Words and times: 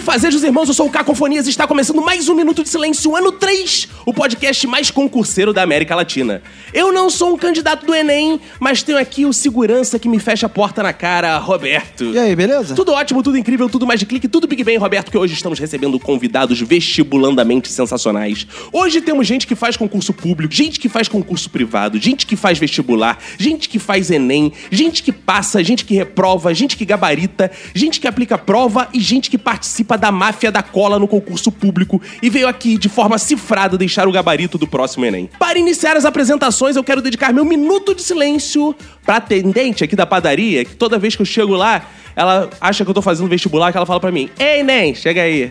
Bem, 0.00 0.06
fazejos 0.06 0.42
irmãos, 0.42 0.66
eu 0.66 0.72
sou 0.72 0.86
o 0.86 0.90
Cacofonias 0.90 1.46
e 1.46 1.50
está 1.50 1.66
começando 1.66 2.00
mais 2.00 2.26
um 2.26 2.34
Minuto 2.34 2.62
de 2.62 2.70
Silêncio, 2.70 3.14
ano 3.14 3.32
3, 3.32 3.86
o 4.06 4.14
podcast 4.14 4.66
mais 4.66 4.90
concurseiro 4.90 5.52
da 5.52 5.62
América 5.62 5.94
Latina. 5.94 6.42
Eu 6.72 6.90
não 6.90 7.10
sou 7.10 7.34
um 7.34 7.36
candidato 7.36 7.84
do 7.84 7.94
Enem, 7.94 8.40
mas 8.58 8.82
tenho 8.82 8.96
aqui 8.96 9.26
o 9.26 9.32
segurança 9.32 9.98
que 9.98 10.08
me 10.08 10.18
fecha 10.18 10.46
a 10.46 10.48
porta 10.48 10.82
na 10.82 10.94
cara, 10.94 11.36
Roberto. 11.36 12.04
E 12.04 12.18
aí, 12.18 12.34
beleza? 12.34 12.74
Tudo 12.74 12.92
ótimo, 12.92 13.22
tudo 13.22 13.36
incrível, 13.36 13.68
tudo 13.68 13.86
mais 13.86 14.00
de 14.00 14.06
clique, 14.06 14.26
tudo 14.26 14.46
Big 14.46 14.64
Bang, 14.64 14.78
Roberto, 14.78 15.10
que 15.10 15.18
hoje 15.18 15.34
estamos 15.34 15.58
recebendo 15.58 15.98
convidados 16.00 16.58
vestibulandamente 16.62 17.70
sensacionais. 17.70 18.46
Hoje 18.72 19.02
temos 19.02 19.26
gente 19.26 19.46
que 19.46 19.54
faz 19.54 19.76
concurso 19.76 20.14
público, 20.14 20.54
gente 20.54 20.80
que 20.80 20.88
faz 20.88 21.08
concurso 21.08 21.50
privado, 21.50 21.98
gente 21.98 22.26
que 22.26 22.36
faz 22.36 22.58
vestibular, 22.58 23.18
gente 23.38 23.68
que 23.68 23.78
faz 23.78 24.10
Enem, 24.10 24.50
gente 24.70 25.02
que 25.02 25.12
passa, 25.12 25.62
gente 25.62 25.84
que 25.84 25.94
reprova, 25.94 26.54
gente 26.54 26.74
que 26.74 26.86
gabarita, 26.86 27.50
gente 27.74 28.00
que 28.00 28.08
aplica 28.08 28.38
prova 28.38 28.88
e 28.94 29.00
gente 29.00 29.28
que 29.28 29.36
participa 29.36 29.89
da 29.96 30.12
máfia 30.12 30.50
da 30.50 30.62
cola 30.62 30.98
no 30.98 31.08
concurso 31.08 31.50
público 31.50 32.00
e 32.22 32.30
veio 32.30 32.48
aqui 32.48 32.78
de 32.78 32.88
forma 32.88 33.18
cifrada 33.18 33.78
deixar 33.78 34.08
o 34.08 34.12
gabarito 34.12 34.58
do 34.58 34.66
próximo 34.66 35.04
Enem. 35.04 35.28
Para 35.38 35.58
iniciar 35.58 35.96
as 35.96 36.04
apresentações, 36.04 36.76
eu 36.76 36.84
quero 36.84 37.02
dedicar 37.02 37.32
meu 37.32 37.44
minuto 37.44 37.94
de 37.94 38.02
silêncio 38.02 38.74
pra 39.04 39.16
atendente 39.16 39.84
aqui 39.84 39.96
da 39.96 40.06
padaria, 40.06 40.64
que 40.64 40.74
toda 40.74 40.98
vez 40.98 41.16
que 41.16 41.22
eu 41.22 41.26
chego 41.26 41.54
lá, 41.54 41.86
ela 42.14 42.50
acha 42.60 42.84
que 42.84 42.90
eu 42.90 42.94
tô 42.94 43.02
fazendo 43.02 43.28
vestibular, 43.28 43.70
que 43.70 43.76
ela 43.76 43.86
fala 43.86 44.00
pra 44.00 44.10
mim: 44.12 44.28
Ei, 44.38 44.60
Enem, 44.60 44.94
chega 44.94 45.22
aí. 45.22 45.50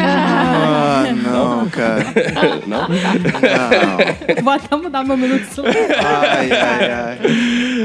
Ah, 0.00 1.04
não, 1.22 1.68
cara. 1.68 2.04
Não? 2.66 2.88
Não. 2.88 4.42
Vou 4.42 4.52
até 4.52 4.76
mudar 4.76 5.04
meu 5.04 5.16
minuto 5.16 5.42
de 5.42 5.54
silêncio. 5.54 5.80
Ai, 6.04 6.50
ai, 6.52 6.90
ai. 6.90 7.18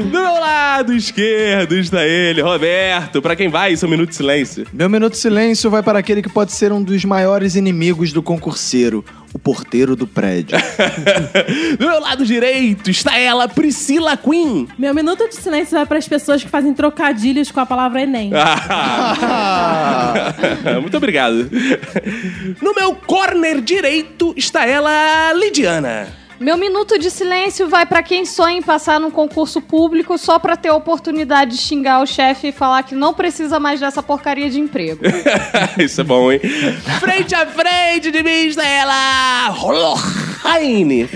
Do 0.02 0.10
meu 0.10 0.32
lado 0.40 0.92
esquerdo 0.94 1.76
está 1.76 2.04
ele, 2.04 2.42
Roberto. 2.42 3.22
Pra 3.22 3.36
quem 3.36 3.48
vai, 3.48 3.72
isso 3.72 3.84
é 3.84 3.88
um 3.88 3.90
minuto 3.90 4.10
de 4.10 4.16
silêncio. 4.16 4.66
Meu 4.72 4.88
minuto 4.90 5.12
de 5.12 5.18
silêncio 5.18 5.70
vai 5.70 5.82
para 5.82 5.98
aquele 5.98 6.22
que 6.22 6.28
pode 6.28 6.52
ser 6.52 6.72
um 6.72 6.82
dos 6.82 7.04
maiores 7.04 7.54
inimigos 7.54 8.12
do 8.12 8.22
concurseiro, 8.22 9.04
o 9.34 9.38
porteiro 9.38 9.96
do 9.96 10.06
prédio. 10.06 10.56
Do 11.76 11.86
meu 11.86 12.00
lado 12.00 12.24
direito 12.24 12.88
está 12.88 13.18
ela, 13.18 13.48
Priscila 13.48 14.16
Queen. 14.16 14.68
Meu 14.78 14.94
minuto 14.94 15.28
de 15.28 15.34
silêncio 15.34 15.76
vai 15.76 15.84
para 15.84 15.98
as 15.98 16.06
pessoas 16.06 16.44
que 16.44 16.48
fazem 16.48 16.72
trocadilhos 16.72 17.50
com 17.50 17.58
a 17.58 17.66
palavra 17.66 18.02
Enem. 18.02 18.30
Ah. 19.26 20.34
Muito 20.80 20.96
obrigado. 20.96 21.50
No 22.62 22.74
meu 22.74 22.94
corner 22.94 23.60
direito 23.60 24.32
está 24.36 24.64
ela, 24.66 25.32
Lidiana. 25.32 26.23
Meu 26.44 26.58
minuto 26.58 26.98
de 26.98 27.10
silêncio 27.10 27.70
vai 27.70 27.86
pra 27.86 28.02
quem 28.02 28.26
sonha 28.26 28.58
em 28.58 28.60
passar 28.60 29.00
num 29.00 29.10
concurso 29.10 29.62
público 29.62 30.18
só 30.18 30.38
pra 30.38 30.58
ter 30.58 30.68
a 30.68 30.74
oportunidade 30.74 31.52
de 31.52 31.56
xingar 31.56 32.02
o 32.02 32.06
chefe 32.06 32.48
e 32.48 32.52
falar 32.52 32.82
que 32.82 32.94
não 32.94 33.14
precisa 33.14 33.58
mais 33.58 33.80
dessa 33.80 34.02
porcaria 34.02 34.50
de 34.50 34.60
emprego. 34.60 35.00
Isso 35.80 36.02
é 36.02 36.04
bom, 36.04 36.30
hein? 36.30 36.40
frente 37.00 37.34
a 37.34 37.46
frente 37.46 38.10
de 38.10 38.22
mim 38.22 38.48
está 38.48 38.62
ela, 38.62 39.48
Rolohane. 39.48 41.08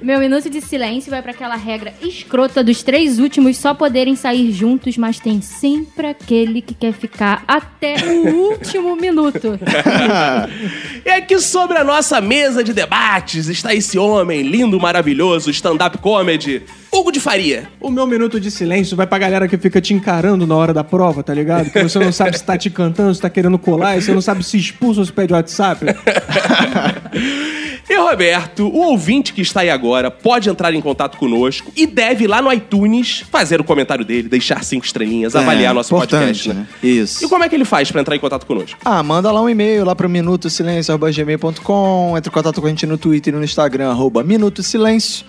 Meu 0.00 0.18
minuto 0.18 0.48
de 0.48 0.62
silêncio 0.62 1.10
vai 1.10 1.20
pra 1.20 1.32
aquela 1.32 1.54
regra 1.54 1.92
escrota 2.00 2.64
dos 2.64 2.82
três 2.82 3.18
últimos 3.18 3.58
só 3.58 3.74
poderem 3.74 4.16
sair 4.16 4.52
juntos, 4.52 4.96
mas 4.96 5.20
tem 5.20 5.42
sempre 5.42 6.06
aquele 6.06 6.62
que 6.62 6.72
quer 6.72 6.94
ficar 6.94 7.44
até 7.46 7.96
o 8.06 8.48
último 8.48 8.96
minuto. 8.96 9.58
E 11.04 11.10
aqui 11.10 11.36
sobre 11.40 11.76
a 11.78 11.82
nossa 11.82 12.20
mesa 12.20 12.62
de 12.62 12.72
debates 12.72 13.48
está 13.48 13.74
esse 13.74 13.98
homem 13.98 14.42
lindo, 14.42 14.61
maravilhoso, 14.70 15.50
stand-up 15.50 15.98
comedy, 15.98 16.62
Hugo 16.92 17.10
de 17.10 17.20
Faria. 17.20 17.68
O 17.80 17.90
meu 17.90 18.06
minuto 18.06 18.38
de 18.38 18.50
silêncio 18.50 18.96
vai 18.96 19.06
pra 19.06 19.18
galera 19.18 19.48
que 19.48 19.56
fica 19.56 19.80
te 19.80 19.94
encarando 19.94 20.46
na 20.46 20.54
hora 20.54 20.74
da 20.74 20.84
prova, 20.84 21.22
tá 21.22 21.32
ligado? 21.32 21.70
Que 21.70 21.82
você 21.82 21.98
não 21.98 22.12
sabe 22.12 22.36
se 22.36 22.44
tá 22.44 22.56
te 22.56 22.68
cantando, 22.70 23.14
se 23.14 23.20
tá 23.20 23.30
querendo 23.30 23.58
colar, 23.58 23.96
e 23.96 24.02
você 24.02 24.12
não 24.12 24.20
sabe 24.20 24.44
se 24.44 24.56
expulsa 24.58 25.00
ou 25.00 25.06
se 25.06 25.12
pede 25.12 25.32
WhatsApp. 25.32 25.86
E 27.88 27.94
Roberto, 27.96 28.66
o 28.68 28.78
ouvinte 28.78 29.32
que 29.32 29.42
está 29.42 29.60
aí 29.60 29.70
agora 29.70 30.10
pode 30.10 30.48
entrar 30.48 30.72
em 30.72 30.80
contato 30.80 31.18
conosco 31.18 31.70
e 31.76 31.86
deve 31.86 32.24
ir 32.24 32.26
lá 32.26 32.40
no 32.40 32.52
iTunes 32.52 33.24
fazer 33.30 33.60
o 33.60 33.64
comentário 33.64 34.04
dele, 34.04 34.28
deixar 34.28 34.64
cinco 34.64 34.86
estrelinhas, 34.86 35.36
avaliar 35.36 35.72
É, 35.72 35.74
nosso 35.74 35.94
importante, 35.94 36.44
podcast, 36.44 36.48
né? 36.48 36.54
né? 36.54 36.66
Isso. 36.82 37.24
E 37.24 37.28
como 37.28 37.44
é 37.44 37.48
que 37.48 37.54
ele 37.54 37.64
faz 37.64 37.90
pra 37.90 38.00
entrar 38.00 38.16
em 38.16 38.20
contato 38.20 38.46
conosco? 38.46 38.78
Ah, 38.84 39.02
manda 39.02 39.30
lá 39.30 39.42
um 39.42 39.48
e-mail 39.48 39.84
lá 39.84 39.94
pro 39.94 40.08
minutosilencio.gmail.com 40.08 42.14
Entre 42.16 42.30
em 42.30 42.32
contato 42.32 42.60
com 42.60 42.66
a 42.66 42.70
gente 42.70 42.86
no 42.86 42.96
Twitter 42.96 43.34
e 43.34 43.36
no 43.36 43.44
Instagram, 43.44 43.90
arroba 43.90 44.22
Minuto 44.22 44.62
Silêncio. 44.62 45.24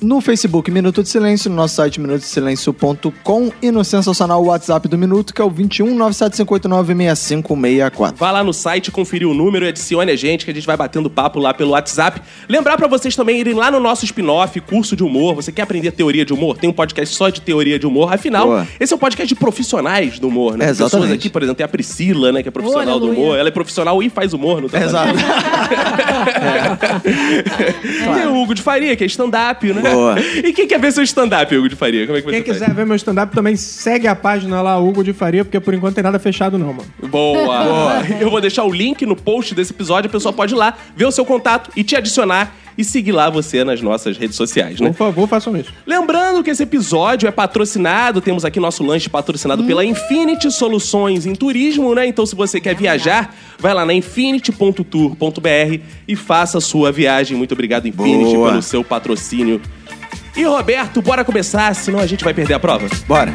No 0.00 0.20
Facebook, 0.20 0.68
Minuto 0.70 1.02
de 1.02 1.08
Silêncio, 1.08 1.48
no 1.48 1.56
nosso 1.56 1.76
site 1.76 1.98
minutosilencio.com 2.00 3.50
e 3.62 3.70
no 3.70 3.82
sensacional 3.84 4.44
WhatsApp 4.44 4.86
do 4.88 4.98
Minuto, 4.98 5.32
que 5.32 5.40
é 5.40 5.44
o 5.44 5.48
21 5.48 5.96
975896564. 5.96 8.14
Vá 8.16 8.30
lá 8.30 8.44
no 8.44 8.52
site, 8.52 8.90
conferir 8.90 9.26
o 9.26 9.32
número 9.32 9.64
e 9.64 9.68
adicione 9.68 10.10
a 10.10 10.16
gente, 10.16 10.44
que 10.44 10.50
a 10.50 10.54
gente 10.54 10.66
vai 10.66 10.76
batendo 10.76 11.08
papo 11.08 11.38
lá 11.38 11.54
pelo 11.54 11.70
WhatsApp. 11.70 12.20
Lembrar 12.48 12.76
pra 12.76 12.86
vocês 12.86 13.16
também 13.16 13.40
irem 13.40 13.54
lá 13.54 13.70
no 13.70 13.80
nosso 13.80 14.04
spin-off, 14.04 14.60
curso 14.60 14.94
de 14.94 15.02
humor. 15.02 15.34
Você 15.36 15.50
quer 15.50 15.62
aprender 15.62 15.92
teoria 15.92 16.24
de 16.24 16.34
humor? 16.34 16.58
Tem 16.58 16.68
um 16.68 16.72
podcast 16.72 17.14
só 17.14 17.30
de 17.30 17.40
teoria 17.40 17.78
de 17.78 17.86
humor. 17.86 18.12
Afinal, 18.12 18.46
Boa. 18.46 18.68
esse 18.78 18.92
é 18.92 18.96
um 18.96 18.98
podcast 18.98 19.28
de 19.28 19.34
profissionais 19.40 20.18
do 20.18 20.28
humor, 20.28 20.58
né? 20.58 20.66
É, 20.66 20.68
Pessoas 20.68 20.92
exatamente. 20.92 21.18
aqui, 21.18 21.30
por 21.30 21.42
exemplo, 21.42 21.56
tem 21.56 21.64
a 21.64 21.68
Priscila, 21.68 22.30
né? 22.32 22.42
Que 22.42 22.48
é 22.48 22.52
profissional 22.52 23.00
do 23.00 23.06
Aleluia. 23.06 23.26
humor. 23.26 23.38
Ela 23.38 23.48
é 23.48 23.52
profissional 23.52 24.02
e 24.02 24.10
faz 24.10 24.34
humor 24.34 24.60
no 24.60 24.68
trabalho. 24.68 24.88
Exato. 24.88 25.14
Tem 28.14 28.26
o 28.26 28.42
Hugo 28.42 28.54
de 28.54 28.62
Faria, 28.62 28.96
que 28.96 29.04
é 29.04 29.06
stand-up, 29.06 29.72
né? 29.72 29.82
Boa. 29.92 30.14
E 30.44 30.52
quem 30.52 30.66
quer 30.66 30.78
ver 30.80 30.92
seu 30.92 31.02
stand-up, 31.04 31.54
Hugo 31.56 31.68
de 31.68 31.76
Faria? 31.76 32.06
Como 32.06 32.18
é 32.18 32.22
que 32.22 32.28
Quem 32.30 32.42
faz? 32.42 32.58
quiser 32.58 32.74
ver 32.74 32.84
meu 32.86 32.96
stand-up 32.96 33.34
também 33.34 33.56
segue 33.56 34.06
a 34.06 34.14
página 34.14 34.60
lá, 34.60 34.78
Hugo 34.78 35.02
de 35.02 35.12
Faria, 35.12 35.44
porque 35.44 35.58
por 35.60 35.72
enquanto 35.74 35.94
tem 35.94 36.04
nada 36.04 36.18
fechado 36.18 36.58
não, 36.58 36.72
mano. 36.72 36.88
Boa. 37.08 37.64
Boa. 37.64 38.02
Eu 38.20 38.30
vou 38.30 38.40
deixar 38.40 38.64
o 38.64 38.72
link 38.72 39.04
no 39.06 39.16
post 39.16 39.54
desse 39.54 39.72
episódio, 39.72 40.08
a 40.08 40.12
pessoa 40.12 40.32
pode 40.32 40.54
ir 40.54 40.56
lá, 40.56 40.74
ver 40.96 41.06
o 41.06 41.12
seu 41.12 41.24
contato 41.24 41.70
e 41.76 41.82
te 41.84 41.96
adicionar 41.96 42.54
e 42.76 42.84
seguir 42.84 43.12
lá 43.12 43.30
você 43.30 43.64
nas 43.64 43.80
nossas 43.80 44.16
redes 44.16 44.36
sociais, 44.36 44.80
né? 44.80 44.88
Por 44.88 44.96
favor, 44.96 45.28
façam 45.28 45.56
isso. 45.56 45.72
Lembrando 45.86 46.42
que 46.42 46.50
esse 46.50 46.62
episódio 46.62 47.28
é 47.28 47.30
patrocinado, 47.30 48.20
temos 48.20 48.44
aqui 48.44 48.58
nosso 48.58 48.84
lanche 48.84 49.08
patrocinado 49.08 49.64
pela 49.64 49.84
Infinity 49.84 50.50
Soluções 50.50 51.26
em 51.26 51.34
Turismo, 51.34 51.94
né? 51.94 52.06
Então, 52.06 52.26
se 52.26 52.34
você 52.34 52.60
quer 52.60 52.74
viajar, 52.74 53.34
vai 53.58 53.72
lá 53.74 53.84
na 53.84 53.94
infinity.tour.br 53.94 55.80
e 56.06 56.16
faça 56.16 56.58
a 56.58 56.60
sua 56.60 56.90
viagem. 56.90 57.36
Muito 57.36 57.52
obrigado, 57.52 57.86
Infinity, 57.86 58.34
Boa. 58.34 58.50
pelo 58.50 58.62
seu 58.62 58.82
patrocínio. 58.82 59.60
E 60.36 60.42
Roberto, 60.42 61.00
bora 61.00 61.24
começar, 61.24 61.72
senão 61.74 62.00
a 62.00 62.06
gente 62.06 62.24
vai 62.24 62.34
perder 62.34 62.54
a 62.54 62.58
prova. 62.58 62.88
Bora. 63.06 63.32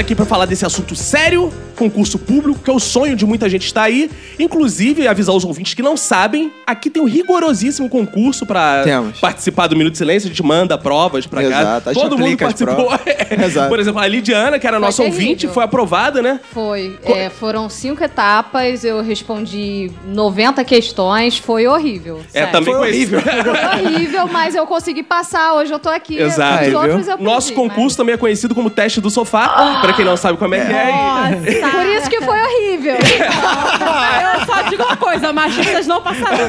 Aqui 0.00 0.14
para 0.14 0.24
falar 0.24 0.46
desse 0.46 0.64
assunto 0.66 0.94
sério, 0.96 1.52
concurso 1.76 2.18
público, 2.18 2.60
que 2.62 2.70
é 2.70 2.72
o 2.72 2.78
sonho 2.78 3.14
de 3.16 3.24
muita 3.24 3.48
gente 3.48 3.64
estar 3.66 3.82
aí. 3.84 4.10
Inclusive, 4.38 5.06
avisar 5.06 5.34
os 5.34 5.44
ouvintes 5.44 5.74
que 5.74 5.82
não 5.82 5.96
sabem, 5.96 6.52
aqui 6.66 6.90
tem 6.90 7.02
um 7.02 7.06
rigorosíssimo 7.06 7.88
concurso 7.88 8.44
para 8.44 8.84
participar 9.20 9.66
do 9.66 9.76
Minuto 9.76 9.92
de 9.92 9.98
Silêncio. 9.98 10.26
A 10.26 10.30
gente 10.30 10.42
manda 10.42 10.76
provas 10.76 11.26
para 11.26 11.48
cá. 11.48 11.80
Todo 11.92 12.18
mundo 12.18 12.36
participou. 12.36 12.90
É. 13.30 13.44
Exato. 13.44 13.68
Por 13.68 13.78
exemplo, 13.78 14.00
a 14.00 14.06
Lidiana, 14.06 14.58
que 14.58 14.66
era 14.66 14.76
Foi 14.76 14.86
nossa 14.86 15.02
terrível. 15.02 15.20
ouvinte, 15.22 15.48
foi 15.48 15.64
aprovada, 15.64 16.20
né? 16.20 16.40
Foi. 16.52 16.98
é, 17.04 17.28
foram 17.30 17.68
cinco 17.68 18.02
etapas, 18.02 18.84
eu 18.84 19.00
respondi 19.02 19.90
90 20.06 20.64
questões, 20.64 21.38
foi 21.38 21.66
horrível. 21.66 22.20
É, 22.32 22.40
sério. 22.40 22.52
também 22.52 22.74
Foi 22.74 22.90
conhecido. 22.90 23.20
Foi 23.20 23.86
horrível, 23.86 24.28
mas 24.28 24.54
eu 24.54 24.66
consegui 24.66 25.02
passar. 25.02 25.54
Hoje 25.54 25.72
eu 25.72 25.78
tô 25.78 25.88
aqui. 25.88 26.18
Exato. 26.18 26.62
Os 26.62 26.68
Aí, 26.68 26.74
outros 26.74 27.08
eu 27.08 27.16
perdi, 27.16 27.32
Nosso 27.32 27.52
concurso 27.52 27.96
também 27.96 28.14
é 28.14 28.18
conhecido 28.18 28.54
como 28.54 28.68
teste 28.68 29.00
do 29.00 29.10
sofá. 29.10 29.80
Pra 29.90 29.96
quem 29.96 30.04
não 30.04 30.16
sabe 30.16 30.38
como 30.38 30.54
é 30.54 30.64
que 30.64 30.72
é. 30.72 30.92
Nossa. 30.92 31.70
Por 31.70 31.86
isso 31.86 32.10
que 32.10 32.20
foi 32.20 32.38
horrível. 32.40 32.94
Eu 34.40 34.46
só 34.46 34.62
digo 34.68 34.84
uma 34.84 34.96
coisa, 34.96 35.32
machistas 35.32 35.86
não 35.86 36.00
passarão. 36.00 36.48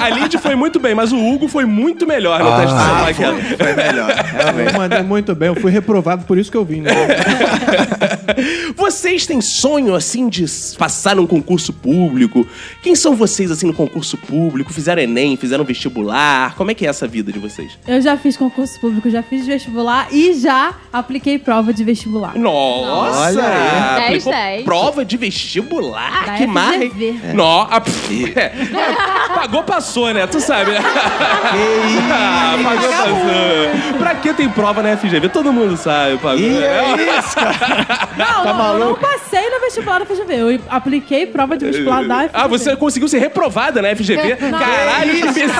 A 0.00 0.08
Lid 0.10 0.38
foi 0.38 0.54
muito 0.54 0.78
bem, 0.78 0.94
mas 0.94 1.12
o 1.12 1.18
Hugo 1.18 1.48
foi 1.48 1.64
muito 1.64 2.06
melhor 2.06 2.38
no 2.38 2.50
teste 2.56 2.74
de 2.74 2.82
São 2.82 3.06
Michael. 3.06 3.56
Foi 3.58 3.74
melhor. 3.74 4.10
Eu 4.66 4.78
mandei 4.78 5.02
muito 5.02 5.34
bem, 5.34 5.48
eu 5.48 5.56
fui 5.56 5.72
reprovado, 5.72 6.24
por 6.24 6.38
isso 6.38 6.50
que 6.50 6.56
eu 6.56 6.64
vim, 6.64 6.80
né? 6.80 6.90
Vocês 8.76 9.26
têm 9.26 9.40
sonho, 9.40 9.94
assim, 9.94 10.28
de 10.28 10.44
passar 10.78 11.16
num 11.16 11.26
concurso 11.26 11.72
público? 11.72 12.46
Quem 12.82 12.94
são 12.94 13.14
vocês, 13.16 13.50
assim, 13.50 13.66
no 13.66 13.74
concurso 13.74 14.16
público? 14.16 14.72
Fizeram 14.72 15.02
Enem, 15.02 15.36
fizeram 15.36 15.64
vestibular? 15.64 16.54
Como 16.54 16.70
é 16.70 16.74
que 16.74 16.86
é 16.86 16.88
essa 16.88 17.06
vida 17.06 17.32
de 17.32 17.38
vocês? 17.38 17.76
Eu 17.86 18.00
já 18.00 18.16
fiz 18.16 18.36
concurso 18.36 18.80
público, 18.80 19.10
já 19.10 19.22
fiz 19.22 19.46
vestibular 19.46 20.08
e 20.12 20.32
já 20.34 20.74
apliquei 20.92 21.38
prova 21.38 21.72
de 21.72 21.82
vestibular. 21.84 22.36
Nossa! 22.38 22.59
Olha 22.62 23.42
aí. 23.44 24.04
Aplicou 24.06 24.32
10, 24.32 24.44
10. 24.52 24.64
Prova 24.64 25.04
de 25.04 25.16
vestibular? 25.16 26.24
Da 26.26 26.32
que 26.34 26.46
marra, 26.46 26.76
hein? 26.84 26.90
FGV. 26.90 27.32
Nó, 27.34 27.66
a- 27.70 27.80
pff, 27.80 28.32
é. 28.36 28.52
Pagou, 29.34 29.62
passou, 29.62 30.12
né? 30.12 30.26
Tu 30.26 30.40
sabe. 30.40 30.72
Ah, 30.76 32.56
Pagou, 32.62 32.88
passou. 32.90 33.98
Pra 33.98 34.14
que 34.16 34.34
tem 34.34 34.48
prova 34.48 34.82
na 34.82 34.96
FGV? 34.96 35.28
Todo 35.28 35.52
mundo 35.52 35.76
sabe. 35.76 36.16
Pagou. 36.18 36.38
E 36.38 36.62
é 36.62 37.18
isso, 37.18 37.34
cara. 37.38 38.08
Não, 38.16 38.26
Tá 38.26 38.52
não, 38.52 38.72
eu 38.72 38.78
não 38.78 38.78
maluco? 38.80 39.00
passei 39.00 39.48
no 39.50 39.60
vestibular 39.60 39.98
da 40.00 40.06
FGV. 40.06 40.34
Eu 40.34 40.60
apliquei 40.68 41.26
prova 41.26 41.56
de 41.56 41.66
vestibular 41.66 42.04
da 42.04 42.16
FGV. 42.24 42.30
Ah, 42.34 42.46
você 42.46 42.76
conseguiu 42.76 43.08
ser 43.08 43.18
reprovada 43.18 43.80
na 43.82 43.94
FGV? 43.94 44.36
Caralho, 44.36 45.12
que 45.12 45.20
imbecil. 45.20 45.50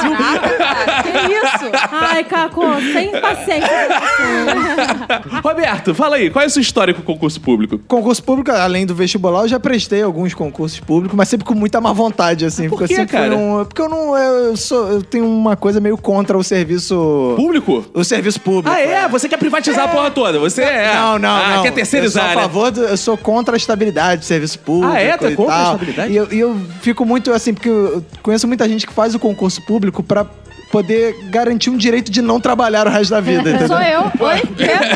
que 1.03 1.33
isso? 1.33 1.71
Ai, 1.93 2.25
Caco, 2.25 2.63
sem 2.93 3.11
paciência. 3.21 3.71
Roberto, 5.43 5.95
fala 5.95 6.17
aí, 6.17 6.31
qual 6.31 6.43
é 6.43 6.47
a 6.47 6.51
sua 6.51 6.63
história 6.81 6.95
com 6.95 7.01
o 7.01 7.05
concurso 7.05 7.41
público? 7.41 7.79
Concurso 7.87 8.23
público, 8.23 8.51
além 8.51 8.87
do 8.87 8.95
vestibular, 8.95 9.43
eu 9.43 9.49
já 9.49 9.61
prestei 9.61 10.03
alguns 10.03 10.33
concursos 10.33 10.81
públicos, 10.81 11.17
mas 11.17 11.29
sempre 11.29 11.45
com 11.47 11.55
muita 11.55 11.81
má 11.81 11.93
vontade, 11.93 12.45
assim. 12.45 12.69
Por 12.69 12.79
porque 12.79 12.95
fui 12.95 13.07
cara? 13.07 13.37
um- 13.37 13.65
porque 13.65 13.83
eu 13.83 13.89
não. 13.89 14.17
Eu, 14.17 14.57
sou, 14.57 14.89
eu 14.89 15.03
tenho 15.03 15.27
uma 15.27 15.57
coisa 15.57 15.81
meio 15.81 15.97
contra 15.99 16.37
o 16.37 16.43
serviço. 16.43 17.35
Público? 17.37 17.85
O 17.93 18.03
serviço 18.03 18.41
público. 18.41 18.71
Ah, 18.71 18.81
é? 18.81 19.09
Você 19.09 19.29
quer 19.29 19.37
privatizar 19.37 19.85
a 19.85 19.89
porra 19.89 20.11
toda? 20.11 20.39
Você 20.39 20.63
é. 20.63 20.95
Não, 20.95 21.19
não, 21.19 21.29
ah, 21.29 21.57
não. 21.57 21.63
quer 21.63 21.73
terceirizar, 21.73 22.25
eu 22.25 22.33
sou 22.33 22.33
a 22.33 22.35
né? 22.37 22.49
favor 22.49 22.71
do, 22.71 22.81
eu 22.81 22.97
sou 22.97 23.17
contra 23.17 23.55
a 23.55 23.59
estabilidade 23.59 24.21
do 24.21 24.25
serviço 24.25 24.59
público. 24.61 24.93
Ah, 24.93 25.01
é? 25.01 25.11
É 25.11 25.31
e 25.31 25.37
contra 25.37 25.55
a 25.55 25.65
estabilidade? 25.65 26.13
E 26.13 26.17
eu, 26.17 26.33
e 26.33 26.39
eu 26.39 26.57
fico 26.81 27.05
muito 27.05 27.33
assim, 27.33 27.53
porque 27.53 27.69
eu 27.69 28.05
conheço 28.23 28.47
muita 28.47 28.69
gente 28.69 28.87
que 28.87 28.93
faz 28.93 29.15
o 29.15 29.19
concurso 29.19 29.61
público 29.67 30.03
pra 30.03 30.27
poder 30.71 31.17
garantir 31.31 31.71
um 31.71 31.77
direito 31.77 32.11
de 32.11 32.23
não 32.23 32.41
trabalhar 32.41 32.87
o 32.87 32.91
resto 32.91 33.11
da 33.11 33.21
vida, 33.21 33.51
entendeu? 33.51 33.69
Sou 33.69 33.81
eu. 33.81 34.03
Oi? 34.21 34.43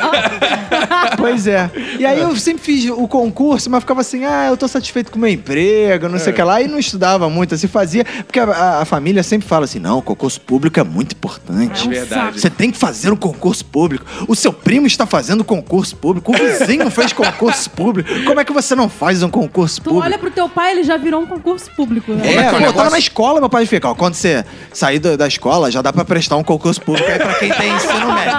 Ó. 0.03 0.55
Pois 1.17 1.47
é. 1.47 1.71
E 1.99 2.05
aí 2.05 2.21
eu 2.21 2.35
sempre 2.37 2.63
fiz 2.63 2.91
o 2.91 3.07
concurso, 3.09 3.71
mas 3.71 3.81
ficava 3.81 4.01
assim, 4.01 4.25
ah, 4.25 4.47
eu 4.49 4.57
tô 4.57 4.67
satisfeito 4.69 5.11
com 5.11 5.17
o 5.17 5.21
meu 5.21 5.31
emprego, 5.31 6.09
não 6.09 6.19
sei 6.19 6.29
É. 6.29 6.33
o 6.33 6.35
que 6.35 6.43
lá, 6.43 6.61
e 6.61 6.69
não 6.69 6.79
estudava 6.79 7.31
muito, 7.31 7.55
assim, 7.55 7.67
fazia. 7.67 8.05
Porque 8.27 8.39
a, 8.41 8.45
a- 8.45 8.83
a 8.83 8.85
família 8.85 9.23
sempre 9.23 9.47
fala 9.47 9.65
assim, 9.65 9.79
não, 9.79 9.99
o 9.99 10.03
concurso 10.03 10.41
público 10.41 10.79
é 10.79 10.83
muito 10.85 11.13
importante. 11.13 11.87
É 11.87 11.91
verdade. 11.91 12.41
Você 12.41 12.51
tem 12.51 12.71
que 12.71 12.77
fazer 12.77 13.11
um 13.11 13.17
concurso 13.17 13.65
público. 13.65 14.05
O 14.29 14.35
seu 14.35 14.53
primo 14.53 14.87
está 14.87 15.07
fazendo 15.07 15.45
concurso 15.45 15.97
público, 15.97 16.33
o 16.33 16.37
vizinho 16.37 16.91
fez 16.91 17.13
concurso 17.13 17.71
público. 17.71 18.09
Como 18.25 18.41
é 18.41 18.45
que 18.45 18.53
você 18.53 18.75
não 18.75 18.89
faz 18.89 19.23
um 19.23 19.31
concurso 19.31 19.81
Tu 19.81 19.85
público? 19.85 20.05
olha 20.05 20.19
pro 20.19 20.31
teu 20.31 20.49
pai, 20.49 20.73
ele 20.73 20.83
já 20.83 20.97
virou 20.97 21.23
um 21.23 21.27
concurso 21.27 21.71
público. 21.77 22.13
Né? 22.13 22.27
É, 22.27 22.35
é 22.35 22.37
é 22.39 22.43
pô, 22.51 22.57
eu 22.57 22.61
negócio? 22.61 22.77
tava 22.77 22.91
na 22.91 22.99
escola, 22.99 23.41
meu 23.41 23.49
pai 23.49 23.67
fica, 23.67 23.89
ó, 23.89 23.95
quando 23.95 24.15
você 24.15 24.45
sair 24.73 24.99
da, 24.99 25.17
da 25.17 25.29
escola, 25.69 25.71
já 25.71 25.83
dá 25.83 25.93
pra 25.93 26.05
prestar 26.05 26.37
um 26.37 26.45
concurso 26.45 26.81
público 26.81 27.11
aí 27.11 27.19
pra 27.19 27.35
quem 27.35 27.51
tem 27.53 27.73
ensino 27.75 28.13
médio. 28.13 28.37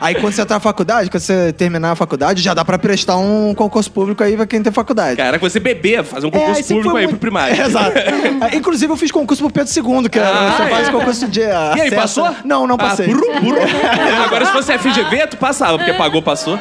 Aí 0.00 0.14
quando 0.16 0.32
você 0.34 0.44
tá 0.44 0.54
na 0.54 0.60
faculdade, 0.60 1.10
quando 1.10 1.20
você 1.22 1.52
terminar 1.52 1.92
a 1.92 1.96
faculdade, 1.96 2.42
já 2.42 2.54
dá 2.54 2.64
pra 2.64 2.78
prestar 2.78 3.16
um 3.16 3.54
concurso 3.54 3.90
público 3.90 4.22
aí 4.22 4.36
pra 4.36 4.46
quem 4.46 4.62
tem 4.62 4.72
faculdade. 4.72 5.16
Cara, 5.16 5.38
você 5.38 5.60
beber, 5.60 6.04
fazer 6.04 6.26
um 6.26 6.30
É, 6.30 6.32
concurso 6.32 6.56
aí 6.58 6.62
sempre 6.62 6.74
público 6.76 6.96
aí 6.96 7.04
muito- 7.04 7.10
pro 7.12 7.20
primário. 7.20 7.60
É, 7.60 7.64
exato. 7.66 7.92
É, 8.52 8.56
Inclusive, 8.56 8.92
eu 8.92 8.96
fiz 8.96 9.10
concurso 9.10 9.42
pro 9.42 9.52
Pedro 9.52 9.72
II, 10.02 10.08
que 10.08 10.18
Ah, 10.18 10.54
você 10.56 10.62
é? 10.64 10.68
faz 10.68 10.88
concurso 10.88 11.28
de 11.28 11.40
E 11.40 11.80
aí, 11.80 11.90
passou? 11.90 12.34
Não, 12.44 12.66
não 12.66 12.76
passei. 12.76 13.06
Ah, 13.06 13.14
buru, 13.14 13.40
buru. 13.40 13.58
Agora, 14.24 14.46
se 14.46 14.52
fosse 14.52 14.72
FGV, 14.78 15.26
tu 15.28 15.36
passava, 15.36 15.78
porque 15.78 15.92
pagou, 15.94 16.20
passou. 16.22 16.58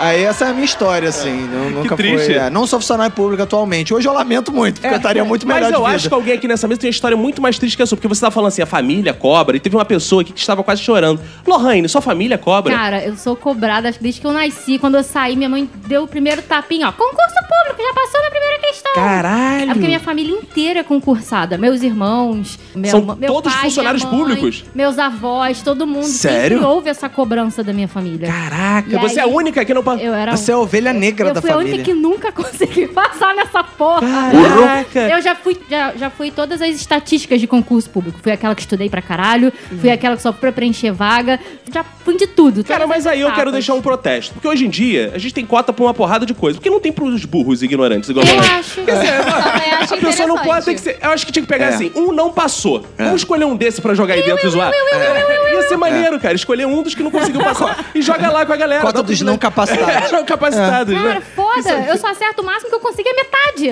Aí 0.00 0.24
essa 0.24 0.46
é 0.46 0.48
a 0.48 0.52
minha 0.52 0.64
história, 0.64 1.08
assim. 1.08 1.48
Não, 1.52 1.70
nunca 1.70 1.96
triste. 1.96 2.26
Foi, 2.26 2.34
é, 2.34 2.50
não 2.50 2.66
sou 2.66 2.80
funcionário 2.80 3.12
público 3.14 3.42
atualmente. 3.42 3.94
Hoje 3.94 4.08
eu 4.08 4.12
lamento 4.12 4.52
muito, 4.52 4.80
porque 4.80 4.92
eu 4.92 4.96
estaria 4.98 5.24
muito 5.24 5.46
melhor 5.46 5.62
Mas 5.62 5.72
eu 5.72 5.78
de 5.78 5.84
vida. 5.84 5.96
acho 5.96 6.08
que 6.08 6.14
alguém 6.14 6.34
aqui 6.34 6.48
nessa 6.48 6.66
mesa 6.68 6.80
tem 6.80 6.88
uma 6.88 6.92
história 6.94 7.16
muito 7.16 7.40
mais 7.40 7.58
triste 7.58 7.76
que 7.76 7.82
a 7.82 7.86
sua, 7.86 7.96
porque 7.96 8.08
você 8.14 8.20
tava 8.20 8.32
falando 8.32 8.48
assim, 8.48 8.62
a 8.62 8.66
família 8.66 9.12
cobra, 9.12 9.56
e 9.56 9.60
teve 9.60 9.76
uma 9.76 9.84
pessoa 9.84 10.22
aqui 10.22 10.32
que 10.32 10.40
estava 10.40 10.62
quase 10.62 10.82
chorando. 10.82 11.20
Lohane, 11.46 11.88
sua 11.88 12.00
família 12.00 12.38
cobra? 12.38 12.74
Cara, 12.74 13.04
eu 13.04 13.16
sou 13.16 13.36
cobrada 13.36 13.88
acho 13.88 13.98
que 13.98 14.02
desde 14.04 14.20
que 14.20 14.26
eu 14.26 14.32
nasci. 14.32 14.78
Quando 14.78 14.96
eu 14.96 15.02
saí, 15.02 15.36
minha 15.36 15.48
mãe 15.48 15.68
deu 15.86 16.04
o 16.04 16.08
primeiro 16.08 16.42
tapinha, 16.42 16.88
ó. 16.88 16.92
Concurso 16.92 17.34
público, 17.48 17.82
já 17.82 17.94
passou 17.94 18.20
na 18.22 18.30
primeira 18.30 18.58
questão. 18.60 18.92
Caralho! 18.94 19.62
É 19.70 19.74
porque 19.74 19.86
minha 19.86 20.00
família 20.00 20.32
inteira 20.34 20.80
é 20.80 20.82
concursada. 20.82 21.56
Meus 21.58 21.82
irmãos, 21.82 22.58
meu, 22.74 22.90
São 22.90 23.16
meu 23.16 23.32
todos 23.32 23.52
pai, 23.52 23.62
funcionários 23.62 24.04
minha 24.04 24.12
mãe, 24.16 24.34
públicos? 24.36 24.64
Meus 24.74 24.98
avós, 24.98 25.62
todo 25.62 25.86
mundo. 25.86 26.04
Sério? 26.06 26.58
Sempre 26.58 26.72
houve 26.72 26.88
essa 26.88 27.08
cobrança 27.08 27.62
da 27.62 27.72
minha 27.72 27.88
família. 27.88 28.28
Caraca, 28.28 28.88
E 28.94 28.98
você 28.98 29.20
é 29.20 29.22
a 29.22 29.26
aí, 29.26 29.32
única 29.32 29.64
que 29.64 29.74
não 29.74 29.82
passou. 29.82 30.04
Eu 30.04 30.14
era 30.14 30.36
Você 30.36 30.50
é 30.50 30.54
a 30.54 30.58
ovelha 30.58 30.92
negra 30.92 31.28
eu 31.28 31.34
da 31.34 31.40
fui 31.40 31.50
a 31.50 31.54
família. 31.54 31.74
única 31.74 31.84
que 31.90 31.94
nunca 31.94 32.30
consegui 32.32 32.86
passar 32.88 33.34
nessa 33.34 33.62
porra. 33.64 34.00
Caraca! 34.00 35.00
Eu 35.00 35.20
já 35.22 35.34
fui, 35.34 35.56
já, 35.68 35.92
já 35.96 36.10
fui 36.10 36.30
todas 36.30 36.60
as 36.60 36.70
estatísticas 36.70 37.40
de 37.40 37.46
concurso 37.46 37.88
público. 37.90 38.03
Fui 38.22 38.32
aquela 38.32 38.54
que 38.54 38.62
estudei 38.62 38.88
pra 38.90 39.00
caralho, 39.02 39.52
fui 39.80 39.90
aquela 39.90 40.16
que 40.16 40.22
só 40.22 40.32
pra 40.32 40.50
preencher 40.52 40.92
vaga. 40.92 41.38
Já 41.72 41.84
fui 42.04 42.16
de 42.16 42.26
tudo. 42.26 42.62
Cara, 42.64 42.80
todas 42.80 42.88
mas 42.96 43.06
as 43.06 43.12
aí 43.12 43.20
eu 43.20 43.26
quero 43.28 43.36
etapas. 43.40 43.52
deixar 43.54 43.74
um 43.74 43.82
protesto. 43.82 44.34
Porque 44.34 44.46
hoje 44.48 44.66
em 44.66 44.70
dia, 44.70 45.12
a 45.14 45.18
gente 45.18 45.34
tem 45.34 45.44
cota 45.46 45.72
pra 45.72 45.84
uma 45.84 45.94
porrada 45.94 46.24
de 46.26 46.34
coisa. 46.34 46.58
Porque 46.58 46.70
não 46.70 46.80
tem 46.80 46.92
pros 46.92 47.24
burros 47.24 47.62
e 47.62 47.64
ignorantes 47.66 48.08
igual 48.10 48.24
Eu 48.26 48.32
a 48.38 48.42
gente. 48.42 48.50
acho. 48.52 48.80
Também 48.82 49.72
acho 49.72 49.94
A 49.94 49.98
pessoa 49.98 50.28
não 50.28 50.38
pode 50.38 50.64
ter 50.64 50.74
que 50.74 50.80
ser. 50.80 50.98
Eu 51.02 51.10
acho 51.10 51.26
que 51.26 51.32
tinha 51.32 51.42
que 51.42 51.48
pegar 51.48 51.66
É. 51.66 51.68
assim: 51.74 51.92
um 51.94 52.12
não 52.12 52.30
passou. 52.32 52.84
Vamos 52.98 53.20
escolher 53.22 53.44
um 53.44 53.56
desse 53.56 53.80
pra 53.80 53.94
jogar 53.94 54.14
aí 54.14 54.22
dentro 54.22 54.46
e 54.46 54.50
zoar. 54.50 54.72
É. 54.72 55.54
Ia 55.54 55.62
ser 55.68 55.76
maneiro, 55.76 56.18
cara. 56.20 56.34
Escolher 56.34 56.66
um 56.66 56.82
dos 56.82 56.94
que 56.94 57.02
não 57.02 57.10
conseguiu 57.10 57.40
passar 57.44 57.86
e 57.94 58.02
joga 58.02 58.30
lá 58.30 58.44
com 58.44 58.52
a 58.52 58.56
galera. 58.56 58.82
Cota 58.82 59.02
dos 59.02 59.20
não 59.22 59.38
capacitados. 59.38 60.10
não 60.12 60.24
capacitados, 60.24 60.94
Cara, 60.94 61.14
né? 61.14 61.22
foda. 61.34 61.70
Eu 61.88 61.96
só 61.96 62.08
acerto 62.08 62.42
o 62.42 62.44
máximo 62.44 62.68
que 62.70 62.74
eu 62.76 62.80
consigo 62.80 63.08
é 63.08 63.12
metade. 63.14 63.70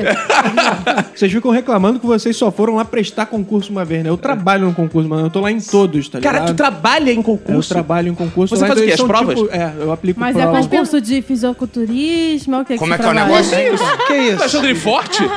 Vocês 1.15 1.31
ficam 1.33 1.51
reclamando 1.51 1.99
que 2.01 2.07
vocês 2.07 2.37
só 2.37 2.51
foram 2.51 2.77
lá 2.77 2.85
prestar 2.85 3.27
concurso 3.27 3.71
uma 3.71 3.85
vez, 3.85 4.03
né? 4.05 4.11
Eu 4.11 4.17
trabalho 4.23 4.67
no 4.67 4.75
concurso, 4.75 5.09
mano. 5.09 5.27
Eu 5.27 5.31
tô 5.31 5.41
lá 5.41 5.51
em 5.53 5.61
todos, 5.61 6.09
tá 6.09 6.19
ligado? 6.19 6.33
Cara, 6.35 6.47
tu 6.47 6.55
trabalha 6.55 7.13
em 7.13 7.17
Eu 7.19 7.23
concurso. 7.23 7.69
trabalho 7.69 8.09
em 8.09 8.15
concurso. 8.15 8.55
Você 8.57 8.63
lá, 8.63 8.69
faz 8.69 8.81
o 8.81 8.85
então 8.85 8.87
quê? 8.87 8.93
As 8.95 8.99
são 9.01 9.07
provas? 9.09 9.39
tipo- 9.39 9.55
é, 9.55 9.73
eu 9.81 9.93
aplico 9.93 10.19
Mas 10.21 10.37
é 10.37 10.43
prova. 10.43 10.61
concurso 10.63 11.01
de 11.01 11.21
fisiculturismo, 11.21 12.55
é 12.55 12.61
o 12.61 12.65
que 12.65 12.79
Como 12.79 12.95
é 12.95 12.97
você 12.97 13.03
que 13.03 13.09
é 13.09 13.13
o 13.13 13.15
negócio? 13.15 13.57
Que 13.57 13.63
isso? 13.75 13.85
Que 14.07 14.07
Tá 14.07 14.17
isso? 14.17 14.45
achando 14.45 14.65
ele 14.67 14.75
forte? 14.75 15.23
Eu 15.23 15.31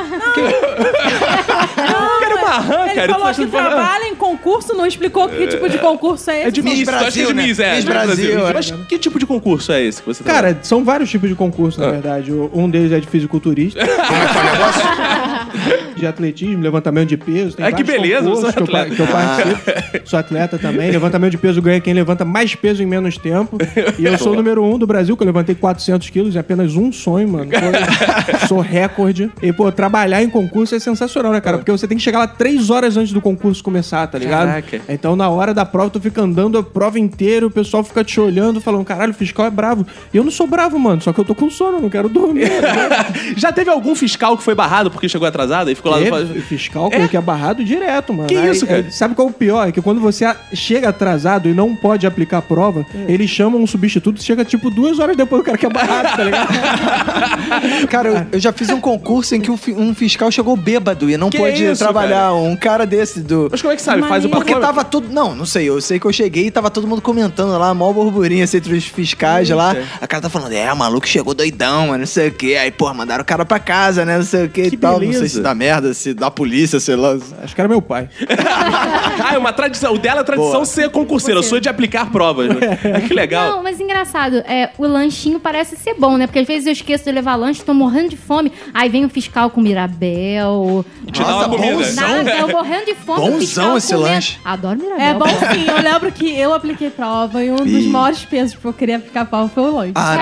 quero 2.45 2.56
uma 2.56 2.59
rã, 2.59 2.86
Ele 2.86 2.94
cara. 2.95 3.13
falou 3.13 3.33
que 3.33 3.45
tá 3.47 3.65
trabalha 3.69 4.07
em 4.07 4.15
concurso, 4.15 4.74
não 4.74 4.86
explicou 4.86 5.27
que 5.30 5.47
tipo 5.47 5.69
de 5.69 5.77
concurso 5.77 6.30
é 6.31 6.38
esse. 6.39 6.47
É 6.47 6.51
de 6.51 6.62
Miss, 6.62 6.74
que 6.75 6.81
é 6.81 6.86
Brasil, 6.86 7.27
de 7.27 7.33
né? 7.33 7.44
Miss, 7.47 7.59
é. 7.59 7.81
Brasil, 7.81 8.47
é. 8.47 8.53
Mas 8.53 8.71
que 8.88 8.97
tipo 9.00 9.19
de 9.19 9.25
concurso 9.25 9.71
é 9.71 9.83
esse 9.83 10.01
que 10.01 10.07
você 10.07 10.24
Cara, 10.24 10.57
são 10.62 10.83
vários 10.83 11.09
tipos 11.09 11.30
de 11.30 11.36
concurso, 11.36 11.81
Ah. 11.81 11.86
na 11.88 11.92
verdade. 11.94 12.31
O- 12.31 12.50
Um 12.53 12.69
deles 12.69 12.92
é 12.92 12.99
de 12.99 13.07
fisiculturista, 13.07 13.80
Como 13.85 13.92
é 13.94 14.28
que 14.28 14.37
é 14.37 14.42
o 14.42 14.52
negócio? 14.52 15.95
de 15.95 16.06
atletismo, 16.06 16.61
levantamento 16.61 17.07
de 17.09 17.18
peso. 17.18 17.56
Tem 17.56 17.66
Ah, 17.66 17.71
que 17.71 17.83
beleza, 17.83 18.28
eu 18.28 18.35
sou 18.35 18.52
concursos 18.52 18.54
que 18.54 18.59
eu, 18.59 18.64
atleta. 18.66 18.95
que 18.95 19.02
eu 19.02 19.07
participo. 19.07 20.06
Sou 20.06 20.19
atleta 20.19 20.57
também. 20.59 20.92
Levantamento 20.92 21.31
de 21.31 21.37
peso 21.37 21.61
ganha 21.61 21.80
quem 21.80 21.94
levanta 21.94 22.23
mais 22.25 22.54
peso 22.54 22.83
em 22.83 22.85
menos 22.85 23.18
tempo. 23.18 23.57
E 23.97 24.06
eu 24.06 24.18
sou 24.18 24.33
o 24.33 24.35
número 24.35 24.64
um 24.64 24.78
do 24.78 24.85
Brasil, 24.85 25.16
que 25.18 25.23
eu 25.23 25.25
levantei 25.25 25.56
400 25.56 26.09
quilos 26.09 26.35
em 26.35 26.40
apenas 26.40 26.75
um 26.75 26.92
sonho, 26.92 27.28
mano. 27.30 27.49
Sou 28.47 28.59
recorde. 28.59 29.31
E, 29.42 29.52
pô, 29.52 29.71
trabalhar 29.71 30.21
em 30.21 30.30
concurso 30.30 30.75
é 30.75 30.80
sensacional, 30.80 31.31
né, 31.31 31.42
cara? 31.42 31.57
Porque 31.57 31.71
você 31.71 31.87
tem 31.87 31.97
que 31.97 32.04
chegar 32.04 32.19
lá 32.19 32.28
três 32.37 32.69
horas 32.69 32.97
antes 32.97 33.11
do 33.13 33.21
concurso 33.21 33.63
começar, 33.63 34.06
tá 34.07 34.18
ligado? 34.18 34.47
Caraca. 34.47 34.81
Então, 34.89 35.15
na 35.15 35.30
hora 35.30 35.54
da 35.54 35.65
prova, 35.65 35.89
tu 35.89 35.99
fica 35.99 36.21
andando 36.21 36.57
a 36.57 36.63
prova 36.63 36.99
inteira, 36.99 37.45
o 37.45 37.51
pessoal 37.51 37.83
fica 37.83 38.04
te 38.04 38.19
olhando, 38.19 38.59
falando, 38.61 38.83
caralho, 38.85 39.11
o 39.11 39.15
fiscal 39.15 39.45
é 39.45 39.49
bravo. 39.49 39.85
E 40.13 40.18
eu 40.18 40.23
não 40.23 40.31
sou 40.31 40.47
bravo, 40.47 40.77
mano, 40.80 41.01
só 41.01 41.11
que 41.13 41.19
eu 41.19 41.25
tô 41.25 41.33
com 41.35 41.49
sono, 41.49 41.80
não 41.80 41.89
quero 41.89 42.07
dormir. 42.09 42.49
Já 43.35 43.51
teve 43.51 43.69
algum 43.69 43.95
fiscal 43.95 44.37
que 44.37 44.44
foi 44.44 44.56
barrado 44.56 44.89
porque 44.92 45.07
chegou 45.09 45.27
atrasado 45.27 45.69
e 45.71 45.75
ficou 45.75 45.92
lá 45.92 45.99
no... 45.99 46.06
Teve 46.27 46.42
fiscal 46.42 46.89
que 46.89 47.18
é 47.18 47.21
barrado 47.21 47.63
direto, 47.63 48.13
mano. 48.13 48.27
Que 48.27 48.35
Aí, 48.35 48.49
isso, 48.51 48.65
cara? 48.68 48.80
é, 48.87 48.92
sabe 48.92 49.15
qual 49.15 49.27
é 49.27 49.31
o 49.31 49.33
pior? 49.33 49.68
É 49.68 49.71
que 49.71 49.81
quando 49.81 49.99
você 50.01 50.25
a- 50.25 50.35
chega 50.54 50.89
atrasado 50.89 51.47
e 51.49 51.54
não 51.54 51.75
pode 51.75 52.06
aplicar 52.06 52.39
a 52.39 52.42
prova, 52.42 52.85
É. 52.94 53.11
eles 53.11 53.30
chamam 53.30 53.61
um 53.61 53.68
substituto 53.68 54.18
e 54.19 54.23
chega 54.23 54.44
tipo 54.44 54.69
duas 54.69 54.99
horas 54.99 55.15
depois 55.15 55.42
do 55.42 55.45
cara 55.45 55.57
que 55.57 55.65
é 55.65 55.69
barrado, 55.69 56.15
tá 56.18 56.23
ligado? 56.23 56.47
Cara, 57.89 58.09
eu, 58.09 58.27
eu 58.33 58.39
já 58.39 58.51
fiz 58.51 58.69
um 58.69 58.80
concurso 58.81 59.35
em 59.35 59.42
que 59.42 59.49
um, 59.51 59.57
um 59.77 59.94
fiscal 59.95 60.31
chegou 60.31 60.56
bêbado 60.56 61.09
e 61.09 61.18
não 61.18 61.30
Que 61.30 61.37
pôde 61.37 61.63
isso, 61.63 61.83
trabalhar. 61.83 62.25
Um 62.34 62.56
cara 62.56 62.86
desse 62.86 63.22
do. 63.22 63.48
Mas 63.52 63.62
como 63.62 63.74
é 63.74 63.76
que 63.76 63.82
sabe? 63.82 64.02
Faz 64.04 64.26
o. 64.26 64.30
Porque 64.30 64.56
tava 64.56 64.84
tudo. 64.84 65.12
Não, 65.12 65.36
não 65.36 65.46
sei. 65.46 65.70
Eu 65.70 65.80
sei 65.82 66.00
que 66.00 66.06
eu 66.06 66.14
cheguei 66.14 66.48
e 66.48 66.52
tava 66.52 66.70
todo 66.70 66.88
mundo 66.88 67.02
comentando 67.02 67.58
lá, 67.58 67.74
mó 67.74 67.92
burburinho 67.92 68.44
assim, 68.44 68.58
entre 68.58 68.76
os 68.76 68.86
fiscais 68.86 69.50
lá. 69.50 69.76
A 70.02 70.08
cara 70.08 70.24
tá 70.24 70.30
falando, 70.30 70.54
é, 70.54 70.72
o 70.72 70.76
maluco 70.78 71.08
chegou 71.08 71.34
doidão, 71.34 71.88
mano, 71.88 72.00
não 72.00 72.06
sei 72.06 72.30
o 72.30 72.32
quê. 72.32 72.58
Aí, 72.60 72.72
porra, 72.72 72.94
mandaram 72.94 73.22
o 73.22 73.26
cara 73.26 73.46
pra 73.46 73.60
casa, 73.60 74.06
né? 74.06 74.18
Não 74.18 74.26
sei 74.26 74.46
o 74.46 74.50
quê 74.50 74.70
Que 74.70 74.76
e 74.76 74.78
tal. 74.78 74.94
Não 74.94 75.00
beleza. 75.00 75.20
sei 75.20 75.30
se 75.30 75.42
dá 75.42 75.54
merda 75.54 75.94
se 75.94 76.14
da 76.14 76.32
polícia, 76.32 76.80
sei 76.80 76.96
lá. 76.96 77.18
Acho 77.44 77.54
que 77.54 77.62
era 77.62 77.68
meu 77.68 77.82
pai. 77.82 78.10
ah, 79.24 79.34
é 79.34 79.38
uma 79.38 79.54
tradição. 79.54 79.94
O 79.94 79.98
dela 79.98 80.22
é 80.22 80.24
tradição 80.24 80.52
Boa. 80.52 80.66
ser 80.66 80.90
concurseiro. 80.90 81.42
Sua 81.44 81.58
é 81.58 81.62
de 81.62 81.70
aplicar 81.70 82.12
provas. 82.12 82.50
Né? 82.50 82.56
Ah, 82.96 83.02
que 83.06 83.14
legal. 83.14 83.58
Não, 83.58 83.64
mas 83.64 83.80
engraçado, 83.80 84.38
é, 84.38 84.72
o 84.78 84.86
lanchinho 84.86 85.40
parece 85.40 85.76
ser 85.76 85.94
bom, 85.96 86.18
né? 86.18 86.28
Porque 86.28 86.40
às 86.40 86.48
vezes 86.48 86.66
eu 86.66 86.74
esqueço 86.74 87.04
de 87.06 87.12
levar 87.12 87.36
lanche, 87.36 87.64
tô 87.64 87.74
morrendo 87.74 88.10
de 88.10 88.18
fome. 88.18 88.52
Aí 88.74 88.90
vem 88.90 89.06
o 89.06 89.10
fiscal 89.10 89.50
com 89.50 89.62
Mirabel. 89.62 90.86
Te 91.12 91.22
dá 91.22 91.28
uma 91.28 91.48
Nossa, 91.48 91.50
comida. 91.50 91.92
Nada, 92.24 92.38
eu 92.38 92.48
morrendo 92.50 92.86
de 92.86 92.95
fome. 92.95 93.19
Bonzão 93.31 93.78
esse 93.78 93.94
comendo. 93.94 94.14
lanche. 94.14 94.38
Adoro 94.44 94.80
Mirabel. 94.80 95.06
É 95.06 95.14
bom 95.14 95.26
sim, 95.28 95.66
eu 95.68 95.81
lembro 95.81 96.12
que 96.12 96.38
eu 96.40 96.54
apliquei 96.54 96.90
prova 96.90 97.44
e 97.44 97.52
um 97.52 97.56
dos 97.57 97.68
Ih. 97.68 97.88
maiores 97.90 98.24
pesos 98.26 98.56
que 98.56 98.66
eu 98.66 98.74
queria 98.74 98.98
aplicar 98.98 99.26
prova 99.26 99.50
foi 99.50 99.64
o 99.64 99.76
lanche. 99.76 99.92
Ah. 99.95 100.16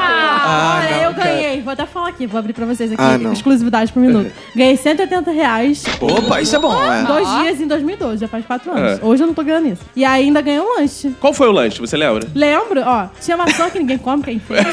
Ah, 0.00 0.80
Ah, 0.80 1.02
eu 1.02 1.14
cara. 1.14 1.24
ganhei, 1.30 1.60
vou 1.60 1.72
até 1.72 1.84
falar 1.86 2.08
aqui, 2.08 2.26
vou 2.26 2.38
abrir 2.38 2.52
pra 2.52 2.64
vocês 2.64 2.90
aqui, 2.92 3.02
Ah, 3.02 3.18
exclusividade 3.32 3.92
por 3.92 4.00
minuto. 4.00 4.30
Ganhei 4.54 4.76
180 4.76 5.30
reais, 5.30 5.84
Opa, 6.00 6.40
isso 6.40 6.56
é 6.56 6.58
bom, 6.58 6.80
é. 6.82 7.02
dois 7.04 7.28
dias 7.42 7.60
em 7.60 7.66
2012, 7.66 8.20
já 8.20 8.28
faz 8.28 8.44
quatro 8.46 8.70
anos. 8.72 8.98
É. 9.00 9.04
Hoje 9.04 9.22
eu 9.22 9.26
não 9.26 9.34
tô 9.34 9.42
ganhando 9.44 9.68
isso. 9.68 9.82
E 9.94 10.04
ainda 10.04 10.40
ganhei 10.40 10.60
um 10.60 10.76
lanche. 10.78 11.14
Qual 11.20 11.32
foi 11.32 11.48
o 11.48 11.52
lanche? 11.52 11.80
Você 11.80 11.96
lembra? 11.96 12.26
Lembro, 12.34 12.82
ó, 12.84 13.06
tinha 13.20 13.36
maçã 13.36 13.68
que 13.68 13.78
ninguém 13.78 13.98
come, 13.98 14.22
quem 14.22 14.38
fez. 14.38 14.64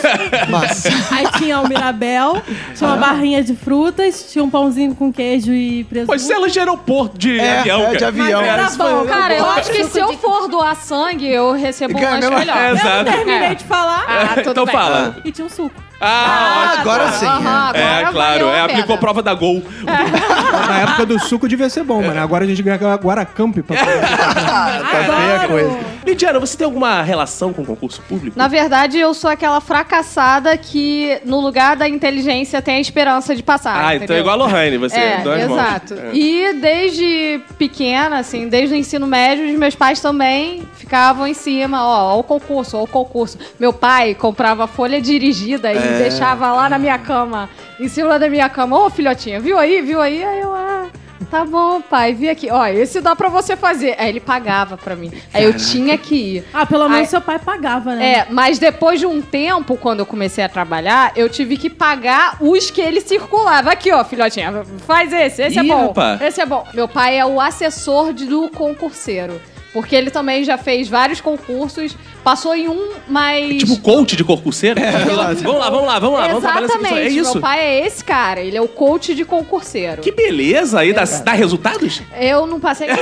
Mas, 0.49 0.85
Aí 1.11 1.27
tinha 1.37 1.59
o 1.59 1.67
Mirabel, 1.67 2.41
tinha 2.75 2.89
uma 2.89 2.97
barrinha 2.97 3.43
de 3.43 3.55
frutas, 3.55 4.27
tinha 4.31 4.43
um 4.43 4.49
pãozinho 4.49 4.95
com 4.95 5.11
queijo 5.11 5.51
e 5.53 5.83
presunto. 5.85 6.07
Pô, 6.09 6.15
isso 6.15 6.31
é 6.31 6.37
lanche 6.37 6.54
de 6.55 6.59
aeroporto, 6.59 7.17
de 7.17 7.39
É, 7.39 7.59
avião, 7.59 7.79
é, 7.81 7.83
cara. 7.85 7.97
de 7.97 8.05
avião. 8.05 8.41
Mas 8.41 8.49
era 8.49 8.63
isso 8.63 8.77
foi- 8.77 8.91
bom. 8.93 9.05
Cara, 9.05 9.33
eu 9.35 9.45
acho 9.51 9.71
que 9.71 9.83
se 9.85 9.99
eu 9.99 10.13
for 10.17 10.47
doar 10.47 10.75
sangue, 10.75 11.29
eu 11.31 11.51
recebo 11.53 11.93
um 11.97 11.99
Ganha 12.01 12.11
lanche 12.11 12.21
mesmo- 12.29 12.39
melhor. 12.39 12.57
É, 12.57 12.69
Eu 12.69 12.75
não 12.75 12.81
exato. 12.81 13.11
terminei 13.11 13.47
É. 13.49 13.55
de 13.55 13.63
falar 13.65 14.05
Ah, 14.07 14.35
tudo 14.35 14.51
então 14.51 14.65
bem. 14.65 14.73
fala. 14.75 15.15
e 15.23 15.31
tinha 15.31 15.45
um 15.45 15.49
suco. 15.49 15.84
Ah, 15.99 16.73
Ah, 16.75 16.81
agora 16.81 17.11
sim. 17.13 17.25
Aham, 17.25 17.71
é, 17.73 17.83
agora 17.99 18.11
claro. 18.11 18.39
valeu 18.45 18.49
a 18.49 18.57
É, 18.57 18.61
aplicou 18.61 18.85
pena. 18.87 18.97
prova 18.99 19.23
da 19.23 19.33
Gol. 19.33 19.63
Na 20.67 20.79
época 20.79 21.05
do 21.05 21.19
suco 21.19 21.47
devia 21.47 21.69
ser 21.69 21.83
bom, 21.83 22.01
mano. 22.01 22.19
Agora 22.19 22.43
a 22.43 22.47
gente 22.47 22.61
ganha 22.61 22.77
Guaracamp 22.97 23.55
pra 23.63 23.75
tá 23.77 24.83
feia 24.91 25.35
a 25.43 25.47
coisa. 25.47 25.79
Lidiana, 26.05 26.39
você 26.39 26.55
tem 26.57 26.65
alguma 26.65 27.01
relação 27.01 27.51
com 27.51 27.65
concurso 27.65 28.01
público? 28.03 28.37
Na 28.37 28.47
verdade, 28.47 28.99
eu 28.99 29.13
sou 29.13 29.29
aquela 29.29 29.59
fracassada 29.59 30.55
que, 30.57 31.19
no 31.25 31.39
lugar 31.39 31.75
da 31.75 31.87
inteligência, 31.89 32.61
tem 32.61 32.75
a 32.75 32.79
esperança 32.79 33.35
de 33.35 33.41
passar. 33.41 33.73
Ah, 33.75 33.79
então 33.79 33.91
é 33.91 33.95
entendeu? 33.97 34.17
igual 34.19 34.35
a 34.41 34.45
Lohane, 34.45 34.77
você. 34.77 34.95
É, 34.99 35.23
mãos. 35.23 35.39
exato. 35.51 35.93
É. 35.95 36.09
E 36.13 36.53
desde 36.53 37.41
pequena, 37.57 38.19
assim, 38.19 38.47
desde 38.47 38.75
o 38.75 38.77
ensino 38.77 39.07
médio, 39.07 39.45
os 39.51 39.57
meus 39.57 39.75
pais 39.75 39.99
também 39.99 40.63
ficavam 40.77 41.25
em 41.27 41.33
cima, 41.33 41.83
ó, 41.83 42.15
ó 42.15 42.19
o 42.19 42.23
concurso, 42.23 42.77
ó 42.77 42.83
o 42.83 42.87
concurso. 42.87 43.37
Meu 43.59 43.73
pai 43.73 44.13
comprava 44.13 44.67
folha 44.67 45.01
dirigida 45.01 45.73
e 45.73 45.77
É. 45.85 45.97
deixava 45.97 46.51
lá 46.51 46.69
na 46.69 46.77
minha 46.77 46.97
cama, 46.97 47.49
em 47.79 47.87
cima 47.87 48.17
da 48.19 48.29
minha 48.29 48.49
cama. 48.49 48.77
Ô, 48.77 48.89
filhotinha, 48.89 49.39
viu 49.39 49.57
aí, 49.57 49.81
viu 49.81 50.01
aí? 50.01 50.23
Aí 50.23 50.39
eu, 50.39 50.53
ah... 50.53 50.87
Tá 51.31 51.43
bom, 51.43 51.81
pai, 51.81 52.13
vi 52.13 52.29
aqui. 52.29 52.49
Ó, 52.51 52.65
esse 52.67 53.01
dá 53.01 53.15
pra 53.15 53.29
você 53.29 53.55
fazer. 53.55 53.95
Aí 53.97 54.09
ele 54.09 54.19
pagava 54.19 54.77
pra 54.77 54.95
mim. 54.95 55.11
Aí 55.33 55.43
eu 55.43 55.53
tinha 55.53 55.97
que 55.97 56.15
ir. 56.15 56.43
Ah, 56.53 56.65
pelo 56.65 56.83
menos 56.83 56.99
Ai. 56.99 57.05
seu 57.07 57.21
pai 57.21 57.39
pagava, 57.39 57.95
né? 57.95 58.13
É, 58.13 58.27
mas 58.29 58.59
depois 58.59 58.99
de 58.99 59.05
um 59.05 59.21
tempo, 59.21 59.75
quando 59.75 59.99
eu 59.99 60.05
comecei 60.05 60.43
a 60.43 60.49
trabalhar, 60.49 61.11
eu 61.15 61.27
tive 61.27 61.57
que 61.57 61.69
pagar 61.69 62.37
os 62.39 62.69
que 62.69 62.79
ele 62.79 63.01
circulava. 63.01 63.71
Aqui, 63.71 63.91
ó, 63.91 64.03
filhotinha, 64.03 64.63
faz 64.85 65.11
esse, 65.11 65.41
esse 65.41 65.59
Ih, 65.59 65.71
é 65.71 65.75
bom. 65.75 65.87
rapaz. 65.87 66.21
Esse 66.21 66.41
é 66.41 66.45
bom. 66.45 66.65
Meu 66.73 66.87
pai 66.87 67.17
é 67.17 67.25
o 67.25 67.41
assessor 67.41 68.13
do 68.13 68.49
concurseiro. 68.49 69.41
Porque 69.75 69.93
ele 69.93 70.09
também 70.09 70.41
já 70.45 70.57
fez 70.57 70.87
vários 70.87 71.19
concursos, 71.19 71.97
passou 72.23 72.55
em 72.55 72.69
um, 72.69 72.91
mas. 73.09 73.57
Tipo 73.57 73.77
coach 73.81 74.15
de 74.15 74.23
concurseiro? 74.23 74.79
vamos 74.79 75.17
lá, 75.17 75.33
vamos 75.33 75.59
lá, 75.59 75.69
vamos 75.69 75.87
lá, 75.87 75.99
vamos 75.99 76.17
lá. 76.17 76.27
Vamos. 76.53 76.63
Exatamente. 76.69 76.93
É 76.97 77.07
isso? 77.09 77.33
Meu 77.33 77.41
pai 77.41 77.59
é 77.59 77.85
esse 77.85 78.01
cara, 78.01 78.39
ele 78.39 78.55
é 78.55 78.61
o 78.61 78.69
coach 78.69 79.13
de 79.13 79.25
concurseiro. 79.25 80.01
Que 80.01 80.13
beleza 80.13 80.79
aí, 80.79 80.93
dá, 80.93 81.03
dá 81.03 81.33
resultados? 81.33 82.01
Eu 82.17 82.47
não 82.47 82.57
passei. 82.57 82.87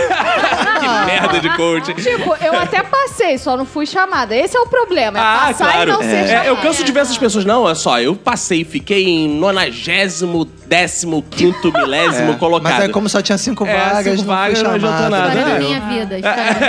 Que 0.84 1.06
merda 1.06 1.40
de 1.40 1.50
coach. 1.56 1.94
tipo, 1.94 2.36
eu 2.44 2.58
até 2.60 2.82
passei, 2.82 3.38
só 3.38 3.56
não 3.56 3.66
fui 3.66 3.86
chamada. 3.86 4.36
Esse 4.36 4.58
é 4.58 4.60
o 4.60 4.66
problema, 4.68 5.20
é 5.20 5.22
Ah, 5.22 5.44
passar 5.48 5.72
claro. 5.74 5.90
e 5.90 5.94
não 5.94 6.02
ser 6.02 6.08
É, 6.16 6.28
chamada. 6.28 6.48
eu 6.48 6.58
canso 6.58 6.84
de 6.84 6.92
ver 6.92 7.00
essas 7.02 7.18
pessoas. 7.18 7.46
Não, 7.46 7.62
olha 7.64 7.76
só, 7.76 8.02
eu 8.02 8.16
passei, 8.16 8.66
fiquei 8.66 9.06
em 9.08 9.30
nonagésimo, 9.30 10.46
décimo, 10.66 11.24
quinto, 11.30 11.72
milésimo 11.72 12.32
É, 12.34 12.36
colocado. 12.36 12.72
Mas 12.74 12.82
aí, 12.84 12.90
como 12.90 13.08
só 13.08 13.22
tinha 13.22 13.38
cinco 13.38 13.66
É, 13.66 13.74
vagas, 13.78 14.04
cinco 14.04 14.18
não 14.18 14.36
vagas, 14.36 14.58
fui 14.60 14.68
não 14.68 14.76
adiantou 14.76 15.10
nada. 15.10 15.28
História 15.30 15.54
da 15.54 15.60
minha 15.60 15.80
vida. 15.80 16.16
História 16.18 16.36
da 16.38 16.44
minha 16.44 16.54
vida. 16.54 16.63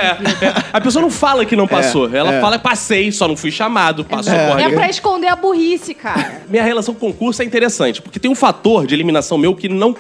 A 0.73 0.81
pessoa 0.81 1.03
não 1.03 1.11
fala 1.11 1.45
que 1.45 1.57
não 1.57 1.67
passou. 1.67 2.15
Ela 2.15 2.35
é. 2.35 2.41
fala, 2.41 2.59
passei, 2.59 3.11
só 3.13 3.27
não 3.29 3.37
fui 3.37 3.51
chamado. 3.51 4.05
Passou, 4.05 4.33
É. 4.33 4.49
porra. 4.49 4.63
É 4.63 4.69
pra 4.71 4.89
esconder 4.89 5.29
a 5.29 5.37
burrice, 5.37 5.95
cara. 5.95 6.43
Minha 6.49 6.63
relação 6.65 6.95
com 6.95 7.05
concurso 7.13 7.43
é 7.43 7.45
interessante, 7.45 8.01
porque 8.03 8.19
tem 8.19 8.31
um 8.31 8.35
fator 8.35 8.87
de 8.87 8.95
eliminação 8.95 9.37
meu 9.39 9.55
que 9.55 9.69
não 9.69 9.95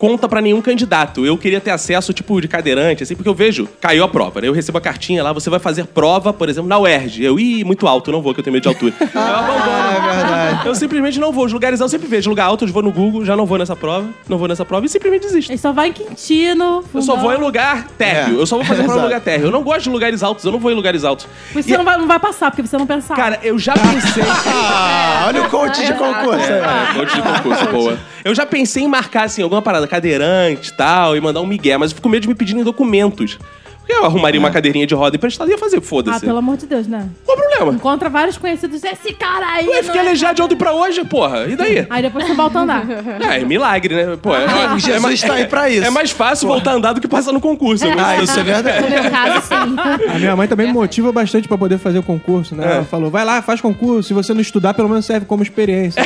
conta 0.00 0.26
pra 0.26 0.40
nenhum 0.40 0.62
candidato. 0.62 1.26
Eu 1.26 1.36
queria 1.36 1.60
ter 1.60 1.70
acesso, 1.70 2.14
tipo, 2.14 2.40
de 2.40 2.48
cadeirante, 2.48 3.02
assim, 3.02 3.14
porque 3.14 3.28
eu 3.28 3.34
vejo, 3.34 3.68
caiu 3.78 4.02
a 4.02 4.08
prova, 4.08 4.40
né? 4.40 4.48
Eu 4.48 4.52
recebo 4.54 4.78
a 4.78 4.80
cartinha 4.80 5.22
lá, 5.22 5.30
você 5.30 5.50
vai 5.50 5.60
fazer 5.60 5.84
prova, 5.84 6.32
por 6.32 6.48
exemplo, 6.48 6.66
na 6.66 6.78
UERJ. 6.78 7.22
Eu, 7.22 7.38
ih, 7.38 7.62
muito 7.64 7.86
alto, 7.86 8.10
não 8.10 8.22
vou, 8.22 8.32
que 8.32 8.40
eu 8.40 8.44
tenho 8.44 8.54
medo 8.54 8.62
de 8.62 8.68
altura. 8.68 8.94
eu 8.98 9.06
abandono. 9.20 9.90
é 9.94 10.00
verdade. 10.00 10.66
Eu 10.66 10.74
simplesmente 10.74 11.20
não 11.20 11.30
vou. 11.30 11.44
Os 11.44 11.52
lugares 11.52 11.82
altos 11.82 11.92
eu 11.92 11.98
sempre 11.98 12.16
vejo. 12.16 12.30
Lugar 12.30 12.46
alto, 12.46 12.64
eu 12.64 12.72
vou 12.72 12.82
no 12.82 12.90
Google, 12.90 13.26
já 13.26 13.36
não 13.36 13.44
vou 13.44 13.58
nessa 13.58 13.76
prova, 13.76 14.08
não 14.26 14.38
vou 14.38 14.48
nessa 14.48 14.64
prova 14.64 14.86
e 14.86 14.88
simplesmente 14.88 15.22
desisto. 15.22 15.50
Ele 15.50 15.58
só 15.58 15.70
vai 15.70 15.88
em 15.88 15.92
Quintino. 15.92 16.82
Eu 16.94 17.02
só 17.02 17.16
vou 17.16 17.34
em 17.34 17.38
lugar 17.38 17.88
térreo. 17.98 18.38
É. 18.38 18.40
Eu 18.40 18.46
só 18.46 18.56
vou 18.56 18.64
fazer 18.64 18.84
prova 18.84 19.00
em 19.00 19.04
lugar 19.04 19.20
térreo. 19.20 19.48
Eu 19.48 19.50
não 19.50 19.62
gosto 19.62 19.82
de 19.82 19.90
lugares 19.90 20.22
altos, 20.22 20.44
eu 20.46 20.52
não 20.52 20.58
vou 20.58 20.70
em 20.70 20.74
lugares 20.74 21.04
altos. 21.04 21.26
Você 21.52 21.76
não 21.76 21.84
vai, 21.84 21.98
não 21.98 22.06
vai 22.06 22.18
passar, 22.18 22.50
porque 22.50 22.66
você 22.66 22.78
não 22.78 22.86
pensar. 22.86 23.16
Cara, 23.16 23.38
eu 23.42 23.58
já 23.58 23.74
pensei. 23.74 24.24
Ah, 24.72 25.24
olha 25.26 25.42
o 25.42 25.50
coach 25.50 25.84
de 25.84 25.92
concurso. 25.92 26.40
aí. 26.40 26.52
É, 26.52 26.94
coach 26.94 27.14
de 27.14 27.22
concurso, 27.22 27.66
boa. 27.70 27.98
Eu 28.24 28.34
já 28.34 28.46
pensei 28.46 28.84
em 28.84 28.88
marcar, 28.88 29.24
assim, 29.24 29.42
alguma 29.42 29.60
parada 29.60 29.86
cadeirante 29.90 30.70
e 30.70 30.72
tal, 30.74 31.16
e 31.16 31.20
mandar 31.20 31.40
um 31.40 31.46
migué, 31.46 31.76
mas 31.76 31.90
eu 31.90 31.96
fico 31.96 32.04
com 32.04 32.08
medo 32.08 32.22
de 32.22 32.28
me 32.28 32.34
pedirem 32.34 32.62
documentos. 32.64 33.38
Porque 33.78 33.94
eu 33.94 34.04
arrumaria 34.04 34.38
uma 34.38 34.50
cadeirinha 34.52 34.86
de 34.86 34.94
roda 34.94 35.16
emprestada 35.16 35.50
e 35.50 35.54
ia 35.54 35.58
fazer, 35.58 35.78
ah, 35.78 35.80
foda-se. 35.80 36.20
pelo 36.24 36.38
amor 36.38 36.56
de 36.56 36.64
Deus, 36.66 36.86
né? 36.86 37.08
Qual 37.24 37.36
o 37.36 37.40
problema? 37.40 37.72
Encontra 37.72 38.08
vários 38.08 38.38
conhecidos. 38.38 38.84
Esse 38.84 39.12
cara 39.14 39.44
aí. 39.54 39.66
Ué, 39.66 39.76
não 39.78 39.82
fiquei 39.82 40.00
é 40.00 40.04
aleijado 40.04 40.34
de 40.36 40.42
ontem 40.42 40.54
pra 40.54 40.72
hoje, 40.72 41.02
porra. 41.04 41.46
E 41.48 41.56
daí? 41.56 41.86
Aí 41.90 42.02
depois 42.02 42.24
você 42.24 42.34
volta 42.34 42.60
a 42.60 42.62
andar. 42.62 42.84
É, 43.28 43.40
é 43.40 43.44
milagre, 43.44 43.94
né? 43.96 44.16
Pô, 44.22 44.32
é, 44.34 44.44
Ah, 44.46 44.74
é 44.76 44.78
Jesus 44.78 45.02
mais- 45.02 45.20
tá 45.22 45.32
aí 45.34 45.46
pra 45.46 45.68
isso. 45.68 45.84
É 45.84 45.90
mais 45.90 46.10
fácil 46.12 46.46
voltar 46.46 46.70
a 46.72 46.74
andar 46.74 46.92
do 46.92 47.00
que 47.00 47.08
passar 47.08 47.32
no 47.32 47.40
concurso. 47.40 47.84
vou 47.84 47.94
Ah, 47.98 48.22
isso 48.22 48.38
é 48.38 48.42
verdade. 48.44 48.80
No 48.82 48.90
meu 48.90 49.10
caso, 49.10 49.46
sim. 49.48 50.08
A 50.14 50.18
minha 50.18 50.36
mãe 50.36 50.46
também 50.46 50.68
me 50.68 50.72
motiva 50.72 51.10
bastante 51.10 51.48
pra 51.48 51.58
poder 51.58 51.78
fazer 51.78 51.98
o 51.98 52.02
concurso, 52.02 52.54
né? 52.54 52.64
É. 52.64 52.72
Ela 52.76 52.84
falou, 52.84 53.10
vai 53.10 53.24
lá, 53.24 53.42
faz 53.42 53.60
concurso. 53.60 54.06
Se 54.08 54.14
você 54.14 54.32
não 54.32 54.40
estudar, 54.40 54.72
pelo 54.74 54.88
menos 54.88 55.04
serve 55.04 55.26
como 55.26 55.42
experiência. 55.42 56.00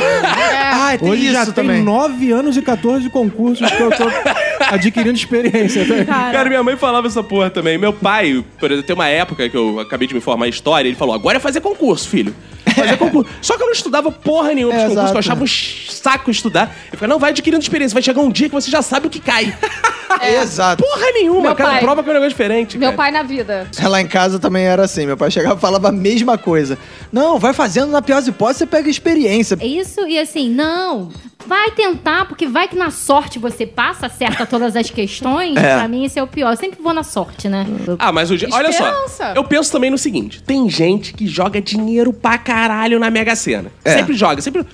Ah, 0.93 0.97
tem 0.97 1.09
Hoje 1.09 1.23
isso 1.25 1.33
já 1.33 1.45
também. 1.47 1.77
tem 1.77 1.83
9 1.85 2.31
anos 2.31 2.57
e 2.57 2.61
14 2.61 3.09
concursos 3.09 3.69
que 3.69 3.81
eu 3.81 3.89
tô 3.91 4.03
adquirindo 4.71 5.15
experiência. 5.15 5.85
tá? 5.85 6.05
Cara, 6.05 6.31
Cara, 6.31 6.49
minha 6.49 6.63
mãe 6.63 6.75
falava 6.77 7.07
essa 7.07 7.23
porra 7.23 7.49
também. 7.49 7.77
Meu 7.77 7.93
pai, 7.93 8.43
por 8.59 8.69
exemplo, 8.71 8.87
tem 8.87 8.93
uma 8.95 9.07
época 9.07 9.47
que 9.49 9.55
eu 9.57 9.79
acabei 9.79 10.07
de 10.07 10.13
me 10.13 10.19
formar 10.21 10.47
em 10.47 10.49
história, 10.49 10.87
ele 10.87 10.95
falou: 10.97 11.13
agora 11.15 11.37
é 11.37 11.39
fazer 11.39 11.61
concurso, 11.61 12.07
filho. 12.09 12.33
Fazer 12.75 12.97
concurso. 12.97 13.29
Só 13.41 13.57
que 13.57 13.63
eu 13.63 13.67
não 13.67 13.73
estudava 13.73 14.11
porra 14.11 14.53
nenhuma 14.53 14.73
dos 14.73 14.83
É, 14.83 14.87
concursos, 14.87 15.11
que 15.11 15.15
eu 15.15 15.19
achava 15.19 15.43
um 15.43 15.47
saco 15.47 16.31
estudar. 16.31 16.75
Eu 16.91 16.97
falei, 16.97 17.09
não, 17.13 17.19
vai 17.19 17.31
adquirindo 17.31 17.61
experiência, 17.61 17.93
vai 17.93 18.03
chegar 18.03 18.21
um 18.21 18.29
dia 18.31 18.47
que 18.49 18.53
você 18.55 18.69
já 18.69 18.81
sabe 18.81 19.07
o 19.07 19.09
que 19.09 19.19
cai. 19.19 19.55
Exato. 20.41 20.83
Porra 20.83 21.11
nenhuma, 21.13 21.41
Meu 21.41 21.55
cada 21.55 21.71
pai. 21.71 21.79
prova 21.81 22.03
que 22.03 22.09
é 22.09 22.11
um 22.11 22.13
negócio 22.13 22.29
diferente. 22.31 22.77
Meu 22.77 22.89
cara. 22.89 22.97
pai 22.97 23.11
na 23.11 23.23
vida. 23.23 23.67
Lá 23.83 24.01
em 24.01 24.07
casa 24.07 24.39
também 24.39 24.63
era 24.63 24.83
assim. 24.83 25.05
Meu 25.05 25.17
pai 25.17 25.29
chegava 25.31 25.55
e 25.55 25.59
falava 25.59 25.89
a 25.89 25.91
mesma 25.91 26.37
coisa. 26.37 26.77
Não, 27.11 27.37
vai 27.39 27.53
fazendo 27.53 27.91
na 27.91 28.01
pior 28.01 28.17
das 28.17 28.27
hipóteses, 28.27 28.59
você 28.59 28.65
pega 28.65 28.89
experiência. 28.89 29.57
É 29.59 29.65
Isso, 29.65 30.05
e 30.07 30.17
assim, 30.19 30.49
não. 30.49 31.11
Vai 31.47 31.71
tentar, 31.71 32.27
porque 32.27 32.47
vai 32.47 32.67
que 32.67 32.75
na 32.75 32.89
sorte 32.89 33.37
você 33.37 33.67
passa, 33.67 34.07
acerta 34.07 34.45
todas 34.47 34.75
as 34.75 34.89
questões. 34.89 35.55
É. 35.65 35.77
Pra 35.77 35.87
mim, 35.87 36.05
esse 36.05 36.19
é 36.19 36.23
o 36.23 36.27
pior. 36.27 36.51
Eu 36.51 36.57
sempre 36.57 36.81
vou 36.81 36.93
na 36.93 37.01
sorte, 37.03 37.47
né? 37.49 37.65
Ah, 37.97 38.11
mas 38.11 38.29
o 38.29 38.37
dia. 38.37 38.47
Olha 38.51 38.71
só. 38.71 39.33
Eu 39.33 39.43
penso 39.43 39.71
também 39.71 39.89
no 39.89 39.97
seguinte: 39.97 40.41
tem 40.43 40.69
gente 40.69 41.13
que 41.13 41.27
joga 41.27 41.59
dinheiro 41.61 42.11
pra 42.13 42.37
caralho 42.37 42.64
na 42.99 43.09
Mega 43.09 43.35
Sena. 43.35 43.71
É. 43.83 43.97
Sempre 43.97 44.13
joga, 44.15 44.41
sempre. 44.41 44.65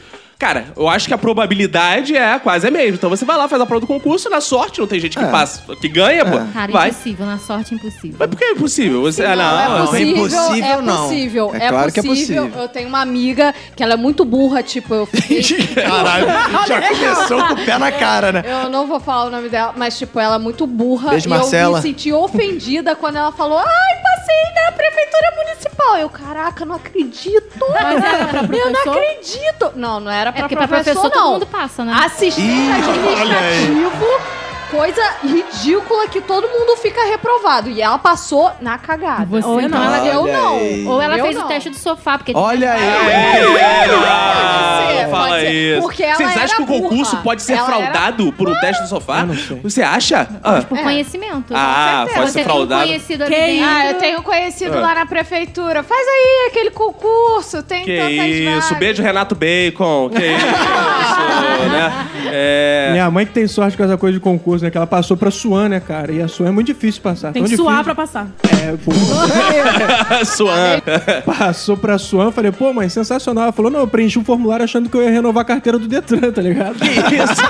Cara, 0.41 0.65
eu 0.75 0.89
acho 0.89 1.07
que 1.07 1.13
a 1.13 1.19
probabilidade 1.19 2.17
é 2.17 2.39
quase 2.39 2.67
a 2.67 2.71
mesma. 2.71 2.95
Então 2.95 3.11
você 3.11 3.23
vai 3.23 3.37
lá, 3.37 3.47
faz 3.47 3.61
a 3.61 3.65
prova 3.67 3.79
do 3.81 3.85
concurso, 3.85 4.27
na 4.27 4.41
sorte, 4.41 4.79
não 4.79 4.87
tem 4.87 4.99
gente 4.99 5.15
que 5.15 5.23
É. 5.23 5.27
passa, 5.27 5.61
que 5.75 5.87
ganha, 5.87 6.25
pô. 6.25 6.39
Cara, 6.51 6.71
vai. 6.71 6.89
impossível. 6.89 7.25
Na 7.27 7.37
sorte, 7.37 7.75
impossível. 7.75 8.15
Mas 8.17 8.27
por 8.27 8.37
que 8.39 8.43
é 8.45 8.51
impossível? 8.53 9.01
Você, 9.03 9.23
ah, 9.23 9.35
não, 9.35 9.59
é 9.61 9.69
não. 9.69 9.85
possível, 9.85 10.17
impossível, 10.17 10.65
é 10.65 10.81
não. 10.81 11.03
possível. 11.03 11.51
É 11.53 11.69
claro 11.69 11.91
que 11.91 11.99
é 11.99 12.03
possível. 12.03 12.51
Eu 12.57 12.67
tenho 12.67 12.89
uma 12.89 13.01
amiga 13.01 13.53
que 13.75 13.83
ela 13.83 13.93
é 13.93 13.97
muito 13.97 14.25
burra, 14.25 14.63
tipo, 14.63 14.91
eu 14.95 15.05
fiquei... 15.05 15.43
Caralho, 15.75 16.25
já 16.67 16.81
começou 16.89 17.45
com 17.45 17.53
o 17.53 17.63
pé 17.65 17.77
na 17.77 17.91
cara, 17.91 18.31
né? 18.31 18.43
Eu 18.63 18.67
não 18.71 18.87
vou 18.87 18.99
falar 18.99 19.25
o 19.25 19.29
nome 19.29 19.47
dela, 19.47 19.75
mas, 19.77 19.95
tipo, 19.95 20.19
ela 20.19 20.37
é 20.37 20.39
muito 20.39 20.65
burra. 20.65 21.11
Beijo, 21.11 21.29
e 21.29 21.31
eu 21.31 21.37
Marcela. 21.37 21.77
me 21.77 21.83
senti 21.83 22.11
ofendida 22.11 22.95
quando 22.95 23.17
ela 23.17 23.31
falou: 23.31 23.59
Ai, 23.59 23.65
passei 23.67 24.65
na 24.65 24.71
prefeitura 24.71 25.33
municipal. 25.37 25.97
Eu, 25.99 26.09
caraca, 26.09 26.65
não 26.65 26.75
acredito. 26.75 27.41
Mas 27.69 28.03
era 28.03 28.43
pra 28.47 28.57
Eu 28.57 28.65
não 28.65 28.71
professor? 28.71 28.97
acredito. 28.97 29.71
Não, 29.75 29.99
não 29.99 30.11
era 30.11 30.30
É 30.31 30.33
pra 30.33 30.41
porque 30.43 30.55
pra 30.55 30.67
professor, 30.67 30.93
professor 31.01 31.11
todo 31.11 31.23
não. 31.25 31.33
mundo 31.33 31.45
passa, 31.47 31.85
né? 31.85 31.93
Assistente 32.05 32.41
Ih, 32.41 32.69
olha 33.19 33.37
aí. 33.39 33.63
administrativo. 33.65 34.21
Coisa 34.71 35.01
ridícula 35.21 36.07
que 36.07 36.21
todo 36.21 36.47
mundo 36.47 36.77
fica 36.77 37.03
reprovado. 37.05 37.69
E 37.69 37.81
ela 37.81 37.97
passou 37.99 38.51
na 38.61 38.77
cagada. 38.77 39.25
Você 39.25 39.45
Ou 39.47 39.59
então 39.59 39.77
não. 39.79 39.85
ela 39.93 39.99
deu 39.99 40.25
não. 40.27 40.55
aí. 40.55 40.85
Ou 40.87 41.01
ela 41.01 41.17
Eu 41.17 41.25
fez 41.25 41.35
não. 41.35 41.43
o 41.45 41.47
teste 41.47 41.69
do 41.69 41.75
sofá, 41.77 42.17
porque 42.17 42.31
Olha 42.33 42.71
aí. 42.71 42.81
É, 42.81 43.41
Pode 43.41 44.97
ser, 44.97 45.09
fala 45.09 45.27
pode 45.29 45.41
ser. 45.41 45.51
isso. 45.51 45.81
Porque 45.81 46.03
ela 46.03 46.15
Vocês 46.15 46.29
acham 46.29 46.41
era 46.43 46.55
que 46.55 46.61
o 46.61 46.65
concurso 46.67 47.11
burra. 47.11 47.23
pode 47.23 47.41
ser 47.41 47.53
Ela 47.53 47.65
fraudado 47.65 48.33
por 48.33 48.49
um 48.49 48.59
teste 48.59 48.81
do 48.83 48.87
sofá? 48.89 49.19
Eu 49.19 49.27
não 49.27 49.35
sei. 49.35 49.59
Você 49.61 49.81
acha? 49.81 50.27
Ah, 50.43 50.61
Por 50.61 50.77
conhecimento. 50.79 51.53
Ah, 51.53 52.05
pode 52.13 52.19
Você 52.27 52.27
ser 52.27 52.33
tem 52.33 52.41
um 52.41 52.45
fraudado. 52.45 52.83
conhecido 52.83 53.23
ali 53.23 53.35
dentro. 53.35 53.65
Ah, 53.67 53.85
eu 53.87 53.93
tenho 53.95 54.23
conhecido 54.23 54.77
Ah. 54.77 54.81
lá 54.81 54.95
na 54.95 55.05
prefeitura. 55.05 55.83
Faz 55.83 56.07
aí 56.07 56.47
aquele 56.49 56.71
concurso, 56.71 57.61
tem 57.63 57.83
que 57.83 57.97
tantas 57.97 58.13
isso. 58.15 58.45
vagas. 58.63 58.71
Beijo, 58.79 59.03
Renato 59.03 59.35
Bacon. 59.35 60.09
Que 60.09 60.25
isso, 60.27 60.45
né? 61.71 62.07
É... 62.33 62.89
Minha 62.91 63.11
mãe 63.11 63.25
que 63.25 63.33
tem 63.33 63.47
sorte 63.47 63.75
com 63.75 63.83
essa 63.83 63.97
coisa 63.97 64.17
de 64.17 64.23
concurso, 64.23 64.60
né? 64.61 64.69
Que 64.71 64.77
ela 64.77 64.87
passou 64.87 65.17
pra 65.17 65.29
Suan, 65.31 65.69
né, 65.69 65.79
cara? 65.79 66.11
E 66.11 66.21
a 66.21 66.27
Suan 66.27 66.49
é 66.49 66.51
muito 66.51 66.67
difícil 66.67 67.01
passar. 67.01 67.31
Tem 67.33 67.43
que 67.43 67.55
suar 67.55 67.83
difícil. 67.83 67.83
pra 67.83 67.95
passar. 67.95 68.27
É, 68.63 68.75
pô, 68.77 68.91
Suan. 70.25 70.81
passou 71.25 71.75
pra 71.77 71.97
Suan, 71.97 72.25
eu 72.25 72.31
falei, 72.31 72.51
pô, 72.51 72.71
mãe, 72.73 72.89
sensacional. 72.89 73.45
Ela 73.45 73.51
falou, 73.53 73.71
não, 73.71 73.79
eu 73.81 73.87
preenchi 73.87 74.19
um 74.19 74.23
formulário 74.23 74.63
achando 74.63 74.89
que 74.89 74.95
eu 74.95 75.01
ia 75.03 75.09
renovar 75.11 75.41
a 75.41 75.45
carteira 75.45 75.77
do 75.79 75.87
Detran, 75.87 76.31
tá 76.31 76.41
ligado? 76.41 76.77
Caraca. 76.79 77.41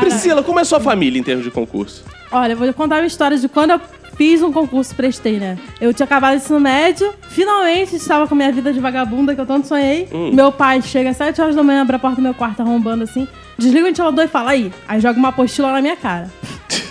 Priscila, 0.00 0.42
como 0.42 0.58
é 0.58 0.62
a 0.62 0.64
sua 0.64 0.80
família 0.80 1.18
em 1.18 1.22
termos 1.22 1.44
de 1.44 1.50
concurso? 1.50 2.04
Olha, 2.30 2.52
eu 2.52 2.56
vou 2.56 2.72
contar 2.74 2.96
uma 2.96 3.06
história 3.06 3.36
de 3.38 3.48
quando 3.48 3.70
eu 3.70 3.80
fiz 4.16 4.42
um 4.42 4.52
concurso, 4.52 4.94
prestei, 4.94 5.38
né? 5.38 5.56
Eu 5.80 5.94
tinha 5.94 6.04
acabado 6.04 6.34
o 6.34 6.36
ensino 6.36 6.60
médio, 6.60 7.12
finalmente 7.30 7.96
estava 7.96 8.26
com 8.26 8.34
a 8.34 8.36
minha 8.36 8.52
vida 8.52 8.72
de 8.72 8.80
vagabunda 8.80 9.34
que 9.34 9.40
eu 9.40 9.46
tanto 9.46 9.66
sonhei. 9.66 10.08
Meu 10.32 10.52
pai 10.52 10.82
chega 10.82 11.10
às 11.10 11.16
7 11.16 11.40
horas 11.40 11.54
da 11.54 11.62
manhã, 11.62 11.82
abre 11.82 11.96
a 11.96 11.98
porta 11.98 12.16
do 12.16 12.22
meu 12.22 12.34
quarto 12.34 12.60
arrombando 12.60 13.04
assim, 13.04 13.26
desliga 13.58 13.84
o 13.84 13.88
ventilador 13.88 14.24
e 14.24 14.28
fala 14.28 14.52
aí. 14.52 14.72
Aí 14.86 15.00
joga 15.00 15.18
uma 15.18 15.28
apostila 15.28 15.72
na 15.72 15.82
minha 15.82 15.96
cara. 15.96 16.30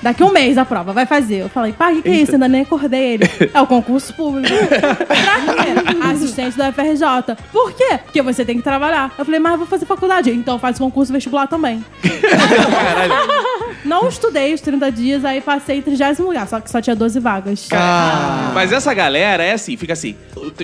Daqui 0.01 0.23
um 0.23 0.31
mês 0.31 0.57
a 0.57 0.65
prova, 0.65 0.93
vai 0.93 1.05
fazer. 1.05 1.37
Eu 1.41 1.49
falei, 1.49 1.73
pai, 1.73 1.93
o 1.93 1.95
que, 1.97 2.01
que 2.03 2.09
é 2.09 2.21
isso? 2.21 2.33
Ainda 2.33 2.47
nem 2.47 2.61
acordei 2.61 3.13
ele. 3.13 3.27
É 3.53 3.61
o 3.61 3.67
concurso 3.67 4.13
público. 4.13 4.47
pra 4.67 5.63
quê? 5.63 6.07
Assistente 6.13 6.57
da 6.57 6.71
FRJ. 6.71 7.35
Por 7.51 7.71
quê? 7.73 7.99
Porque 8.03 8.21
você 8.21 8.43
tem 8.45 8.57
que 8.57 8.63
trabalhar. 8.63 9.11
Eu 9.17 9.25
falei, 9.25 9.39
mas 9.39 9.53
eu 9.53 9.57
vou 9.59 9.67
fazer 9.67 9.85
faculdade. 9.85 10.29
Então 10.31 10.59
faz 10.59 10.77
concurso 10.77 11.11
vestibular 11.13 11.47
também. 11.47 11.83
Não 13.85 14.07
estudei 14.07 14.53
os 14.53 14.61
30 14.61 14.91
dias, 14.91 15.25
aí 15.25 15.39
passei 15.41 15.77
em 15.77 15.81
30 15.81 16.21
lugar, 16.21 16.47
só 16.47 16.59
que 16.59 16.69
só 16.69 16.81
tinha 16.81 16.95
12 16.95 17.19
vagas. 17.19 17.67
Mas 18.53 18.71
essa 18.71 18.93
galera 18.93 19.43
é 19.43 19.53
assim, 19.53 19.77
fica 19.77 19.93
assim. 19.93 20.15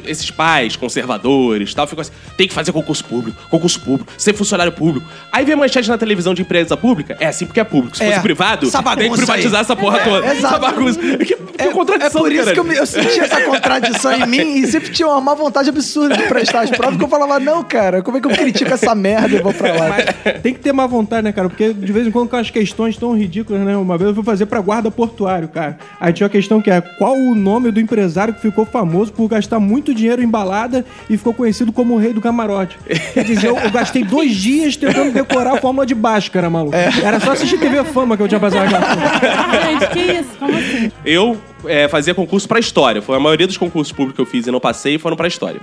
Esses 0.06 0.30
pais 0.30 0.76
conservadores 0.76 1.74
tal, 1.74 1.88
ficam 1.88 2.02
assim: 2.02 2.12
tem 2.38 2.48
que 2.48 2.54
fazer 2.54 2.72
concurso 2.72 3.04
público, 3.06 3.38
concurso 3.50 3.80
público, 3.80 4.12
ser 4.18 4.34
funcionário 4.34 4.72
público. 4.74 5.06
Aí 5.32 5.46
vê 5.46 5.56
manchete 5.56 5.90
na 5.90 5.98
televisão 5.98 6.34
de 6.34 6.42
empresa 6.42 6.76
pública, 6.76 7.16
é 7.20 7.28
assim 7.28 7.46
porque 7.46 7.60
é 7.60 7.64
público. 7.64 7.96
Se 7.98 8.04
É. 8.04 8.10
fosse 8.12 8.22
privado, 8.22 8.68
Essa 8.68 8.82
tem 9.04 9.12
que 9.12 9.18
privatizar 9.18 9.60
aí. 9.60 9.62
essa 9.62 9.76
porra 9.76 10.00
toda. 10.00 10.26
É, 10.28 10.32
exato. 10.38 10.56
Essa 10.56 10.60
bagunça. 10.60 11.00
Que, 11.00 11.18
que 11.26 11.38
É, 11.58 11.68
contradição, 11.70 12.22
é 12.22 12.24
por 12.24 12.32
isso 12.32 12.44
cara. 12.44 12.54
que 12.54 12.60
eu, 12.60 12.64
me- 12.64 12.76
eu 12.76 12.86
senti 12.86 13.20
essa 13.20 13.42
contradição 13.42 14.12
em 14.14 14.26
mim 14.28 14.56
e 14.58 14.68
sempre 14.68 14.92
tinha 14.92 15.08
uma 15.08 15.22
má 15.22 15.34
vontade 15.34 15.70
absurda 15.70 16.16
de 16.18 16.24
prestar 16.24 16.62
as 16.62 16.70
provas 16.72 16.98
que 16.98 17.04
eu 17.04 17.08
falava, 17.08 17.40
não, 17.40 17.64
cara, 17.64 18.02
como 18.02 18.18
é 18.18 18.22
que 18.22 18.28
eu 18.28 18.32
critico 18.32 18.74
essa 18.74 18.94
merda 18.96 19.36
e 19.38 19.42
vou 19.42 19.54
pra 19.54 19.74
lá? 19.74 19.90
Mas 19.90 20.42
tem 20.42 20.54
que 20.54 20.60
ter 20.60 20.74
má 20.74 20.86
vontade, 20.88 21.24
né, 21.24 21.32
cara? 21.32 21.50
Porque 21.50 21.74
de 21.74 21.92
vez 21.92 22.08
em 22.08 22.12
quando 22.12 22.30
com 22.30 22.36
as 22.38 22.50
questões 22.50 22.98
tão 22.98 23.16
ridículas, 23.18 23.62
né? 23.62 23.76
Uma 23.78 23.98
vez 23.98 24.10
eu 24.10 24.16
fui 24.16 24.24
fazer 24.24 24.46
pra 24.46 24.60
guarda 24.62 24.90
portuário, 24.92 25.48
cara. 25.48 25.78
Aí 26.00 26.12
tinha 26.14 26.26
uma 26.26 26.32
questão 26.32 26.62
que 26.62 26.70
é 26.72 26.82
qual 26.82 27.14
o 27.16 27.36
nome 27.36 27.72
do 27.72 27.80
empresário 27.80 28.34
que 28.34 28.42
ficou 28.42 28.66
famoso 28.66 29.12
por 29.14 29.28
gastar 29.28 29.60
muito 29.60 29.94
dinheiro 29.94 30.22
em 30.22 30.28
balada 30.28 30.86
e 31.10 31.18
ficou 31.18 31.34
conhecido 31.34 31.72
como 31.72 31.94
o 31.94 31.98
rei 31.98 32.14
do 32.14 32.22
camarote. 32.22 32.78
Quer 33.14 33.24
dizer, 33.24 33.48
eu, 33.48 33.58
eu 33.58 33.72
gastei 33.72 34.04
dois 34.04 34.32
dias 34.36 34.76
tentando 34.76 35.12
decorar 35.12 35.54
a 35.56 35.58
fórmula 35.58 35.86
de 35.86 35.94
Bhaskara, 35.96 36.50
maluco. 36.50 36.76
Era 36.76 37.20
só 37.20 37.32
assistir 37.34 37.58
TV 37.60 37.84
Fama 37.86 38.18
que 38.18 38.24
eu 38.24 38.28
tinha 38.28 38.40
passado 38.40 38.64
aquela. 38.66 38.93
Gente, 39.64 39.88
que 39.92 40.00
isso? 40.00 40.38
Como 40.40 40.58
assim? 40.58 40.92
Eu 41.06 41.40
é, 41.66 41.88
fazia 41.88 42.14
concurso 42.14 42.48
pra 42.48 42.60
história. 42.60 43.02
Foi 43.02 43.16
a 43.16 43.20
maioria 43.20 43.48
dos 43.48 43.58
concursos 43.58 43.92
públicos 43.92 44.16
que 44.16 44.22
eu 44.22 44.26
fiz 44.26 44.48
e 44.48 44.52
não 44.52 44.60
passei 44.60 44.98
foram 44.98 45.16
pra 45.16 45.28
história. 45.28 45.62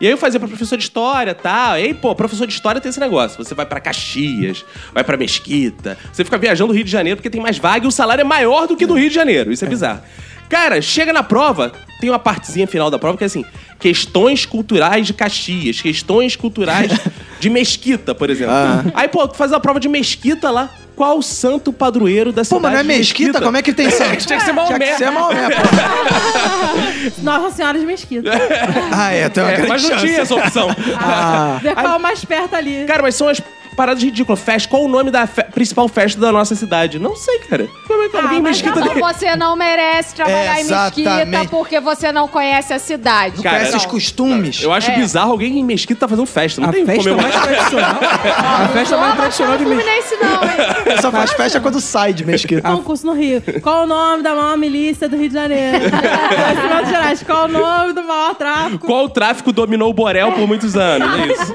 E 0.00 0.06
aí 0.06 0.12
eu 0.12 0.18
fazia 0.18 0.38
pra 0.38 0.48
professor 0.48 0.76
de 0.76 0.84
história 0.84 1.32
e 1.32 1.34
tal. 1.34 1.78
E 1.78 1.82
aí, 1.82 1.94
pô, 1.94 2.14
professor 2.14 2.46
de 2.46 2.52
história 2.52 2.80
tem 2.80 2.90
esse 2.90 3.00
negócio. 3.00 3.42
Você 3.42 3.54
vai 3.54 3.66
pra 3.66 3.80
Caxias, 3.80 4.64
vai 4.92 5.04
pra 5.04 5.16
Mesquita. 5.16 5.96
Você 6.12 6.24
fica 6.24 6.38
viajando 6.38 6.72
o 6.72 6.74
Rio 6.74 6.84
de 6.84 6.90
Janeiro 6.90 7.16
porque 7.16 7.30
tem 7.30 7.40
mais 7.40 7.58
vaga 7.58 7.84
e 7.84 7.88
o 7.88 7.92
salário 7.92 8.22
é 8.22 8.24
maior 8.24 8.66
do 8.66 8.76
que 8.76 8.86
do 8.86 8.94
Rio 8.94 9.08
de 9.08 9.14
Janeiro. 9.14 9.52
Isso 9.52 9.64
é 9.64 9.68
bizarro. 9.68 10.00
Cara, 10.48 10.80
chega 10.80 11.12
na 11.12 11.22
prova, 11.22 11.72
tem 12.00 12.08
uma 12.08 12.18
partezinha 12.18 12.66
final 12.66 12.90
da 12.90 12.98
prova 12.98 13.18
que 13.18 13.24
é 13.24 13.26
assim: 13.26 13.44
questões 13.78 14.46
culturais 14.46 15.06
de 15.06 15.12
Caxias, 15.12 15.80
questões 15.80 16.36
culturais 16.36 16.90
de 17.38 17.50
Mesquita, 17.50 18.14
por 18.14 18.30
exemplo. 18.30 18.54
Aí, 18.94 19.08
pô, 19.08 19.28
tu 19.28 19.36
faz 19.36 19.52
a 19.52 19.60
prova 19.60 19.78
de 19.78 19.88
Mesquita 19.88 20.50
lá. 20.50 20.70
Qual 20.96 21.18
o 21.18 21.22
santo 21.22 21.72
padroeiro 21.72 22.32
da 22.32 22.42
Pô, 22.42 22.56
cidade 22.56 22.62
mas 22.62 22.72
não 22.72 22.80
é 22.80 22.82
de 22.82 22.88
mesquita? 22.88 23.40
Como 23.40 23.56
é 23.56 23.62
que 23.62 23.72
tem 23.72 23.88
santo? 23.88 24.16
Tinha 24.26 24.36
que 24.36 24.44
ser 24.44 24.52
Maomé. 24.52 24.78
Tinha 24.78 24.90
que 24.90 24.96
ser 24.96 25.10
Maomé, 25.12 25.34
pô. 25.36 25.37
Nossa 27.22 27.56
Senhora 27.56 27.78
de 27.78 27.86
Mesquita. 27.86 28.30
Ah, 28.92 29.12
é, 29.12 29.28
tem 29.28 29.42
uma 29.42 29.50
É, 29.52 29.54
grande 29.56 29.68
mas 29.68 29.82
não 29.82 29.90
chance. 29.90 30.06
tinha 30.06 30.20
essa 30.20 30.34
opção. 30.34 30.68
Ah, 30.98 31.58
Ver 31.62 31.74
qual 31.74 31.94
é 31.94 31.96
o 31.96 32.00
mais 32.00 32.24
perto 32.24 32.54
ali. 32.54 32.84
Cara, 32.86 33.02
mas 33.02 33.14
são 33.14 33.28
as 33.28 33.40
paradas 33.78 34.02
ridículas. 34.02 34.40
Festa, 34.40 34.68
qual 34.68 34.82
o 34.84 34.88
nome 34.88 35.10
da 35.12 35.24
fe- 35.26 35.44
principal 35.44 35.86
festa 35.88 36.20
da 36.20 36.32
nossa 36.32 36.56
cidade? 36.56 36.98
Não 36.98 37.14
sei, 37.14 37.38
cara. 37.40 37.68
Como 37.86 38.02
é 38.02 38.08
que 38.08 38.16
alguém 38.16 38.38
em 38.38 38.42
mas 38.42 38.60
Mesquita 38.60 38.80
Então 38.80 38.94
você 38.98 39.36
não 39.36 39.54
merece 39.54 40.14
trabalhar 40.16 40.60
em 40.60 40.64
Mesquita 40.64 41.46
porque 41.48 41.78
você 41.78 42.10
não 42.10 42.26
conhece 42.26 42.72
a 42.74 42.78
cidade. 42.80 43.40
Cara, 43.40 43.58
conhece 43.60 43.76
os 43.76 43.86
costumes. 43.86 44.60
Eu 44.62 44.72
acho 44.72 44.90
É. 44.90 44.96
bizarro 44.96 45.30
alguém 45.30 45.58
em 45.60 45.64
Mesquita 45.64 46.00
tá 46.00 46.08
fazendo 46.08 46.26
festa. 46.26 46.60
Não 46.60 46.68
A 46.70 46.72
tem 46.72 46.84
festa 46.84 47.14
mais 47.14 47.34
tradicional. 47.40 47.98
A 48.02 48.68
festa 48.72 48.96
Não 48.96 49.02
mais 49.02 49.14
tradicional 49.16 49.56
de 49.58 49.64
Mesquita. 49.64 50.24
Não, 50.24 50.42
hein? 50.42 50.98
Só 51.00 51.12
faz 51.12 51.30
festa 51.32 51.60
quando 51.60 51.80
sai 51.80 52.12
de 52.12 52.24
mesquita. 52.24 52.62
Concurso 52.68 53.06
no 53.06 53.12
Rio. 53.12 53.40
Qual 53.62 53.84
o 53.84 53.86
nome 53.86 54.22
da 54.24 54.34
maior 54.34 54.56
milícia 54.58 55.08
do 55.08 55.16
Rio 55.16 55.28
de 55.28 55.34
Janeiro? 55.34 55.84
Gerais. 56.88 57.22
Qual 57.22 57.44
o 57.44 57.48
nome 57.48 57.92
do 57.92 58.02
maior 58.02 58.34
tráfico? 58.34 58.86
Qual 58.86 59.04
o 59.04 59.08
tráfico 59.08 59.52
dominou 59.52 59.90
o 59.90 59.92
Borel 59.94 60.32
por 60.32 60.46
muitos 60.48 60.76
anos? 60.76 61.08
É 61.20 61.26
isso. 61.32 61.54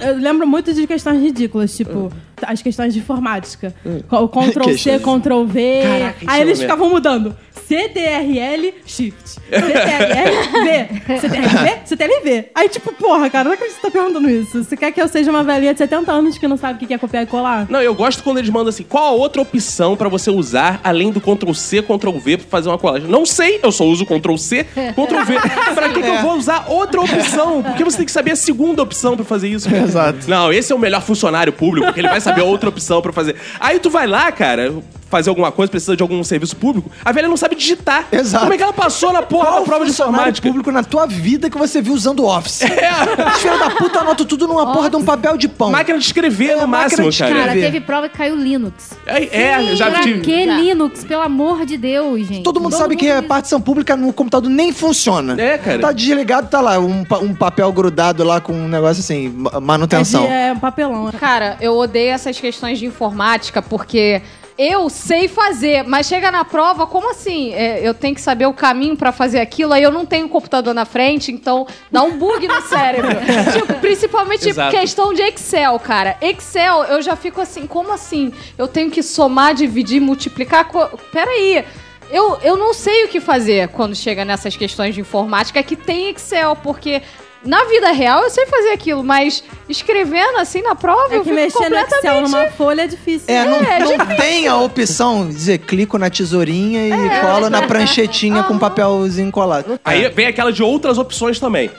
Eu 0.00 0.16
lembro 0.18 0.46
muito 0.46 0.72
de 0.74 0.86
questões 0.86 1.20
ridículas, 1.22 1.44
tipo, 1.76 2.12
as 2.42 2.60
questões 2.62 2.92
de 2.92 3.00
informática. 3.00 3.74
Co- 4.08 4.28
Ctrl 4.28 4.64
C, 4.76 4.98
Questões. 4.98 5.02
Ctrl 5.22 5.44
V. 5.44 5.80
Caraca, 5.82 6.16
isso 6.20 6.30
Aí 6.30 6.40
é 6.40 6.42
eles 6.42 6.60
ficavam 6.60 6.90
mudando. 6.90 7.36
CTRL 7.68 8.74
Shift. 8.86 9.40
CTRL 9.48 10.64
V. 10.64 11.18
CTRL 11.20 11.48
V, 11.48 11.80
CTRL 11.86 12.22
V. 12.22 12.50
Aí, 12.54 12.68
tipo, 12.68 12.92
porra, 12.92 13.30
cara, 13.30 13.44
não 13.44 13.52
acredito 13.52 13.76
que 13.76 13.80
você 13.80 13.86
tá 13.86 13.90
perguntando 13.90 14.28
isso. 14.28 14.62
Você 14.62 14.76
quer 14.76 14.92
que 14.92 15.00
eu 15.00 15.08
seja 15.08 15.30
uma 15.30 15.42
velhinha 15.42 15.72
de 15.72 15.78
70 15.78 16.12
anos 16.12 16.38
que 16.38 16.46
não 16.46 16.56
sabe 16.56 16.84
o 16.84 16.86
que 16.86 16.92
é 16.92 16.98
copiar 16.98 17.22
e 17.22 17.26
colar? 17.26 17.66
Não, 17.70 17.80
eu 17.80 17.94
gosto 17.94 18.22
quando 18.22 18.38
eles 18.38 18.50
mandam 18.50 18.68
assim: 18.68 18.82
qual 18.82 19.04
a 19.04 19.10
outra 19.10 19.40
opção 19.40 19.96
pra 19.96 20.08
você 20.08 20.30
usar 20.30 20.80
além 20.84 21.10
do 21.10 21.20
Ctrl 21.20 21.52
C, 21.52 21.82
Ctrl 21.82 22.18
V 22.18 22.36
pra 22.38 22.46
fazer 22.48 22.68
uma 22.68 22.78
colagem? 22.78 23.08
Não 23.08 23.24
sei, 23.24 23.60
eu 23.62 23.72
só 23.72 23.84
uso 23.84 24.04
Ctrl 24.04 24.36
C, 24.36 24.64
Ctrl 24.64 25.24
V. 25.24 25.34
pra 25.74 25.88
que, 25.88 26.02
que 26.02 26.08
eu 26.08 26.22
vou 26.22 26.36
usar 26.36 26.66
outra 26.68 27.00
opção? 27.00 27.62
Porque 27.62 27.84
você 27.84 27.98
tem 27.98 28.06
que 28.06 28.12
saber 28.12 28.32
a 28.32 28.36
segunda 28.36 28.82
opção 28.82 29.16
pra 29.16 29.24
fazer 29.24 29.48
isso. 29.48 29.72
Exato. 29.74 30.28
Não, 30.28 30.52
esse 30.52 30.72
é 30.72 30.74
o 30.74 30.78
melhor 30.78 31.02
funcionário 31.02 31.52
público, 31.52 31.86
porque 31.86 32.00
ele 32.00 32.08
vai 32.08 32.20
saber 32.20 32.42
a 32.42 32.44
outra 32.44 32.68
opção 32.68 33.00
pra 33.00 33.12
fazer. 33.12 33.36
Aí 33.58 33.78
tu 33.78 33.90
vai 33.90 34.06
lá, 34.06 34.30
cara, 34.30 34.74
fazer 35.14 35.28
alguma 35.30 35.52
coisa, 35.52 35.70
precisa 35.70 35.96
de 35.96 36.02
algum 36.02 36.22
serviço 36.24 36.56
público, 36.56 36.90
a 37.04 37.12
velha 37.12 37.28
não 37.28 37.36
sabe 37.36 37.54
digitar. 37.54 38.06
Exato. 38.10 38.42
Como 38.44 38.52
é 38.54 38.56
que 38.56 38.62
ela 38.64 38.72
passou 38.72 39.12
na 39.12 39.22
porra 39.22 39.46
Qual 39.46 39.60
da 39.60 39.66
prova 39.66 39.84
de 39.84 39.90
informática? 39.92 40.48
público 40.48 40.72
na 40.72 40.82
tua 40.82 41.06
vida 41.06 41.48
que 41.48 41.56
você 41.56 41.80
viu 41.80 41.94
usando 41.94 42.24
Office? 42.24 42.62
É. 42.84 43.28
Os 43.28 43.38
filhos 43.40 43.58
da 43.58 43.70
puta 43.70 44.00
anotam 44.00 44.26
tudo 44.26 44.48
numa 44.48 44.72
porra 44.72 44.90
de 44.90 44.96
um 44.96 45.04
papel 45.04 45.36
de 45.36 45.46
pão. 45.48 45.70
Máquina 45.70 45.98
de 45.98 46.04
escrever, 46.04 46.50
É, 46.50 46.56
no 46.60 46.66
máximo, 46.66 47.08
de 47.10 47.18
cara. 47.18 47.34
Cara, 47.34 47.52
teve 47.52 47.80
prova 47.80 48.08
que 48.08 48.16
caiu 48.18 48.34
Linux. 48.36 48.90
É, 49.06 49.42
é, 49.42 49.76
já 49.76 49.90
pra 49.90 50.00
tive. 50.02 50.20
que. 50.20 50.44
Linux? 50.46 51.04
Pelo 51.04 51.22
amor 51.22 51.64
de 51.64 51.76
Deus, 51.76 52.26
gente. 52.26 52.42
Todo 52.42 52.60
mundo 52.60 52.74
sabe 52.76 52.96
que 52.96 53.08
a 53.10 53.22
partição 53.22 53.60
pública 53.60 53.96
no 53.96 54.12
computador 54.12 54.50
nem 54.50 54.72
funciona. 54.72 55.40
É, 55.40 55.56
cara. 55.58 55.78
Tá 55.78 55.92
desligado, 55.92 56.48
tá 56.48 56.60
lá, 56.60 56.78
um, 56.78 57.04
um 57.22 57.34
papel 57.34 57.72
grudado 57.72 58.24
lá 58.24 58.40
com 58.40 58.52
um 58.52 58.68
negócio 58.68 59.00
assim, 59.00 59.28
ma- 59.28 59.50
É, 59.54 59.60
manutenção. 59.60 60.22
de, 60.26 60.32
é 60.32 60.52
um 60.52 60.58
papelão. 60.58 61.10
Cara, 61.18 61.56
eu 61.60 61.76
odeio 61.76 62.10
essas 62.12 62.38
questões 62.38 62.78
de 62.78 62.86
informática 62.86 63.62
porque 63.62 64.20
eu 64.56 64.88
sei 64.88 65.26
fazer, 65.26 65.82
mas 65.84 66.06
chega 66.06 66.30
na 66.30 66.44
prova, 66.44 66.86
como 66.86 67.10
assim? 67.10 67.52
É, 67.52 67.80
eu 67.86 67.92
tenho 67.92 68.14
que 68.14 68.20
saber 68.20 68.46
o 68.46 68.52
caminho 68.52 68.96
pra 68.96 69.10
fazer 69.10 69.40
aquilo, 69.40 69.72
aí 69.72 69.82
eu 69.82 69.90
não 69.90 70.06
tenho 70.06 70.26
um 70.26 70.28
computador 70.28 70.72
na 70.72 70.84
frente, 70.84 71.32
então 71.32 71.66
dá 71.90 72.02
um 72.02 72.16
bug 72.16 72.46
no 72.46 72.62
cérebro. 72.68 73.10
tipo, 73.52 73.74
principalmente 73.80 74.48
Exato. 74.48 74.76
questão 74.76 75.12
de 75.12 75.22
Excel, 75.22 75.78
cara. 75.80 76.16
Excel, 76.20 76.84
eu 76.84 77.02
já 77.02 77.16
fico 77.16 77.40
assim, 77.40 77.66
como 77.66 77.92
assim? 77.92 78.32
Eu 78.56 78.68
tenho 78.68 78.90
que 78.90 79.02
somar, 79.02 79.54
dividir, 79.54 80.00
multiplicar. 80.00 80.66
Co... 80.68 80.88
Peraí. 81.12 81.64
Eu, 82.10 82.38
eu 82.42 82.56
não 82.56 82.74
sei 82.74 83.06
o 83.06 83.08
que 83.08 83.18
fazer 83.18 83.68
quando 83.68 83.96
chega 83.96 84.24
nessas 84.24 84.56
questões 84.56 84.94
de 84.94 85.00
informática 85.00 85.62
que 85.62 85.74
tem 85.74 86.10
Excel, 86.10 86.54
porque 86.56 87.02
na 87.44 87.64
vida 87.64 87.90
real 87.92 88.22
eu 88.22 88.30
sei 88.30 88.46
fazer 88.46 88.70
aquilo, 88.70 89.02
mas 89.04 89.42
escrevendo 89.68 90.38
assim 90.38 90.62
na 90.62 90.74
prova 90.74 91.12
É 91.14 91.16
eu 91.18 91.22
que 91.22 91.30
fico 91.30 91.34
mexer 91.34 91.68
no 91.68 91.76
Excel 91.76 91.84
completamente... 91.86 92.30
numa 92.30 92.46
folha 92.52 92.82
é 92.82 92.86
difícil. 92.86 93.26
É, 93.34 93.44
não, 93.44 93.56
É, 93.56 93.78
não 93.80 94.16
tem 94.16 94.48
a 94.48 94.56
opção 94.56 95.26
de 95.28 95.34
dizer 95.34 95.58
clico 95.58 95.98
na 95.98 96.08
tesourinha 96.10 96.86
e 96.88 96.92
É. 97.08 97.20
colo 97.20 97.50
na 97.50 97.62
pranchetinha 97.66 98.42
com 98.44 98.58
papelzinho 98.58 99.30
colado. 99.30 99.78
Aí 99.84 100.08
vem 100.10 100.26
aquela 100.26 100.52
de 100.52 100.62
outras 100.62 100.98
opções 100.98 101.38
também. 101.38 101.70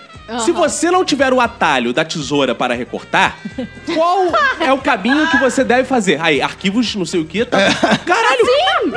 Se 0.43 0.51
você 0.51 0.89
não 0.89 1.05
tiver 1.05 1.31
o 1.31 1.39
atalho 1.39 1.93
da 1.93 2.03
tesoura 2.03 2.55
para 2.55 2.73
recortar, 2.73 3.37
qual 3.93 4.25
é 4.59 4.73
o 4.73 4.79
caminho 4.79 5.29
que 5.29 5.37
você 5.37 5.63
deve 5.63 5.83
fazer? 5.83 6.19
Aí, 6.21 6.41
arquivos, 6.41 6.95
não 6.95 7.05
sei 7.05 7.19
o 7.19 7.25
quê. 7.25 7.45
Tá... 7.45 7.57
Caralho! 8.05 8.45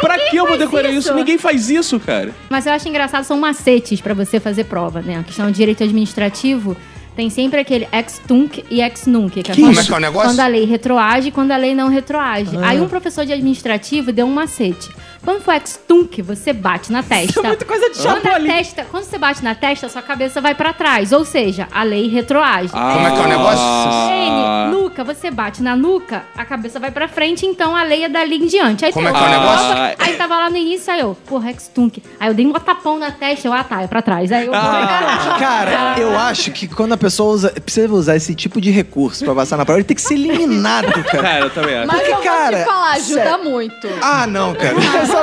pra 0.00 0.18
que 0.18 0.36
eu 0.36 0.46
vou 0.46 0.58
decorar 0.58 0.90
isso? 0.90 1.08
isso. 1.08 1.14
Ninguém 1.14 1.38
faz 1.38 1.70
isso, 1.70 1.98
cara. 2.00 2.34
Mas 2.48 2.66
eu 2.66 2.72
acho 2.72 2.88
engraçado, 2.88 3.24
são 3.24 3.38
macetes 3.38 4.00
pra 4.00 4.14
você 4.14 4.40
fazer 4.40 4.64
prova, 4.64 5.00
né? 5.00 5.18
A 5.18 5.22
questão 5.22 5.50
de 5.50 5.56
direito 5.56 5.82
administrativo 5.82 6.76
tem 7.16 7.30
sempre 7.30 7.60
aquele 7.60 7.88
ex-tunc 7.92 8.64
e 8.70 8.80
ex-nunc. 8.80 9.42
Que, 9.42 9.50
é 9.50 9.54
Como 9.54 9.66
quando, 9.66 9.80
é 9.80 9.84
que 9.84 9.92
é 9.92 9.96
o 9.96 10.00
negócio? 10.00 10.28
quando 10.30 10.40
a 10.40 10.46
lei 10.46 10.64
retroage 10.64 11.28
e 11.28 11.30
quando 11.32 11.50
a 11.50 11.56
lei 11.56 11.74
não 11.74 11.88
retroage. 11.88 12.56
Ah. 12.56 12.68
Aí 12.68 12.80
um 12.80 12.88
professor 12.88 13.26
de 13.26 13.32
administrativo 13.32 14.12
deu 14.12 14.26
um 14.26 14.32
macete. 14.32 14.88
Quando 15.24 15.42
for 15.42 15.54
ex-tunc, 15.54 16.22
você 16.22 16.52
bate 16.52 16.90
na 16.92 17.02
testa. 17.02 17.30
Isso 17.30 17.40
é 17.40 17.42
muita 17.42 17.64
coisa 17.64 17.90
de 17.90 17.98
Quando, 17.98 18.26
a 18.26 18.40
testa, 18.40 18.86
quando 18.90 19.04
você 19.04 19.18
bate 19.18 19.44
na 19.44 19.54
testa, 19.54 19.88
sua 19.88 20.02
cabeça 20.02 20.40
vai 20.40 20.54
pra 20.54 20.72
trás. 20.72 21.12
Ou 21.12 21.24
seja, 21.24 21.68
a 21.72 21.82
lei 21.82 22.08
retroage. 22.08 22.70
Como 22.70 23.06
é 23.06 23.10
que 23.10 23.18
é 23.18 23.22
o 23.22 23.28
negócio? 23.28 23.64
N, 24.10 24.70
nuca, 24.70 25.04
você 25.04 25.30
bate 25.30 25.62
na 25.62 25.76
nuca, 25.76 26.24
a 26.36 26.44
cabeça 26.44 26.78
vai 26.80 26.90
pra 26.90 27.08
frente, 27.08 27.44
então 27.44 27.74
a 27.74 27.82
lei 27.82 28.04
é 28.04 28.08
dali 28.08 28.36
em 28.36 28.46
diante. 28.46 28.84
Aí 28.84 28.92
Como 28.92 29.08
é 29.08 29.12
que 29.12 29.18
é 29.18 29.20
o 29.20 29.28
negócio? 29.30 29.76
Aí 29.98 30.16
tava 30.16 30.36
lá 30.36 30.50
no 30.50 30.56
início, 30.56 30.92
aí 30.92 31.00
eu, 31.00 31.16
porra, 31.26 31.50
ex-tunk. 31.50 32.02
Aí 32.18 32.28
eu 32.28 32.34
dei 32.34 32.46
um 32.46 32.52
tapão 32.52 32.98
na 32.98 33.10
testa, 33.10 33.48
eu, 33.48 33.52
ah 33.52 33.64
tá, 33.64 33.82
é 33.82 33.86
pra 33.86 34.02
trás. 34.02 34.30
Aí 34.32 34.46
eu, 34.46 34.52
Cara, 35.38 35.96
eu 35.98 36.16
acho 36.18 36.50
que 36.52 36.66
quando 36.68 36.92
a 36.92 36.96
pessoa 36.96 37.32
usa, 37.34 37.50
precisa 37.50 37.92
usar 37.92 38.16
esse 38.16 38.34
tipo 38.34 38.60
de 38.60 38.70
recurso 38.70 39.24
pra 39.24 39.34
passar 39.34 39.56
na 39.56 39.64
prova, 39.64 39.78
ele 39.80 39.84
tem 39.84 39.94
que 39.94 40.02
ser 40.02 40.14
eliminado, 40.14 40.92
cara. 40.92 41.22
Cara, 41.22 41.40
eu 41.40 41.50
também 41.50 41.78
acho. 41.78 41.86
Mas 41.86 41.96
Porque, 41.98 42.12
eu 42.12 42.16
vou 42.16 42.24
cara, 42.24 42.58
te 42.58 42.64
falar, 42.64 42.90
ajuda 42.92 43.22
sério. 43.22 43.44
muito. 43.44 43.88
Ah, 44.02 44.26
não, 44.26 44.54
cara. 44.54 44.74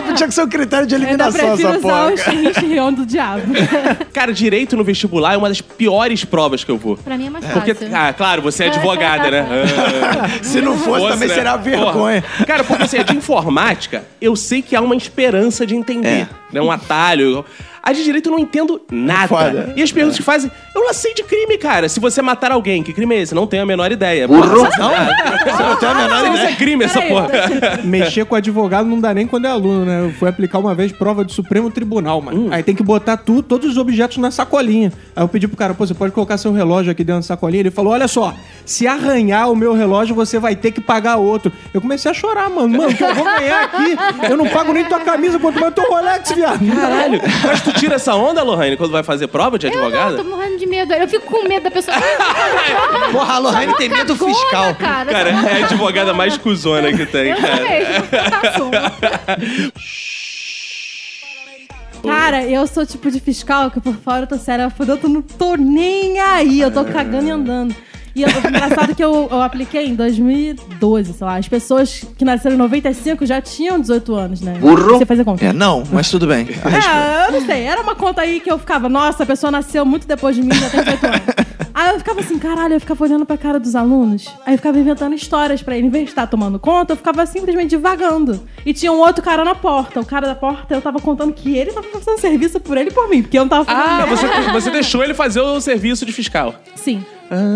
Só 0.01 0.13
tinha 0.13 0.27
que 0.27 0.33
ser 0.33 0.41
um 0.43 0.49
critério 0.49 0.87
de 0.87 0.95
eliminação 0.95 1.31
prefiro 1.33 1.69
essa 1.69 1.77
usar 1.77 1.79
porra. 1.79 2.13
o 2.49 2.53
xirrião 2.53 2.93
do 2.93 3.05
diabo. 3.05 3.41
Cara, 4.13 4.33
direito 4.33 4.75
no 4.77 4.83
vestibular 4.83 5.33
é 5.33 5.37
uma 5.37 5.47
das 5.49 5.61
piores 5.61 6.23
provas 6.25 6.63
que 6.63 6.71
eu 6.71 6.77
vou. 6.77 6.97
pra 6.97 7.17
mim 7.17 7.27
é 7.27 7.29
mais 7.29 7.45
Porque, 7.45 7.73
fácil. 7.73 7.95
ah, 7.95 8.13
claro, 8.13 8.41
você 8.41 8.65
é 8.65 8.67
advogada, 8.67 9.29
né? 9.31 9.45
Ah. 9.47 10.43
Se 10.43 10.61
não 10.61 10.77
fosse, 10.77 11.01
Fosse, 11.01 11.13
também 11.13 11.27
né? 11.27 11.33
será 11.33 11.57
vergonha. 11.57 12.21
Porra. 12.21 12.45
Cara, 12.45 12.63
porque 12.63 12.83
assim, 12.83 13.03
de 13.03 13.15
informática, 13.15 14.03
eu 14.21 14.35
sei 14.35 14.61
que 14.61 14.75
há 14.75 14.81
uma 14.81 14.95
esperança 14.95 15.65
de 15.65 15.75
entender. 15.75 16.21
É. 16.21 16.27
Né? 16.51 16.61
Um 16.61 16.71
atalho. 16.71 17.43
A 17.85 17.93
de 17.93 18.03
direito 18.03 18.29
eu 18.29 18.31
não 18.31 18.39
entendo 18.39 18.81
nada. 18.91 19.27
Foda. 19.27 19.73
E 19.75 19.83
as 19.83 19.91
perguntas 19.91 20.17
que 20.17 20.23
fazem, 20.23 20.49
eu 20.73 20.81
não 20.81 20.91
sei 20.91 21.13
de 21.13 21.21
crime, 21.21 21.55
cara. 21.59 21.87
Se 21.87 21.99
você 21.99 22.19
matar 22.19 22.51
alguém, 22.51 22.81
que 22.81 22.91
crime 22.91 23.13
é 23.15 23.21
esse? 23.21 23.35
Não 23.35 23.45
tenho 23.45 23.61
a 23.61 23.65
menor 23.65 23.91
ideia. 23.91 24.27
Não? 24.27 24.39
Não? 24.39 24.65
Você 24.65 25.63
não 25.63 25.75
tem 25.75 25.89
a 25.89 25.93
menor 25.93 26.23
Isso 26.23 26.33
ideia. 26.33 26.49
é 26.49 26.55
crime, 26.55 26.83
essa 26.83 26.99
porra. 27.03 27.29
Mexer 27.83 28.25
com 28.25 28.33
advogado 28.33 28.87
não 28.89 28.99
dá 28.99 29.13
nem 29.13 29.27
quando 29.27 29.45
é 29.45 29.49
aluno, 29.49 29.85
né? 29.85 30.01
Eu 30.03 30.11
fui 30.13 30.27
aplicar 30.27 30.57
uma 30.57 30.73
vez 30.73 30.91
prova 30.91 31.23
do 31.23 31.31
Supremo 31.31 31.69
Tribunal, 31.69 32.19
mano. 32.21 32.47
Aí 32.51 32.63
tem 32.63 32.73
que 32.73 32.81
botar 32.81 33.17
tu, 33.17 33.43
todos 33.43 33.69
os 33.69 33.77
objetos 33.77 34.17
na 34.17 34.31
sacolinha. 34.31 34.91
Aí 35.15 35.23
eu 35.23 35.27
pedi 35.27 35.47
pro 35.47 35.55
cara, 35.55 35.75
pô, 35.75 35.85
você 35.85 35.93
pode 35.93 36.11
colocar 36.11 36.39
seu 36.39 36.51
relógio 36.51 36.91
aqui 36.91 37.03
dentro 37.03 37.21
da 37.21 37.27
sacolinha? 37.27 37.61
Ele 37.61 37.71
falou, 37.71 37.93
olha 37.93 38.07
só, 38.07 38.33
se 38.65 38.87
arranhar 38.87 39.51
o 39.51 39.55
meu 39.55 39.73
relógio, 39.73 40.15
você 40.15 40.39
vai 40.39 40.55
ter 40.55 40.71
que 40.71 40.81
pagar 40.81 41.17
outro. 41.17 41.51
Eu 41.71 41.79
comecei 41.79 42.09
a 42.09 42.13
chorar, 42.15 42.49
mano. 42.49 42.69
Mano, 42.77 42.95
que 42.95 43.03
eu 43.03 43.13
vou 43.13 43.25
ganhar 43.25 43.63
aqui? 43.65 43.95
Eu 44.27 44.37
não 44.37 44.47
pago 44.49 44.73
nem 44.73 44.85
tua 44.85 45.01
camisa, 45.01 45.37
quanto 45.37 45.59
mais 45.59 45.73
teu 45.75 45.83
Rolex, 45.87 46.31
viado. 46.31 46.65
Caralho. 46.75 47.21
Mas 47.43 47.61
tu 47.61 47.74
tira 47.77 47.95
essa 47.95 48.15
onda, 48.15 48.43
Lohane, 48.43 48.77
quando 48.77 48.91
vai 48.91 49.03
fazer 49.03 49.27
prova 49.27 49.57
de 49.59 49.67
Eu 49.67 49.73
não, 49.73 49.85
advogada? 49.85 50.17
tô 50.17 50.23
morrendo 50.23 50.57
de 50.57 50.65
medo. 50.65 50.93
Eu 50.93 51.07
fico 51.07 51.25
com 51.25 51.47
medo 51.47 51.63
da 51.63 51.71
pessoa. 51.71 51.95
Porra, 53.11 53.33
a 53.33 53.37
Lohane 53.39 53.75
tem 53.75 53.89
medo 53.89 54.15
Cagona, 54.15 54.33
fiscal. 54.35 54.75
Cara, 54.75 55.11
Cara, 55.11 55.29
é 55.29 55.61
a 55.61 55.65
advogada 55.65 56.13
mais 56.13 56.37
cuzona 56.37 56.91
que 56.93 57.05
tem, 57.05 57.29
eu 57.29 57.37
cara. 57.37 57.61
mesmo. 57.61 58.05
Cara, 62.03 62.43
eu 62.45 62.67
sou 62.67 62.85
tipo 62.85 63.09
de 63.09 63.19
fiscal 63.19 63.71
que 63.71 63.79
por 63.81 63.95
fora 63.95 64.23
eu 64.23 64.27
tô 64.27 64.37
séria, 64.37 64.71
eu 64.87 64.97
tô, 64.97 65.07
não 65.07 65.21
tô 65.21 65.55
nem 65.55 66.19
aí, 66.19 66.61
eu 66.61 66.71
tô 66.71 66.85
cagando 66.85 67.27
e 67.27 67.31
andando. 67.31 67.75
E 68.15 68.21
eu, 68.23 68.29
engraçado 68.47 68.95
que 68.95 69.03
eu, 69.03 69.27
eu 69.29 69.41
apliquei 69.41 69.87
em 69.87 69.95
2012, 69.95 71.13
sei 71.13 71.27
lá. 71.27 71.37
As 71.37 71.47
pessoas 71.47 72.03
que 72.17 72.23
nasceram 72.23 72.55
em 72.55 72.59
95 72.59 73.25
já 73.25 73.41
tinham 73.41 73.79
18 73.79 74.15
anos, 74.15 74.41
né? 74.41 74.53
Burro. 74.59 74.97
Você 74.97 75.05
fazer 75.05 75.23
conta. 75.23 75.45
É, 75.45 75.53
não, 75.53 75.83
mas 75.91 76.09
tudo 76.09 76.25
bem. 76.27 76.47
É, 76.47 77.27
eu 77.27 77.31
não 77.39 77.45
sei. 77.45 77.63
Era 77.63 77.81
uma 77.81 77.95
conta 77.95 78.21
aí 78.21 78.39
que 78.39 78.49
eu 78.51 78.57
ficava, 78.57 78.87
nossa, 78.87 79.23
a 79.23 79.25
pessoa 79.25 79.51
nasceu 79.51 79.85
muito 79.85 80.07
depois 80.07 80.35
de 80.35 80.41
mim, 80.41 80.53
já 80.53 80.69
tem 80.69 80.79
18 80.83 81.05
anos. 81.05 81.21
Aí 81.75 81.91
eu 81.93 81.97
ficava 81.99 82.21
assim, 82.21 82.39
caralho, 82.39 82.75
eu 82.75 82.79
ficava 82.79 83.03
olhando 83.03 83.25
pra 83.25 83.37
cara 83.37 83.59
dos 83.59 83.75
alunos. 83.75 84.33
Aí 84.45 84.53
eu 84.53 84.57
ficava 84.57 84.79
inventando 84.79 85.13
histórias 85.13 85.61
pra 85.61 85.75
ele. 85.75 85.87
Em 85.87 85.89
vez 85.89 86.05
de 86.05 86.11
estar 86.11 86.25
tomando 86.25 86.57
conta, 86.57 86.93
eu 86.93 86.95
ficava 86.95 87.25
simplesmente 87.25 87.71
divagando. 87.71 88.41
E 88.65 88.73
tinha 88.73 88.93
um 88.93 88.99
outro 88.99 89.21
cara 89.21 89.43
na 89.43 89.53
porta. 89.53 89.99
O 89.99 90.05
cara 90.05 90.25
da 90.25 90.35
porta, 90.35 90.73
eu 90.73 90.81
tava 90.81 91.01
contando 91.01 91.33
que 91.33 91.57
ele 91.57 91.73
tava 91.73 91.85
fazendo 91.89 92.17
serviço 92.21 92.61
por 92.61 92.77
ele 92.77 92.91
e 92.91 92.93
por 92.93 93.09
mim, 93.09 93.21
porque 93.21 93.37
eu 93.37 93.41
não 93.41 93.49
tava 93.49 93.65
fazendo 93.65 93.83
Ah, 93.83 93.97
nada. 93.97 94.07
você, 94.07 94.27
você 94.53 94.71
deixou 94.71 95.03
ele 95.03 95.13
fazer 95.13 95.41
o 95.41 95.59
serviço 95.59 96.05
de 96.05 96.13
fiscal. 96.13 96.55
Sim. 96.75 97.03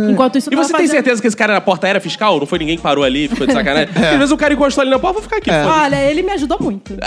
Enquanto 0.10 0.38
isso, 0.38 0.49
eu 0.49 0.53
E 0.53 0.55
você 0.55 0.71
tem 0.73 0.82
fazendo- 0.82 0.91
certeza 0.91 1.21
que 1.21 1.27
esse 1.27 1.38
cara 1.38 1.53
na 1.53 1.62
porta 1.62 1.88
era 1.88 1.99
fiscal? 1.99 2.39
Não 2.39 2.45
foi 2.47 2.60
ninguém 2.60 2.75
que 2.77 2.82
parou 2.84 3.03
ali, 3.03 3.27
ficou 3.27 3.45
de 3.45 3.53
sacanagem? 3.53 3.89
Às 3.95 4.17
vezes 4.17 4.32
o 4.32 4.38
cara 4.38 4.53
encostou 4.53 4.82
ali 4.82 4.89
na 4.89 4.97
porta, 4.99 5.13
vou 5.13 5.23
ficar 5.23 5.38
aqui. 5.38 5.49
foda-se. 5.51 5.69
Olha, 5.69 5.95
ele 6.10 6.21
me 6.23 6.32
ajudou 6.32 6.58
muito. 6.60 6.93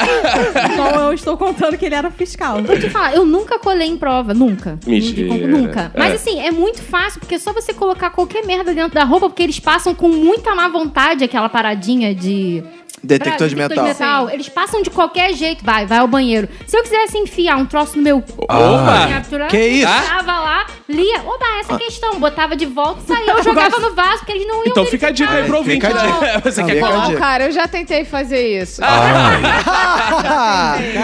então 0.72 1.07
eu 1.07 1.12
estou 1.12 1.37
contando 1.37 1.77
que 1.77 1.85
ele 1.87 1.94
era 1.94 2.11
fiscal. 2.11 2.62
Vou 2.62 2.79
te 2.79 2.88
falar, 2.88 3.14
eu 3.14 3.25
nunca 3.25 3.59
colei 3.59 3.88
em 3.88 3.96
prova, 3.96 4.33
nunca. 4.35 4.79
Mentira. 4.87 5.35
Nunca. 5.46 5.92
Mas 5.96 6.12
É. 6.12 6.14
assim, 6.14 6.40
é 6.40 6.51
muito 6.51 6.81
fácil, 6.83 7.20
porque 7.20 7.35
é 7.35 7.38
só 7.38 7.53
você 7.53 7.72
colocar 7.75 8.11
qualquer 8.11 8.44
merda 8.46 8.72
dentro 8.75 8.94
da 8.94 9.05
roupa, 9.05 9.29
porque 9.29 9.42
eles 9.42 9.59
passam 9.59 9.94
com 9.94 10.09
muita 10.09 10.55
má 10.55 10.68
vontade 10.68 11.25
aquela 11.25 11.48
paradinha 11.48 12.14
de. 12.14 12.62
Detector 13.03 13.49
de 13.49 13.57
Pra- 13.57 13.69
metal. 13.83 14.31
Eles 14.31 14.49
passam 14.49 14.81
de 14.83 14.88
qualquer 14.91 15.33
jeito. 15.35 15.65
Vai, 15.65 15.87
vai 15.87 15.99
ao 15.99 16.07
banheiro. 16.07 16.49
Se 16.67 16.77
eu 16.77 16.83
quisesse 16.83 17.19
enfiar 17.19 17.57
um 17.57 17.67
troço 17.67 17.97
no 17.97 18.03
meu. 18.03 18.23
Opa! 18.38 19.09
Capturar, 19.09 19.49
Que 19.49 19.59
isso? 19.59 19.88
eu 19.93 20.09
Tava 20.09 20.38
lá, 20.41 20.67
lia. 20.88 21.21
Oba, 21.25 21.45
essa 21.61 21.77
questão. 21.77 22.21
Botava 22.21 22.55
de 22.55 22.65
volta, 22.67 23.01
saía. 23.07 23.33
Eu 23.33 23.43
jogava 23.45 23.79
no 23.81 23.93
vaso, 23.95 24.19
porque 24.19 24.33
eles 24.33 24.47
não 24.47 24.57
iam. 24.59 24.67
Então 24.69 24.87
fica 24.87 25.09
a 25.09 25.11
dica 25.11 25.33
aí 25.33 25.45
pro 25.45 25.57
ouvinte. 25.59 25.85
Né? 25.87 26.41
Você 26.45 26.62
quer. 26.62 26.81
Não, 26.81 27.15
cara, 27.17 27.47
eu 27.47 27.53
já 27.53 27.67
tentei 27.67 28.05
fazer 28.05 28.62
isso. 28.62 28.81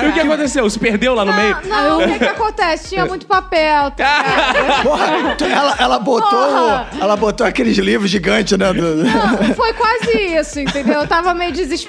E 0.05 0.09
o 0.09 0.13
que 0.13 0.21
aconteceu? 0.21 0.69
Se 0.71 0.79
perdeu 0.79 1.15
lá 1.15 1.25
no 1.25 1.33
meio? 1.33 1.57
Não, 1.65 1.99
o 2.01 2.07
que 2.07 2.19
que 2.19 2.25
acontece? 2.25 2.91
Tinha 2.91 3.07
muito 3.07 3.27
papel. 3.27 3.91
tá 3.93 4.05
ligado? 4.55 4.83
Porra, 4.83 5.07
ela, 5.51 5.77
ela 5.79 5.99
botou. 5.99 6.29
Porra. 6.31 6.89
Ela 7.01 7.17
botou 7.17 7.47
aqueles 7.47 7.77
livros 7.79 8.11
gigantes, 8.11 8.57
né? 8.57 8.67
Não, 8.73 9.55
foi 9.55 9.73
quase 9.73 10.11
isso, 10.39 10.61
entendeu? 10.61 11.01
Eu 11.01 11.07
tava 11.09 11.35
meio 11.35 11.51
desesperada 11.53 11.88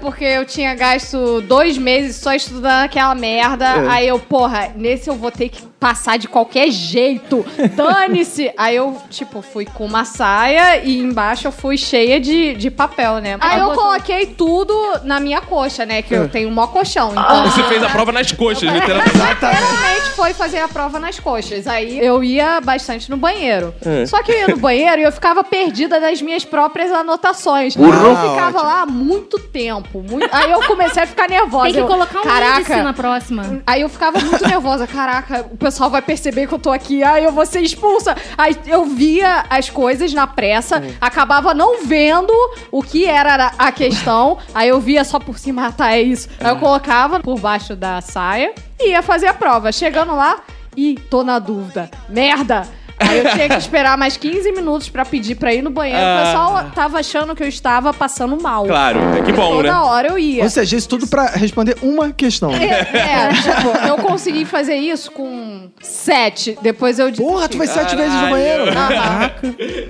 porque 0.00 0.24
eu 0.24 0.44
tinha 0.44 0.74
gasto 0.74 1.40
dois 1.42 1.76
meses 1.76 2.16
só 2.16 2.32
estudando 2.32 2.84
aquela 2.84 3.14
merda. 3.14 3.64
É. 3.64 3.88
Aí 3.88 4.08
eu, 4.08 4.18
porra, 4.18 4.72
nesse 4.74 5.08
eu 5.08 5.14
vou 5.14 5.30
ter 5.30 5.48
que 5.48 5.62
passar 5.80 6.18
de 6.18 6.28
qualquer 6.28 6.70
jeito. 6.70 7.44
Dane-se! 7.74 8.52
Aí 8.58 8.76
eu, 8.76 9.00
tipo, 9.08 9.40
fui 9.40 9.64
com 9.64 9.86
uma 9.86 10.04
saia 10.04 10.84
e 10.84 10.98
embaixo 10.98 11.48
eu 11.48 11.52
fui 11.52 11.78
cheia 11.78 12.20
de, 12.20 12.54
de 12.54 12.70
papel, 12.70 13.18
né? 13.18 13.38
Aí 13.40 13.58
eu 13.58 13.72
coloquei 13.72 14.26
tudo 14.26 14.74
na 15.04 15.18
minha 15.18 15.40
coxa, 15.40 15.86
né? 15.86 16.02
Que 16.02 16.14
eu 16.14 16.28
tenho 16.28 16.50
um 16.50 16.52
mó 16.52 16.66
colchão. 16.66 17.12
Então, 17.12 17.50
Você 17.50 17.62
fez 17.64 17.82
a 17.82 17.88
prova 17.88 18.12
nas 18.12 18.30
coxas, 18.30 18.70
literalmente. 18.70 19.16
Literalmente 19.16 20.10
foi 20.14 20.34
fazer 20.34 20.58
a 20.58 20.68
prova 20.68 20.98
nas 20.98 21.18
coxas. 21.18 21.66
Aí 21.66 21.98
eu 21.98 22.22
ia 22.22 22.60
bastante 22.60 23.08
no 23.10 23.16
banheiro. 23.16 23.74
Só 24.06 24.22
que 24.22 24.32
eu 24.32 24.38
ia 24.38 24.48
no 24.48 24.58
banheiro 24.58 25.00
e 25.00 25.04
eu 25.04 25.12
ficava 25.12 25.42
perdida 25.42 25.98
das 25.98 26.20
minhas 26.20 26.44
próprias 26.44 26.92
anotações. 26.92 27.74
Eu 27.74 28.30
ficava 28.30 28.62
lá 28.62 28.82
há 28.82 28.86
muito 28.86 29.39
tempo. 29.48 30.02
muito- 30.02 30.28
Aí 30.32 30.50
eu 30.50 30.62
comecei 30.66 31.02
a 31.02 31.06
ficar 31.06 31.28
nervosa. 31.28 31.64
Tem 31.64 31.72
que 31.74 31.80
Eu, 31.80 31.86
colocar 31.86 32.20
um 32.20 32.22
Caraca. 32.22 32.82
na 32.82 32.92
próxima. 32.92 33.62
Aí 33.66 33.80
eu 33.82 33.88
ficava 33.88 34.18
muito 34.20 34.46
nervosa. 34.46 34.86
Caraca, 34.86 35.46
o 35.50 35.56
pessoal 35.56 35.90
vai 35.90 36.02
perceber 36.02 36.46
que 36.46 36.54
eu 36.54 36.58
tô 36.58 36.70
aqui. 36.70 37.02
Aí 37.02 37.24
eu 37.24 37.32
vou 37.32 37.44
ser 37.46 37.60
expulsa. 37.60 38.16
Aí 38.36 38.56
eu 38.66 38.84
via 38.84 39.44
as 39.50 39.68
coisas 39.70 40.12
na 40.12 40.26
pressa, 40.26 40.82
acabava 41.00 41.52
não 41.54 41.84
vendo 41.84 42.32
o 42.70 42.82
que 42.82 43.06
era 43.06 43.52
a 43.58 43.72
questão. 43.72 44.38
Aí 44.54 44.68
eu 44.68 44.80
via 44.80 45.04
só 45.04 45.18
por 45.18 45.38
cima, 45.38 45.66
ah, 45.66 45.72
tá, 45.72 45.92
é 45.94 46.02
isso. 46.02 46.28
Aí 46.40 46.50
eu 46.50 46.56
colocava 46.56 47.20
por 47.20 47.38
baixo 47.38 47.74
da 47.76 48.00
saia 48.00 48.52
e 48.78 48.90
ia 48.90 49.02
fazer 49.02 49.26
a 49.26 49.34
prova. 49.34 49.72
Chegando 49.72 50.14
lá, 50.14 50.38
e 50.76 50.94
tô 51.10 51.22
na 51.24 51.38
dúvida. 51.38 51.90
Merda! 52.08 52.66
Aí 53.00 53.18
eu 53.18 53.30
tinha 53.32 53.48
que 53.48 53.56
esperar 53.56 53.96
mais 53.96 54.16
15 54.16 54.52
minutos 54.52 54.88
pra 54.88 55.04
pedir 55.04 55.34
pra 55.34 55.52
ir 55.54 55.62
no 55.62 55.70
banheiro. 55.70 56.00
Ah. 56.00 56.20
O 56.20 56.24
pessoal 56.26 56.70
tava 56.74 56.98
achando 56.98 57.34
que 57.34 57.42
eu 57.42 57.48
estava 57.48 57.92
passando 57.92 58.40
mal. 58.40 58.66
Claro, 58.66 59.00
que 59.24 59.32
bom, 59.32 59.56
Toda 59.56 59.72
né? 59.72 59.78
hora 59.78 60.08
eu 60.08 60.18
ia. 60.18 60.42
Ou 60.44 60.50
seja, 60.50 60.76
isso 60.76 60.88
tudo 60.88 61.06
pra 61.06 61.26
responder 61.30 61.76
uma 61.82 62.12
questão. 62.12 62.50
É, 62.54 62.88
é, 62.92 63.28
tipo, 63.32 63.86
eu 63.88 63.96
consegui 63.98 64.44
fazer 64.44 64.76
isso 64.76 65.10
com 65.10 65.70
sete. 65.80 66.58
Depois 66.62 66.98
eu 66.98 67.10
desisti. 67.10 67.26
Porra, 67.30 67.48
tu 67.48 67.56
vai 67.58 67.66
sete 67.66 67.96
vezes 67.96 68.12
no 68.12 68.20
Caralho. 68.20 68.30
banheiro? 68.30 68.64
Aham. 68.70 69.30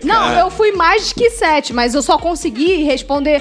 Não, 0.04 0.32
eu 0.38 0.50
fui 0.50 0.72
mais 0.72 1.12
que 1.12 1.30
sete, 1.30 1.72
mas 1.72 1.94
eu 1.94 2.02
só 2.02 2.16
consegui 2.18 2.84
responder 2.84 3.40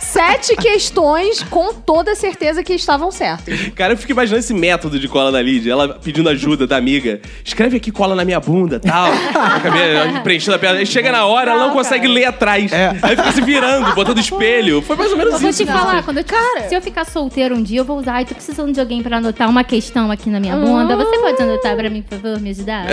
sete 0.00 0.56
questões 0.56 1.42
com 1.42 1.72
toda 1.74 2.14
certeza 2.14 2.62
que 2.62 2.72
estavam 2.74 3.10
certas. 3.10 3.68
Cara, 3.74 3.94
eu 3.94 3.96
fico 3.96 4.12
imaginando 4.12 4.40
esse 4.40 4.54
método 4.54 4.98
de 4.98 5.08
cola 5.08 5.30
na 5.30 5.42
Lídia. 5.42 5.72
Ela 5.72 5.88
pedindo 5.94 6.28
ajuda 6.28 6.66
da 6.66 6.76
amiga. 6.76 7.20
Escreve 7.44 7.76
aqui 7.76 7.90
cola 7.90 8.14
na 8.14 8.24
minha 8.24 8.40
bunda 8.40 8.80
tal. 8.92 9.06
A 9.34 9.60
cabeça 9.60 10.20
Preenchendo 10.22 10.56
a 10.56 10.58
perna. 10.58 10.78
Aí 10.78 10.86
chega 10.86 11.10
na 11.10 11.24
hora, 11.26 11.52
ela 11.52 11.66
não 11.66 11.72
consegue 11.72 12.02
cara. 12.02 12.12
ler 12.14 12.24
atrás. 12.24 12.72
É. 12.72 12.96
Aí 13.02 13.16
fica 13.16 13.32
se 13.32 13.40
virando, 13.40 13.94
botando 13.94 14.18
espelho. 14.18 14.82
Foi 14.82 14.96
mais 14.96 15.10
ou 15.10 15.16
menos 15.18 15.34
Eu 15.34 15.38
vou 15.40 15.50
isso. 15.50 15.64
te 15.64 15.70
falar, 15.70 16.02
quando 16.02 16.18
eu, 16.18 16.24
se 16.68 16.74
eu 16.74 16.82
ficar 16.82 17.04
solteiro 17.04 17.54
um 17.56 17.62
dia, 17.62 17.80
eu 17.80 17.84
vou 17.84 17.98
usar. 17.98 18.14
Ai, 18.14 18.24
tô 18.24 18.34
precisando 18.34 18.72
de 18.72 18.80
alguém 18.80 19.02
pra 19.02 19.16
anotar 19.16 19.48
uma 19.48 19.64
questão 19.64 20.10
aqui 20.10 20.28
na 20.30 20.38
minha 20.38 20.56
bunda. 20.56 20.96
Você 20.96 21.18
pode 21.18 21.42
anotar 21.42 21.76
pra 21.76 21.88
mim, 21.90 22.02
por 22.02 22.18
favor, 22.18 22.40
me 22.40 22.50
ajudar? 22.50 22.86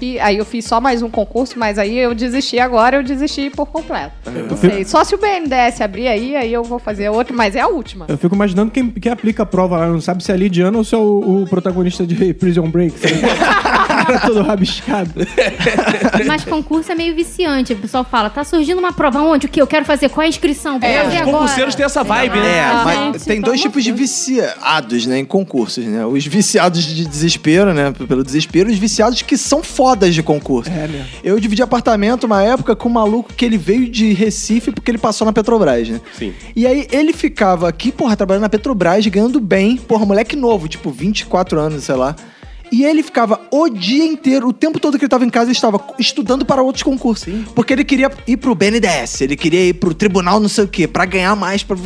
E 0.00 0.18
aí 0.20 0.36
eu 0.36 0.44
fiz 0.44 0.64
só 0.64 0.80
mais 0.80 1.02
um 1.02 1.10
concurso, 1.10 1.58
mas 1.58 1.78
aí 1.78 1.96
eu 1.98 2.14
desisti 2.14 2.58
agora, 2.58 2.96
eu 2.96 3.02
desisti 3.02 3.50
por 3.50 3.66
completo. 3.66 4.12
Não 4.48 4.56
sei. 4.56 4.84
Só 4.84 5.04
se 5.04 5.14
o 5.14 5.18
BNDES 5.18 5.80
abrir 5.80 6.08
aí, 6.08 6.36
aí 6.36 6.52
eu 6.52 6.62
vou 6.62 6.78
fazer 6.78 7.08
outro, 7.10 7.36
mas 7.36 7.54
é 7.54 7.60
a 7.60 7.68
última. 7.68 8.06
Eu 8.08 8.18
fico 8.18 8.34
imaginando 8.34 8.70
quem, 8.70 8.90
quem 8.90 9.12
aplica 9.12 9.42
a 9.42 9.46
prova 9.46 9.78
lá, 9.78 9.86
não 9.86 10.00
sabe 10.00 10.22
se 10.24 10.30
é 10.30 10.34
a 10.34 10.38
Lidiana 10.38 10.76
ou 10.78 10.84
se 10.84 10.94
é 10.94 10.98
o, 10.98 11.42
o 11.42 11.46
protagonista 11.48 12.06
de 12.06 12.34
Prison 12.34 12.68
Break. 12.68 12.94
cara 12.98 14.20
todo 14.26 14.42
rabiscado. 14.42 15.19
Mas 16.26 16.44
concurso 16.44 16.92
é 16.92 16.94
meio 16.94 17.14
viciante. 17.14 17.72
O 17.72 17.76
pessoal 17.76 18.04
fala, 18.04 18.30
tá 18.30 18.44
surgindo 18.44 18.78
uma 18.78 18.92
prova 18.92 19.20
onde? 19.20 19.46
O 19.46 19.48
que? 19.48 19.60
Eu 19.60 19.66
quero 19.66 19.84
fazer? 19.84 20.08
Qual 20.08 20.22
é 20.22 20.26
a 20.26 20.28
inscrição? 20.28 20.78
Vou 20.78 20.88
É, 20.88 21.04
fazer 21.04 21.16
os 21.18 21.30
concurseiros 21.30 21.74
têm 21.74 21.84
essa 21.86 22.02
vibe, 22.04 22.38
né? 22.38 22.56
É, 22.58 22.60
Ah, 22.60 22.82
mas 22.84 22.98
gente, 22.98 23.24
tem 23.24 23.40
dois 23.40 23.60
amor 23.60 23.68
tipos 23.68 23.84
de 23.84 23.90
de 23.90 23.96
viciados, 23.98 25.04
né, 25.06 25.18
em 25.18 25.24
concursos, 25.24 25.84
né? 25.84 26.06
Os 26.06 26.24
viciados 26.24 26.84
de 26.84 27.04
desespero, 27.04 27.74
né, 27.74 27.92
pelo 28.06 28.22
desespero, 28.22 28.70
e 28.70 28.72
os 28.72 28.78
viciados 28.78 29.20
que 29.22 29.36
são 29.36 29.62
fodas 29.64 30.14
de 30.14 30.22
concurso. 30.22 30.70
É 30.70 30.86
mesmo. 30.86 31.06
Eu 31.24 31.40
dividi 31.40 31.60
apartamento 31.62 32.24
uma 32.24 32.42
época 32.42 32.76
com 32.76 32.88
um 32.88 32.92
maluco 32.92 33.32
que 33.34 33.44
ele 33.44 33.58
veio 33.58 33.88
de 33.88 34.12
Recife 34.12 34.70
porque 34.70 34.90
ele 34.90 34.98
passou 34.98 35.24
na 35.24 35.32
Petrobras, 35.32 35.88
né? 35.88 36.00
Sim. 36.16 36.32
E 36.54 36.66
aí 36.66 36.86
ele 36.92 37.12
ficava 37.12 37.68
aqui, 37.68 37.90
porra, 37.90 38.16
trabalhando 38.16 38.42
na 38.42 38.48
Petrobras, 38.48 39.04
ganhando 39.06 39.40
bem, 39.40 39.76
porra, 39.76 40.06
moleque 40.06 40.36
novo, 40.36 40.68
tipo 40.68 40.90
24 40.90 41.58
anos, 41.58 41.82
sei 41.84 41.96
lá. 41.96 42.14
E 42.72 42.84
ele 42.84 43.02
ficava 43.02 43.40
o 43.50 43.68
dia 43.68 44.04
inteiro, 44.04 44.48
o 44.48 44.52
tempo 44.52 44.78
todo 44.78 44.96
que 44.96 45.04
ele 45.04 45.10
tava 45.10 45.24
em 45.24 45.30
casa, 45.30 45.46
ele 45.46 45.56
estava 45.56 45.80
estudando 45.98 46.44
para 46.44 46.62
outros 46.62 46.82
concursos. 46.82 47.32
Porque 47.54 47.72
ele 47.72 47.84
queria 47.84 48.10
ir 48.26 48.36
pro 48.36 48.54
BNDES, 48.54 49.20
ele 49.22 49.36
queria 49.36 49.66
ir 49.66 49.74
pro 49.74 49.92
tribunal 49.92 50.38
não 50.38 50.48
sei 50.48 50.64
o 50.64 50.68
quê, 50.68 50.86
pra 50.86 51.04
ganhar 51.04 51.34
mais. 51.34 51.62
Pra... 51.62 51.76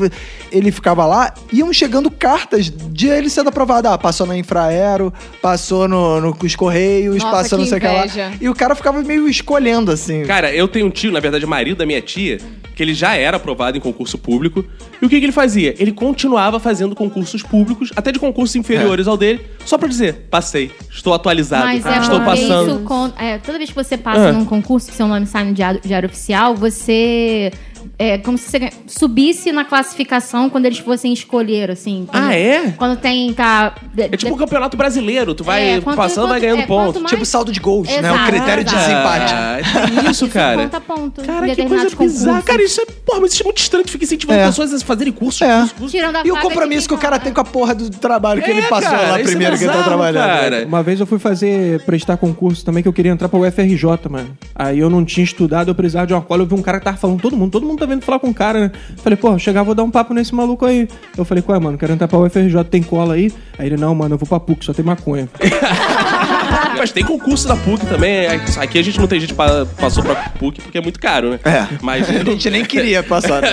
Ele 0.53 0.71
ficava 0.71 1.07
lá, 1.07 1.33
iam 1.53 1.73
chegando 1.73 2.11
cartas 2.11 2.71
de 2.71 3.09
ele 3.09 3.31
sendo 3.31 3.49
aprovado. 3.49 3.89
Ah, 3.89 3.97
passou 3.97 4.27
na 4.27 4.37
Infraero, 4.37 5.13
passou 5.41 5.89
no, 5.89 6.21
no, 6.21 6.37
nos 6.41 6.57
Correios, 6.57 7.23
Nossa, 7.23 7.37
passou 7.37 7.59
não 7.59 7.67
sei 7.67 7.79
o 7.79 7.81
que 7.81 7.87
lá. 7.87 8.05
E 8.41 8.49
o 8.49 8.55
cara 8.55 8.75
ficava 8.75 9.03
meio 9.03 9.29
escolhendo, 9.29 9.91
assim. 9.91 10.25
Cara, 10.25 10.55
eu 10.55 10.69
tenho 10.69 10.87
um 10.87 10.91
tio, 10.91 11.11
na 11.11 11.21
verdade, 11.21 11.47
marido 11.47 11.79
da 11.79 11.87
minha 11.87 12.03
tia, 12.03 12.39
que 12.75 12.83
ele 12.83 12.93
já 12.95 13.15
era 13.15 13.37
aprovado 13.37 13.77
em 13.77 13.81
concurso 13.81 14.19
público. 14.19 14.65
E 15.01 15.07
o 15.07 15.09
que, 15.09 15.19
que 15.19 15.25
ele 15.25 15.33
fazia? 15.33 15.75
Ele 15.79 15.93
continuava 15.93 16.59
fazendo 16.59 16.95
concursos 16.95 17.43
públicos, 17.43 17.91
até 17.95 18.11
de 18.11 18.19
concursos 18.19 18.57
inferiores 18.57 19.07
ao 19.07 19.17
dele, 19.17 19.41
só 19.65 19.79
pra 19.79 19.89
dizer, 19.89 20.27
passei, 20.31 20.71
estou 20.91 21.15
atualizado, 21.15 21.65
Mas 21.67 21.87
é 21.87 21.99
estou 21.99 22.21
passando. 22.21 22.71
isso 22.81 23.13
é, 23.19 23.39
toda 23.39 23.59
vez 23.59 23.71
que 23.71 23.77
você 23.77 23.97
passa 23.97 24.29
Ah. 24.29 24.33
num 24.33 24.45
concurso 24.45 24.91
que 24.91 24.97
seu 24.97 25.07
nome 25.07 25.27
sai 25.27 25.45
no 25.45 25.55
diário, 25.55 25.81
diário 25.85 26.09
oficial, 26.09 26.55
você. 26.55 27.53
É 27.97 28.19
como 28.19 28.37
se 28.37 28.51
você 28.51 28.71
subisse 28.89 29.53
na 29.53 29.65
classificação 29.65 30.51
quando 30.51 30.67
eles 30.67 30.79
fossem 30.79 31.13
escolher, 31.13 31.71
assim. 31.71 32.07
Quando, 32.11 32.25
Ah, 32.25 32.35
é? 32.35 32.71
Quando 32.77 32.99
tem. 32.99 33.33
Tá, 33.33 33.75
É 33.97 34.17
tipo 34.17 34.35
o 34.35 34.37
campeonato 34.37 34.77
brasileiro, 34.77 35.33
tu 35.35 35.45
vai 35.45 35.77
É, 35.77 35.81
quanto- 35.81 35.97
passando, 35.97 36.29
vai 36.29 36.41
quanto- 36.41 36.43
ganhando 36.43 36.61
é, 36.63 36.67
ponto. 36.67 36.99
mais- 37.01 37.11
Tipo 37.11 37.25
saldo 37.25 37.53
de 37.53 37.61
gols, 37.61 37.87
né? 37.89 37.97
O 37.97 38.15
Exato, 38.15 38.27
critério 38.33 38.65
de 38.65 38.71
exato. 38.75 38.85
desempate. 38.89 39.33
Ah, 39.35 39.59
tem 40.03 40.11
isso, 40.11 40.29
cara. 40.29 40.63
Conta 40.65 40.81
ponto. 40.81 41.23
Cara, 41.23 41.55
que 41.55 41.65
coisa 41.67 41.97
bizarra. 41.97 42.43
Cara, 42.43 42.63
isso 42.63 42.81
é, 42.81 42.87
porra, 43.07 43.21
mas 43.21 43.33
isso 43.33 43.43
é 43.43 43.45
muito 43.45 43.59
estranho. 43.59 43.85
Tu 43.85 43.93
fica 43.93 44.05
incentivando 44.05 44.41
É. 44.41 44.47
pessoas 44.47 44.73
a 44.75 44.79
fazerem 44.81 45.13
cursos, 45.13 45.43
É. 45.43 45.47
cursos, 45.55 45.73
cursos. 45.73 45.93
Tirando 45.93 46.17
a 46.17 46.23
E 46.27 46.33
o 46.33 46.37
compromisso 46.41 46.83
de 46.83 46.89
que 46.89 46.95
o 46.95 46.99
cara 46.99 47.19
tem 47.21 47.33
com 47.33 47.41
a 47.41 47.45
porra 47.45 47.75
do 47.77 47.89
trabalho 47.91 48.43
que 48.43 48.51
É, 48.51 48.57
ele 48.59 48.63
passou 48.67 48.91
cara, 48.91 49.03
lá 49.03 49.21
isso 49.21 49.29
é 49.29 49.31
primeiro 49.31 49.57
que 49.57 49.65
ele 49.65 49.73
tá 49.73 49.83
trabalhando. 49.85 50.25
cara. 50.27 50.65
Uma 50.67 50.83
vez 50.83 50.99
eu 50.99 51.07
fui 51.07 51.19
fazer, 51.21 51.81
prestar 51.85 52.17
concurso 52.17 52.65
também, 52.65 52.83
que 52.83 52.89
eu 52.89 52.93
queria 52.93 53.13
entrar 53.13 53.29
pra 53.29 53.39
UFRJ, 53.39 54.09
mano. 54.11 54.37
Aí 54.55 54.81
eu 54.81 54.91
não 54.91 55.05
tinha 55.05 55.23
estudado, 55.25 55.71
eu 55.71 55.75
precisava 55.77 56.07
de 56.09 56.13
uma 56.13 56.23
cola. 56.23 56.43
Eu 56.43 56.47
vi 56.47 56.55
um 56.55 56.63
cara 56.63 56.79
que 56.81 56.85
tava 56.85 56.97
falando 56.97 57.21
todo 57.21 57.37
mundo, 57.37 57.53
todo 57.53 57.65
mundo 57.67 57.84
tá 57.87 57.93
vendo 57.93 58.03
falar 58.03 58.19
com 58.19 58.29
o 58.29 58.35
cara, 58.35 58.61
né? 58.61 58.71
Falei, 59.03 59.17
pô, 59.17 59.39
chegar, 59.39 59.63
vou 59.63 59.75
dar 59.75 59.83
um 59.83 59.91
papo 59.91 60.13
nesse 60.15 60.35
maluco 60.35 60.65
aí. 60.67 60.89
Eu 61.17 61.25
falei, 61.25 61.43
qual 61.43 61.57
é, 61.57 61.61
mano? 61.61 61.77
Quero 61.79 61.93
entrar 61.93 62.09
pra 62.09 62.19
UFRJ, 62.19 62.65
tem 62.65 62.83
cola 62.83 63.15
aí? 63.15 63.33
Aí 63.59 63.67
ele, 63.67 63.77
não, 63.77 63.95
mano, 63.95 64.15
eu 64.15 64.19
vou 64.19 64.29
pra 64.29 64.41
PUC, 64.41 64.65
só 64.65 64.73
tem 64.73 64.85
maconha. 64.85 65.29
Mas 66.77 66.91
tem 66.93 67.05
concurso 67.05 67.47
da 67.49 67.57
PUC 67.57 67.87
também. 67.87 68.13
é, 68.27 68.41
Aqui 68.59 68.79
a 68.79 68.83
gente 68.83 68.99
não 68.99 69.07
tem 69.07 69.21
gente 69.21 69.31
que 69.31 69.35
pa- 69.37 69.67
passou 69.79 70.03
pra 70.03 70.15
PUC 70.39 70.61
porque 70.61 70.77
é 70.79 70.81
muito 70.81 70.99
caro, 71.01 71.31
né? 71.31 71.41
É. 71.45 71.67
Mas. 71.81 72.05
A 72.11 72.13
gente 72.25 72.51
nem 72.51 72.65
queria 72.65 73.03
passar. 73.03 73.41
né? 73.43 73.49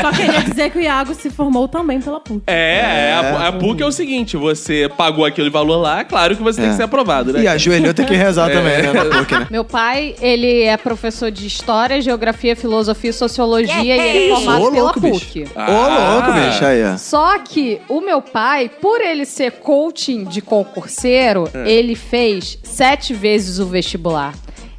Só 0.00 0.10
queria 0.12 0.42
dizer 0.42 0.70
que 0.70 0.78
o 0.78 0.80
Iago 0.80 1.14
se 1.14 1.28
formou 1.30 1.68
também 1.68 2.00
pela 2.00 2.18
PUC. 2.20 2.42
É, 2.46 3.10
é, 3.10 3.12
a, 3.12 3.48
a 3.48 3.52
PUC 3.52 3.82
é 3.82 3.86
o 3.86 3.92
seguinte: 3.92 4.36
você 4.36 4.90
pagou 4.96 5.24
aquele 5.24 5.50
valor 5.50 5.76
lá, 5.76 6.02
claro 6.04 6.36
que 6.36 6.42
você 6.42 6.60
tem 6.60 6.68
É. 6.68 6.72
que 6.72 6.76
ser 6.76 6.82
aprovado, 6.84 7.32
né? 7.32 7.42
E 7.42 7.48
ajoelhou 7.48 7.92
tem 7.92 8.06
que 8.06 8.14
rezar 8.14 8.50
É. 8.50 8.54
também, 8.54 8.82
né? 8.82 8.92
Na 8.92 9.04
PUC, 9.18 9.34
né? 9.34 9.46
Meu 9.50 9.64
pai, 9.64 10.14
ele 10.20 10.62
é 10.62 10.76
professor 10.76 11.30
de 11.30 11.46
História, 11.46 12.00
Geografia, 12.00 12.56
Filosofia 12.56 13.10
e 13.10 13.12
Sociologia 13.12 13.39
e 13.82 13.90
ele 13.90 14.26
é 14.32 14.34
formado 14.34 14.64
Ô, 14.64 14.70
pela 14.70 14.82
louco, 14.84 15.00
PUC. 15.00 15.40
bicho. 15.40 15.52
Ah. 15.56 15.70
Ô, 15.70 16.14
louco, 16.14 16.32
bicho. 16.32 16.64
Aí, 16.64 16.84
ó. 16.84 16.96
Só 16.96 17.38
que 17.38 17.80
o 17.88 18.00
meu 18.00 18.20
pai, 18.22 18.68
por 18.80 19.00
ele 19.00 19.24
ser 19.24 19.52
coaching 19.52 20.24
de 20.24 20.40
concurseiro, 20.40 21.48
É. 21.54 21.70
ele 21.70 21.94
fez 21.94 22.58
sete 22.62 23.12
vezes 23.14 23.58
o 23.58 23.66
vestibular. 23.66 24.34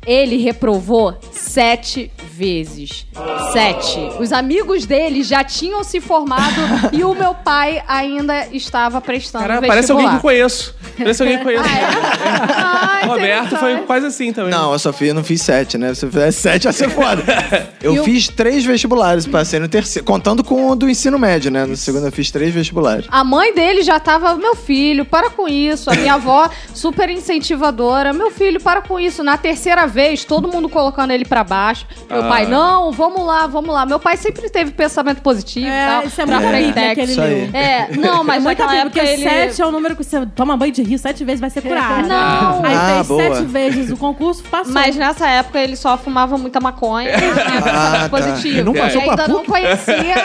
Ele 0.06 0.38
reprovou 0.38 1.16
sete 1.32 2.12
vezes. 2.34 3.06
Sete. 3.54 4.00
Os 4.20 4.32
amigos 4.34 4.86
dele 4.86 5.22
já 5.24 5.44
tinham 5.44 5.84
se 5.84 6.02
formado 6.02 6.56
e 6.92 7.04
o 7.04 7.14
meu 7.14 7.36
pai 7.36 7.84
ainda 7.88 8.48
estava 8.52 9.00
prestando 9.00 9.44
Cara, 9.46 9.60
vestibular. 9.62 9.76
parece 9.76 9.92
alguém 9.92 10.10
que 10.10 10.16
eu 10.16 10.20
conheço. 10.22 10.76
Parece 10.98 11.22
alguém 11.22 11.38
que 11.38 11.42
eu 11.44 11.46
conheço. 11.46 11.64
Ah, 11.70 13.00
é? 13.02 13.04
Ah, 13.04 13.06
Roberto 13.06 13.56
foi 13.58 13.78
quase 13.82 14.06
assim 14.08 14.34
também. 14.34 14.52
Não, 14.52 14.74
a 14.74 14.80
Sofia 14.80 15.14
não 15.14 15.24
fiz 15.24 15.42
sete, 15.42 15.78
né? 15.78 15.94
Se 15.94 16.06
eu 16.06 16.10
fizesse 16.12 16.42
sete, 16.42 16.66
ia 16.66 16.72
ser 16.74 16.90
foda. 16.90 17.24
Eu 17.82 17.96
E 17.96 18.00
o- 18.00 18.04
fiz 18.04 18.28
três 18.28 18.64
vestibulares, 18.64 19.26
passei 19.26 19.60
no 19.60 19.68
terceiro. 19.68 20.06
Contando 20.06 20.44
com 20.44 20.70
o 20.70 20.76
do 20.76 20.88
ensino 20.88 21.18
médio, 21.18 21.50
né? 21.50 21.66
No 21.66 21.76
segundo 21.76 22.06
eu 22.06 22.12
fiz 22.12 22.30
três 22.30 22.54
vestibulares. 22.54 23.08
A 23.10 23.24
mãe 23.24 23.54
dele 23.56 23.82
já 23.82 24.00
tava, 24.00 24.36
meu 24.36 24.56
filho, 24.56 25.04
para 25.04 25.32
com 25.32 25.48
isso. 25.48 25.90
A 25.90 25.96
minha 25.96 26.14
avó, 26.14 26.48
super 26.76 27.10
incentivadora. 27.10 28.14
Meu 28.14 28.30
filho, 28.30 28.60
para 28.62 28.82
com 28.82 29.00
isso. 29.00 29.24
Na 29.24 29.36
terceira 29.36 29.88
vez, 29.91 30.25
todo 30.25 30.47
mundo 30.47 30.67
colocando 30.67 31.12
ele 31.12 31.25
pra 31.25 31.43
baixo. 31.43 31.86
Meu 32.10 32.23
Ah. 32.23 32.27
pai, 32.27 32.45
não, 32.47 32.91
vamos 32.91 33.23
lá, 33.25 33.45
vamos 33.45 33.73
lá. 33.73 33.86
Meu 33.86 33.99
pai 33.99 34.17
sempre 34.17 34.49
teve 34.49 34.71
pensamento 34.71 35.21
positivo 35.21 35.67
e 35.67 35.69
É, 35.69 35.86
tal. 35.88 36.04
isso 36.04 36.21
é 36.21 36.25
pra 36.25 36.39
muita 36.39 36.58
Bíblia 36.58 36.73
Frentex. 36.73 36.93
que 36.95 37.01
ele 37.01 37.12
Isso 37.12 37.21
aí. 37.21 37.49
É, 37.54 37.88
não, 37.97 38.23
mas 38.23 38.38
É 38.38 38.39
muita 38.39 38.63
naquela 38.65 38.84
Bíblia, 38.86 39.01
época 39.01 39.15
porque 39.17 39.30
ele... 39.30 39.47
sete 39.47 39.62
é 39.62 39.65
o 39.65 39.71
número 39.71 39.95
que 39.95 40.04
você 40.04 40.25
toma 40.36 40.58
banho 40.58 40.71
de 40.71 40.82
rio 40.82 40.97
sete 40.97 41.23
vezes 41.23 41.39
vai 41.41 41.49
ser 41.49 41.62
curado. 41.62 42.08
Não. 42.08 42.63
Aí 42.65 42.73
Ah, 42.75 42.93
fez 42.95 43.08
boa. 43.08 43.21
sete 43.36 43.45
vezes 43.47 43.91
o 43.91 43.97
concurso, 43.97 44.43
passou. 44.43 44.73
Mas 44.73 44.95
nessa 44.95 45.27
época 45.27 45.60
ele 45.60 45.75
só 45.75 45.97
fumava 45.97 46.38
muita 46.38 46.60
maconha 46.60 47.10
e 47.13 47.19
tinha 47.19 47.62
pensamento 47.62 48.01
tá. 48.01 48.10
positivo. 48.10 48.47
Ele 48.58 48.63
não 48.63 48.73
passou 48.73 49.01
e 49.01 49.10
ainda 49.10 49.27
não 49.27 49.43
conhecia, 49.45 50.15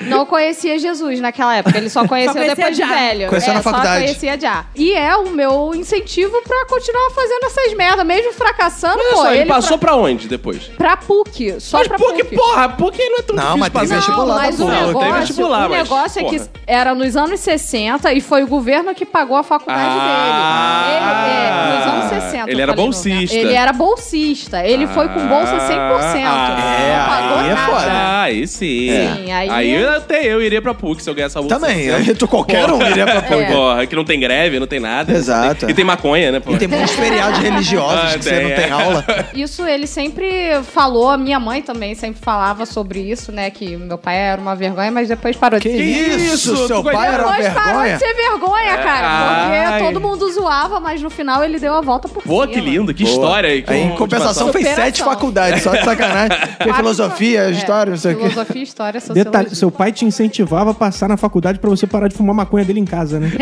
não 0.00 0.26
conhecia 0.26 0.78
Jesus 0.78 1.20
naquela 1.20 1.56
época. 1.56 1.76
Ele 1.76 1.88
só 1.90 2.06
conheceu 2.06 2.32
conhecia 2.34 2.54
depois 2.56 2.76
de 2.76 2.82
já. 2.82 2.88
velho. 2.88 3.28
Conheceu 3.28 3.50
é, 3.52 3.54
na 3.56 3.62
faculdade. 3.62 3.90
Só 3.94 4.00
conhecia 4.06 4.40
já. 4.40 4.64
E 4.74 4.92
é 4.92 5.14
o 5.16 5.30
meu 5.30 5.72
incentivo 5.74 6.40
pra 6.46 6.66
continuar 6.66 7.10
fazendo 7.10 7.44
essas 7.44 7.74
merda, 7.74 8.02
mesmo 8.04 8.32
fracassando, 8.32 8.98
Olha 9.10 9.16
só, 9.16 9.30
ele, 9.32 9.40
ele 9.42 9.48
passou 9.50 9.78
pra 9.78 9.94
onde 9.96 10.28
depois? 10.28 10.64
pra, 10.76 10.96
pra 10.96 10.96
PUC, 10.98 11.56
só 11.60 11.78
Mas 11.78 11.88
pra 11.88 11.98
PUC, 11.98 12.24
PUC. 12.24 12.36
porra, 12.36 12.68
PUC 12.68 12.98
não 13.08 13.18
é 13.18 13.22
tão 13.22 13.36
Não, 13.36 13.42
difícil 13.42 13.58
mas 13.58 13.68
passar. 13.70 13.94
vestibular 13.96 14.26
Não, 14.26 14.34
mas 14.36 14.54
o 14.60 14.64
PUC. 14.66 14.70
Não, 14.70 14.80
tem 14.80 14.94
negócio, 14.94 15.20
vestibular, 15.20 15.66
o 15.66 15.70
mas, 15.70 15.82
negócio 15.88 16.20
é 16.20 16.24
que 16.24 16.38
porra. 16.38 16.50
era 16.66 16.94
nos 16.94 17.16
anos 17.16 17.40
60 17.40 18.12
e 18.12 18.20
foi 18.20 18.42
o 18.42 18.46
governo 18.46 18.94
que 18.94 19.04
pagou 19.04 19.36
a 19.36 19.42
faculdade 19.42 19.80
Ah. 19.82 20.84
dele. 20.86 21.00
Ele, 21.00 21.46
é, 21.46 21.76
nos 21.76 21.86
anos 22.12 22.22
60. 22.24 22.50
Ele 22.50 22.60
era 22.62 22.72
falei 22.72 22.84
bolsista. 22.86 23.36
Ele 23.36 23.52
era 23.54 23.72
bolsista. 23.72 24.64
Ele 24.66 24.86
foi 24.86 25.08
com 25.08 25.26
bolsa 25.26 25.56
100%. 25.58 26.24
Ah, 26.24 27.06
não 27.08 27.16
pagou 27.16 27.38
aí 27.38 27.50
é 27.50 27.54
nada. 27.54 27.72
foda. 27.72 27.90
Ah, 27.92 28.22
aí 28.22 28.46
sim. 28.46 28.88
Sim, 28.90 29.32
aí- 29.32 29.70
eu- 29.74 29.90
até 29.96 30.24
eu 30.24 30.42
iria 30.42 30.60
pra 30.62 30.74
PUC 30.74 31.02
se 31.02 31.10
eu 31.10 31.14
ganhasse 31.14 31.36
a 31.36 31.40
bolsa. 31.40 31.58
Também, 31.58 31.90
aí 31.90 32.14
tu 32.14 32.26
qualquer 32.28 32.70
um 32.70 32.80
iria 32.86 33.04
pra 33.06 33.22
PUC. 33.22 33.40
É. 33.42 33.52
Porra, 33.52 33.86
que 33.86 33.96
não 33.96 34.04
tem 34.04 34.18
greve, 34.20 34.58
não 34.60 34.66
tem 34.66 34.80
nada. 34.80 35.12
Exato. 35.12 35.68
E 35.70 35.74
tem 35.74 35.84
maconha, 35.84 36.32
né, 36.32 36.40
porra? 36.40 36.56
E 36.56 36.58
tem 36.58 36.68
muitos 36.68 36.92
feriados 36.92 37.38
religiosos 37.38 38.14
Ah, 38.14 38.18
que 38.18 38.24
você 38.24 38.40
não 38.40 38.50
é. 38.50 38.54
tem 38.54 38.70
aula. 38.70 38.99
Isso 39.34 39.66
ele 39.66 39.86
sempre 39.86 40.60
falou, 40.64 41.10
a 41.10 41.16
minha 41.18 41.38
mãe 41.40 41.62
também 41.62 41.94
sempre 41.94 42.20
falava 42.20 42.66
sobre 42.66 43.00
isso, 43.00 43.30
né? 43.32 43.50
Que 43.50 43.76
meu 43.76 43.98
pai 43.98 44.16
era 44.16 44.40
uma 44.40 44.54
vergonha, 44.54 44.90
mas 44.90 45.08
depois 45.08 45.36
parou 45.36 45.58
de 45.60 45.68
Que 45.68 45.76
ser. 45.76 45.82
isso? 45.84 46.52
isso? 46.54 46.66
Seu 46.66 46.82
pai 46.82 47.08
era 47.14 47.22
uma 47.26 47.36
Depois 47.36 47.54
parou 47.54 47.80
vergonha? 47.82 47.92
de 47.96 47.98
ser 48.04 48.14
vergonha, 48.14 48.78
cara. 48.78 49.06
Ai. 49.08 49.68
Porque 49.72 49.84
todo 49.92 50.00
mundo 50.00 50.30
zoava, 50.32 50.80
mas 50.80 51.00
no 51.02 51.10
final 51.10 51.42
ele 51.44 51.58
deu 51.58 51.74
a 51.74 51.80
volta 51.80 52.08
por 52.08 52.22
Pô, 52.22 52.42
cima. 52.42 52.48
que 52.48 52.60
lindo, 52.60 52.92
que 52.94 53.02
Boa. 53.04 53.14
história. 53.14 53.62
Que 53.62 53.72
Aí, 53.72 53.80
em 53.80 53.88
motivação. 53.88 53.96
compensação, 53.98 54.52
fez 54.52 54.64
Superação. 54.68 54.84
sete 54.84 55.02
faculdades, 55.02 55.62
só 55.62 55.70
de 55.74 55.84
sacanagem. 55.84 56.38
Fez 56.62 56.76
filosofia, 56.76 57.40
é, 57.44 57.50
história, 57.50 57.90
não 57.90 57.96
sei 57.98 58.12
o 58.12 58.16
quê. 58.18 58.28
Filosofia, 58.28 58.62
história, 58.62 59.00
sociologia. 59.00 59.24
Detalhe, 59.24 59.54
seu 59.56 59.70
pai 59.70 59.92
te 59.92 60.04
incentivava 60.04 60.70
a 60.72 60.74
passar 60.74 61.08
na 61.08 61.16
faculdade 61.16 61.58
pra 61.58 61.70
você 61.70 61.86
parar 61.86 62.08
de 62.08 62.14
fumar 62.14 62.34
maconha 62.34 62.64
dele 62.64 62.80
em 62.80 62.84
casa, 62.84 63.18
né? 63.18 63.30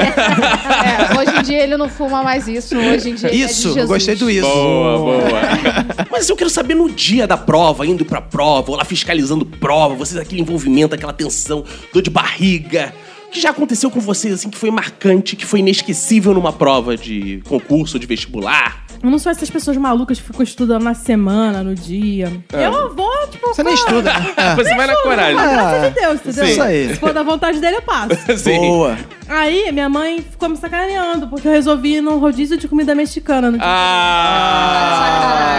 É, 0.79 1.19
hoje 1.19 1.39
em 1.39 1.43
dia 1.43 1.63
ele 1.63 1.77
não 1.77 1.89
fuma 1.89 2.23
mais 2.23 2.47
isso. 2.49 2.77
Hoje 2.77 3.11
em 3.11 3.15
dia 3.15 3.29
ele 3.29 3.43
é 3.43 3.47
de 3.47 3.51
Isso, 3.53 3.69
eu 3.69 3.75
Jesus. 3.75 3.89
gostei 3.91 4.15
do 4.17 4.31
isso. 4.31 4.47
Boa, 4.49 4.99
boa. 4.99 5.19
Mas 6.11 6.29
eu 6.29 6.37
quero 6.37 6.51
saber 6.51 6.75
no 6.75 6.91
dia 6.91 7.27
da 7.27 7.37
prova, 7.37 7.87
indo 7.87 8.05
pra 8.05 8.21
prova, 8.21 8.71
ou 8.71 8.77
lá 8.77 8.85
fiscalizando 8.85 9.45
prova, 9.45 9.95
vocês 9.95 10.21
aquele 10.21 10.41
envolvimento, 10.41 10.95
aquela 10.95 11.13
tensão, 11.13 11.65
dor 11.93 12.03
de 12.03 12.11
barriga. 12.11 12.95
O 13.27 13.31
que 13.31 13.41
já 13.41 13.51
aconteceu 13.51 13.91
com 13.91 14.01
vocês, 14.01 14.33
assim, 14.33 14.49
que 14.49 14.57
foi 14.57 14.71
marcante, 14.71 15.37
que 15.37 15.45
foi 15.45 15.61
inesquecível 15.61 16.33
numa 16.33 16.53
prova 16.53 16.97
de 16.97 17.43
concurso, 17.47 17.99
de 17.99 18.07
vestibular? 18.07 18.88
Eu 19.03 19.11
não 19.11 19.19
sou 19.19 19.31
essas 19.31 19.49
pessoas 19.49 19.77
malucas 19.77 20.19
que 20.19 20.25
ficam 20.27 20.43
estudando 20.43 20.83
na 20.83 20.95
semana, 20.95 21.63
no 21.63 21.75
dia. 21.75 22.33
É. 22.53 22.67
Eu 22.67 22.95
vou, 22.95 23.27
tipo. 23.31 23.47
Você 23.49 23.63
nem 23.63 23.75
estuda, 23.75 24.13
né? 24.13 24.35
É. 24.37 24.55
Você 24.57 24.75
vai 24.75 24.87
na 24.87 24.97
coragem. 25.03 25.35
Mas 25.35 25.49
Ah, 25.49 25.53
graças 25.55 25.85
a 25.85 25.89
Deus, 25.89 26.15
entendeu? 26.21 26.45
sim. 26.47 26.51
Isso 26.53 26.63
aí. 26.63 26.89
Se 26.89 26.97
for 26.97 27.13
da 27.13 27.23
vontade 27.23 27.61
dele, 27.61 27.77
eu 27.77 27.83
passo. 27.83 28.09
Sim. 28.39 28.59
Boa. 28.59 28.97
Aí, 29.29 29.71
minha 29.73 29.89
mãe 29.89 30.23
ficou 30.29 30.49
me 30.49 30.57
sacaneando, 30.57 31.29
porque 31.29 31.47
eu 31.47 31.53
resolvi 31.53 31.97
ir 31.97 32.01
num 32.01 32.19
rodízio 32.19 32.57
de 32.57 32.67
comida 32.67 32.95
mexicana 32.95 33.51
no 33.51 33.59
dia. 33.59 33.67
Ah! 33.67 34.99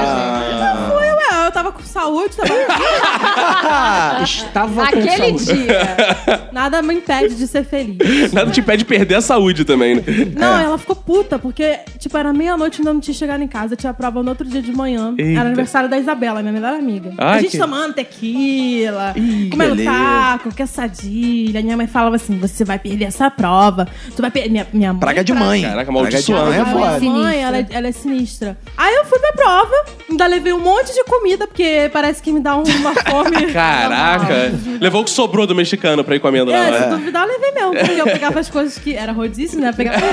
Sacanagem. 0.03 0.95
Ué, 0.97 1.11
eu 1.11 1.18
tava 1.51 1.71
com 1.71 1.81
saúde, 1.83 2.35
tava. 2.35 2.49
Estava 4.23 4.73
com 4.73 4.97
Naquele 4.97 5.39
saúde. 5.39 5.45
dia. 5.63 6.49
Nada 6.51 6.81
me 6.81 6.95
impede 6.95 7.35
de 7.35 7.47
ser 7.47 7.63
feliz. 7.63 8.31
Nada 8.33 8.51
te 8.51 8.59
impede 8.59 8.79
de 8.79 8.85
perder 8.85 9.15
a 9.15 9.21
saúde 9.21 9.63
também, 9.65 9.95
né? 9.95 10.03
Não, 10.35 10.57
ela 10.59 10.77
ficou 10.77 10.95
puta, 10.95 11.37
porque, 11.39 11.79
tipo, 11.97 12.17
era 12.17 12.31
meia-noite 12.33 12.77
e 12.77 12.81
ainda 12.81 12.93
não 12.93 12.99
tinha 12.99 13.13
chegado 13.13 13.41
em 13.43 13.47
casa. 13.47 13.75
Tinha 13.75 13.93
prova 13.93 14.21
no 14.23 14.29
outro 14.29 14.47
dia 14.47 14.61
de 14.61 14.71
manhã. 14.71 15.13
Eita. 15.17 15.39
Era 15.39 15.47
aniversário 15.49 15.89
da 15.89 15.97
Isabela, 15.97 16.41
minha 16.41 16.53
melhor 16.53 16.73
amiga. 16.73 17.13
Ai, 17.17 17.39
a 17.39 17.41
gente 17.41 17.51
que- 17.51 17.57
tomando 17.57 17.93
tequila, 17.93 19.13
comendo 19.51 19.75
beleza. 19.75 19.91
taco, 19.91 20.53
quesadilha. 20.53 21.61
Minha 21.61 21.77
mãe 21.77 21.87
falava 21.87 22.15
assim: 22.15 22.37
você 22.37 22.63
vai 22.63 22.79
perder 22.79 23.05
essa 23.05 23.29
prova. 23.29 23.87
Tu 24.15 24.21
vai 24.21 24.31
perder. 24.31 24.49
Minha, 24.49 24.67
minha 24.73 24.93
mãe. 24.93 24.99
Praga 24.99 25.23
de 25.23 25.31
pra- 25.33 25.41
mãe. 25.41 25.61
Caraca, 25.61 25.91
Praga 25.91 26.21
de 26.21 26.31
mãe 26.31 26.41
é 26.41 26.49
Minha 26.49 26.65
foda. 26.65 26.79
mãe, 26.85 26.99
Sinistra. 26.99 27.39
ela, 27.41 27.57
é- 27.57 27.67
ela 27.71 27.87
é 27.87 27.91
sinistra. 27.91 28.57
Aí 28.77 28.95
eu 28.95 29.05
fui 29.05 29.19
pra 29.19 29.33
prova, 29.33 29.73
ainda 30.09 30.25
levei 30.27 30.53
um 30.53 30.59
monte 30.59 30.93
de 30.93 31.03
comida, 31.03 31.38
porque 31.47 31.89
parece 31.93 32.21
que 32.21 32.31
me 32.31 32.39
dá 32.39 32.55
um- 32.55 32.63
uma 32.63 32.93
fome. 33.09 33.51
Caraca. 33.53 34.51
Levou 34.79 35.01
o 35.01 35.05
que 35.05 35.11
sobrou 35.11 35.45
do 35.47 35.55
mexicano 35.55 36.03
pra 36.03 36.15
ir 36.15 36.19
comendo 36.19 36.51
na 36.51 36.57
É, 36.57 36.83
se 36.83 36.89
duvidar, 36.89 37.23
eu 37.27 37.29
levei 37.33 37.51
mesmo. 37.51 37.71
Porque 37.73 38.01
eu 38.01 38.05
pegava 38.05 38.39
as 38.39 38.49
coisas 38.49 38.77
que. 38.77 38.95
Era 38.95 39.11
rodízio, 39.11 39.59
né? 39.59 39.71
Pegava. 39.73 39.97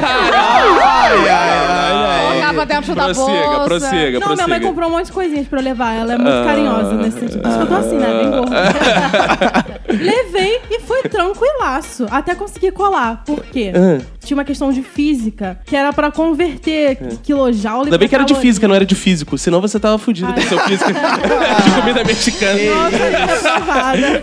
Colocava 2.29 2.67
dentro 2.67 2.95
da 2.95 3.05
Prossiga, 3.05 3.27
bolsa. 3.27 3.65
prossiga, 3.65 4.19
Não, 4.21 4.27
minha 4.35 4.37
mãe 4.37 4.47
prossiga. 4.47 4.67
comprou 4.69 4.89
um 4.89 4.93
monte 4.93 5.07
de 5.07 5.13
coisinhas 5.13 5.47
pra 5.47 5.61
eu 5.61 5.65
levar. 5.65 5.93
Ela 5.95 6.15
é 6.15 6.19
muito 6.19 6.45
carinhosa 6.45 6.95
nesse 6.95 7.19
sentido. 7.21 7.43
Por 7.43 7.49
isso 7.49 7.57
que 7.59 7.63
eu 7.65 7.69
tô 7.69 7.75
assim, 7.75 7.97
né? 7.99 8.07
Bem 8.07 8.31
gorda. 8.31 9.77
Levei 9.89 10.61
e 10.71 10.81
foi 10.81 11.03
tranquilaço. 11.05 12.07
Até 12.11 12.35
conseguir 12.35 12.73
colar. 12.73 13.23
Por 13.25 13.43
quê? 13.45 13.73
Tinha 14.25 14.37
uma 14.37 14.45
questão 14.45 14.73
de 14.73 14.83
física, 14.83 15.59
que 15.65 15.77
era 15.77 15.93
pra 15.93 16.11
converter 16.11 16.99
quilojoule 17.23 17.85
Ainda 17.87 17.99
bem 17.99 18.09
que 18.09 18.15
era 18.15 18.25
de 18.25 18.35
física, 18.35 18.67
não 18.67 18.75
era 18.75 18.85
de 18.85 18.95
físico. 18.95 19.39
Senão 19.39 19.61
você 19.61 19.79
tava 19.79 19.99
fudido 19.99 20.33
com 20.33 20.41
Ai. 20.41 20.47
seu 20.47 20.59
físico 20.61 20.91
de 21.65 21.71
comida 21.81 22.05
mexicana. 22.05 22.53
Nossa, 22.75 22.97
eu 22.97 23.11
reprovada. 23.27 24.21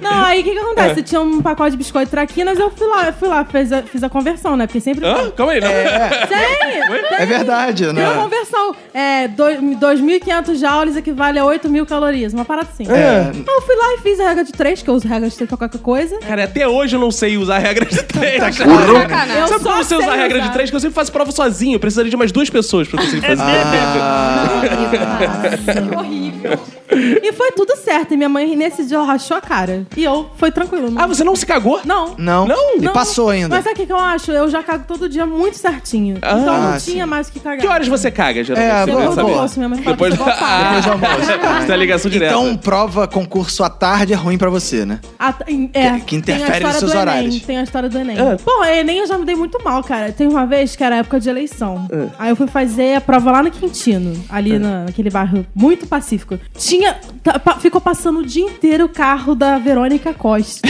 Não, 0.00 0.24
aí 0.24 0.40
o 0.40 0.44
que 0.44 0.50
que 0.52 0.58
acontece? 0.58 1.02
Tinha 1.02 1.20
um 1.20 1.40
pacote 1.40 1.72
de 1.72 1.76
biscoito 1.78 2.10
traquinas, 2.10 2.58
eu 2.58 2.70
fui 2.70 2.86
lá, 2.86 3.06
eu 3.06 3.12
fui 3.12 3.28
lá, 3.28 3.44
fiz 3.44 3.72
a, 3.72 3.82
fiz 3.82 4.02
a 4.02 4.08
conversão, 4.08 4.56
né? 4.56 4.66
Porque 4.66 4.80
sempre... 4.80 5.06
Hã? 5.06 5.30
Calma 5.30 5.52
aí, 5.52 5.60
não. 5.60 5.68
Tem! 5.68 6.82
É 7.18 7.26
verdade, 7.26 7.84
Tem 7.86 8.04
uma 8.04 8.14
né? 8.14 8.22
conversão. 8.22 8.74
É, 8.92 9.28
dois- 9.28 9.58
2.500 9.60 10.56
joules 10.56 10.96
equivale 10.96 11.38
a 11.38 11.42
8.000 11.44 11.86
calorias. 11.86 12.32
Uma 12.34 12.44
parada 12.44 12.68
assim. 12.72 12.84
É. 12.90 13.30
Então 13.34 13.54
eu 13.54 13.62
fui 13.62 13.74
lá 13.76 13.94
e 13.94 13.98
fiz 13.98 14.20
a 14.20 14.28
regra 14.28 14.44
de 14.44 14.52
3, 14.52 14.82
que 14.82 14.90
eu 14.90 14.94
uso 14.94 15.08
regra 15.08 15.28
de 15.28 15.36
3 15.36 15.48
pra 15.48 15.56
qualquer 15.56 15.78
coisa. 15.80 16.18
Cara, 16.18 16.44
até 16.44 16.66
hoje 16.68 16.96
eu 16.96 17.00
não 17.00 17.10
sei 17.10 17.36
usar 17.36 17.56
a 17.56 17.58
regra 17.58 17.86
de 17.86 18.02
três. 18.02 18.40
Sacanagem. 18.42 19.36
Eu 19.38 19.48
Sabe 19.48 19.62
só 19.62 19.70
como 19.70 19.84
você 19.84 19.94
usa 19.96 20.10
a 20.10 20.14
regra 20.16 20.38
de 20.38 20.44
usar. 20.44 20.52
três? 20.52 20.70
Que 20.70 20.76
eu 20.76 20.80
sempre 20.80 20.94
faço 20.94 21.10
prova 21.12 21.30
sozinho. 21.32 21.76
Eu 21.76 21.80
precisaria 21.80 22.10
de 22.10 22.16
mais 22.16 22.30
duas 22.32 22.50
pessoas 22.50 22.86
pra 22.88 23.00
conseguir 23.02 23.22
fazer. 23.26 23.42
Que 24.76 25.96
horrível. 25.96 26.58
E 27.22 27.32
foi 27.32 27.52
tudo 27.52 27.74
certo. 27.76 28.12
E 28.12 28.16
minha 28.16 28.28
mãe, 28.28 28.54
nesse 28.54 28.84
dia, 28.84 28.98
ela 28.98 29.06
rachou 29.06 29.36
a 29.36 29.40
cara. 29.40 29.86
E 29.96 30.04
eu, 30.04 30.28
foi 30.36 30.50
tranquilo. 30.50 30.90
Não... 30.90 31.00
Ah, 31.02 31.06
você 31.06 31.24
não 31.24 31.34
se 31.34 31.46
cagou? 31.46 31.80
Não. 31.84 32.14
Não. 32.18 32.46
Não? 32.46 32.76
E 32.78 32.88
passou 32.90 33.30
ainda. 33.30 33.48
Mas 33.48 33.64
sabe 33.64 33.74
o 33.74 33.76
que, 33.78 33.86
que 33.86 33.92
eu 33.92 33.98
acho? 33.98 34.30
Eu 34.30 34.48
já 34.50 34.62
cago 34.62 34.84
todo 34.86 35.08
dia 35.08 35.24
muito 35.24 35.56
certinho. 35.56 36.18
então 36.18 36.38
não 36.44 36.74
Ah, 36.74 36.78
tinha 36.78 37.06
mais 37.06 37.28
o 37.28 37.32
que 37.32 37.40
cagar. 37.40 37.58
Que 37.60 37.66
horas 37.66 37.88
você 37.88 38.10
caga, 38.10 38.44
geralmente? 38.44 38.70
É, 38.72 38.84
Você 38.84 38.90
quer 38.90 38.96
Depois 38.96 39.08
do 39.08 39.14
saber? 39.14 39.32
almoço, 39.32 39.58
minha 39.58 39.68
mãe 39.70 39.78
fala 39.82 39.96
Depois 39.96 40.12
que 40.12 40.22
do 40.22 40.28
eu. 40.28 40.36
Depois 40.36 40.84
do 40.84 40.90
almoço. 40.92 41.26
Você 41.26 41.38
tem 41.66 41.74
a 41.74 41.78
ligação 41.78 42.10
direta. 42.10 42.32
Então, 42.34 42.56
prova, 42.58 43.08
concurso 43.08 43.64
à 43.64 43.70
tarde 43.70 44.12
é 44.12 44.16
ruim 44.16 44.36
pra 44.36 44.50
você, 44.50 44.84
né? 44.84 45.00
Ah, 45.18 45.34
é, 45.72 45.90
Que- 45.92 46.00
que 46.04 46.16
interfere 46.16 46.44
tem 46.44 46.52
a 46.52 46.56
história 46.58 46.68
nos 46.68 46.78
seus 46.78 46.92
do 46.92 46.96
Enem, 46.98 47.02
horários. 47.14 47.40
Tem 47.42 47.58
a 47.58 47.62
história 47.62 47.88
do 47.88 47.98
Enem. 47.98 48.16
Ah. 48.18 48.36
Pô, 48.44 48.64
Enem 48.64 48.98
eu 48.98 49.06
já 49.06 49.16
me 49.16 49.24
dei 49.24 49.34
muito 49.34 49.58
mal, 49.64 49.82
cara. 49.82 50.12
Tem 50.12 50.28
uma 50.28 50.44
vez 50.44 50.76
que 50.76 50.84
era 50.84 50.96
época 50.96 51.18
de 51.18 51.30
eleição. 51.30 51.88
Ah. 51.90 52.06
Aí 52.18 52.30
eu 52.30 52.36
fui 52.36 52.46
fazer 52.46 52.96
a 52.96 53.00
prova 53.00 53.30
lá 53.32 53.42
no 53.42 53.50
Quintino, 53.50 54.12
ali 54.28 54.58
na- 54.62 54.84
naquele 54.84 55.10
bairro 55.10 55.46
muito 55.54 55.86
pacífico. 55.86 56.38
Tinha. 56.56 56.96
tá- 57.22 57.38
pa- 57.38 57.56
ficou 57.58 57.80
passando 57.80 58.20
o 58.20 58.26
dia 58.26 58.44
inteiro 58.44 58.84
o 58.84 58.88
carro 58.88 59.34
da 59.34 59.58
Verônica 59.58 60.12
Costa. 60.14 60.68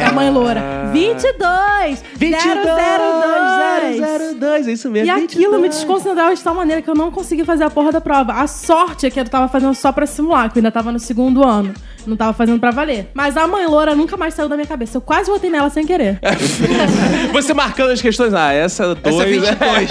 da 0.00 0.12
mãe 0.12 0.30
loura. 0.30 0.90
22! 0.92 2.02
002! 2.18 4.34
002, 4.34 4.68
é 4.68 4.72
isso 4.72 4.90
mesmo. 4.90 5.06
E 5.06 5.10
aquilo 5.10 5.58
me 5.60 5.68
desconcentrava 5.68 6.34
de 6.34 6.42
tal 6.42 6.54
maneira 6.54 6.82
que 6.82 6.88
eu 6.90 6.94
não 6.94 7.10
consegui 7.10 7.44
fazer 7.44 7.64
a 7.64 7.70
porra 7.70 7.92
da 7.92 8.00
prova. 8.00 8.32
A 8.34 8.46
sorte 8.46 9.06
é 9.06 9.10
que 9.10 9.18
eu 9.20 9.24
tava 9.28 9.48
fazendo 9.48 9.74
só 9.74 9.92
pra 9.92 10.06
simular, 10.06 10.50
que 10.50 10.58
eu 10.58 10.60
ainda 10.60 10.72
tava 10.72 10.90
no 10.92 10.98
segundo 10.98 11.44
ano. 11.44 11.74
Não 12.06 12.16
tava 12.16 12.32
fazendo 12.32 12.58
pra 12.60 12.70
valer. 12.70 13.10
Mas 13.14 13.36
a 13.36 13.46
mãe 13.46 13.66
loura 13.66 13.94
nunca 13.94 14.16
mais 14.16 14.34
saiu 14.34 14.48
da 14.48 14.56
minha 14.56 14.66
cabeça. 14.66 14.96
Eu 14.96 15.00
quase 15.00 15.30
votei 15.30 15.50
nela 15.50 15.70
sem 15.70 15.86
querer. 15.86 16.18
Você 17.32 17.52
marcando 17.52 17.90
as 17.90 18.00
questões. 18.00 18.32
Ah, 18.32 18.52
essa 18.52 18.94
dois. 18.94 19.14
Essa 19.16 19.24
é 19.24 19.26
22. 19.26 19.88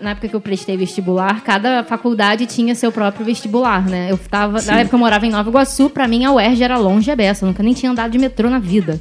Na 0.00 0.10
época 0.10 0.28
que 0.28 0.36
eu 0.36 0.40
prestei 0.40 0.76
vestibular, 0.76 1.42
cada 1.42 1.84
faculdade 1.84 2.46
tinha 2.46 2.74
seu 2.74 2.92
próprio 2.92 3.24
vestibular, 3.24 3.86
né? 3.86 4.10
Eu 4.10 4.18
tava, 4.18 4.60
na 4.62 4.80
época 4.80 4.94
eu 4.94 5.00
morava 5.00 5.26
em 5.26 5.30
Nova 5.30 5.48
Iguaçu, 5.48 5.90
pra 5.90 6.06
mim 6.06 6.24
a 6.24 6.32
UERJ 6.32 6.62
era 6.64 6.78
longe 6.78 7.10
a 7.10 7.16
beça, 7.16 7.44
eu 7.44 7.48
nunca 7.48 7.62
nem 7.62 7.72
tinha 7.72 7.90
andado 7.90 8.10
de 8.10 8.18
metrô 8.18 8.48
na 8.48 8.58
vida. 8.58 9.00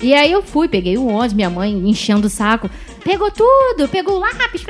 E 0.00 0.12
aí 0.14 0.32
eu 0.32 0.42
fui, 0.42 0.68
peguei 0.68 0.98
o 0.98 1.06
ônibus, 1.06 1.32
minha 1.32 1.50
mãe 1.50 1.72
enchendo 1.88 2.26
o 2.26 2.30
saco. 2.30 2.68
Pegou 3.04 3.30
tudo, 3.30 3.88
pegou 3.88 4.16
o 4.16 4.20
lápis, 4.20 4.64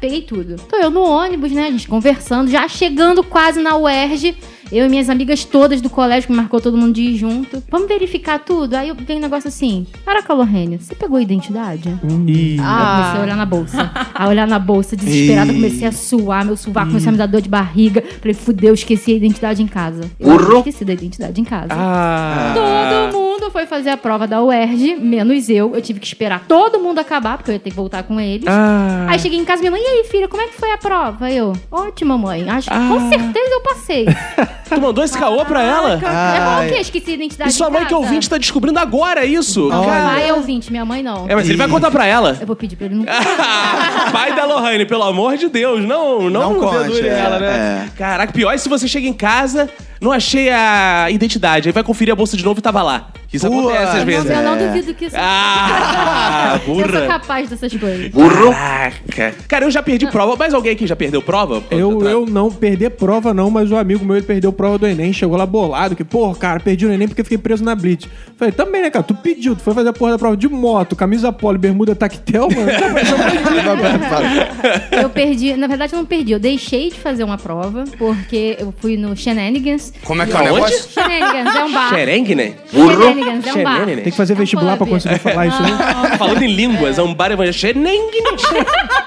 peguei 0.00 0.22
tudo. 0.22 0.56
Tô 0.56 0.76
eu 0.76 0.90
no 0.90 1.02
ônibus, 1.02 1.52
né, 1.52 1.66
a 1.68 1.70
gente 1.70 1.88
conversando, 1.88 2.50
já 2.50 2.68
chegando 2.68 3.22
quase 3.22 3.60
na 3.60 3.76
UERJ. 3.76 4.36
Eu 4.74 4.86
e 4.86 4.88
minhas 4.88 5.08
amigas 5.08 5.44
todas 5.44 5.80
do 5.80 5.88
colégio, 5.88 6.26
que 6.26 6.32
marcou 6.32 6.60
todo 6.60 6.76
mundo 6.76 6.94
de 6.94 7.02
ir 7.02 7.16
junto. 7.16 7.62
Vamos 7.70 7.86
verificar 7.86 8.40
tudo? 8.40 8.74
Aí 8.74 8.88
eu 8.88 8.96
veio 8.96 9.20
um 9.20 9.22
negócio 9.22 9.46
assim. 9.46 9.86
Caraca, 10.04 10.34
Lorrênia, 10.34 10.80
você 10.80 10.96
pegou 10.96 11.16
a 11.16 11.22
identidade? 11.22 11.88
Aí 11.88 12.56
eu 12.56 12.96
comecei 12.96 13.20
a 13.20 13.22
olhar 13.22 13.36
na 13.36 13.46
bolsa. 13.46 13.92
A 14.12 14.28
olhar 14.28 14.48
na 14.48 14.58
bolsa, 14.58 14.96
desesperada, 14.96 15.52
Ih. 15.52 15.54
comecei 15.54 15.86
a 15.86 15.92
suar, 15.92 16.44
meu 16.44 16.56
sovaco 16.56 16.88
começou 16.88 17.10
a 17.10 17.12
me 17.12 17.18
dar 17.18 17.26
dor 17.26 17.40
de 17.40 17.48
barriga. 17.48 18.02
Falei, 18.18 18.34
fudeu, 18.34 18.74
esqueci 18.74 19.12
a 19.12 19.14
identidade 19.14 19.62
em 19.62 19.68
casa. 19.68 20.10
Eu 20.18 20.58
esqueci 20.58 20.84
da 20.84 20.92
identidade 20.92 21.40
em 21.40 21.44
casa. 21.44 21.68
Ah. 21.70 22.52
Todo 22.52 23.12
mundo 23.12 23.23
foi 23.50 23.66
fazer 23.66 23.90
a 23.90 23.96
prova 23.96 24.26
da 24.26 24.42
UERJ, 24.42 24.96
menos 24.96 25.48
eu. 25.48 25.74
Eu 25.74 25.82
tive 25.82 26.00
que 26.00 26.06
esperar 26.06 26.44
todo 26.48 26.78
mundo 26.80 26.98
acabar, 26.98 27.36
porque 27.36 27.50
eu 27.50 27.54
ia 27.54 27.60
ter 27.60 27.70
que 27.70 27.76
voltar 27.76 28.02
com 28.02 28.20
eles. 28.20 28.46
Ah. 28.48 29.06
Aí 29.08 29.18
cheguei 29.18 29.38
em 29.38 29.44
casa, 29.44 29.60
minha 29.60 29.70
mãe, 29.70 29.80
e 29.82 29.86
aí, 29.86 30.04
filha, 30.04 30.26
como 30.28 30.42
é 30.42 30.46
que 30.48 30.54
foi 30.54 30.72
a 30.72 30.78
prova? 30.78 31.30
Eu, 31.30 31.52
ótima, 31.70 32.16
mãe. 32.18 32.48
Acho 32.48 32.68
que 32.70 32.74
Ah. 32.76 32.88
com 32.88 33.08
certeza 33.08 33.50
eu 33.50 33.60
passei. 33.60 34.06
Tu 34.68 34.80
mandou 34.80 35.04
esse 35.04 35.16
caô 35.16 35.44
pra 35.44 35.62
ela? 35.62 36.00
é 36.02 36.40
bom 36.60 36.66
o 36.66 36.68
quê? 36.74 36.80
Esqueci 36.80 37.10
a 37.10 37.14
identidade 37.14 37.50
E 37.50 37.52
sua 37.52 37.68
mãe 37.70 37.84
que 37.84 37.92
é 37.92 37.96
ouvinte 37.96 38.28
tá 38.28 38.38
descobrindo 38.38 38.78
agora 38.78 39.24
isso? 39.24 39.68
Não, 39.68 39.84
Cara. 39.84 40.06
pai 40.14 40.28
é 40.28 40.32
ouvinte, 40.34 40.70
minha 40.70 40.84
mãe 40.84 41.02
não. 41.02 41.26
É, 41.28 41.34
mas 41.34 41.46
ele 41.48 41.58
vai 41.58 41.68
contar 41.68 41.90
pra 41.90 42.06
ela. 42.06 42.36
Eu 42.40 42.46
vou 42.46 42.56
pedir 42.56 42.74
pra 42.74 42.86
ele 42.86 42.94
não. 42.96 43.04
Pai 44.10 44.34
da 44.34 44.44
Lohane, 44.46 44.86
pelo 44.86 45.02
amor 45.02 45.36
de 45.36 45.48
Deus, 45.48 45.84
não, 45.84 46.30
não, 46.30 46.54
Não 46.54 46.60
conte, 46.60 47.00
é, 47.06 47.18
ela, 47.20 47.38
né? 47.38 47.90
é. 47.92 47.96
Caraca, 47.98 48.32
pior 48.32 48.52
é 48.52 48.56
se 48.58 48.68
você 48.68 48.88
chega 48.88 49.06
em 49.06 49.12
casa, 49.12 49.68
não 50.04 50.12
achei 50.12 50.50
a 50.50 51.08
identidade, 51.10 51.68
aí 51.68 51.72
vai 51.72 51.82
conferir 51.82 52.12
a 52.12 52.16
bolsa 52.16 52.36
de 52.36 52.44
novo 52.44 52.60
e 52.60 52.62
tava 52.62 52.82
lá. 52.82 53.08
Isso 53.32 53.48
Pua, 53.50 53.72
acontece 53.72 53.90
às 53.90 53.98
Eu 53.98 54.06
vezes. 54.06 54.24
não, 54.26 54.34
eu 54.36 54.42
não 54.44 54.54
É. 54.54 54.66
duvido 54.68 54.94
que 54.94 55.06
isso. 55.06 55.16
Ah, 55.18 56.60
eu 56.68 56.74
sou 56.76 56.84
burra. 56.86 57.06
capaz 57.08 57.50
dessas 57.50 57.74
coisas. 57.74 58.12
Caraca. 58.12 59.34
Cara, 59.48 59.64
eu 59.64 59.70
já 59.72 59.82
perdi 59.82 60.06
prova. 60.06 60.36
Mais 60.36 60.54
alguém 60.54 60.70
aqui 60.72 60.86
já 60.86 60.94
perdeu 60.94 61.20
prova? 61.20 61.60
Eu, 61.68 62.00
eu 62.08 62.26
não 62.26 62.48
perder 62.50 62.90
prova, 62.90 63.34
não, 63.34 63.50
mas 63.50 63.72
o 63.72 63.76
amigo 63.76 64.04
meu 64.04 64.16
ele 64.16 64.24
perdeu 64.24 64.52
prova 64.52 64.78
do 64.78 64.86
Enem, 64.86 65.12
chegou 65.12 65.36
lá 65.36 65.44
bolado, 65.46 65.96
que, 65.96 66.04
porra, 66.04 66.36
cara, 66.36 66.60
perdi 66.60 66.86
o 66.86 66.92
Enem 66.92 67.08
porque 67.08 67.24
fiquei 67.24 67.38
preso 67.38 67.64
na 67.64 67.74
Blitz. 67.74 68.06
Falei, 68.36 68.52
também, 68.52 68.82
né, 68.82 68.90
cara? 68.90 69.02
Tu 69.02 69.14
pediu, 69.14 69.56
tu 69.56 69.62
foi 69.62 69.74
fazer 69.74 69.88
a 69.88 69.92
porra 69.92 70.12
da 70.12 70.18
prova 70.18 70.36
de 70.36 70.48
moto, 70.48 70.94
camisa 70.94 71.32
polo, 71.32 71.58
bermuda 71.58 71.94
tactel, 71.96 72.48
mano. 72.50 72.70
Eu 74.92 75.08
perdi, 75.10 75.56
na 75.56 75.66
verdade 75.66 75.92
eu 75.92 75.98
não 75.98 76.06
perdi, 76.06 76.32
eu 76.32 76.38
deixei 76.38 76.90
de 76.90 76.98
fazer 76.98 77.24
uma 77.24 77.38
prova, 77.38 77.84
porque 77.98 78.56
eu 78.58 78.72
fui 78.78 78.96
no 78.96 79.16
Shenanigans. 79.16 79.92
Como 80.02 80.20
é 80.22 80.26
que 80.26 80.36
é 80.36 80.40
o 80.40 80.44
negócio? 80.44 80.88
Shenanigans 80.90 81.56
é 81.56 81.64
um 81.64 81.72
bar. 81.72 81.88
Xerengue, 81.88 82.34
né? 82.34 82.52
Shenanigans 82.70 83.46
é 83.46 83.52
um 83.52 83.62
bar. 83.62 83.74
Shenanigans. 83.74 84.02
Tem 84.02 84.10
que 84.12 84.16
fazer 84.16 84.34
vestibular 84.34 84.76
pra 84.76 84.86
conseguir 84.86 85.18
falar 85.18 85.46
isso 85.46 85.56
aí. 85.62 86.18
Falando 86.18 86.42
em 86.42 86.54
línguas, 86.54 86.98
é 86.98 87.02
um 87.02 87.14
bar 87.14 87.30
evangélico. 87.32 87.80
Xerengue. 87.80 88.18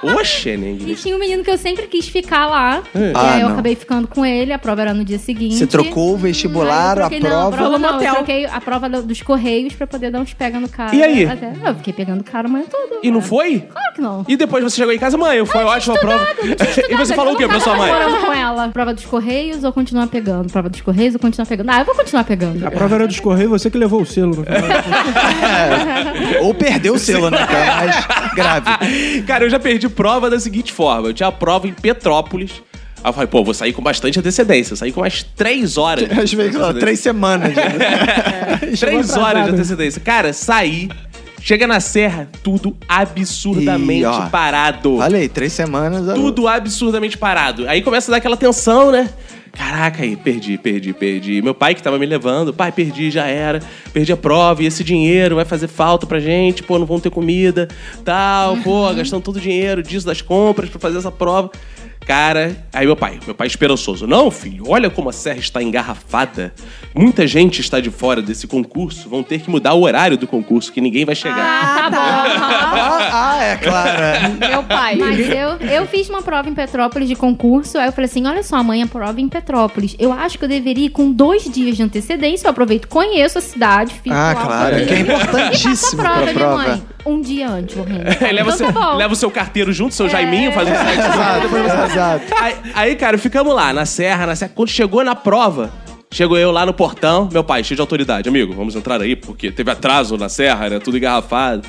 Ô, 0.03 0.19
E 0.21 0.25
Xerengue. 0.25 0.95
tinha 0.95 1.15
um 1.15 1.19
menino 1.19 1.43
que 1.43 1.51
eu 1.51 1.57
sempre 1.57 1.85
quis 1.87 2.07
ficar 2.07 2.47
lá. 2.47 2.81
E 2.95 3.11
Ah, 3.13 3.33
aí 3.35 3.41
eu 3.41 3.45
não. 3.47 3.53
acabei 3.53 3.75
ficando 3.75 4.07
com 4.07 4.25
ele, 4.25 4.51
a 4.53 4.57
prova 4.59 4.81
era 4.81 4.93
no 4.93 5.03
dia 5.05 5.19
seguinte. 5.19 5.55
Você 5.55 5.67
trocou 5.67 6.13
o 6.13 6.17
vestibular, 6.17 6.97
eu 6.97 7.05
a 7.05 7.09
troquei, 7.09 7.19
não, 7.19 7.29
prova. 7.29 7.47
a 7.47 7.57
prova 7.57 7.77
não, 7.79 8.01
eu 8.01 8.13
troquei 8.15 8.45
a 8.45 8.61
prova 8.61 8.89
do- 8.89 9.03
dos 9.03 9.21
correios 9.21 9.73
pra 9.73 9.85
poder 9.85 10.09
dar 10.11 10.19
uns 10.19 10.33
pega 10.33 10.59
no 10.59 10.67
cara. 10.69 10.95
E 10.95 11.03
aí? 11.03 11.25
Até- 11.25 11.53
eu 11.63 11.75
fiquei 11.75 11.93
pegando 11.93 12.21
o 12.21 12.23
cara 12.23 12.47
a 12.47 12.51
manhã 12.51 12.65
toda. 12.69 12.99
E 13.03 13.11
não 13.11 13.21
foi? 13.21 13.59
Claro 13.71 13.93
que 13.93 14.01
não. 14.01 14.25
E 14.27 14.35
depois 14.35 14.63
você 14.63 14.77
chegou 14.77 14.93
em 14.93 14.97
casa, 14.99 15.15
mãe, 15.17 15.45
foi 15.45 15.63
ótima 15.63 15.95
a 15.95 15.99
prova. 15.99 16.27
E 16.89 16.95
você 16.95 17.13
falou 17.13 17.33
o 17.33 17.37
quê 17.37 17.47
pra 17.47 17.59
sua 17.59 17.75
mãe? 17.75 17.91
Com 18.25 18.33
ela. 18.33 18.69
Prova 18.69 18.93
dos 18.93 19.05
correios 19.05 19.63
ou 19.63 19.71
continuar 19.71 20.07
pegando? 20.07 20.51
Prova 20.51 20.69
dos 20.69 20.76
correios 20.81 21.13
ou 21.15 21.19
continuar 21.19 21.45
pegando? 21.45 21.69
Ah, 21.69 21.79
eu 21.79 21.85
vou 21.85 21.95
continuar 21.95 22.23
pegando. 22.23 22.65
A 22.65 22.71
prova 22.71 22.95
era 22.95 23.07
dos 23.07 23.19
Correios, 23.19 23.49
você 23.51 23.69
que 23.69 23.77
levou 23.77 24.01
o 24.01 24.05
selo. 24.05 24.35
No 24.35 24.43
final. 24.45 26.43
Ou 26.43 26.53
perdeu 26.53 26.93
o 26.95 26.99
selo, 26.99 27.29
né? 27.29 27.37
É 27.39 27.65
mais 27.85 28.07
grave. 28.35 29.21
Cara, 29.23 29.45
eu 29.45 29.49
já 29.49 29.59
perdi 29.59 29.89
prova 29.89 30.29
da 30.29 30.39
seguinte 30.39 30.71
forma. 30.73 31.09
Eu 31.09 31.13
tinha 31.13 31.27
a 31.27 31.31
prova 31.31 31.67
em 31.67 31.73
Petrópolis. 31.73 32.61
Aí 33.03 33.09
eu 33.09 33.13
falei, 33.13 33.27
pô, 33.27 33.43
vou 33.43 33.53
sair 33.53 33.73
com 33.73 33.81
bastante 33.81 34.19
antecedência. 34.19 34.73
Eu 34.73 34.77
saí 34.77 34.91
com 34.91 35.01
umas 35.01 35.23
três 35.23 35.77
horas. 35.77 36.05
Às 36.17 36.33
vezes, 36.33 36.59
ó, 36.59 36.73
três 36.73 36.99
semanas. 36.99 37.53
Três 38.79 38.83
atrasado. 39.11 39.21
horas 39.23 39.45
de 39.45 39.51
antecedência. 39.51 40.01
Cara, 40.01 40.33
saí. 40.33 40.89
Chega 41.39 41.65
na 41.65 41.79
serra, 41.79 42.27
tudo 42.43 42.75
absurdamente 42.89 44.01
Ih, 44.01 44.05
ó. 44.05 44.27
parado. 44.27 44.97
Olha 44.97 45.17
aí, 45.17 45.29
três 45.29 45.53
semanas. 45.53 46.13
Tudo 46.15 46.45
absurdamente 46.47 47.17
parado. 47.17 47.65
Aí 47.69 47.81
começa 47.81 48.09
a 48.09 48.13
dar 48.13 48.17
aquela 48.17 48.35
tensão, 48.35 48.91
né? 48.91 49.09
Caraca, 49.57 50.03
aí, 50.03 50.15
perdi, 50.15 50.55
perdi, 50.55 50.93
perdi. 50.93 51.41
Meu 51.41 51.55
pai 51.55 51.73
que 51.73 51.81
tava 51.81 51.97
me 51.97 52.05
levando, 52.05 52.53
pai, 52.53 52.71
perdi, 52.71 53.09
já 53.09 53.25
era. 53.25 53.59
Perdi 53.91 54.13
a 54.13 54.17
prova 54.17 54.61
e 54.61 54.67
esse 54.67 54.83
dinheiro 54.83 55.35
vai 55.35 55.45
fazer 55.45 55.67
falta 55.67 56.05
pra 56.05 56.19
gente, 56.19 56.61
pô, 56.61 56.77
não 56.77 56.85
vão 56.85 56.99
ter 56.99 57.09
comida, 57.09 57.67
tal, 58.05 58.55
pô, 58.57 58.93
gastando 58.93 59.23
todo 59.23 59.37
o 59.37 59.41
dinheiro 59.41 59.81
disso, 59.81 60.05
das 60.05 60.21
compras 60.21 60.69
pra 60.69 60.79
fazer 60.79 60.99
essa 60.99 61.11
prova. 61.11 61.49
Cara, 62.07 62.55
aí 62.71 62.85
meu 62.85 62.95
pai, 62.95 63.19
meu 63.25 63.35
pai 63.35 63.47
esperançoso. 63.47 64.07
Não, 64.07 64.31
filho, 64.31 64.63
olha 64.69 64.89
como 64.89 65.09
a 65.09 65.11
serra 65.11 65.39
está 65.39 65.61
engarrafada. 65.61 66.53
Muita 66.95 67.27
gente 67.27 67.59
está 67.59 67.81
de 67.81 67.91
fora 67.91 68.21
desse 68.21 68.47
concurso. 68.47 69.09
Vão 69.09 69.21
ter 69.21 69.41
que 69.41 69.49
mudar 69.49 69.73
o 69.73 69.81
horário 69.81 70.17
do 70.17 70.25
concurso, 70.25 70.71
que 70.71 70.79
ninguém 70.79 71.03
vai 71.03 71.15
chegar. 71.15 71.37
Ah, 71.37 71.75
tá 71.75 71.89
bom. 71.89 71.97
Ah, 71.97 73.09
ah, 73.11 73.43
é 73.43 73.57
claro. 73.57 74.01
é. 74.01 74.47
Meu 74.49 74.63
pai. 74.63 74.95
Mas 74.95 75.19
eu, 75.19 75.57
eu 75.69 75.85
fiz 75.85 76.09
uma 76.09 76.21
prova 76.21 76.47
em 76.49 76.53
Petrópolis 76.53 77.09
de 77.09 77.15
concurso, 77.15 77.77
aí 77.77 77.87
eu 77.87 77.91
falei 77.91 78.05
assim: 78.09 78.25
olha 78.25 78.41
só, 78.41 78.55
amanhã 78.55 78.87
prova 78.87 79.19
em 79.19 79.27
Petrópolis. 79.27 79.93
Eu 79.99 80.13
acho 80.13 80.39
que 80.39 80.45
eu 80.45 80.49
deveria 80.49 80.85
ir 80.85 80.89
com 80.91 81.11
dois 81.11 81.43
dias 81.43 81.75
de 81.75 81.83
antecedência. 81.83 82.47
Eu 82.47 82.51
aproveito, 82.51 82.87
conheço 82.87 83.37
a 83.37 83.41
cidade, 83.41 83.93
fico 83.93 84.15
Ah, 84.15 84.33
claro, 84.33 84.85
que 84.85 84.93
é 84.93 84.99
importantíssimo 85.01 85.73
E 85.73 85.75
faço 85.77 85.95
a 85.95 86.03
prova, 86.03 86.21
minha 86.21 86.33
prova. 86.33 86.55
mãe. 86.55 86.83
Um 87.05 87.21
dia 87.21 87.47
antes, 87.49 87.73
morrendo. 87.75 88.03
Leva, 88.19 88.51
então 88.53 88.57
seu, 88.57 88.73
tá 88.73 88.93
leva 88.95 89.13
o 89.13 89.15
seu 89.15 89.31
carteiro 89.31 89.71
junto, 89.71 89.93
seu 89.93 90.09
Jaiminho, 90.09 90.51
faz 90.51 90.67
um 90.67 90.73
site. 90.75 90.99
Exato, 90.99 91.47
exato. 91.97 92.25
Aí, 92.39 92.55
aí, 92.73 92.95
cara, 92.95 93.17
ficamos 93.17 93.53
lá, 93.53 93.73
na 93.73 93.85
serra, 93.85 94.27
na 94.27 94.35
serra. 94.35 94.51
Quando 94.53 94.69
chegou 94.69 95.03
na 95.03 95.15
prova, 95.15 95.71
chegou 96.11 96.37
eu 96.37 96.51
lá 96.51 96.65
no 96.65 96.73
portão, 96.73 97.27
meu 97.31 97.43
pai, 97.43 97.63
cheio 97.63 97.75
de 97.75 97.81
autoridade. 97.81 98.29
Amigo, 98.29 98.53
vamos 98.53 98.75
entrar 98.75 99.01
aí, 99.01 99.15
porque 99.15 99.51
teve 99.51 99.71
atraso 99.71 100.17
na 100.17 100.29
serra, 100.29 100.65
era 100.65 100.79
tudo 100.79 100.97
engarrafado. 100.97 101.67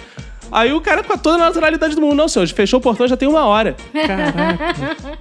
Aí 0.51 0.73
o 0.73 0.81
cara 0.81 1.03
com 1.03 1.17
toda 1.17 1.37
a 1.37 1.47
naturalidade 1.47 1.95
do 1.95 2.01
mundo, 2.01 2.15
não, 2.15 2.29
senhor, 2.29 2.49
fechou 2.49 2.79
o 2.79 2.83
portão 2.83 3.07
já 3.07 3.17
tem 3.17 3.29
uma 3.29 3.45
hora. 3.45 3.77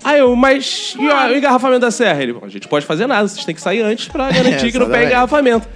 Aí 0.04 0.20
eu, 0.20 0.34
mas 0.36 0.96
e 0.98 1.10
ó, 1.10 1.28
o 1.28 1.36
engarrafamento 1.36 1.82
da 1.82 1.92
serra? 1.92 2.24
Ele, 2.24 2.38
a 2.42 2.48
gente 2.48 2.68
pode 2.68 2.86
fazer 2.86 3.08
nada, 3.08 3.28
vocês 3.28 3.44
têm 3.44 3.54
que 3.54 3.62
sair 3.62 3.82
antes 3.82 4.08
pra 4.08 4.32
garantir 4.32 4.72
que 4.72 4.80
não 4.80 4.86
pega 4.86 5.08
exatamente. 5.08 5.08
engarrafamento. 5.08 5.68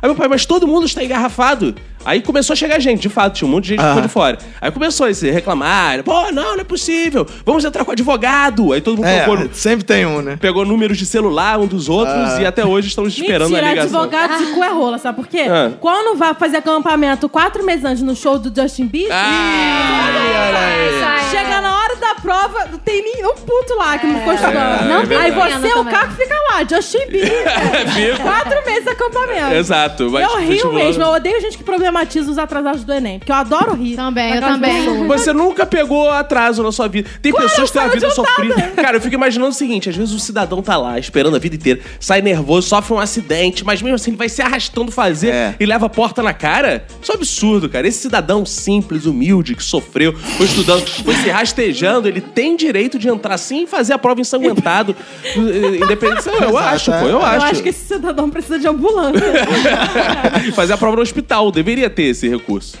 Aí 0.00 0.08
meu 0.08 0.14
pai, 0.14 0.28
mas 0.28 0.46
todo 0.46 0.66
mundo 0.66 0.86
está 0.86 1.02
engarrafado. 1.02 1.74
Aí 2.04 2.22
começou 2.22 2.54
a 2.54 2.56
chegar 2.56 2.78
gente, 2.80 3.00
de 3.00 3.08
fato, 3.08 3.34
tinha 3.34 3.46
um 3.46 3.50
monte 3.50 3.64
de 3.64 3.70
gente 3.70 3.80
que 3.80 3.86
ficou 3.88 4.02
de 4.02 4.08
fora. 4.08 4.38
Aí 4.60 4.70
começou 4.70 5.06
a 5.06 5.14
se 5.14 5.30
reclamar, 5.30 6.02
pô, 6.02 6.30
não, 6.32 6.54
não 6.54 6.60
é 6.60 6.64
possível, 6.64 7.26
vamos 7.44 7.64
entrar 7.64 7.84
com 7.84 7.92
advogado. 7.92 8.72
Aí 8.72 8.80
todo 8.80 8.96
mundo 8.96 9.06
É, 9.06 9.24
colocou, 9.24 9.48
sempre 9.52 9.84
tem 9.84 10.06
um, 10.06 10.22
né? 10.22 10.38
pegou 10.40 10.64
números 10.64 10.96
de 10.96 11.04
celular 11.06 11.58
um 11.58 11.66
dos 11.66 11.88
outros 11.88 12.38
e 12.38 12.46
até 12.46 12.64
hoje 12.64 12.88
estamos 12.88 13.12
esperando 13.16 13.50
Mentira, 13.50 13.66
a 13.66 13.70
ligação. 13.70 14.00
advogados 14.02 14.40
e 14.48 14.52
cu 14.52 14.64
é 14.64 14.68
rola, 14.70 14.98
sabe 14.98 15.16
por 15.16 15.26
quê? 15.26 15.46
Ah. 15.50 15.72
Quando 15.80 16.16
vai 16.16 16.34
fazer 16.34 16.58
acampamento 16.58 17.28
quatro 17.28 17.64
meses 17.64 17.84
antes 17.84 18.02
no 18.02 18.14
show 18.16 18.38
do 18.38 18.52
Justin 18.60 18.86
Bieber, 18.86 19.10
Ah, 19.12 21.18
chega 21.30 21.60
na 21.60 21.76
hora 21.78 21.96
da 21.96 22.14
prova, 22.16 22.66
não 22.70 22.78
tem 22.78 23.02
nenhum 23.02 23.34
puto 23.34 23.74
lá 23.76 23.98
que 23.98 24.06
não 24.06 24.18
ficou 24.18 24.34
estudando. 24.34 24.88
Não 24.88 25.06
tem 25.06 25.16
Aí 25.18 25.32
pena 25.32 25.58
você, 25.60 25.68
o 25.68 25.74
também. 25.74 25.94
Caco, 25.94 26.12
fica 26.14 26.34
lá, 26.50 26.64
Justin 26.68 27.06
Bieber. 27.10 28.20
quatro 28.22 28.64
meses 28.66 28.84
de 28.84 28.90
acampamento. 28.90 29.54
Exato. 29.54 30.10
Mas 30.10 30.22
eu 30.24 30.36
rio 30.38 30.48
vestibular- 30.48 30.84
mesmo, 30.84 31.02
eu 31.02 31.08
odeio 31.10 31.40
gente 31.40 31.58
que 31.58 31.64
problematiza 31.90 32.30
os 32.30 32.38
atrasados 32.38 32.84
do 32.84 32.92
Enem, 32.92 33.18
porque 33.18 33.32
eu 33.32 33.36
adoro 33.36 33.74
rir. 33.74 33.96
Também, 33.96 34.34
eu 34.34 34.40
também. 34.40 34.84
pessoas. 34.84 35.06
Você 35.08 35.32
nunca 35.32 35.66
pegou 35.66 36.08
atraso 36.10 36.62
na 36.62 36.70
sua 36.72 36.88
vida. 36.88 37.08
Tem 37.20 37.32
Claro, 37.32 37.48
pessoas 37.48 37.70
que 37.70 37.78
têm 37.78 37.86
eu 37.86 37.92
vida 37.92 38.10
sofrida. 38.10 38.62
Cara, 38.76 38.96
eu 38.96 39.00
fico 39.00 39.14
imaginando 39.14 39.50
o 39.50 39.54
seguinte: 39.54 39.88
às 39.88 39.96
vezes 39.96 40.14
o 40.14 40.18
cidadão 40.20 40.62
tá 40.62 40.76
lá 40.76 40.98
esperando 40.98 41.36
a 41.36 41.38
vida 41.38 41.56
inteira, 41.56 41.80
sai 41.98 42.22
nervoso, 42.22 42.68
sofre 42.68 42.94
um 42.94 42.98
acidente, 42.98 43.64
mas 43.64 43.82
mesmo 43.82 43.96
assim 43.96 44.10
ele 44.10 44.16
vai 44.16 44.28
se 44.28 44.40
arrastando 44.40 44.90
fazer 44.92 45.28
É. 45.30 45.54
e 45.58 45.66
leva 45.66 45.86
a 45.86 45.88
porta 45.88 46.22
na 46.22 46.32
cara. 46.32 46.84
Isso 47.02 47.10
é 47.10 47.14
um 47.14 47.18
absurdo, 47.18 47.68
cara. 47.68 47.86
Esse 47.86 47.98
cidadão 48.02 48.46
simples, 48.46 49.04
humilde, 49.06 49.54
que 49.54 49.62
sofreu, 49.62 50.16
foi 50.16 50.46
estudando, 50.46 50.86
foi 50.86 51.14
se 51.16 51.28
rastejando, 51.28 52.06
ele 52.08 52.20
tem 52.20 52.56
direito 52.56 52.98
de 52.98 53.08
entrar 53.08 53.36
sim 53.38 53.64
e 53.64 53.66
fazer 53.66 53.92
a 53.92 53.98
prova 53.98 54.20
ensanguentado. 54.20 54.94
Independente. 55.36 56.20
Eu 56.28 56.50
Exato, 56.50 56.56
acho, 56.58 56.90
pô, 56.92 56.98
eu, 56.98 57.08
Eu 57.10 57.22
acho. 57.24 57.46
acho 57.46 57.62
que 57.62 57.68
esse 57.70 57.86
cidadão 57.86 58.30
precisa 58.30 58.58
de 58.58 58.66
ambulância. 58.68 59.20
Fazer 60.54 60.72
a 60.74 60.76
prova 60.76 60.96
no 60.96 61.02
hospital, 61.02 61.50
deveria 61.50 61.79
ter 61.88 62.04
esse 62.04 62.28
recurso. 62.28 62.76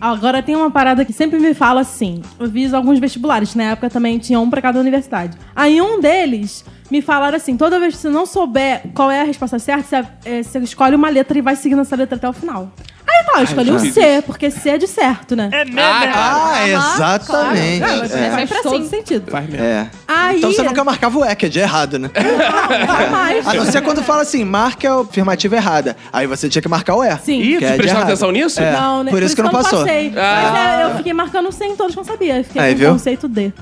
Agora 0.00 0.42
tem 0.42 0.54
uma 0.54 0.70
parada 0.70 1.04
que 1.04 1.12
sempre 1.12 1.38
me 1.38 1.54
fala 1.54 1.80
assim. 1.80 2.20
Eu 2.38 2.50
fiz 2.50 2.74
alguns 2.74 2.98
vestibulares, 2.98 3.54
na 3.54 3.70
época 3.70 3.88
também 3.88 4.18
tinha 4.18 4.38
um 4.38 4.50
pra 4.50 4.60
cada 4.60 4.78
universidade. 4.78 5.38
Aí 5.54 5.80
um 5.80 6.00
deles 6.00 6.64
me 6.90 7.00
falaram 7.02 7.36
assim: 7.36 7.56
toda 7.56 7.78
vez 7.80 7.94
que 7.94 8.00
você 8.02 8.08
não 8.08 8.26
souber 8.26 8.82
qual 8.94 9.10
é 9.10 9.20
a 9.20 9.24
resposta 9.24 9.58
certa, 9.58 9.82
você, 10.22 10.28
é, 10.28 10.42
você 10.42 10.58
escolhe 10.60 10.94
uma 10.94 11.08
letra 11.08 11.36
e 11.38 11.40
vai 11.40 11.56
seguindo 11.56 11.80
essa 11.82 11.96
letra 11.96 12.16
até 12.16 12.28
o 12.28 12.32
final. 12.32 12.70
Aí 13.08 13.24
tá, 13.24 13.38
eu 13.38 13.44
escolhi 13.44 13.70
o 13.70 13.78
C, 13.78 14.22
porque 14.26 14.50
C 14.50 14.70
é 14.70 14.78
de 14.78 14.86
certo, 14.88 15.36
né? 15.36 15.48
É, 15.52 15.64
Ah, 16.12 16.68
exatamente. 16.68 17.80
mas 17.80 18.12
É 18.12 18.26
É. 18.26 18.30
faz 18.30 18.48
sempre 18.48 18.62
todo 18.64 18.74
assim. 18.76 18.88
sentido. 18.88 19.30
Faz 19.30 19.48
mesmo. 19.48 19.64
É. 19.64 19.88
Aí, 20.08 20.38
Então 20.38 20.52
você 20.52 20.62
nunca 20.64 20.82
marcava 20.84 21.18
o 21.20 21.24
E, 21.24 21.34
que 21.36 21.46
é 21.46 21.48
de 21.48 21.60
errado, 21.60 21.98
né? 22.00 22.10
jamais. 22.14 23.46
A 23.46 23.54
não 23.54 23.64
ser 23.64 23.80
quando 23.82 24.02
fala 24.02 24.22
assim, 24.22 24.44
marca 24.44 24.92
a 24.92 25.00
afirmativa 25.02 25.54
errada. 25.54 25.96
Aí 26.12 26.26
você 26.26 26.48
tinha 26.48 26.60
que 26.60 26.68
marcar 26.68 26.96
o 26.96 27.04
E. 27.04 27.16
Sim. 27.18 27.40
Ih, 27.40 27.58
Que 27.58 27.64
é 27.64 27.76
errado. 27.76 28.02
atenção 28.02 28.30
nisso? 28.32 28.60
É. 28.60 28.72
Não, 28.72 29.04
né? 29.04 29.10
Por 29.12 29.22
isso 29.22 29.36
que 29.36 29.42
não 29.42 29.50
eu 29.50 29.56
passou. 29.56 29.78
Passei. 29.80 30.12
Ah. 30.16 30.50
Mas 30.52 30.60
é, 30.80 30.84
eu 30.92 30.96
fiquei 30.96 31.12
marcando 31.12 31.52
100 31.52 31.72
em 31.72 31.76
todos 31.76 31.94
que 31.94 32.00
eu 32.00 32.04
não 32.04 32.10
sabia. 32.12 32.38
Eu 32.38 32.44
fiquei 32.44 32.60
Aí, 32.60 32.72
com 32.74 32.78
viu? 32.80 32.90
conceito 32.92 33.28
D. 33.28 33.52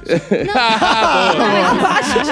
Abaixo 1.71 2.19
de 2.21 2.27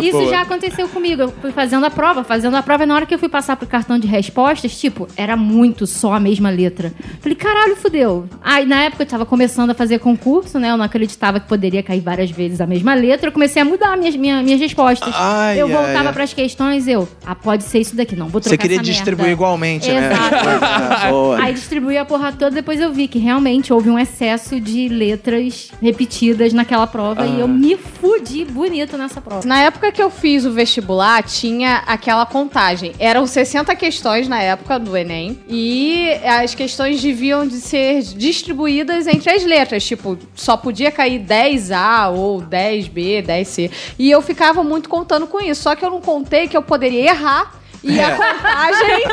Isso 0.07 0.29
já 0.29 0.41
aconteceu 0.41 0.87
comigo. 0.87 1.21
Eu 1.23 1.33
fui 1.41 1.51
fazendo 1.51 1.85
a 1.85 1.89
prova, 1.89 2.23
fazendo 2.23 2.55
a 2.55 2.63
prova, 2.63 2.83
e 2.83 2.85
na 2.85 2.95
hora 2.95 3.05
que 3.05 3.13
eu 3.13 3.19
fui 3.19 3.29
passar 3.29 3.55
pro 3.55 3.67
cartão 3.67 3.97
de 3.97 4.07
respostas, 4.07 4.77
tipo, 4.79 5.07
era 5.15 5.35
muito 5.35 5.85
só 5.87 6.13
a 6.13 6.19
mesma 6.19 6.49
letra. 6.49 6.91
Falei, 7.19 7.35
caralho, 7.35 7.75
fudeu. 7.75 8.25
Aí 8.41 8.65
na 8.65 8.83
época 8.83 9.03
eu 9.03 9.07
tava 9.07 9.25
começando 9.25 9.69
a 9.71 9.73
fazer 9.73 9.99
concurso, 9.99 10.59
né? 10.59 10.71
Eu 10.71 10.77
não 10.77 10.85
acreditava 10.85 11.39
que 11.39 11.47
poderia 11.47 11.83
cair 11.83 11.99
várias 11.99 12.31
vezes 12.31 12.61
a 12.61 12.67
mesma 12.67 12.93
letra. 12.93 13.27
Eu 13.29 13.31
comecei 13.31 13.61
a 13.61 13.65
mudar 13.65 13.97
minhas, 13.97 14.15
minhas, 14.15 14.43
minhas 14.43 14.59
respostas. 14.59 15.13
Ai, 15.15 15.61
eu 15.61 15.67
voltava 15.67 16.09
ai. 16.09 16.13
pras 16.13 16.33
questões, 16.33 16.87
eu, 16.87 17.07
ah, 17.25 17.35
pode 17.35 17.63
ser 17.63 17.79
isso 17.79 17.95
daqui, 17.95 18.15
não. 18.15 18.27
Vou 18.27 18.41
trocar 18.41 18.55
Você 18.55 18.57
queria 18.57 18.77
essa 18.77 18.83
distribuir 18.83 19.27
merda. 19.27 19.33
igualmente, 19.33 19.91
né? 19.91 20.11
Exato. 20.11 20.41
É, 21.01 21.09
boa. 21.09 21.41
Aí 21.41 21.53
distribuí 21.53 21.97
a 21.97 22.05
porra 22.05 22.31
toda, 22.31 22.51
depois 22.51 22.79
eu 22.79 22.91
vi 22.91 23.07
que 23.07 23.17
realmente 23.17 23.73
houve 23.73 23.89
um 23.89 23.97
excesso 23.97 24.59
de 24.59 24.87
letras 24.87 25.71
repetidas 25.81 26.53
naquela 26.53 26.85
prova 26.85 27.25
e 27.25 27.39
eu 27.39 27.47
me 27.47 27.75
fudi 27.77 28.45
bonito 28.45 28.97
nessa 28.97 29.21
prova. 29.21 29.47
Na 29.47 29.59
época 29.61 29.90
que 29.91 30.01
eu 30.01 30.09
fiz 30.09 30.45
o 30.45 30.51
vestibular, 30.51 31.21
tinha 31.23 31.83
aquela 31.85 32.25
contagem. 32.25 32.93
Eram 32.97 33.27
60 33.27 33.75
questões 33.75 34.27
na 34.27 34.41
época 34.41 34.79
do 34.79 34.95
Enem. 34.95 35.39
E 35.47 36.11
as 36.25 36.55
questões 36.55 37.01
deviam 37.01 37.45
de 37.45 37.55
ser 37.55 38.01
distribuídas 38.01 39.07
entre 39.07 39.29
as 39.29 39.43
letras. 39.43 39.83
Tipo, 39.83 40.17
só 40.35 40.57
podia 40.57 40.91
cair 40.91 41.19
10A 41.19 42.11
ou 42.11 42.41
10B, 42.41 43.25
10C. 43.25 43.71
E 43.99 44.09
eu 44.09 44.21
ficava 44.21 44.63
muito 44.63 44.89
contando 44.89 45.27
com 45.27 45.39
isso. 45.39 45.63
Só 45.63 45.75
que 45.75 45.85
eu 45.85 45.89
não 45.89 46.01
contei 46.01 46.47
que 46.47 46.55
eu 46.57 46.61
poderia 46.61 47.09
errar. 47.11 47.61
E 47.83 47.99
a 47.99 48.11
contagem 48.11 49.03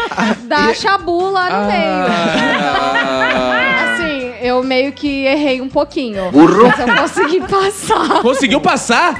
da 0.46 0.74
chabula 0.74 1.48
no 1.48 1.66
meio. 1.66 2.04
Assim, 3.82 4.27
eu 4.40 4.62
meio 4.62 4.92
que 4.92 5.24
errei 5.24 5.60
um 5.60 5.68
pouquinho. 5.68 6.30
Burro. 6.30 6.68
Mas 6.68 6.78
eu 6.78 6.96
consegui 6.96 7.40
passar. 7.40 8.22
Conseguiu 8.22 8.60
passar? 8.60 9.18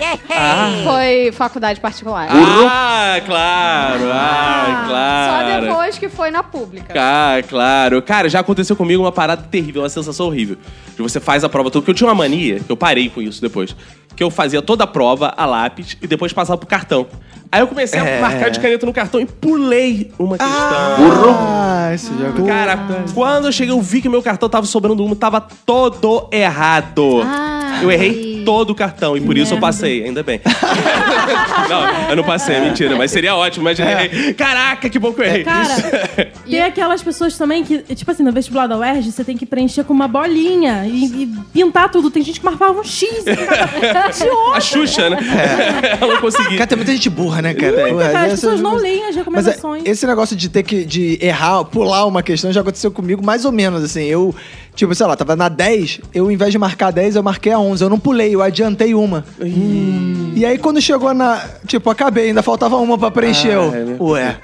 Foi 0.84 1.32
faculdade 1.32 1.80
particular. 1.80 2.28
Ah, 2.30 3.20
claro. 3.24 4.04
Ah, 4.12 4.84
claro. 4.88 5.28
Só 5.28 5.60
depois 5.60 5.98
que 5.98 6.08
foi 6.08 6.30
na 6.30 6.42
pública. 6.42 6.94
Ah, 6.96 7.42
claro. 7.48 8.02
Cara, 8.02 8.28
já 8.28 8.40
aconteceu 8.40 8.76
comigo 8.76 9.02
uma 9.02 9.12
parada 9.12 9.42
terrível, 9.42 9.82
uma 9.82 9.88
sensação 9.88 10.26
horrível. 10.26 10.56
De 10.96 11.02
você 11.02 11.20
faz 11.20 11.44
a 11.44 11.48
prova 11.48 11.70
toda. 11.70 11.82
Porque 11.82 11.90
eu 11.90 11.94
tinha 11.94 12.08
uma 12.08 12.14
mania, 12.14 12.60
que 12.60 12.70
eu 12.70 12.76
parei 12.76 13.08
com 13.08 13.20
isso 13.22 13.40
depois. 13.40 13.74
Que 14.16 14.22
eu 14.22 14.30
fazia 14.30 14.60
toda 14.60 14.84
a 14.84 14.86
prova 14.86 15.32
a 15.36 15.46
lápis 15.46 15.96
e 16.02 16.06
depois 16.06 16.32
passava 16.32 16.58
pro 16.58 16.66
cartão. 16.66 17.06
Aí 17.50 17.60
eu 17.60 17.66
comecei 17.66 17.98
É. 17.98 18.18
a 18.18 18.20
marcar 18.20 18.50
de 18.50 18.60
caneta 18.60 18.84
no 18.84 18.92
cartão 18.92 19.20
e 19.20 19.26
pulei 19.26 20.10
uma 20.18 20.36
questão. 20.36 20.56
Ah, 21.40 21.90
esse 21.94 22.08
jogo. 22.08 22.46
Cara, 22.46 22.78
quando 23.14 23.46
eu 23.46 23.52
cheguei, 23.52 23.72
eu 23.74 23.80
vi 23.80 24.00
que 24.02 24.08
meu 24.08 24.22
cartão 24.22 24.48
tava 24.48 24.66
sobrando 24.66 25.04
uma, 25.04 25.16
tava 25.16 25.40
todo 25.64 26.28
errado. 26.30 27.22
Ah, 27.24 27.80
eu 27.82 27.90
errei 27.90 28.42
todo 28.44 28.70
o 28.70 28.74
cartão 28.74 29.16
e 29.16 29.20
por 29.20 29.36
isso 29.36 29.54
eu 29.54 29.60
passei, 29.60 30.04
ainda 30.04 30.22
bem. 30.22 30.40
não, 31.68 32.10
eu 32.10 32.16
não 32.16 32.24
passei, 32.24 32.56
é 32.56 32.60
mentira, 32.60 32.96
mas 32.96 33.10
seria 33.10 33.34
ótimo, 33.36 33.64
mas 33.64 33.78
eu 33.78 33.86
errei. 33.86 34.32
Caraca, 34.34 34.88
que 34.88 34.98
bom 34.98 35.12
que 35.12 35.20
eu 35.20 35.24
errei. 35.24 35.44
Cara, 35.44 36.30
tem 36.48 36.62
aquelas 36.62 37.02
pessoas 37.02 37.36
também 37.36 37.62
que, 37.64 37.78
tipo 37.94 38.10
assim, 38.10 38.22
no 38.22 38.32
vestibular 38.32 38.66
da 38.66 38.76
UERJ, 38.78 39.12
você 39.12 39.24
tem 39.24 39.36
que 39.36 39.46
preencher 39.46 39.84
com 39.84 39.92
uma 39.92 40.08
bolinha 40.08 40.84
e, 40.86 41.22
e 41.22 41.26
pintar 41.52 41.90
tudo. 41.90 42.10
Tem 42.10 42.22
gente 42.22 42.40
que 42.40 42.44
marcava 42.46 42.78
um 42.80 42.84
X. 42.84 43.08
A. 44.54 44.60
Xuxa, 44.60 45.10
né? 45.10 45.18
Ela 46.00 46.14
não 46.14 46.20
conseguia. 46.20 46.56
Cara, 46.58 46.66
tem 46.66 46.76
muita 46.76 46.92
gente 46.92 47.08
burra, 47.10 47.37
né, 47.42 47.54
cara? 47.54 47.72
Muita, 47.92 48.08
Porra, 48.10 48.20
as 48.24 48.30
pessoas 48.32 48.60
não 48.60 48.74
leem 48.76 49.00
as 49.02 49.06
Mas 49.06 49.16
é, 49.16 49.18
recomendações. 49.18 49.82
esse 49.86 50.06
negócio 50.06 50.36
de 50.36 50.48
ter 50.48 50.62
que 50.62 50.84
de 50.84 51.18
errar, 51.20 51.64
pular 51.64 52.04
uma 52.06 52.22
questão 52.22 52.52
já 52.52 52.60
aconteceu 52.60 52.90
comigo 52.90 53.24
mais 53.24 53.44
ou 53.44 53.52
menos, 53.52 53.82
assim. 53.82 54.04
Eu, 54.04 54.34
tipo, 54.74 54.94
sei 54.94 55.06
lá, 55.06 55.16
tava 55.16 55.34
na 55.36 55.48
10, 55.48 56.00
eu, 56.14 56.24
ao 56.24 56.30
invés 56.30 56.52
de 56.52 56.58
marcar 56.58 56.90
10, 56.92 57.16
eu 57.16 57.22
marquei 57.22 57.52
a 57.52 57.58
11. 57.58 57.82
Eu 57.84 57.90
não 57.90 57.98
pulei, 57.98 58.34
eu 58.34 58.42
adiantei 58.42 58.94
uma. 58.94 59.24
E 60.34 60.44
aí, 60.44 60.58
quando 60.58 60.80
chegou 60.80 61.12
na. 61.14 61.42
Tipo, 61.66 61.90
acabei, 61.90 62.28
ainda 62.28 62.42
faltava 62.42 62.76
uma 62.76 62.96
pra 62.96 63.10
preencher. 63.10 63.52
eu, 63.52 63.70
Ah, 63.72 63.76
é, 63.76 63.84
né? 63.84 63.96
Ué. 64.00 64.36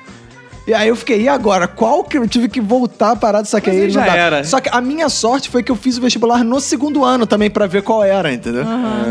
E 0.67 0.73
aí 0.73 0.89
eu 0.89 0.97
fiquei, 0.97 1.23
e 1.23 1.29
agora? 1.29 1.69
Qual 1.69 2.03
que 2.05 2.17
eu 2.17 2.27
tive 2.27 2.49
que 2.49 2.61
voltar 2.61 3.13
a 3.13 3.17
parar 3.17 3.41
Mas 3.41 3.55
aí 3.55 3.63
aí 3.67 3.81
não 3.83 3.91
já 3.91 4.07
era. 4.17 4.45
Só 4.45 4.61
que 4.61 4.71
a 4.73 4.81
minha 4.81 5.09
sorte 5.09 5.51
foi 5.51 5.63
que 5.63 5.71
eu 5.71 5.77
fiz 5.77 5.99
o 5.99 6.01
vestibular 6.01 6.43
no 6.43 6.59
segundo 6.59 7.05
ano 7.05 7.27
também 7.27 7.51
pra 7.51 7.67
ver 7.67 7.83
qual 7.83 8.03
era, 8.03 8.33
entendeu? 8.33 8.65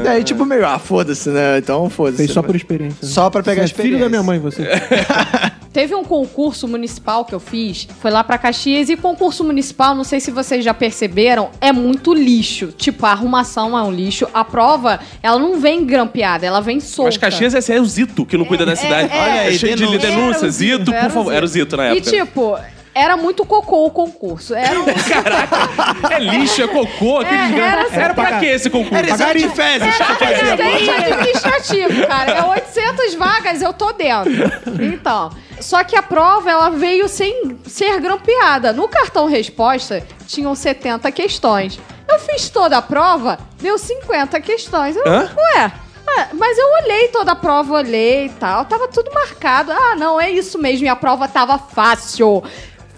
E 0.04 0.08
aí, 0.08 0.24
tipo, 0.24 0.46
meio, 0.46 0.66
ah, 0.66 0.80
foda-se, 0.80 1.30
né? 1.30 1.60
Então, 1.60 1.90
foda-se. 1.90 2.18
Fez 2.18 2.32
só 2.32 2.42
por 2.42 2.56
experiência. 2.56 3.06
né? 3.06 3.12
Só 3.14 3.30
pra 3.30 3.44
pegar 3.44 3.68
Você 3.68 3.74
é 3.74 3.76
filho 3.76 3.98
experiência. 3.98 4.04
da 4.06 4.10
minha 4.10 4.24
mãe, 4.24 4.40
você. 4.40 4.68
Teve 5.74 5.96
um 5.96 6.04
concurso 6.04 6.68
municipal 6.68 7.26
que 7.26 7.34
eu 7.34 7.40
fiz, 7.40 7.88
foi 8.00 8.12
lá 8.12 8.24
pra 8.24 8.38
Caxias, 8.38 8.90
e 8.90 8.96
concurso 8.96 9.44
municipal, 9.44 9.96
não 9.96 10.04
sei 10.04 10.20
se 10.20 10.30
vocês 10.30 10.64
já 10.64 10.72
perceberam, 10.72 11.50
é 11.60 11.72
muito 11.72 12.14
lixo. 12.14 12.68
Tipo, 12.78 13.08
a 13.08 13.12
arrumação 13.12 13.76
é 13.76 13.82
um 13.82 13.92
lixo. 13.92 14.28
A 14.32 14.46
prova, 14.46 15.00
ela 15.24 15.40
não 15.40 15.60
vem 15.60 15.84
grampeada, 15.84 16.46
ela 16.46 16.62
vem 16.62 16.80
solta. 16.80 17.10
Mas 17.10 17.18
Caxias 17.18 17.56
esse 17.56 17.74
é 17.74 17.82
o 17.82 17.86
Zito, 17.86 18.24
que 18.24 18.38
não 18.38 18.46
cuida 18.46 18.68
da 18.68 18.76
cidade. 18.76 19.12
é, 19.12 19.20
Olha 19.20 19.42
aí, 19.42 19.58
cheio 19.58 19.76
de 19.76 19.98
denúncia. 19.98 20.48
Zito, 20.48 20.92
por 20.94 21.10
favor. 21.10 21.34
Era 21.34 21.43
Zito 21.48 21.76
na 21.78 21.94
E 21.94 21.98
época. 21.98 22.12
tipo, 22.12 22.60
era 22.96 23.18
muito 23.18 23.44
cocô 23.46 23.86
o 23.86 23.92
concurso. 23.92 24.54
Era 24.54 24.80
um... 24.80 24.86
Caraca, 24.94 26.14
é 26.16 26.20
lixo, 26.20 26.62
é 26.62 26.68
cocô. 26.68 27.20
que 27.20 27.26
É, 27.34 27.60
era 27.60 27.82
assim. 27.84 27.96
era 27.96 28.14
pra 28.14 28.40
que 28.40 28.46
esse 28.46 28.70
concurso? 28.70 28.96
Era 28.96 29.10
exame 29.10 29.34
de 29.42 29.50
fezes. 29.50 30.00
Era 30.00 30.54
assistente 30.54 31.14
administrativo, 31.14 32.08
cara. 32.08 32.32
É 32.32 32.44
800 32.44 33.16
vagas, 33.16 33.62
eu 33.62 33.74
tô 33.74 33.92
dentro. 33.94 34.32
Então, 34.84 35.32
só 35.60 35.84
que 35.84 35.96
a 35.96 36.04
prova, 36.04 36.50
ela 36.52 36.70
veio 36.70 37.08
sem 37.08 37.58
ser 37.66 38.00
grampeada. 38.00 38.72
No 38.74 38.88
cartão 38.88 39.26
resposta, 39.28 40.06
tinham 40.28 40.54
70 40.56 41.12
questões. 41.12 41.80
Eu 42.08 42.20
fiz 42.20 42.50
toda 42.50 42.78
a 42.78 42.82
prova, 42.82 43.40
deu 43.60 43.78
50 43.78 44.40
questões. 44.42 44.96
Eu, 44.96 45.04
Hã? 45.08 45.32
Ué... 45.56 45.72
é, 46.20 46.34
Mas 46.34 46.58
eu 46.58 46.68
olhei 46.84 47.08
toda 47.10 47.32
a 47.32 47.36
prova, 47.36 47.74
olhei 47.76 48.26
e 48.26 48.30
tal, 48.30 48.66
tava 48.66 48.88
tudo 48.88 49.12
marcado. 49.14 49.72
Ah, 49.72 49.96
não, 49.96 50.20
é 50.20 50.30
isso 50.30 50.58
mesmo, 50.58 50.86
e 50.86 50.90
a 50.90 50.96
prova 50.96 51.28
tava 51.28 51.58
fácil. 51.58 52.44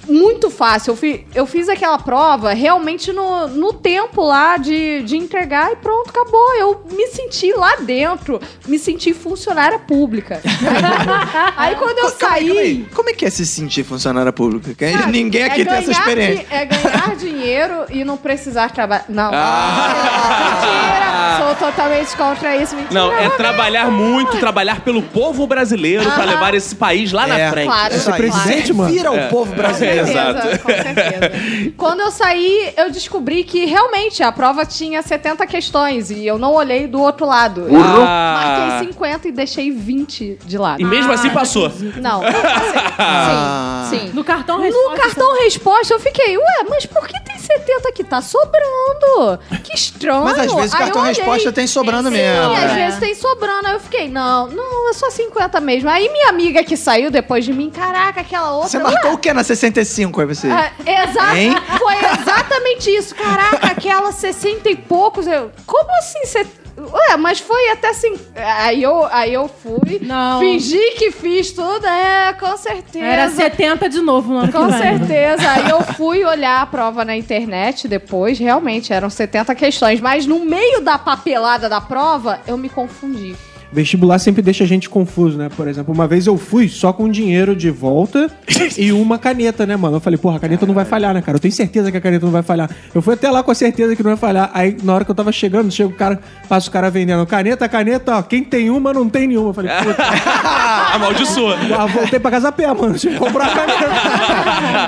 Muito 0.08 0.50
fácil. 0.50 0.92
Eu, 0.92 0.96
fi- 0.96 1.26
eu 1.34 1.46
fiz 1.46 1.68
aquela 1.70 1.98
prova 1.98 2.54
realmente 2.54 3.12
no, 3.12 3.48
no 3.48 3.74
tempo 3.74 4.22
lá 4.24 4.58
de, 4.58 5.02
de 5.04 5.18
entregar 5.18 5.72
e 5.72 5.76
pronto, 5.78 6.10
acabou. 6.10 6.56
Eu 6.56 6.84
me 6.92 7.08
senti 7.08 7.52
lá 7.54 7.76
dentro, 7.78 8.40
me 8.68 8.78
senti 8.80 9.14
funcionária 9.14 9.80
pública. 9.80 10.42
Aí, 10.44 11.54
aí 11.72 11.76
quando 11.76 11.98
eu 12.00 12.12
Calma 12.12 12.36
aí, 12.36 12.46
calma 12.48 12.62
aí. 12.62 12.76
saí. 12.76 12.88
Como 12.96 13.10
é 13.10 13.14
que 13.14 13.26
é 13.26 13.30
se 13.30 13.46
sentir 13.46 13.84
funcionária 13.84 14.32
pública? 14.32 14.74
Que 14.74 14.92
sabe, 14.98 15.12
Ninguém 15.12 15.44
aqui 15.44 15.62
é 15.62 15.66
tem 15.66 15.74
essa 15.78 15.92
experiência. 15.92 16.46
di- 16.46 16.54
é 16.54 16.66
ganhar 16.66 17.16
dinheiro 17.18 17.74
e 17.90 18.04
não 18.04 18.18
precisar 18.18 18.72
trabalhar. 18.72 19.06
Não. 19.10 19.32
Ah. 19.34 20.56
Mentira! 20.56 21.16
Sou 21.58 21.68
totalmente 21.68 22.16
contra 22.16 22.56
isso. 22.56 22.76
Mentira. 22.76 22.94
Não, 23.00 23.12
é 23.12 23.30
trabalhar 23.32 23.92
muito, 23.92 24.38
trabalhar 24.38 24.82
pelo 24.82 25.02
povo 25.02 25.46
brasileiro 25.48 26.10
pra 26.12 26.24
levar 26.24 26.54
esse 26.54 26.76
país 26.76 27.12
lá 27.12 27.28
na 27.28 27.38
É, 27.40 27.50
frente. 27.50 27.66
Claro, 27.68 27.94
presidente, 28.18 28.74
mano? 28.74 28.92
Vira 28.94 29.12
o 29.12 29.30
povo 29.30 29.54
brasileiro. 29.54 29.95
Com 30.00 30.06
certeza, 30.06 30.50
Exato. 30.50 30.60
com 30.60 30.70
certeza. 30.72 31.72
Quando 31.78 32.00
eu 32.02 32.12
saí, 32.12 32.74
eu 32.78 32.90
descobri 32.92 33.44
que 33.44 33.66
realmente 33.66 34.22
a 34.24 34.32
prova 34.32 34.66
tinha 34.66 35.02
70 35.02 35.46
questões 35.48 36.10
e 36.12 36.26
eu 36.26 36.38
não 36.38 36.54
olhei 36.54 36.88
do 36.88 37.02
outro 37.02 37.26
lado. 37.26 37.68
Eu 37.70 37.80
Ah. 37.82 38.70
marquei 38.70 38.88
50 38.90 39.28
e 39.28 39.32
deixei 39.32 39.72
20 39.72 40.38
de 40.46 40.58
lado. 40.58 40.82
E 40.82 40.86
mesmo 40.86 41.12
assim 41.12 41.30
passou. 41.30 41.70
Não, 42.02 42.22
não 42.22 42.32
passei. 42.32 42.82
Ah. 42.98 43.88
Sim, 43.90 44.00
sim. 44.00 44.12
No 44.14 44.24
cartão 44.24 44.58
No 44.58 44.64
resposta. 44.64 44.98
cartão 45.02 45.44
resposta 45.44 45.94
eu 45.94 46.00
fiquei, 46.00 46.38
ué, 46.38 46.66
mas 46.70 46.86
por 46.86 47.08
que 47.08 47.20
tem 47.24 47.38
70 47.38 47.90
aqui? 47.90 48.04
Tá 48.04 48.22
sobrando. 48.22 49.40
Que 49.64 49.74
estranho. 49.76 50.24
Mas 50.24 50.40
às 50.40 50.54
vezes 50.54 50.74
o 50.74 50.78
cartão 50.78 51.02
resposta 51.04 51.52
tem 51.52 51.68
sobrando 51.68 52.10
Sim, 52.10 52.16
mesmo. 52.16 52.52
às 52.54 52.72
é. 52.72 52.76
vezes 52.76 53.00
tem 53.00 53.16
sobrando. 53.16 53.68
Aí 53.68 53.74
eu 53.74 53.80
fiquei, 53.80 54.08
não, 54.10 54.48
não, 54.48 54.90
é 54.90 54.94
só 54.94 55.10
50 55.10 55.60
mesmo. 55.60 55.90
Aí 55.90 56.10
minha 56.10 56.30
amiga 56.30 56.64
que 56.64 56.76
saiu 56.78 57.10
depois 57.12 57.46
de 57.46 57.54
mim, 57.54 57.70
caraca, 57.70 58.22
aquela 58.22 58.52
outra. 58.54 58.70
Você 58.70 58.78
ué, 58.78 58.84
marcou 58.84 59.14
o 59.14 59.18
que 59.18 59.32
na 59.34 59.44
65 59.44 59.85
aí 60.22 60.26
você? 60.28 60.48
ah, 60.50 60.72
exa- 60.86 61.38
Hein? 61.38 61.56
Foi 61.78 61.96
exatamente 61.96 62.90
isso. 62.90 63.16
Caraca, 63.16 63.68
aquela 63.68 64.12
60 64.12 64.70
e 64.70 64.76
poucos. 64.76 65.28
Eu, 65.28 65.52
como 65.66 65.90
assim? 65.98 66.26
Cê, 66.26 66.46
ué, 66.78 67.18
mas 67.18 67.40
foi 67.40 67.70
até 67.70 67.90
assim. 67.90 68.16
Aí 68.36 68.82
eu, 68.84 69.06
aí 69.12 69.34
eu 69.34 69.48
fui. 69.48 70.00
Não. 70.02 70.40
Fingi 70.40 70.92
que 70.98 71.12
fiz 71.12 71.52
tudo. 71.52 71.86
É, 71.86 72.34
com 72.34 72.56
certeza. 72.58 73.06
Era 73.06 73.30
70 73.30 73.90
de 73.90 74.02
novo 74.02 74.32
no 74.34 74.40
ano 74.40 74.52
Com 74.52 74.70
certeza. 74.72 75.50
Aí 75.50 75.70
eu 75.70 75.82
fui 75.82 76.24
olhar 76.24 76.62
a 76.62 76.66
prova 76.66 77.04
na 77.06 77.16
internet 77.16 77.88
depois. 77.88 78.38
Realmente, 78.40 78.92
eram 78.94 79.10
70 79.10 79.54
questões. 79.56 80.00
Mas 80.02 80.26
no 80.26 80.40
meio 80.40 80.82
da 80.82 80.98
papelada 80.98 81.68
da 81.70 81.80
prova, 81.82 82.40
eu 82.48 82.58
me 82.58 82.70
confundi. 82.70 83.36
Vestibular 83.76 84.18
sempre 84.20 84.42
deixa 84.42 84.64
a 84.64 84.68
gente 84.68 84.90
confuso, 84.90 85.38
né? 85.38 85.50
Por 85.54 85.68
exemplo, 85.68 85.94
uma 85.94 86.08
vez 86.08 86.26
eu 86.26 86.38
fui 86.38 86.70
só 86.70 86.94
com 86.94 87.10
dinheiro 87.10 87.54
de 87.54 87.70
volta 87.70 88.32
e 88.78 88.94
uma 88.94 89.20
caneta, 89.20 89.66
né, 89.66 89.76
mano? 89.76 89.98
Eu 89.98 90.00
falei, 90.00 90.18
porra, 90.18 90.38
a 90.38 90.40
caneta 90.40 90.66
não 90.66 90.74
vai 90.74 90.86
falhar, 90.86 91.14
né, 91.14 91.22
cara? 91.22 91.36
Eu 91.36 91.42
tenho 91.42 91.54
certeza 91.54 91.92
que 91.92 91.98
a 91.98 92.00
caneta 92.00 92.26
não 92.26 92.32
vai 92.32 92.42
falhar. 92.42 92.70
Eu 92.94 93.02
fui 93.02 93.16
até 93.16 93.30
lá 93.30 93.44
com 93.44 93.52
a 93.52 93.56
certeza 93.56 93.94
que 93.94 94.02
não 94.02 94.12
vai 94.12 94.18
falhar. 94.18 94.50
Aí, 94.54 94.78
na 94.82 94.96
hora 94.96 95.04
que 95.04 95.12
eu 95.12 95.16
tava 95.16 95.30
chegando, 95.30 95.70
chega 95.70 95.90
o 95.90 95.94
cara, 95.94 96.22
passa 96.48 96.70
o 96.70 96.72
cara 96.72 96.90
vendendo 96.90 97.26
caneta, 97.26 97.68
caneta, 97.68 98.16
ó, 98.16 98.22
quem 98.22 98.46
tem 98.46 98.70
uma 98.70 98.94
não 98.94 99.10
tem 99.10 99.28
nenhuma. 99.28 99.50
Eu 99.50 99.54
falei, 99.54 99.72
puta, 99.84 100.04
Amaldiçoa. 100.96 101.58
ah, 101.78 101.86
voltei 101.86 102.18
pra 102.18 102.32
casa 102.32 102.48
a 102.48 102.52
pé, 102.54 102.74
mano. 102.74 102.98
Tive 102.98 103.16
que 103.16 103.20
comprar 103.20 103.48
a 103.48 103.56
caneta. 103.56 103.90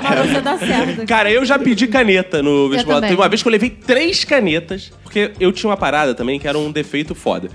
Mas 0.02 0.30
você 0.30 0.40
dá 0.40 0.56
certo. 0.56 1.06
Cara, 1.06 1.30
eu 1.30 1.44
já 1.44 1.58
pedi 1.58 1.86
caneta 1.88 2.42
no 2.42 2.70
vestibular. 2.70 3.02
Teve 3.02 3.16
uma 3.16 3.28
vez 3.28 3.42
que 3.42 3.48
eu 3.48 3.52
levei 3.52 3.68
três 3.68 4.24
canetas, 4.24 4.90
porque 5.02 5.32
eu 5.38 5.52
tinha 5.52 5.68
uma 5.68 5.76
parada 5.76 6.14
também 6.14 6.40
que 6.40 6.48
era 6.48 6.56
um 6.56 6.72
defeito 6.72 7.14
foda. 7.14 7.50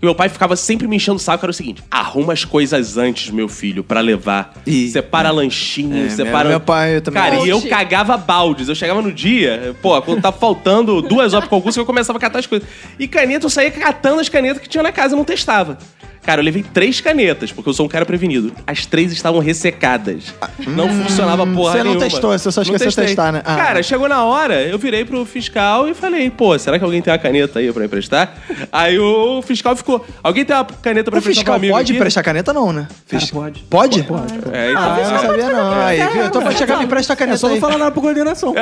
E 0.00 0.04
meu 0.04 0.14
pai 0.14 0.28
ficava 0.28 0.54
sempre 0.56 0.86
me 0.86 0.96
enchendo 0.96 1.16
o 1.16 1.18
saco, 1.20 1.44
era 1.44 1.50
o 1.50 1.54
seguinte: 1.54 1.82
arruma 1.90 2.32
as 2.32 2.44
coisas 2.44 2.96
antes, 2.98 3.30
meu 3.30 3.48
filho, 3.48 3.82
pra 3.82 4.00
levar. 4.00 4.54
Ih. 4.66 4.88
separa 4.90 5.30
lanchinho, 5.30 6.06
É, 6.06 6.10
separa. 6.10 6.44
meu- 6.44 6.50
meu 6.50 6.60
pai 6.60 7.00
também. 7.00 7.22
Cara, 7.22 7.36
e 7.44 7.48
eu 7.48 7.60
cagava 7.62 8.16
baldes. 8.16 8.68
Eu 8.68 8.74
chegava 8.74 9.00
no 9.00 9.12
dia, 9.12 9.74
pô, 9.80 10.00
quando 10.02 10.20
tava 10.20 10.36
faltando 10.38 11.00
duas 11.02 11.32
horas 11.32 11.48
pro 11.48 11.56
concurso, 11.58 11.80
eu 11.80 11.86
começava 11.86 12.18
a 12.18 12.20
catar 12.20 12.38
as 12.40 12.46
coisas. 12.46 12.68
E 12.98 13.08
caneta, 13.08 13.46
eu 13.46 13.50
saía 13.50 13.70
catando 13.70 14.20
as 14.20 14.28
canetas 14.28 14.60
que 14.62 14.68
tinha 14.68 14.82
na 14.82 14.92
casa, 14.92 15.14
eu 15.14 15.16
não 15.16 15.24
testava. 15.24 15.78
Cara, 16.26 16.40
eu 16.40 16.44
levei 16.44 16.62
três 16.74 17.00
canetas, 17.00 17.52
porque 17.52 17.68
eu 17.70 17.72
sou 17.72 17.86
um 17.86 17.88
cara 17.88 18.04
prevenido. 18.04 18.52
As 18.66 18.84
três 18.84 19.12
estavam 19.12 19.40
ressecadas. 19.40 20.34
Não 20.66 20.88
funcionava 20.88 21.46
porra 21.46 21.72
você 21.72 21.78
não 21.78 21.84
nenhuma. 21.84 22.00
testou, 22.00 22.30
você 22.36 22.50
só 22.50 22.62
esqueceu 22.62 22.88
de 22.88 22.96
testei. 22.96 23.06
testar, 23.06 23.30
né? 23.32 23.42
Ah. 23.44 23.54
Cara, 23.56 23.82
chegou 23.82 24.08
na 24.08 24.24
hora, 24.24 24.60
eu 24.62 24.76
virei 24.78 25.04
pro 25.04 25.24
fiscal 25.24 25.88
e 25.88 25.94
falei, 25.94 26.28
pô, 26.28 26.58
será 26.58 26.78
que 26.78 26.84
alguém 26.84 27.00
tem 27.00 27.12
uma 27.12 27.18
caneta 27.18 27.60
aí 27.60 27.72
pra 27.72 27.84
emprestar? 27.84 28.34
Aí 28.72 28.98
o 28.98 29.40
fiscal 29.42 29.76
ficou, 29.76 30.04
alguém 30.22 30.44
tem 30.44 30.54
uma 30.56 30.64
caneta 30.64 31.10
pra 31.10 31.18
O 31.18 31.20
emprestar 31.20 31.42
fiscal 31.42 31.54
pro 31.54 31.60
amigo 31.62 31.74
pode 31.74 31.92
aqui? 31.92 31.98
prestar 32.00 32.22
caneta, 32.24 32.52
não, 32.52 32.72
né? 32.72 32.88
Fis- 33.06 33.30
pode. 33.30 33.62
Pode? 33.70 34.02
Pode. 34.02 34.32
É, 34.52 34.70
então. 34.72 34.82
Ah, 34.82 34.98
eu 35.00 35.10
não 35.10 35.18
sabia 35.20 35.48
não. 35.50 35.72
Aí, 35.80 36.06
viu? 36.08 36.24
Então 36.26 36.42
pode 36.42 36.58
chegar 36.58 36.74
e 36.74 36.78
me 36.78 36.84
empresta 36.86 37.12
a 37.12 37.14
É 37.14 37.16
caneta 37.16 37.38
só 37.38 37.46
não 37.46 37.54
aí. 37.54 37.60
falar 37.60 37.78
nada 37.78 37.90
pra 37.92 38.02
coordenação. 38.02 38.52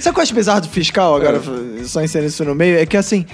Sabe 0.00 0.10
o 0.10 0.12
que 0.14 0.18
eu 0.18 0.22
acho 0.22 0.34
bizarro 0.34 0.60
do 0.62 0.68
fiscal 0.68 1.14
agora? 1.14 1.40
Só 1.84 2.02
inserir 2.02 2.26
isso 2.26 2.44
no 2.44 2.54
meio. 2.56 2.76
É 2.78 2.84
que 2.86 2.96
assim. 2.96 3.24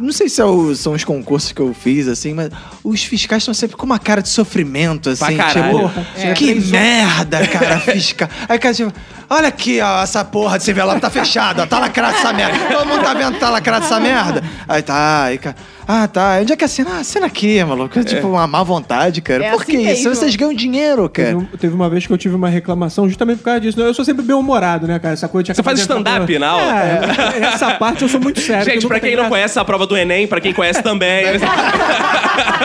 Não 0.00 0.12
sei 0.12 0.28
se 0.28 0.40
é 0.40 0.44
o- 0.44 0.74
são 0.74 0.92
os 0.92 1.04
concursos 1.04 1.52
que 1.52 1.60
eu 1.60 1.74
fiz, 1.74 2.08
assim, 2.08 2.32
mas 2.34 2.50
os 2.82 3.02
fiscais 3.04 3.42
estão 3.42 3.54
sempre 3.54 3.76
com 3.76 3.84
uma 3.86 3.98
cara 3.98 4.22
de 4.22 4.28
sofrimento, 4.28 5.10
assim. 5.10 5.36
caralho. 5.36 5.88
Tipo, 5.88 6.00
É. 6.16 6.32
que 6.32 6.54
merda, 6.54 7.46
cara, 7.46 7.78
fiscal. 7.80 8.28
Aí, 8.48 8.58
cara, 8.58 8.74
tipo, 8.74 8.92
olha 9.28 9.48
aqui, 9.48 9.80
ó, 9.80 10.02
essa 10.02 10.24
porra 10.24 10.58
desse 10.58 10.70
envelope 10.70 11.00
tá 11.00 11.10
fechado, 11.10 11.62
ó, 11.62 11.66
tá 11.66 11.78
lacrado 11.78 12.16
essa 12.16 12.32
merda. 12.32 12.58
Todo 12.72 12.86
mundo 12.86 13.02
tá 13.02 13.14
vendo 13.14 13.34
que 13.34 13.40
tá 13.40 13.50
lacrado 13.50 13.84
essa 13.84 14.00
merda? 14.00 14.42
Aí 14.68 14.82
tá, 14.82 15.24
aí, 15.24 15.38
cara. 15.38 15.56
Ah, 15.92 16.06
tá. 16.06 16.38
Onde 16.40 16.52
é 16.52 16.56
que 16.56 16.64
assina? 16.64 16.90
Ah, 16.94 16.98
assina 17.00 17.26
aqui, 17.26 17.64
maluco. 17.64 17.98
É 17.98 18.04
tipo 18.04 18.28
uma 18.28 18.46
má 18.46 18.62
vontade, 18.62 19.20
cara. 19.20 19.44
É 19.44 19.50
Por 19.50 19.62
assim 19.62 19.72
que 19.72 19.76
isso? 19.78 20.04
mesmo. 20.04 20.14
Vocês 20.14 20.36
ganham 20.36 20.54
dinheiro, 20.54 21.08
Teve, 21.08 21.26
cara. 21.32 21.38
um- 21.38 21.56
teve 21.58 21.74
uma 21.74 21.90
vez 21.90 22.06
que 22.06 22.12
eu 22.12 22.18
tive 22.18 22.36
uma 22.36 22.48
reclamação 22.48 23.08
justamente 23.08 23.38
por 23.38 23.44
causa 23.46 23.60
disso. 23.60 23.80
Eu 23.80 23.92
sou 23.92 24.04
sempre 24.04 24.22
bem 24.24 24.36
humorado, 24.36 24.86
né, 24.86 25.00
cara? 25.00 25.14
Essa 25.14 25.26
coisa 25.26 25.46
de 25.46 25.56
Você 25.56 25.62
faz 25.64 25.80
stand-up 25.80 26.38
na 26.38 26.46
aula? 26.48 26.80
É, 26.80 27.38
essa 27.42 27.72
parte 27.74 28.02
eu 28.02 28.08
sou 28.08 28.20
muito 28.20 28.40
sério. 28.40 28.64
Gente, 28.72 28.86
pra 28.86 29.00
quem 29.00 29.10
não 29.12 29.24
graça. 29.24 29.30
conhece 29.30 29.58
a 29.58 29.64
prova 29.64 29.84
do 29.90 29.96
Enem, 29.96 30.26
pra 30.26 30.40
quem 30.40 30.54
conhece 30.54 30.82
também. 30.82 31.24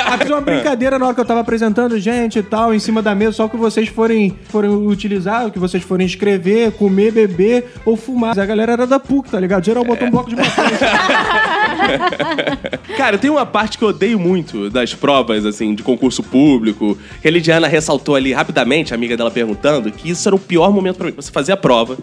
Ah, 0.08 0.18
fiz 0.18 0.30
uma 0.30 0.40
brincadeira 0.40 1.00
na 1.00 1.06
hora 1.06 1.16
que 1.16 1.20
eu 1.20 1.26
tava 1.26 1.40
apresentando 1.40 2.00
gente 2.00 2.40
e 2.40 2.44
tal, 2.44 2.74
em 2.74 2.80
cima 2.80 3.02
da 3.02 3.16
mesa, 3.16 3.34
só 3.34 3.46
o 3.46 3.50
que 3.50 3.58
vocês 3.58 3.90
forem, 3.90 4.38
forem 4.50 4.70
utilizar, 4.70 5.48
o 5.48 5.52
que 5.52 5.58
vocês 5.58 5.84
forem 5.84 6.06
escrever, 6.06 6.72
comer, 6.74 7.12
beber 7.12 7.66
ou 7.84 7.98
fumar. 7.98 8.40
A 8.40 8.46
galera 8.46 8.74
era 8.74 8.88
da 8.88 9.00
PUC, 9.00 9.32
tá 9.32 9.40
ligado? 9.40 9.66
Geral 9.66 9.84
botou 9.84 10.08
um 10.08 10.12
bloco 10.12 10.30
de 10.30 10.36
maconha. 10.36 10.70
Cara, 12.96 13.18
tem 13.18 13.30
uma 13.30 13.46
parte 13.46 13.78
que 13.78 13.84
eu 13.84 13.90
odeio 13.90 14.20
muito 14.20 14.70
das 14.70 14.94
provas, 14.94 15.46
assim, 15.46 15.74
de 15.74 15.84
concurso 15.84 16.24
público. 16.24 16.98
Que 17.22 17.28
a 17.28 17.32
Lidiana 17.32 17.68
ressaltou 17.68 18.16
ali 18.16 18.32
rapidamente, 18.32 18.94
a 18.94 18.96
amiga 18.96 19.18
dela 19.18 19.32
perguntando, 19.32 19.92
que 19.92 20.10
isso 20.10 20.28
era 20.30 20.36
o 20.36 20.40
pior 20.40 20.72
momento 20.72 20.98
pra 20.98 21.08
mim. 21.08 21.14
Você 21.16 21.32
fazia 21.32 21.56
a 21.56 21.58
prova. 21.58 21.98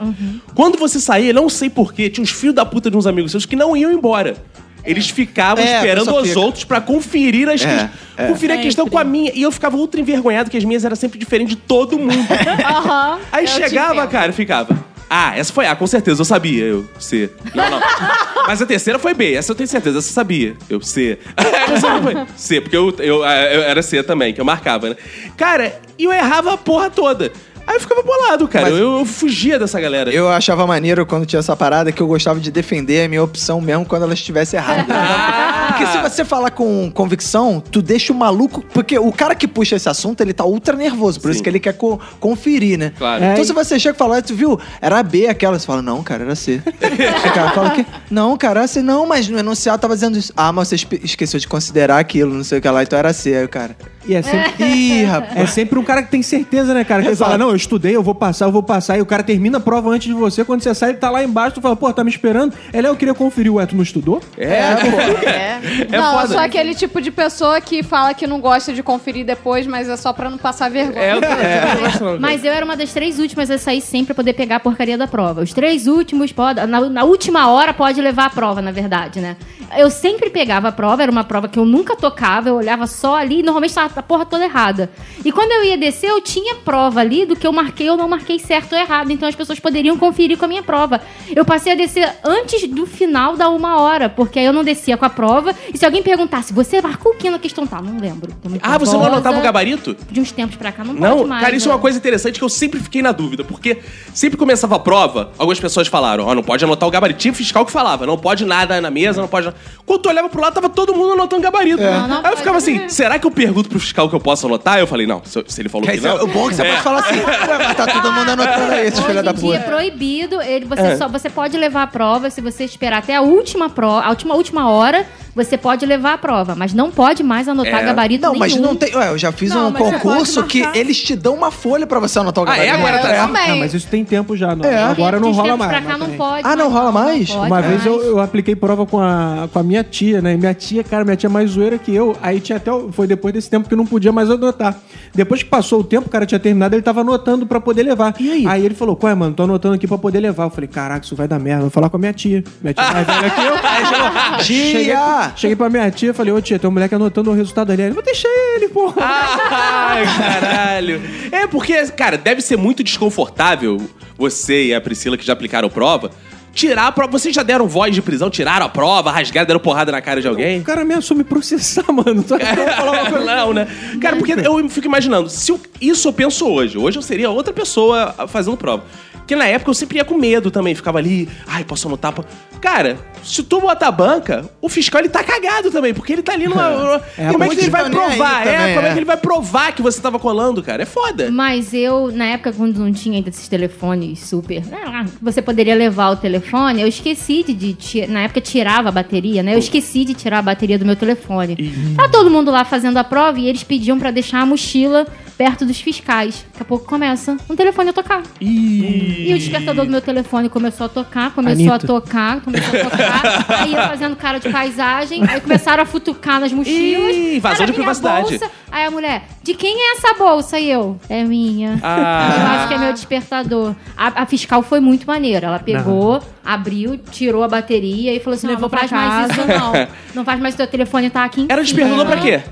Quando 0.55 0.79
você 0.79 1.01
saía, 1.01 1.33
não 1.33 1.49
sei 1.49 1.71
porquê, 1.71 2.11
tinha 2.11 2.23
uns 2.23 2.31
filhos 2.31 2.55
da 2.55 2.67
puta 2.67 2.91
de 2.91 2.97
uns 2.97 3.07
amigos 3.07 3.31
seus 3.31 3.47
que 3.47 3.57
não 3.57 3.77
iam 3.77 3.93
embora. 3.93 4.37
Eles 4.85 5.09
ficavam 5.11 5.65
É, 5.65 5.77
esperando 5.77 6.15
os 6.17 6.29
fica. 6.29 6.41
outros 6.41 6.65
pra 6.65 6.81
conferir 6.81 7.49
as 7.49 7.63
É, 7.63 7.67
questões. 7.67 7.91
é. 8.17 8.27
Conferir 8.29 8.59
a 8.59 8.63
questão 8.63 8.89
com 8.89 8.99
a 8.99 9.05
minha. 9.05 9.31
E 9.35 9.43
eu 9.43 9.53
ficava 9.53 9.77
ultra 9.77 10.01
envergonhado 10.01 10.51
que 10.51 10.57
as 10.57 10.65
minhas 10.65 10.85
eram 10.85 10.97
sempre 10.97 11.19
diferentes 11.19 11.55
de 11.55 11.61
todo 11.63 11.99
mundo. 11.99 12.13
Aham. 12.67 13.19
Aí 13.31 13.45
eu 13.45 13.49
te 13.51 13.55
chegava, 13.55 13.95
entendo. 13.95 14.09
cara, 14.11 14.31
e 14.31 14.35
ficava. 14.35 14.93
Ah, 15.15 15.37
essa 15.37 15.53
foi 15.53 15.67
A, 15.67 15.77
com 15.77 15.87
certeza, 15.87 16.23
eu 16.23 16.25
sabia. 16.25 16.65
Eu, 16.65 16.89
C. 16.99 17.31
Não, 17.55 17.69
não. 17.71 17.81
Mas 18.49 18.63
a 18.63 18.67
terceira 18.67 18.99
foi 18.99 19.13
B, 19.15 19.35
essa 19.35 19.53
eu 19.53 19.55
tenho 19.55 19.69
certeza, 19.69 19.99
essa 19.99 20.09
eu 20.09 20.13
sabia. 20.15 20.57
Eu, 20.71 20.81
C. 20.81 21.19
Essa 21.73 22.03
foi 22.03 22.15
C, 22.37 22.61
porque 22.61 22.77
eu, 22.77 22.91
eu, 22.99 23.17
eu 23.23 23.63
era 23.63 23.83
C 23.83 24.03
também, 24.03 24.33
que 24.35 24.41
eu 24.41 24.45
marcava, 24.45 24.89
né? 24.91 24.97
Cara, 25.37 25.81
e 25.99 26.05
eu 26.05 26.13
errava 26.13 26.55
a 26.55 26.57
porra 26.59 26.91
toda. 26.91 27.31
Aí 27.73 27.77
eu 27.77 27.81
ficava 27.81 28.03
bolado, 28.03 28.47
cara. 28.47 28.67
Mas- 28.71 28.79
Eu, 28.79 28.99
eu 28.99 29.05
fugia 29.07 29.59
dessa 29.59 29.81
galera. 29.81 30.11
Eu 30.13 30.29
achava 30.29 30.67
maneiro 30.67 31.07
quando 31.07 31.25
tinha 31.25 31.41
essa 31.41 31.57
parada 31.57 31.91
que 31.91 32.03
eu 32.03 32.07
gostava 32.07 32.39
de 32.39 32.51
defender 32.51 33.07
a 33.07 33.09
minha 33.09 33.23
opção 33.23 33.61
mesmo 33.63 33.87
quando 33.87 34.03
ela 34.03 34.13
estivesse 34.13 34.57
errada. 34.57 34.93
porque 35.69 35.87
se 35.87 35.99
você 35.99 36.23
falar 36.25 36.51
com 36.51 36.91
convicção, 36.93 37.61
tu 37.61 37.81
deixa 37.81 38.13
o 38.13 38.17
maluco. 38.17 38.63
Porque 38.75 38.99
o 38.99 39.11
cara 39.11 39.35
que 39.35 39.49
puxa 39.49 39.77
esse 39.77 39.89
assunto, 39.89 40.21
ele 40.21 40.35
tá 40.35 40.45
ultra 40.45 40.77
nervoso. 40.77 41.19
Por 41.19 41.29
Sim. 41.29 41.33
isso 41.35 41.43
que 41.43 41.49
ele 41.49 41.61
quer 41.61 41.73
co- 41.73 41.99
conferir, 42.21 42.79
né? 42.79 42.93
Claro. 42.99 43.25
Então 43.25 43.43
É, 43.43 43.45
se 43.45 43.53
você 43.55 43.79
chega 43.79 43.95
e 43.95 43.99
fala, 43.99 44.21
tu 44.21 44.35
viu? 44.35 44.61
Era 44.81 45.03
B 45.03 45.27
aquela. 45.29 45.59
Você 45.59 45.67
fala, 45.67 45.81
não, 45.81 46.03
cara, 46.03 46.25
era 46.25 46.35
C. 46.35 46.61
o 46.67 47.33
cara 47.33 47.51
fala 47.53 47.71
que. 47.71 47.87
Não, 48.11 48.37
cara, 48.37 48.61
era 48.61 48.67
C. 48.69 48.83
Não, 48.83 49.07
mas 49.07 49.29
no 49.29 49.39
enunciado 49.39 49.81
tava 49.81 49.95
dizendo 49.95 50.19
isso. 50.19 50.33
Ah, 50.37 50.53
mas 50.53 50.69
você 50.69 50.77
esqueceu 51.03 51.41
de 51.41 51.49
considerar 51.49 51.99
aquilo, 51.99 52.35
não 52.35 52.45
sei 52.45 52.59
o 52.59 52.61
que 52.61 52.69
lá, 52.69 52.83
então 52.83 52.99
era 52.99 53.13
C. 53.15 53.35
Aí 53.35 53.45
o 53.45 53.49
cara. 53.49 53.75
E 54.05 54.15
é 54.15 54.23
sempre, 54.23 54.65
Ih, 54.65 55.05
rapaz. 55.05 55.37
é 55.37 55.47
sempre 55.47 55.79
um 55.79 55.85
cara 55.85 56.03
que 56.03 56.11
tem 56.11 56.23
certeza, 56.23 56.75
né, 56.75 56.85
cara? 56.85 57.03
Que 57.03 57.09
Exato. 57.09 57.31
fala, 57.31 57.39
não, 57.39 57.51
eu 57.51 57.57
estudei, 57.57 57.95
eu 57.95 58.03
vou 58.03 58.15
passar, 58.15 58.47
eu 58.47 58.53
vou 58.53 58.63
passar. 58.63 58.99
E 58.99 59.01
o 59.01 59.07
cara 59.07 59.23
termina 59.23 59.59
a 59.59 59.61
prova 59.61 59.91
antes 59.91 60.09
de 60.09 60.15
você. 60.15 60.45
Quando 60.45 60.63
você 60.63 60.75
sai, 60.75 60.91
ele 60.91 60.99
tá 60.99 61.09
lá 61.11 61.23
embaixo, 61.23 61.55
tu 61.55 61.61
fala, 61.61 61.77
pô, 61.77 61.93
tá 61.93 62.03
me 62.03 62.11
esperando. 62.11 62.55
Ele, 62.73 62.87
eu 62.87 62.97
queria 62.97 63.15
conferir. 63.15 63.53
Ué, 63.53 63.67
tu 63.67 63.77
não 63.77 63.83
estudou? 63.83 64.21
É, 64.37 64.75
pô. 64.77 65.29
É. 65.29 65.61
não, 65.91 66.13
foda. 66.13 66.25
eu 66.25 66.29
sou 66.29 66.39
aquele 66.39 66.75
tipo 66.75 67.01
de 67.01 67.11
pessoa 67.11 67.61
que 67.61 67.83
fala 67.83 68.15
que 68.15 68.27
não 68.27 68.41
gosta 68.41 68.73
de 68.73 68.83
conferir 68.83 69.25
depois, 69.25 69.67
mas 69.67 69.89
é 69.89 69.97
só 69.97 70.13
pra 70.13 70.29
não 70.29 70.39
passar 70.39 70.71
vergonha. 70.71 71.05
É, 71.05 71.13
eu 71.15 71.21
não. 71.21 72.21
Mas 72.21 72.45
eu 72.45 72.53
era 72.53 72.65
uma 72.65 72.77
das 72.77 72.93
três 72.93 73.19
últimas 73.19 73.51
a 73.51 73.59
sair 73.59 73.81
sempre 73.81 74.07
pra 74.07 74.17
poder 74.17 74.33
pegar 74.33 74.57
a 74.57 74.61
porcaria 74.61 74.99
da 74.99 75.07
prova. 75.07 75.43
Os 75.43 75.53
três 75.53 75.87
últimos, 75.87 76.33
pode, 76.33 76.65
na, 76.67 76.81
na 76.81 77.05
última 77.05 77.51
hora 77.51 77.73
pode 77.73 78.01
levar 78.01 78.27
a 78.27 78.31
prova, 78.31 78.61
na 78.61 78.73
verdade, 78.73 79.21
né? 79.21 79.37
Eu 79.77 79.91
sempre 79.91 80.29
pegava 80.29 80.69
a 80.69 80.73
prova, 80.73 81.03
era 81.03 81.11
uma 81.11 81.25
prova 81.25 81.49
que 81.49 81.59
eu 81.59 81.65
nunca 81.65 81.97
tocava, 81.97 82.49
eu 82.49 82.57
olhava 82.57 82.87
só 82.87 83.17
ali 83.17 83.43
normalmente 83.43 83.75
tava 83.75 83.92
a 84.01 84.03
porra 84.03 84.25
toda 84.27 84.45
errada. 84.45 84.91
E 85.25 85.31
quando 85.33 85.53
eu 85.53 85.65
ia 85.65 85.77
descer, 85.77 86.11
eu 86.11 86.21
tinha 86.21 86.55
prova 86.57 87.01
ali 87.01 87.25
do 87.27 87.35
que 87.37 87.47
eu 87.47 87.53
marquei 87.53 87.89
ou 87.91 87.97
não 87.97 88.09
marquei 88.09 88.39
certo 88.39 88.73
ou 88.75 88.79
errado. 88.79 89.11
Então 89.11 89.29
as 89.29 89.35
pessoas 89.35 89.59
poderiam 89.61 89.97
conferir 89.97 90.37
com 90.39 90.45
a 90.45 90.49
minha 90.49 90.63
prova. 90.63 91.01
Eu 91.35 91.45
passei 91.45 91.73
a 91.73 91.77
descer 91.77 92.09
antes 92.25 92.69
do 92.69 92.87
final 92.87 93.37
da 93.37 93.49
uma 93.49 93.81
hora, 93.81 94.09
porque 94.09 94.39
aí 94.39 94.45
eu 94.47 94.53
não 94.53 94.65
descia 94.65 94.97
com 94.97 95.05
a 95.05 95.11
prova. 95.11 95.55
E 95.73 95.79
se 95.79 95.85
alguém 95.85 96.03
perguntasse, 96.03 96.53
você 96.53 96.81
marcou 96.81 97.13
o 97.13 97.17
que 97.17 97.31
na 97.31 97.39
questão? 97.39 97.67
Tá, 97.67 97.81
não 97.81 97.99
lembro. 97.99 98.33
Ah, 98.63 98.79
você 98.79 98.97
não 98.97 99.05
anotava 99.05 99.39
o 99.39 99.43
gabarito? 99.43 99.97
De 100.11 100.21
uns 100.21 100.33
tempos 100.33 100.57
pra 100.57 100.73
cá, 100.73 100.85
não, 100.85 100.95
Não, 100.95 101.17
pode 101.19 101.29
mais. 101.29 101.43
cara, 101.45 101.57
isso 101.57 101.67
é 101.67 101.69
né? 101.69 101.75
uma 101.75 101.81
coisa 101.81 101.99
interessante 101.99 102.39
que 102.39 102.45
eu 102.45 102.49
sempre 102.49 102.81
fiquei 102.81 103.03
na 103.03 103.13
dúvida, 103.13 103.45
porque 103.45 103.79
sempre 104.15 104.37
começava 104.39 104.77
a 104.77 104.79
prova, 104.79 105.33
algumas 105.39 105.59
pessoas 105.61 105.89
falaram, 105.89 106.27
ó, 106.27 106.35
não 106.35 106.43
pode 106.43 106.65
anotar 106.65 106.89
o 106.89 106.93
gabarito. 106.93 107.19
Tinha 107.21 107.33
fiscal 107.35 107.65
que 107.65 107.73
falava, 107.73 108.07
não 108.07 108.19
pode 108.19 108.45
nada 108.45 108.81
na 108.81 108.91
mesa, 108.91 109.21
não 109.21 109.29
pode. 109.29 109.53
Quando 109.87 110.01
tu 110.01 110.09
olhava 110.09 110.29
pro 110.29 110.41
lado, 110.41 110.55
tava 110.55 110.69
todo 110.69 110.95
mundo 110.95 111.13
anotando 111.13 111.43
gabarito. 111.43 111.83
Não, 111.83 112.09
não 112.09 112.17
Aí 112.17 112.23
eu 112.23 112.23
pode. 112.23 112.37
ficava 112.39 112.59
assim, 112.59 112.89
será 112.89 113.19
que 113.19 113.27
eu 113.27 113.31
pergunto 113.31 113.69
pro 113.69 113.79
fiscal 113.83 114.09
que 114.09 114.15
eu 114.15 114.21
posso 114.21 114.47
anotar? 114.47 114.79
Eu 114.79 114.87
falei, 114.87 115.07
não, 115.07 115.23
se, 115.25 115.45
se 115.47 115.61
ele 115.61 115.69
falou 115.69 115.87
Que 115.87 115.99
que, 115.99 116.07
não. 116.07 116.23
o 116.23 116.27
bom 116.27 116.47
é 116.47 116.49
que 116.51 116.55
você 116.57 116.65
pode 116.65 116.81
falar 116.83 117.01
assim, 117.01 117.17
ué, 117.21 117.59
mas 117.59 117.77
tá 117.77 117.87
todo 117.87 118.13
mundo 118.13 118.31
anotando 118.31 118.73
aí, 118.73 118.87
esses 118.87 118.99
Hoje 118.99 119.09
filha 119.09 119.23
da 119.23 119.31
é 119.31 119.35
puta. 119.35 119.61
proibido. 119.61 120.41
Ele, 120.41 120.65
você, 120.65 120.97
só, 120.97 121.09
você 121.09 121.29
pode 121.29 121.57
levar 121.59 121.83
a 121.83 121.87
prova 121.87 122.31
se 122.31 122.41
você 122.41 122.65
esperar 122.65 122.99
até 122.99 123.17
a 123.17 123.21
última 123.21 123.69
prova, 123.69 124.07
a 124.07 124.11
última, 124.11 124.35
última 124.35 124.71
hora, 124.71 125.07
você 125.35 125.57
pode 125.57 125.85
levar 125.87 126.15
a 126.15 126.19
prova. 126.19 126.55
Mas 126.55 126.73
não 126.75 126.91
pode 126.91 127.23
mais 127.23 127.49
anotar 127.49 127.81
É. 127.81 127.85
gabarito 127.85 128.23
Não, 128.23 128.33
nenhum. 128.33 128.39
mas 128.41 128.57
não 128.57 128.77
tem. 128.77 128.95
Ué, 128.95 129.09
eu 129.11 129.19
já 129.19 129.33
fiz 129.33 129.51
Não, 129.55 129.69
um 129.69 129.73
concurso 129.73 130.43
que 130.45 130.61
eles 130.75 131.01
te 131.01 131.17
dão 131.17 131.35
uma 131.35 131.51
folha 131.51 131.87
pra 131.87 131.99
você 132.01 132.19
anotar 132.19 132.45
o 132.45 132.49
Ah, 132.49 132.57
é? 132.57 132.67
gabarito. 132.67 132.87
Agora 132.89 133.03
tá- 133.17 133.27
também. 133.27 133.51
Ah, 133.51 133.57
mas 133.57 133.75
isso 133.75 133.87
tem 133.89 134.05
tempo 134.05 134.37
já. 134.37 134.55
Não. 134.55 134.65
É. 134.69 134.83
Agora 134.85 135.19
não 135.19 135.33
rola 135.33 135.57
mais. 135.57 135.71
Pra 135.71 135.81
cá 135.83 135.99
não 135.99 136.11
pode. 136.11 136.47
Ah, 136.47 136.55
não 136.57 136.71
rola 136.71 136.93
mais? 136.93 137.31
pode 137.31 137.47
Uma 137.47 137.63
vez 137.63 137.87
eu, 137.87 138.03
eu 138.03 138.21
apliquei 138.21 138.55
prova 138.55 138.85
com 138.87 139.01
a, 139.01 139.49
com 139.53 139.59
a 139.59 139.63
minha 139.63 139.83
tia, 139.83 140.21
né? 140.21 140.35
E 140.35 140.37
minha 140.37 140.55
tia, 140.55 140.85
cara, 140.85 141.05
minha 141.05 141.17
tia 141.17 141.29
é 141.29 141.33
mais 141.33 141.51
zoeira 141.51 141.79
que 141.79 141.95
eu. 141.95 142.17
Aí 142.23 142.41
tinha 142.41 142.57
até. 142.57 142.71
Foi 142.93 143.07
depois 143.07 143.33
desse 143.35 143.49
tempo 143.51 143.69
que 143.69 143.75
eu 143.75 143.79
não 143.79 143.87
podia 143.87 144.13
mais 144.13 144.31
anotar. 144.31 144.77
Depois 145.15 145.43
que 145.43 145.49
passou 145.49 145.81
o 145.81 145.85
tempo, 145.85 146.07
o 146.09 146.11
cara 146.11 146.25
tinha 146.27 146.39
terminado, 146.39 146.75
ele 146.75 146.83
tava 146.83 147.01
anotando 147.03 147.47
pra 147.47 147.61
poder 147.61 147.83
levar. 147.83 148.15
E 148.21 148.47
aí? 148.47 148.65
ele 148.65 148.75
falou: 148.75 148.97
Qual 148.97 149.11
é, 149.11 149.15
mano? 149.15 149.35
Tô 149.35 149.43
anotando 149.45 149.75
aqui 149.75 149.87
pra 149.87 149.99
poder 149.99 150.21
levar. 150.21 150.45
Eu 150.45 150.51
falei: 150.51 150.69
Caraca, 150.69 151.05
isso 151.05 151.17
vai 151.17 151.27
dar 151.29 151.39
merda. 151.39 151.63
Vou 151.63 151.71
falar 151.71 151.89
com 151.89 151.97
a 151.97 152.01
minha 152.01 152.13
tia. 152.13 152.43
Minha 152.61 152.75
tia 152.75 152.85
é 152.85 152.93
mais 152.93 153.07
velha 153.07 153.31
que 153.31 153.41
eu. 153.41 153.53
Aí 153.73 153.87
chegou, 153.87 154.41
cheguei, 154.45 154.93
Cheguei 155.37 155.57
pra 155.57 155.71
minha 155.71 155.91
tia 155.91 156.11
e 156.11 156.13
falei: 156.13 156.33
Ô 156.33 156.41
tia, 156.41 156.59
tem 156.59 156.69
um 156.69 156.73
moleque 156.73 156.95
anotando 156.95 157.31
o 157.31 157.35
resultado 157.35 157.71
ali. 157.73 157.83
Ele, 157.83 157.95
vou 157.95 158.03
deixar 158.03 158.29
ele, 158.57 158.69
porra. 158.69 158.95
Ai, 159.03 160.05
caralho. 160.05 161.01
É 161.31 161.47
porque, 161.47 161.87
cara, 161.89 162.17
deve 162.19 162.41
ser 162.41 162.57
muito 162.57 162.83
desconfortável 162.83 163.81
você 164.17 164.67
e 164.67 164.75
a 164.75 164.81
Priscila 164.81 165.17
que 165.17 165.25
já 165.25 165.33
aplicaram 165.33 165.69
prova. 165.69 166.11
Tirar 166.55 166.89
a 166.89 166.93
prova. 166.93 167.11
Vocês 167.13 167.35
já 167.35 167.43
deram 167.43 167.67
voz 167.67 167.95
de 167.95 168.03
prisão, 168.03 168.29
tiraram 168.29 168.67
a 168.67 168.69
prova, 168.69 169.11
rasgaram, 169.11 169.47
deram 169.47 169.59
porrada 169.61 169.91
na 169.91 170.03
cara 170.03 170.21
de 170.21 170.29
alguém? 170.29 170.61
O 170.61 170.63
cara 170.63 170.85
me 170.85 171.25
processar, 171.25 171.85
mano. 171.91 172.23
Tu 172.23 172.35
acha 172.35 172.45
que 172.55 172.61
eu 172.61 172.65
vou 172.67 172.75
falar 172.75 172.93
uma 172.93 173.09
coisa? 173.11 173.25
Não, 173.25 173.53
né? 173.55 173.67
Cara, 174.01 174.17
porque 174.17 174.33
eu 174.33 174.69
fico 174.69 174.87
imaginando, 174.87 175.31
se 175.31 175.51
eu- 175.51 175.59
isso 175.81 176.09
eu 176.09 176.13
penso 176.13 176.47
hoje. 176.47 176.77
Hoje 176.77 176.99
eu 176.99 177.03
seria 177.03 177.31
outra 177.31 177.55
pessoa 177.55 178.15
fazendo 178.29 178.57
prova. 178.59 178.85
Porque 179.23 179.37
na 179.37 179.47
época 179.47 179.71
eu 179.71 179.75
sempre 179.75 179.99
ia 179.99 180.05
com 180.05 180.17
medo 180.17 180.51
também, 180.51 180.75
ficava 180.75 180.99
ali, 180.99 181.29
ai, 181.47 181.65
posso 181.65 181.87
anotar. 181.89 182.13
po-" 182.13 182.25
Cara, 182.61 182.99
se 183.25 183.43
tu 183.43 183.61
botar 183.61 183.89
a 183.89 183.93
banca, 183.93 184.49
o 184.61 184.69
fiscal 184.69 185.01
ele 185.01 185.09
tá 185.09 185.23
cagado 185.25 185.71
também, 185.71 185.95
porque 185.95 186.13
ele 186.13 186.23
tá 186.23 186.33
ali 186.33 186.47
numa. 186.47 186.73
É, 187.19 187.31
como 187.31 187.45
é 187.45 187.49
que 187.49 187.61
ele 187.61 187.71
vai 187.71 187.89
provar? 187.91 188.47
é, 188.47 188.57
também, 188.57 188.75
como 188.75 188.87
é 188.87 188.91
é. 188.91 188.93
que 188.93 188.99
ele 188.99 189.05
vai 189.05 189.17
provar 189.17 189.73
que 189.73 189.83
você 189.83 190.01
tava 190.01 190.19
colando, 190.19 190.63
cara? 190.63 190.83
É 190.83 190.87
foda. 190.87 191.31
Mas 191.31 191.75
eu, 191.75 192.11
na 192.13 192.27
época, 192.27 192.53
quando 192.53 192.79
não 192.79 192.93
tinha 192.93 193.17
ainda 193.17 193.29
esses 193.29 193.49
telefones 193.49 194.21
super. 194.21 194.63
ah, 194.73 195.05
Você 195.21 195.43
poderia 195.43 195.75
levar 195.75 196.11
o 196.11 196.17
telefone, 196.17 196.81
eu 196.81 196.89
esqueci 196.89 197.43
de. 197.43 197.55
de 197.55 198.07
na 198.07 198.23
época 198.23 198.41
tirava 198.41 198.89
a 198.89 198.93
bateria, 198.93 199.43
né? 199.43 199.55
Eu 199.55 199.59
esqueci 199.59 200.05
de 200.05 200.15
tirar 200.15 200.39
a 200.39 200.43
bateria 200.43 200.79
do 200.79 200.85
meu 200.85 200.97
telefone. 200.97 201.57
Tá 201.97 202.09
todo 202.09 202.31
mundo 202.31 202.51
lá 202.51 202.65
fazendo 202.65 202.97
a 202.97 203.05
prova 203.05 203.39
e 203.39 203.49
eles 203.49 203.63
pediam 203.63 203.99
pra 203.99 204.11
deixar 204.11 204.41
a 204.41 204.47
mochila 204.47 205.07
perto 205.37 205.65
dos 205.65 205.81
fiscais. 205.81 206.45
Daqui 206.53 206.63
a 206.63 206.65
pouco 206.65 206.87
começa 206.87 207.37
um 207.49 207.57
telefone 207.57 207.91
a 207.91 207.93
tocar. 207.93 208.23
E 208.41 209.31
o 209.35 209.39
despertador 209.39 209.85
do 209.85 209.91
meu 209.91 210.01
telefone 210.01 210.49
começou 210.49 210.87
a 210.87 210.89
tocar, 210.89 211.33
começou 211.33 211.73
Anitta. 211.73 211.75
a 211.75 211.79
tocar, 211.79 212.41
começou 212.41 212.79
a 212.81 212.83
tocar. 212.91 213.47
aí 213.63 213.75
eu 213.75 213.83
fazendo 213.83 214.17
cara 214.17 214.39
de 214.39 214.49
paisagem, 214.51 215.23
aí 215.29 215.41
começaram 215.41 215.83
a 215.83 215.87
futucar 215.87 216.41
nas 216.41 216.53
mochilas. 216.53 217.17
Ih, 217.17 217.37
invasão 217.37 217.67
de 217.67 217.73
privacidade. 217.73 218.31
bolsa. 218.39 218.51
Aí 218.71 218.87
a 218.87 218.91
mulher, 218.91 219.25
de 219.43 219.55
quem 219.55 219.75
é 219.77 219.93
essa 219.93 220.15
bolsa? 220.15 220.59
E 220.59 220.71
eu, 220.71 220.99
é 221.09 221.25
minha. 221.25 221.79
Ah. 221.83 222.37
Eu 222.39 222.47
acho 222.47 222.69
que 222.69 222.75
é 222.75 222.79
meu 222.79 222.93
despertador. 222.93 223.75
A, 223.97 224.23
a 224.23 224.27
fiscal 224.27 224.63
foi 224.63 224.81
muito 224.81 225.07
maneira. 225.07 225.47
Ela 225.47 225.59
pegou, 225.59 226.23
abriu, 226.45 226.99
tirou 227.11 227.43
a 227.43 227.49
bateria 227.49 228.15
e 228.15 228.21
falou 228.21 228.37
assim: 228.37 228.47
não, 228.47 228.59
não 228.59 228.69
pra 228.71 228.81
faz 228.81 228.93
mais 228.93 229.31
isso, 229.31 229.47
não. 229.47 229.73
Não 230.15 230.25
faz 230.25 230.41
mais 230.41 230.55
teu 230.55 230.67
telefone 230.67 231.11
tá 231.11 231.25
aqui. 231.25 231.43
em 231.43 231.47
Era 231.49 231.65
cima. 231.65 231.79
despertador 231.81 232.07
pra 232.07 232.17
quê? 232.21 232.43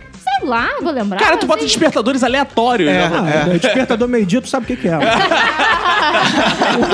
Sei 0.41 0.49
lá, 0.49 0.69
vou 0.83 0.93
lembrar. 0.93 1.19
Cara, 1.19 1.37
tu 1.37 1.47
bota 1.47 1.63
despertadores 1.65 2.23
aleatórios. 2.25 2.89
É. 2.89 3.09
né? 3.09 3.45
Ah, 3.55 3.59
Despertador 3.59 4.09
meio-dia, 4.09 4.41
tu 4.41 4.49
sabe 4.49 4.65
o 4.65 4.67
que, 4.67 4.77
que 4.77 4.89
é. 4.89 4.99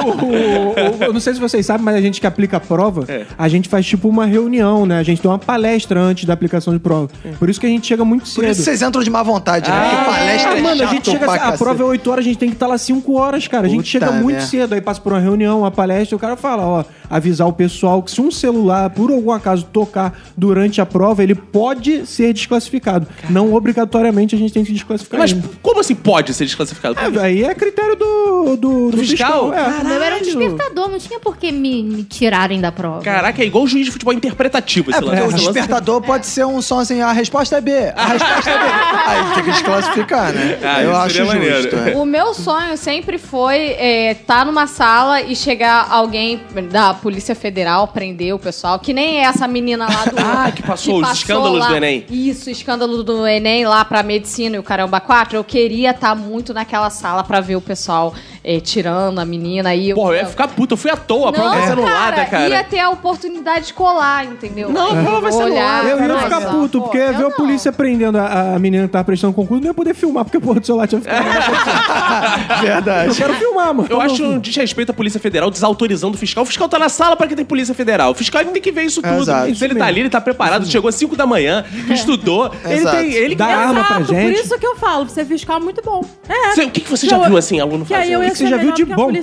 O- 0.05 0.09
o- 0.09 0.99
o- 1.01 1.05
eu 1.05 1.13
não 1.13 1.21
sei 1.21 1.35
se 1.35 1.41
vocês 1.41 1.65
sabem, 1.65 1.85
mas 1.85 1.95
a 1.97 2.01
gente 2.01 2.21
que 2.21 2.27
aplica 2.27 2.57
a 2.57 2.61
prova, 2.61 3.05
É. 3.09 3.25
a 3.37 3.49
gente 3.49 3.69
faz 3.69 3.85
tipo 3.87 4.09
uma 4.09 4.27
reunião, 4.27 4.85
né? 4.87 4.99
A 4.99 5.03
gente 5.03 5.21
tem 5.21 5.31
uma 5.31 5.39
palestra 5.39 6.01
antes 6.01 6.25
da 6.25 6.33
aplicação 6.33 6.73
de 6.73 6.79
prova. 6.81 7.09
Por 7.39 7.49
isso 7.49 7.61
que 7.61 7.67
a 7.67 7.69
gente 7.69 7.87
chega 7.87 8.05
muito 8.05 8.23
Por 8.23 8.29
cedo. 8.29 8.51
isso 8.51 8.63
vocês 8.63 8.83
entram 8.83 9.03
de 9.03 9.11
má 9.11 9.23
vontade, 9.23 9.71
né? 9.71 9.77
Ah, 9.77 9.89
Porque 9.91 10.11
palestra 10.17 10.51
Ah, 10.53 10.59
é 10.59 10.61
mano, 10.63 10.83
a 10.83 10.87
gente 10.87 11.11
chega. 11.11 11.25
pra 11.25 11.35
A 11.35 11.39
cacete. 11.39 11.59
prova 11.59 11.83
é 11.83 11.87
8 11.87 12.11
horas, 12.11 12.25
a 12.25 12.29
gente 12.29 12.39
tem 12.39 12.49
que 12.49 12.57
estar 12.57 12.67
lá 12.67 12.79
5 12.79 13.15
horas, 13.19 13.47
cara. 13.49 13.67
A 13.67 13.69
gente 13.69 13.79
Puta 13.79 14.07
chega 14.07 14.13
muito 14.13 14.37
merda. 14.37 14.47
cedo. 14.47 14.75
Aí 14.75 14.81
passa 14.81 15.01
por 15.01 15.13
uma 15.13 15.21
reunião, 15.21 15.61
uma 15.61 15.71
palestra, 15.71 16.17
o 16.17 16.19
cara 16.19 16.37
fala, 16.37 16.63
ó, 16.65 16.85
avisar 17.09 17.47
o 17.49 17.53
pessoal 17.53 18.03
que 18.03 18.11
se 18.11 18.21
um 18.21 18.31
celular, 18.31 18.91
por 18.91 19.11
algum 19.11 19.31
acaso, 19.33 19.65
tocar 19.73 20.13
durante 20.37 20.81
a 20.81 20.87
prova, 20.87 21.23
ele 21.23 21.35
pode 21.35 22.07
ser 22.07 22.33
desclassificado. 22.33 23.07
Não 23.37 23.53
obrigatoriamente 23.55 24.35
a 24.35 24.39
gente 24.39 24.53
tem 24.53 24.65
que 24.65 24.73
desclassificar. 24.73 25.21
Mas 25.21 25.33
ele. 25.33 25.43
como 25.63 25.81
assim 25.81 25.95
pode 25.95 26.33
ser 26.33 26.45
desclassificado? 26.47 26.97
É, 26.99 27.23
aí 27.23 27.45
é 27.45 27.55
critério 27.55 27.95
do, 27.97 28.57
do, 28.57 28.91
do 28.91 28.97
fiscal? 28.99 29.53
É. 29.53 29.83
O 29.83 29.85
meu 29.85 30.03
era 30.03 30.17
um 30.17 30.23
despertador, 30.23 30.89
não 30.89 30.99
tinha 30.99 31.21
por 31.21 31.37
que 31.37 31.53
me, 31.53 31.83
me 31.83 32.03
tirarem 32.05 32.61
da 32.61 32.73
prova. 32.73 33.03
Caraca, 33.03 33.43
é 33.43 33.47
igual 33.47 33.65
o 33.65 33.67
juiz 33.67 33.85
de 33.85 33.93
futebol 33.93 34.15
interpretativo 34.15 34.91
esse 34.91 34.99
É, 34.99 35.03
porque 35.03 35.21
lance. 35.21 35.35
o 35.35 35.37
despertador 35.39 36.01
pode 36.01 36.27
ser 36.27 36.47
um 36.47 36.63
som 36.63 36.79
assim, 36.79 37.01
a 37.03 37.13
resposta 37.13 37.57
é 37.57 37.61
B, 37.61 37.93
a 37.95 38.07
resposta 38.07 38.51
é 38.51 38.59
B. 38.59 38.65
Aí 39.07 39.35
tem 39.35 39.45
que 39.45 39.51
desclassificar, 39.51 40.33
né? 40.33 40.59
Ah, 40.63 40.83
Eu 40.83 40.97
acho 40.97 41.17
justo. 41.25 41.77
é. 41.77 41.95
O 41.97 42.05
meu 42.07 42.33
sonho 42.35 42.77
sempre 42.77 43.19
foi 43.19 43.77
estar 44.11 44.47
numa 44.47 44.67
sala 44.67 45.21
e 45.21 45.37
chegar 45.37 45.89
alguém 45.91 46.41
da 46.71 46.95
Polícia 46.95 47.35
Federal, 47.35 47.89
prender 47.89 48.35
o 48.35 48.39
pessoal, 48.39 48.79
que 48.79 48.93
nem 48.93 49.19
essa 49.19 49.47
menina 49.47 49.87
lá 49.87 50.05
do. 50.05 50.17
Ah, 50.19 50.51
que 50.53 50.63
passou 50.63 51.01
os 51.03 51.13
escândalos 51.13 51.61
lá- 51.61 51.69
do 51.69 51.77
Enem. 51.77 52.05
Isso, 52.11 52.49
escândalo 52.51 53.03
do 53.03 53.26
Enem 53.29 53.67
lá 53.67 53.85
pra 53.85 54.03
medicina 54.03 54.57
e 54.57 54.59
o 54.59 54.63
caramba 54.63 55.01
4. 55.01 55.37
Eu 55.37 55.45
queria 55.45 55.91
estar 55.91 56.15
muito 56.15 56.55
naquela 56.55 56.91
sala 56.91 57.25
pra 57.25 57.41
ver 57.41 57.57
o 57.57 57.61
pessoal 57.61 58.15
eh, 58.47 58.61
tirando 58.61 59.19
a 59.19 59.25
menina 59.25 59.71
aí. 59.71 59.93
Porra, 59.93 60.13
eu 60.13 60.17
ia 60.19 60.27
ficar 60.27 60.47
puto. 60.47 60.75
Eu 60.75 60.79
fui 60.79 60.89
à 60.89 60.97
toa. 60.97 61.31
A 61.31 61.33
prova 61.33 61.51
vai 61.51 61.67
ser 61.67 61.73
anulada, 61.73 62.25
cara. 62.27 62.49
Ia 62.49 62.63
ter 62.63 62.79
a 62.79 62.91
oportunidade 62.91 63.67
de 63.67 63.75
colar, 63.75 64.25
entendeu? 64.25 64.69
Não, 64.71 64.87
a 64.87 65.03
prova 65.03 65.21
vai 65.23 65.33
ser 65.33 65.43
Olhar, 65.43 65.81
anulada. 65.81 66.05
Eu 66.05 66.15
ia 66.15 66.19
ficar 66.21 66.41
puto, 66.53 66.79
pô, 66.79 66.85
porque 66.85 66.99
eu 66.99 67.09
ver 67.09 67.17
a 67.17 67.29
não. 67.29 67.31
polícia 67.33 67.73
prendendo 67.73 68.19
a, 68.19 68.55
a 68.55 68.59
menina 68.61 68.87
que 68.87 68.93
tava 68.93 69.05
prestando 69.05 69.33
concurso, 69.35 69.61
não 69.61 69.71
ia 69.71 69.75
poder 69.75 69.95
filmar, 69.95 70.25
porque 70.25 70.37
a 70.37 70.41
porra 70.41 70.61
do 70.61 70.67
celular 70.67 70.87
tinha 70.87 71.01
ficado. 71.01 71.27
Eu 72.57 72.63
Verdade. 72.63 73.17
quero 73.17 73.35
filmar, 73.35 73.75
mano. 73.75 73.89
Eu 73.91 74.01
acho 74.01 74.23
um 74.23 74.39
desrespeito 74.39 74.93
à 74.93 74.95
Polícia 74.95 75.19
Federal 75.19 75.51
desautorizando 75.51 76.15
o 76.15 76.19
fiscal. 76.19 76.45
O 76.45 76.47
fiscal 76.47 76.69
tá 76.69 76.79
na 76.79 76.89
sala 76.89 77.17
pra 77.17 77.27
que 77.27 77.35
tem 77.35 77.45
Polícia 77.45 77.75
Federal. 77.75 78.13
O 78.13 78.15
fiscal 78.15 78.45
tem 78.45 78.63
que 78.63 78.71
ver 78.71 78.83
isso 78.83 79.03
tudo. 79.03 79.23
Exato. 79.23 79.55
Se 79.55 79.65
ele 79.65 79.75
tá 79.75 79.87
ali, 79.87 80.01
ele 80.01 80.11
tá 80.11 80.21
preparado, 80.21 80.67
chegou 80.67 80.89
às 80.89 80.95
5 80.95 81.17
da 81.17 81.27
manhã, 81.27 81.65
estudou. 81.91 82.53
Ele 82.65 82.85
tem. 82.89 83.13
Ele 83.13 83.35
Dá 83.35 83.47
arma 83.47 83.85
pra 83.85 84.03
gente. 84.03 84.33
por 84.33 84.33
isso 84.45 84.59
que 84.59 84.67
eu 84.67 84.77
falo, 84.77 85.09
você 85.09 85.25
fiscal 85.25 85.57
é 85.57 85.61
muito 85.61 85.83
bom. 85.83 86.05
É. 86.29 86.63
O 86.63 86.71
que, 86.71 86.81
que 86.81 86.91
você 86.91 87.09
já 87.09 87.17
Eu- 87.17 87.25
viu 87.25 87.37
assim, 87.37 87.61
aluno 87.61 87.83
eu 87.83 87.87
fazendo? 87.87 88.36
Que 88.37 88.45
você 88.45 88.49
já 88.49 88.57
viu 88.57 88.73
de 88.73 88.85
bom? 88.85 89.11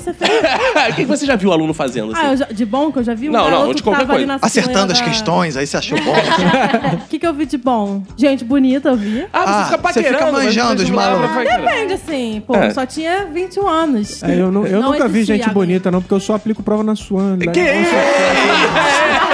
O 0.89 0.95
que, 0.95 1.05
você 1.05 1.26
já 1.26 1.36
viu 1.36 1.51
aluno 1.51 1.74
fazendo 1.74 2.11
assim? 2.14 2.22
Ah, 2.26 2.36
já- 2.36 2.45
de 2.45 2.66
bom 2.66 2.91
que 2.91 2.99
eu 2.99 3.03
já 3.03 3.14
vi? 3.14 3.30
Um 3.30 3.32
Não, 3.32 3.49
não, 3.49 3.68
de 3.70 3.76
que 3.76 3.84
qualquer 3.84 4.05
coisa. 4.07 4.26
na 4.26 4.38
Acertando 4.41 4.91
as 4.91 4.99
da- 4.99 5.05
questões, 5.05 5.55
aí 5.57 5.66
você 5.68 5.78
achou 5.78 5.97
bom. 6.01 6.11
O 6.14 7.07
que, 7.09 7.20
que 7.20 7.26
eu 7.28 7.34
vi 7.34 7.45
de 7.45 7.57
bom? 7.57 8.03
Gente 8.18 8.43
bonita, 8.43 8.89
eu 8.89 8.95
vi. 8.95 9.26
Ah, 9.32 9.39
você 9.41 9.49
Ah, 9.51 9.66
fica 9.78 9.93
você 9.93 10.03
fica 10.03 10.32
manjando 10.32 10.84
os 10.84 10.89
malucos. 10.89 11.30
vai- 11.36 11.45
Depende, 11.45 11.93
assim. 11.93 12.43
Pô, 12.45 12.55
É. 12.55 12.70
só 12.72 12.86
tinha 12.86 13.26
21 13.32 13.68
anos. 13.68 14.22
É, 14.24 14.39
eu 14.39 14.51
não- 14.51 14.66
eu 14.66 14.82
Não 14.82 14.91
nunca 14.91 15.07
vi 15.07 15.24
gente 15.24 15.41
alguém. 15.41 15.53
bonita, 15.53 15.91
não, 15.91 16.01
porque 16.01 16.14
eu 16.14 16.20
só 16.20 16.36
aplico 16.36 16.61
prova 16.64 16.84
na 16.84 16.95
Swan. 16.95 17.38
Que 17.38 17.59
isso? 17.59 17.91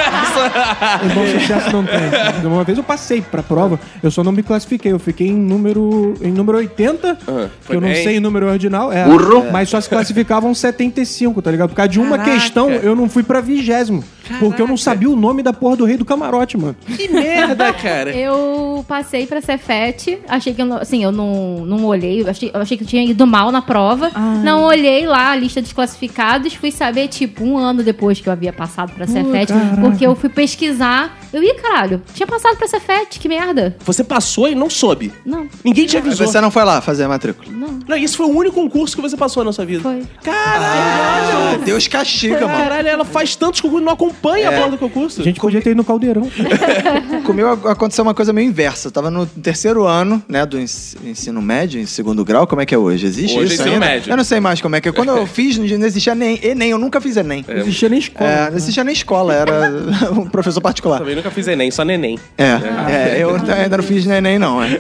Em 1.04 1.10
bom 1.14 1.26
sucesso 1.40 1.72
não 1.72 1.84
tem. 1.86 2.48
Uma 2.48 2.64
vez 2.64 2.78
eu 2.78 2.84
passei 2.84 3.22
pra 3.22 3.44
prova, 3.44 3.80
eu 4.02 4.10
só 4.12 4.24
não 4.24 4.32
me 4.32 4.44
classifiquei. 4.44 4.92
Eu 4.92 5.00
fiquei 5.00 5.28
em 5.28 5.36
número, 5.36 6.14
em 6.22 6.32
número 6.32 6.58
80, 6.58 7.16
que 7.16 7.32
Ah, 7.32 7.50
foi 7.62 7.76
eu 7.76 7.82
não 7.82 7.90
bem. 7.90 8.04
sei 8.04 8.18
o 8.18 8.22
número 8.22 8.48
ordinal. 8.48 8.92
É, 8.92 9.06
Burro. 9.06 9.46
Mas 9.52 9.70
só 9.70 9.80
se 9.80 9.90
classificavam 9.90 10.54
75, 10.54 11.42
tá 11.42 11.52
ligado? 11.52 11.70
Por 11.70 11.76
causa 11.76 11.90
de 11.90 12.00
uma 12.00 12.18
Caraca. 12.18 12.32
questão, 12.40 12.70
eu 12.72 12.96
não 12.96 13.10
fui 13.10 13.24
pra 13.24 13.42
vigésimo. 13.42 14.04
Porque 14.40 14.62
eu 14.62 14.68
não 14.68 14.78
sabia 14.78 15.10
o 15.10 15.16
nome 15.16 15.42
da 15.42 15.52
porra 15.52 15.78
do 15.78 15.86
rei 15.86 15.98
do 15.98 16.06
camarote, 16.06 16.58
mano. 16.58 16.76
Que 16.96 17.08
merda, 17.08 17.74
cara. 17.74 18.12
Eu 18.16 18.86
passei 18.88 19.26
pra 19.26 19.42
Cefete, 19.42 20.20
achei 20.28 20.54
que 20.54 20.62
eu 20.62 20.66
não, 20.66 20.78
assim, 20.78 21.04
eu 21.04 21.12
não, 21.12 21.66
não 21.66 21.86
olhei, 21.86 22.22
eu 22.22 22.30
achei, 22.30 22.52
eu 22.54 22.62
achei 22.62 22.78
que 22.78 22.84
eu 22.84 22.88
tinha 22.88 23.04
ido 23.04 23.26
mal 23.26 23.52
na 23.52 23.62
prova. 23.62 24.12
Não 24.44 24.64
olhei 24.64 25.06
lá 25.06 25.32
a 25.32 25.36
lista 25.36 25.62
dos 25.62 25.74
classificados, 25.74 26.54
fui 26.54 26.72
saber, 26.72 27.08
tipo, 27.08 27.44
um 27.44 27.58
ano 27.58 27.84
depois 27.84 28.20
que 28.22 28.30
eu 28.30 28.34
havia 28.34 28.54
passado 28.54 28.92
pra 28.94 29.08
Cefete, 29.08 29.54
caraca. 29.54 29.82
porque 29.82 30.06
eu 30.06 30.16
fui 30.16 30.30
pesquisar. 30.30 31.19
Eu 31.32 31.44
ia, 31.44 31.56
caralho, 31.56 32.02
tinha 32.14 32.26
passado 32.26 32.58
pra 32.58 32.68
Cefete, 32.68 33.20
que 33.20 33.28
merda. 33.30 33.76
Você 33.86 34.04
passou 34.04 34.48
e 34.48 34.56
não 34.56 34.70
soube. 34.70 35.12
Não, 35.26 35.48
Ninguém 35.64 35.86
te 35.86 35.96
avisou. 35.98 36.26
você 36.28 36.42
não 36.42 36.50
foi 36.52 36.64
lá 36.64 36.82
fazer 36.82 37.04
a 37.04 37.08
matrícula. 37.08 37.52
não, 37.52 37.80
Não, 37.88 37.98
esse 37.98 38.16
foi 38.18 38.26
o 38.26 38.30
único 38.30 38.56
concurso 38.56 38.96
que 38.96 39.02
você 39.02 39.16
passou 39.16 39.44
na 39.44 39.52
sua 39.54 39.66
vida. 39.66 39.82
foi. 39.82 40.02
Ah, 40.28 41.58
Deus 41.64 41.88
castiga, 41.88 42.48
mano. 42.48 42.58
Caralho, 42.64 42.88
ela 42.88 43.06
faz 43.06 43.36
tantos 43.36 43.62
concursos 43.62 43.82
e 43.84 43.86
não 43.86 43.94
acompanha 43.94 44.50
a 44.50 44.54
porra 44.54 44.70
do 44.72 44.78
concurso. 44.78 45.22
A 45.22 45.24
gente 45.24 45.40
podia 45.40 45.62
ter 45.62 45.72
ido 45.72 45.78
no 45.78 45.84
caldeirão. 45.84 46.30
Comigo 47.26 47.50
aconteceu 47.68 48.04
uma 48.04 48.14
coisa 48.14 48.34
meio 48.34 48.48
inversa. 48.48 48.88
Eu 48.88 48.92
tava 48.92 49.10
no 49.12 49.26
terceiro 49.26 49.86
ano, 49.86 50.24
né, 50.28 50.46
do 50.46 50.60
ens- 50.60 50.96
ensino 51.04 51.42
médio, 51.42 51.80
em 51.80 51.86
segundo 51.86 52.24
grau. 52.26 52.48
Como 52.48 52.62
é 52.62 52.66
que 52.66 52.74
é 52.74 52.78
hoje? 52.78 53.06
Existe 53.06 53.34
Hoje 53.38 53.44
é 53.52 53.54
isso 53.54 53.62
ensino 53.62 53.74
ainda? 53.76 53.86
médio. 53.86 54.12
Eu 54.12 54.18
não 54.18 54.24
sei 54.24 54.40
mais 54.40 54.62
como 54.62 54.76
é 54.76 54.82
que 54.82 54.90
é. 54.90 54.92
Quando 54.92 55.10
eu 55.10 55.26
fiz, 55.28 55.58
não 55.58 55.66
existia 55.86 56.16
nem 56.16 56.40
Enem. 56.44 56.72
Eu 56.72 56.78
nunca 56.78 57.00
fiz 57.00 57.18
Enem. 57.18 57.46
Não 57.48 57.58
existia 57.58 57.90
nem 57.90 58.00
escola. 58.00 58.30
É, 58.30 58.50
não 58.50 58.58
existia 58.58 58.84
nem 58.84 58.94
escola, 58.94 59.34
era 59.34 59.72
um 60.12 60.26
professor 60.28 60.62
particular. 60.62 61.00
Também 61.00 61.19
nunca 61.20 61.32
fiz 61.32 61.48
Enem, 61.48 61.70
só 61.72 61.84
neném. 61.84 62.18
É, 62.38 63.16
é, 63.16 63.18
eu 63.20 63.36
ainda 63.36 63.78
não 63.78 63.84
fiz 63.84 64.06
neném, 64.06 64.40
não. 64.40 64.62
É. 64.64 64.80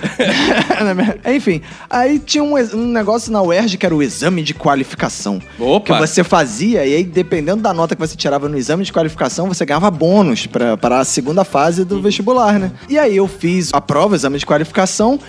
Enfim, 1.35 1.61
aí 1.89 2.19
tinha 2.19 2.43
um, 2.43 2.55
um 2.55 2.87
negócio 2.91 3.31
na 3.31 3.41
UERJ 3.41 3.77
que 3.77 3.85
era 3.85 3.95
o 3.95 4.01
exame 4.01 4.41
de 4.43 4.53
qualificação. 4.53 5.39
Opa. 5.59 5.93
Que 5.95 5.99
você 6.07 6.23
fazia, 6.23 6.85
e 6.85 6.95
aí, 6.95 7.03
dependendo 7.03 7.61
da 7.61 7.73
nota 7.73 7.95
que 7.95 8.01
você 8.01 8.15
tirava 8.15 8.47
no 8.49 8.57
exame 8.57 8.83
de 8.83 8.91
qualificação, 8.93 9.47
você 9.47 9.65
ganhava 9.65 9.89
bônus 9.91 10.45
pra- 10.47 10.77
para 10.77 10.99
a 10.99 11.05
segunda 11.05 11.43
fase 11.43 11.83
do 11.85 12.01
vestibular, 12.01 12.59
né? 12.59 12.71
E 12.87 12.97
aí 12.97 13.15
eu 13.17 13.27
fiz 13.27 13.69
a 13.73 13.81
prova, 13.81 14.15
exame 14.15 14.37
de 14.37 14.45
qualificação, 14.45 15.19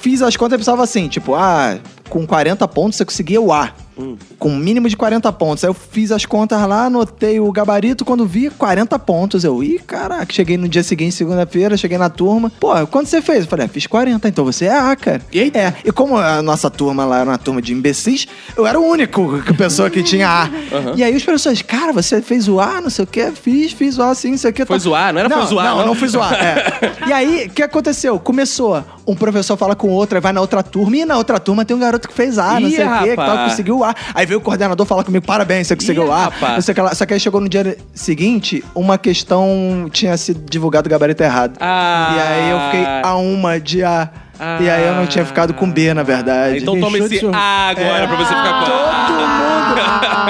fiz 0.00 0.22
as 0.22 0.36
contas 0.36 0.56
e 0.56 0.58
pensava 0.58 0.82
assim, 0.82 1.08
tipo, 1.08 1.34
ah, 1.34 1.78
com 2.08 2.26
40 2.26 2.66
pontos 2.68 2.96
você 2.96 3.04
conseguia 3.04 3.40
o 3.40 3.52
A. 3.52 3.72
Com 4.38 4.50
um 4.50 4.58
mínimo 4.58 4.90
de 4.90 4.96
40 4.96 5.32
pontos. 5.32 5.64
Aí 5.64 5.70
eu 5.70 5.74
fiz 5.74 6.12
as 6.12 6.26
contas 6.26 6.60
lá, 6.68 6.84
anotei 6.84 7.40
o 7.40 7.50
gabarito, 7.50 8.04
quando 8.04 8.26
vi 8.26 8.50
40 8.50 8.98
pontos. 8.98 9.42
Eu, 9.42 9.64
ih, 9.64 9.78
caraca, 9.78 10.30
cheguei 10.30 10.58
no 10.58 10.68
dia 10.68 10.82
seguinte, 10.82 11.14
segunda-feira, 11.14 11.78
cheguei 11.78 11.96
na 11.96 12.10
turma. 12.10 12.52
Pô, 12.60 12.74
quanto 12.88 13.08
você 13.08 13.22
fez? 13.22 13.44
Eu 13.44 13.46
falei, 13.46 13.64
ah, 13.64 13.68
fiz 13.70 13.86
40, 13.86 14.28
então 14.28 14.44
você 14.44 14.66
é 14.66 14.78
A, 14.78 14.94
cara. 14.94 15.22
Eita. 15.32 15.58
É, 15.58 15.74
e 15.82 15.90
como 15.90 16.18
a 16.18 16.42
nossa 16.42 16.68
turma 16.68 17.06
lá 17.06 17.20
era 17.20 17.30
uma 17.30 17.38
turma 17.38 17.62
de 17.62 17.72
imbecis, 17.72 18.28
eu 18.54 18.66
era 18.66 18.78
o 18.78 18.84
único 18.84 19.40
que- 19.42 19.54
pessoa 19.54 19.88
que 19.88 20.02
tinha 20.02 20.28
A. 20.28 20.50
E 20.94 21.02
aí 21.02 21.16
os 21.16 21.24
professores, 21.24 21.62
cara, 21.62 21.90
você 21.94 22.20
fez 22.20 22.48
o 22.48 22.60
A, 22.60 22.82
não 22.82 22.90
sei 22.90 23.04
o 23.04 23.08
quê, 23.08 23.32
fiz, 23.32 23.72
fiz 23.72 23.96
o 23.96 24.02
A 24.02 24.14
sim, 24.14 24.32
não 24.32 24.38
sei 24.38 24.50
o 24.50 24.52
quê. 24.52 24.66
Foi 24.66 24.76
tá. 24.76 24.82
zoar? 24.84 25.14
Não 25.14 25.20
era 25.20 25.30
foi 25.30 25.46
zoar, 25.46 25.64
Não, 25.70 25.78
não? 25.78 25.86
não, 25.86 25.94
fui 25.94 26.08
zoar. 26.08 26.34
é. 26.34 26.92
E 27.08 27.12
aí, 27.14 27.46
o 27.46 27.50
que 27.50 27.62
aconteceu? 27.62 28.18
Começou, 28.18 28.84
um 29.06 29.14
professor 29.14 29.56
fala 29.56 29.74
com 29.74 29.88
outro, 29.88 30.18
aí 30.18 30.20
vai 30.22 30.32
na 30.34 30.40
outra 30.42 30.62
turma, 30.62 30.96
e 30.98 31.04
na 31.06 31.16
outra 31.16 31.38
turma 31.40 31.64
tem 31.64 31.74
um 31.74 31.80
garoto 31.80 31.95
que 32.00 32.12
fez 32.12 32.38
A, 32.38 32.60
não 32.60 32.68
Ih, 32.68 32.76
sei 32.76 32.86
o 32.86 32.98
quê, 32.98 33.10
que 33.10 33.16
tal, 33.16 33.38
conseguiu 33.44 33.78
o 33.78 33.84
A. 33.84 33.94
Aí 34.14 34.26
veio 34.26 34.38
o 34.38 34.42
coordenador 34.42 34.86
falar 34.86 35.04
comigo, 35.04 35.24
parabéns, 35.24 35.66
você 35.66 35.76
conseguiu 35.76 36.04
Ih, 36.04 36.08
o 36.08 36.12
A. 36.12 36.24
rapaz. 36.24 36.54
Não 36.54 36.60
sei 36.60 36.72
o 36.72 36.74
que 36.74 36.80
lá. 36.80 36.94
Só 36.94 37.06
que 37.06 37.14
aí 37.14 37.20
chegou 37.20 37.40
no 37.40 37.48
dia 37.48 37.76
seguinte, 37.94 38.64
uma 38.74 38.98
questão 38.98 39.88
tinha 39.90 40.16
sido 40.16 40.40
divulgado 40.50 40.86
o 40.86 40.90
gabarito 40.90 41.22
errado. 41.22 41.56
Ah. 41.60 42.14
E 42.16 42.20
aí 42.20 42.50
eu 42.50 42.60
fiquei 42.60 42.86
a 43.02 43.16
uma 43.16 43.60
de 43.60 43.82
A. 43.82 44.10
E 44.60 44.68
aí 44.68 44.86
eu 44.86 44.94
não 44.94 45.06
tinha 45.06 45.24
ficado 45.24 45.54
com 45.54 45.70
B, 45.70 45.94
na 45.94 46.02
verdade. 46.02 46.58
Então 46.58 46.78
toma 46.78 46.98
esse 46.98 47.24
A 47.32 47.68
agora 47.70 48.06
pra 48.06 48.16
você 48.16 48.28
ficar 48.34 48.60
com 48.60 48.66
Todo 48.66 49.28
mundo! 49.28 49.55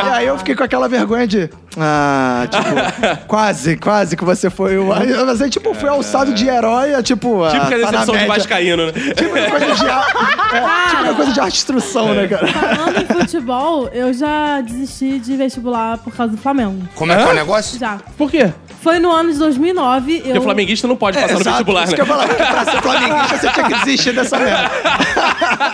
E 0.07 0.09
aí 0.11 0.27
eu 0.27 0.39
fiquei 0.39 0.55
com 0.55 0.65
aquela 0.65 0.89
vergonha 0.89 1.27
de. 1.27 1.51
Ah, 1.79 2.47
tipo, 2.51 3.25
quase, 3.29 3.77
quase 3.77 4.17
que 4.17 4.25
você 4.25 4.49
foi 4.49 4.79
o. 4.79 4.93
Aí 4.93 5.13
Você, 5.13 5.51
tipo, 5.51 5.75
foi 5.75 5.89
alçado 5.89 6.33
de 6.33 6.49
herói, 6.49 6.95
é, 6.95 7.03
tipo. 7.03 7.45
ah, 7.45 7.51
Típica 7.51 7.71
tá 7.71 7.77
na 7.77 7.91
decepção 7.91 8.15
de 8.15 8.21
média. 8.21 8.35
Vascaíno, 8.35 8.87
né? 8.87 8.93
Tipo 8.93 9.31
coisa 9.51 9.75
de 9.75 9.87
é, 9.87 10.89
tipo 10.91 11.15
coisa 11.17 11.33
de 11.33 11.41
arte 11.41 11.57
instrução, 11.57 12.15
né, 12.15 12.27
cara? 12.29 12.47
Falando 12.47 13.03
em 13.03 13.07
futebol, 13.07 13.89
eu 13.93 14.13
já 14.13 14.61
desisti 14.61 15.19
de 15.19 15.37
vestibular 15.37 15.99
por 15.99 16.15
causa 16.15 16.33
do 16.33 16.39
Flamengo. 16.39 16.87
Como 16.95 17.13
é 17.13 17.17
que 17.17 17.23
é 17.23 17.33
o 17.33 17.35
negócio? 17.35 17.79
Já. 17.79 17.99
Por 18.17 18.31
quê? 18.31 18.53
Foi 18.87 19.01
no 19.01 19.11
ano 19.11 19.33
de 19.33 19.39
2009. 19.41 20.15
Porque 20.15 20.31
eu... 20.31 20.39
o 20.39 20.43
flamenguista 20.45 20.87
não 20.87 20.95
pode 20.95 21.17
passar 21.19 21.33
no 21.35 21.41
Exato, 21.41 21.57
vestibular, 21.57 21.83
isso 21.83 21.91
né? 21.91 21.97
que 21.97 22.03
eu 22.03 22.07
que 22.07 22.35
pra 22.47 22.65
ser 22.65 22.83
flamenguista 22.83 23.37
você 23.39 23.49
tinha 23.51 23.67
que 23.67 23.75
desistir 23.81 24.13
dessa 24.13 24.39
merda. 24.39 24.71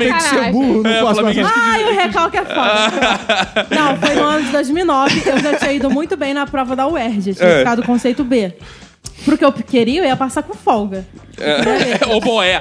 Que 0.00 0.20
ser 0.20 0.52
burro, 0.52 0.82
não 0.82 0.90
É, 0.90 1.00
posso 1.00 1.14
flamenguista 1.14 1.52
passar. 1.52 1.70
Ai, 1.72 1.84
o 1.84 1.94
recalque 1.94 2.36
é 2.36 2.44
foda. 2.44 3.66
Não, 3.74 3.96
foi 3.96 4.14
no 4.14 4.22
ano 4.22 4.44
de 4.46 4.52
2009. 4.52 5.22
Eu 5.26 5.38
já 5.40 5.54
tinha 5.58 5.72
ido 5.72 5.90
muito 5.90 6.16
bem 6.16 6.32
na 6.32 6.46
prova 6.46 6.74
da 6.76 6.86
UERJ. 6.86 7.34
Tinha 7.34 7.48
É. 7.48 7.58
ficado 7.58 7.82
conceito 7.82 8.22
B. 8.24 8.54
Porque 9.24 9.44
eu 9.44 9.52
queria, 9.52 10.00
eu 10.00 10.04
ia 10.06 10.16
passar 10.16 10.42
com 10.42 10.54
folga. 10.54 11.06
É, 11.38 12.06
Oboé. 12.14 12.60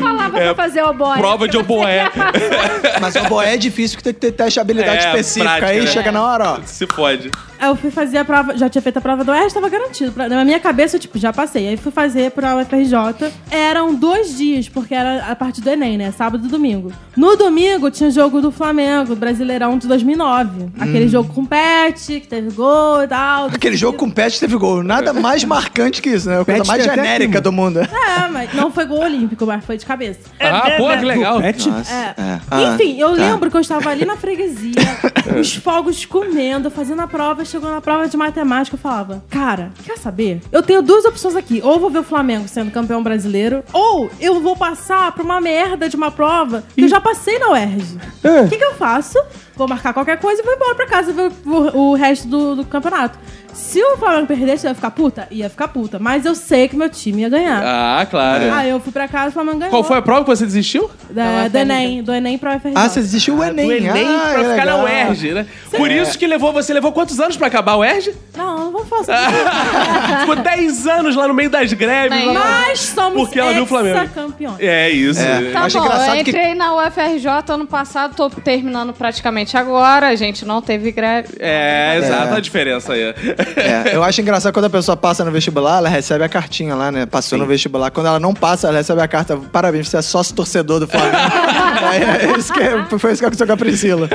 Falava 0.00 0.30
pra 0.38 0.54
fazer 0.54 0.82
o 0.82 0.92
boy. 0.92 1.18
Prova 1.18 1.48
de 1.48 1.56
oboé. 1.56 2.10
Mas 3.00 3.14
o 3.16 3.24
boé 3.24 3.54
é 3.54 3.56
difícil 3.56 3.96
que 3.96 4.04
tem 4.04 4.12
que 4.14 4.20
ter 4.20 4.32
teste 4.32 4.54
de 4.54 4.60
habilidade 4.60 5.04
É, 5.04 5.08
específica. 5.08 5.44
prática, 5.44 5.66
aí 5.70 5.80
né? 5.80 5.86
chega 5.86 6.12
na 6.12 6.22
hora, 6.22 6.50
ó. 6.52 6.58
Se 6.64 6.86
fode. 6.86 7.30
Aí 7.58 7.68
eu 7.70 7.76
fui 7.76 7.90
fazer 7.90 8.18
a 8.18 8.24
prova, 8.24 8.54
já 8.56 8.68
tinha 8.68 8.82
feito 8.82 8.98
a 8.98 9.00
prova 9.00 9.24
do 9.24 9.32
UERJ, 9.32 9.54
tava 9.54 9.68
garantido. 9.70 10.12
Na 10.28 10.44
minha 10.44 10.60
cabeça, 10.60 10.96
eu, 10.96 11.00
tipo, 11.00 11.18
já 11.18 11.32
passei. 11.32 11.68
Aí 11.68 11.76
fui 11.78 11.90
fazer 11.90 12.30
pra 12.32 12.54
UFRJ. 12.56 13.32
Eram 13.50 13.94
dois 13.94 14.36
dias, 14.36 14.68
porque 14.68 14.94
era 14.94 15.24
a 15.26 15.34
parte 15.34 15.62
do 15.62 15.70
Enem, 15.70 15.96
né? 15.96 16.12
Sábado 16.12 16.46
e 16.46 16.50
domingo. 16.50 16.92
No 17.16 17.34
domingo 17.34 17.90
tinha 17.90 18.10
jogo 18.10 18.42
do 18.42 18.52
Flamengo, 18.52 19.16
Brasileirão 19.16 19.78
de 19.78 19.88
2009. 19.88 20.66
Aquele 20.78 21.08
jogo 21.08 21.32
com 21.32 21.46
pet, 21.46 22.20
que 22.20 22.28
teve 22.28 22.50
gol 22.50 23.02
e 23.02 23.08
tal. 23.08 23.46
Aquele 23.46 23.76
jogo 23.76 23.96
com 23.96 24.10
pet 24.10 24.38
teve 24.46 24.56
gol. 24.56 24.82
Nada 24.82 25.12
mais 25.12 25.44
marcante 25.44 26.00
que 26.00 26.10
isso, 26.10 26.28
né? 26.28 26.40
A 26.40 26.44
coisa 26.44 26.60
Pet 26.60 26.68
mais 26.68 26.82
tem 26.82 26.92
até 26.92 27.02
genérica 27.02 27.40
do 27.40 27.52
mundo. 27.52 27.80
É, 27.80 28.28
mas 28.28 28.54
não 28.54 28.70
foi 28.70 28.86
gol 28.86 29.00
olímpico, 29.00 29.44
mas 29.44 29.64
foi 29.64 29.76
de 29.76 29.84
cabeça. 29.84 30.20
Ah, 30.40 30.70
pô, 30.76 30.88
que 30.88 31.04
legal. 31.04 31.40
Pet? 31.40 31.68
É. 31.68 32.20
é. 32.20 32.40
Ah, 32.50 32.62
Enfim, 32.62 32.98
eu 32.98 33.08
tá. 33.08 33.14
lembro 33.14 33.50
que 33.50 33.56
eu 33.56 33.60
estava 33.60 33.90
ali 33.90 34.04
na 34.04 34.16
freguesia, 34.16 34.74
os 35.38 35.54
fogos 35.54 36.04
comendo, 36.04 36.70
fazendo 36.70 37.02
a 37.02 37.08
prova, 37.08 37.44
chegou 37.44 37.70
na 37.70 37.80
prova 37.80 38.08
de 38.08 38.16
matemática, 38.16 38.76
eu 38.76 38.80
falava, 38.80 39.24
cara, 39.28 39.72
quer 39.84 39.98
saber? 39.98 40.40
Eu 40.52 40.62
tenho 40.62 40.82
duas 40.82 41.04
opções 41.04 41.34
aqui. 41.34 41.60
Ou 41.62 41.80
vou 41.80 41.90
ver 41.90 41.98
o 41.98 42.04
Flamengo 42.04 42.46
sendo 42.48 42.70
campeão 42.70 43.02
brasileiro, 43.02 43.64
ou 43.72 44.10
eu 44.20 44.40
vou 44.40 44.56
passar 44.56 45.10
pra 45.12 45.22
uma 45.22 45.40
merda 45.40 45.88
de 45.88 45.96
uma 45.96 46.10
prova 46.10 46.64
que 46.74 46.84
eu 46.84 46.88
já 46.88 47.00
passei 47.00 47.38
na 47.38 47.50
UERJ. 47.50 47.98
É. 48.22 48.40
O 48.42 48.48
que, 48.48 48.56
que 48.56 48.64
eu 48.64 48.74
faço? 48.74 49.18
Vou 49.56 49.66
marcar 49.66 49.94
qualquer 49.94 50.18
coisa 50.18 50.42
e 50.42 50.44
vou 50.44 50.54
embora 50.54 50.74
pra 50.74 50.86
casa 50.86 51.12
ver 51.12 51.32
o, 51.44 51.90
o 51.90 51.94
resto 51.94 52.28
do, 52.28 52.56
do 52.56 52.64
campeonato. 52.64 53.18
Se 53.56 53.82
o 53.82 53.96
Flamengo 53.96 54.26
perdesse, 54.26 54.66
eu 54.66 54.70
ia 54.70 54.74
ficar 54.74 54.90
puta? 54.90 55.26
Ia 55.30 55.48
ficar 55.48 55.68
puta. 55.68 55.98
Mas 55.98 56.24
eu 56.26 56.34
sei 56.34 56.68
que 56.68 56.76
meu 56.76 56.90
time 56.90 57.22
ia 57.22 57.28
ganhar. 57.28 57.62
Ah, 57.64 58.06
claro. 58.06 58.52
Aí 58.52 58.68
eu 58.70 58.78
fui 58.78 58.92
pra 58.92 59.08
casa 59.08 59.26
e 59.26 59.28
o 59.30 59.32
Flamengo 59.32 59.58
ganhou. 59.58 59.70
Qual 59.70 59.82
foi 59.82 59.96
a 59.96 60.02
prova 60.02 60.20
que 60.22 60.26
você 60.28 60.44
desistiu? 60.44 60.90
Da, 61.10 61.48
do 61.48 61.56
Enem, 61.56 62.02
do 62.02 62.12
Enem 62.12 62.36
pra 62.36 62.56
UFRJ. 62.56 62.72
Ah, 62.76 62.88
você 62.88 63.00
desistiu 63.00 63.36
o 63.38 63.42
Enem. 63.44 63.66
Do 63.66 63.72
Enem 63.72 64.06
ah, 64.06 64.30
pra 64.32 64.40
é 64.42 64.50
ficar 64.50 64.66
na 64.66 64.76
legal. 64.76 64.84
UERJ, 64.84 65.32
né? 65.34 65.46
Por 65.74 65.90
isso 65.90 66.18
que 66.18 66.26
levou, 66.26 66.52
você 66.52 66.72
levou 66.74 66.92
quantos 66.92 67.18
anos 67.18 67.36
pra 67.36 67.46
acabar 67.46 67.72
a 67.72 67.76
UERJ? 67.78 68.14
Não, 68.36 68.56
não 68.66 68.72
vou 68.72 68.84
falar. 68.84 69.30
Ficou 70.20 70.36
10 70.36 70.86
anos 70.86 71.16
lá 71.16 71.26
no 71.26 71.34
meio 71.34 71.48
das 71.50 71.72
greves. 71.72 72.24
Lá- 72.26 72.34
Mas 72.68 72.80
somos 72.80 73.22
Porque 73.22 73.40
ela 73.40 73.52
viu 73.54 73.62
o 73.62 73.66
Flamengo. 73.66 74.08
campeões. 74.14 74.56
É 74.60 74.90
isso. 74.90 75.20
É. 75.20 75.50
Tá 75.52 75.60
Acho 75.64 75.78
bom, 75.78 75.84
engraçado 75.86 76.16
eu 76.18 76.24
que- 76.24 76.30
entrei 76.30 76.54
na 76.54 76.74
UFRJ 76.76 77.26
ano 77.48 77.66
passado, 77.66 78.14
tô 78.14 78.28
terminando 78.28 78.92
praticamente 78.92 79.56
agora, 79.56 80.08
a 80.08 80.14
gente 80.14 80.44
não 80.44 80.60
teve 80.60 80.92
greve. 80.92 81.28
É, 81.40 81.96
exato 81.98 82.34
a 82.34 82.40
diferença 82.40 82.92
aí. 82.92 83.14
É, 83.54 83.94
eu 83.94 84.02
acho 84.02 84.20
engraçado 84.20 84.52
quando 84.52 84.64
a 84.64 84.70
pessoa 84.70 84.96
passa 84.96 85.24
no 85.24 85.30
vestibular, 85.30 85.78
ela 85.78 85.88
recebe 85.88 86.24
a 86.24 86.28
cartinha 86.28 86.74
lá, 86.74 86.90
né? 86.90 87.06
Passou 87.06 87.38
no 87.38 87.46
vestibular. 87.46 87.90
Quando 87.90 88.06
ela 88.06 88.20
não 88.20 88.34
passa, 88.34 88.68
ela 88.68 88.78
recebe 88.78 89.00
a 89.00 89.08
carta. 89.08 89.36
Parabéns, 89.36 89.88
você 89.88 89.98
é 89.98 90.02
sócio 90.02 90.34
torcedor 90.34 90.80
do 90.80 90.88
Flamengo. 90.88 91.16
é, 91.92 92.26
é 92.26 92.38
isso 92.38 92.52
que, 92.52 92.98
foi 92.98 93.12
isso 93.12 93.20
que 93.20 93.26
aconteceu 93.26 93.46
com 93.46 93.52
a 93.52 93.56
Priscila. 93.56 94.08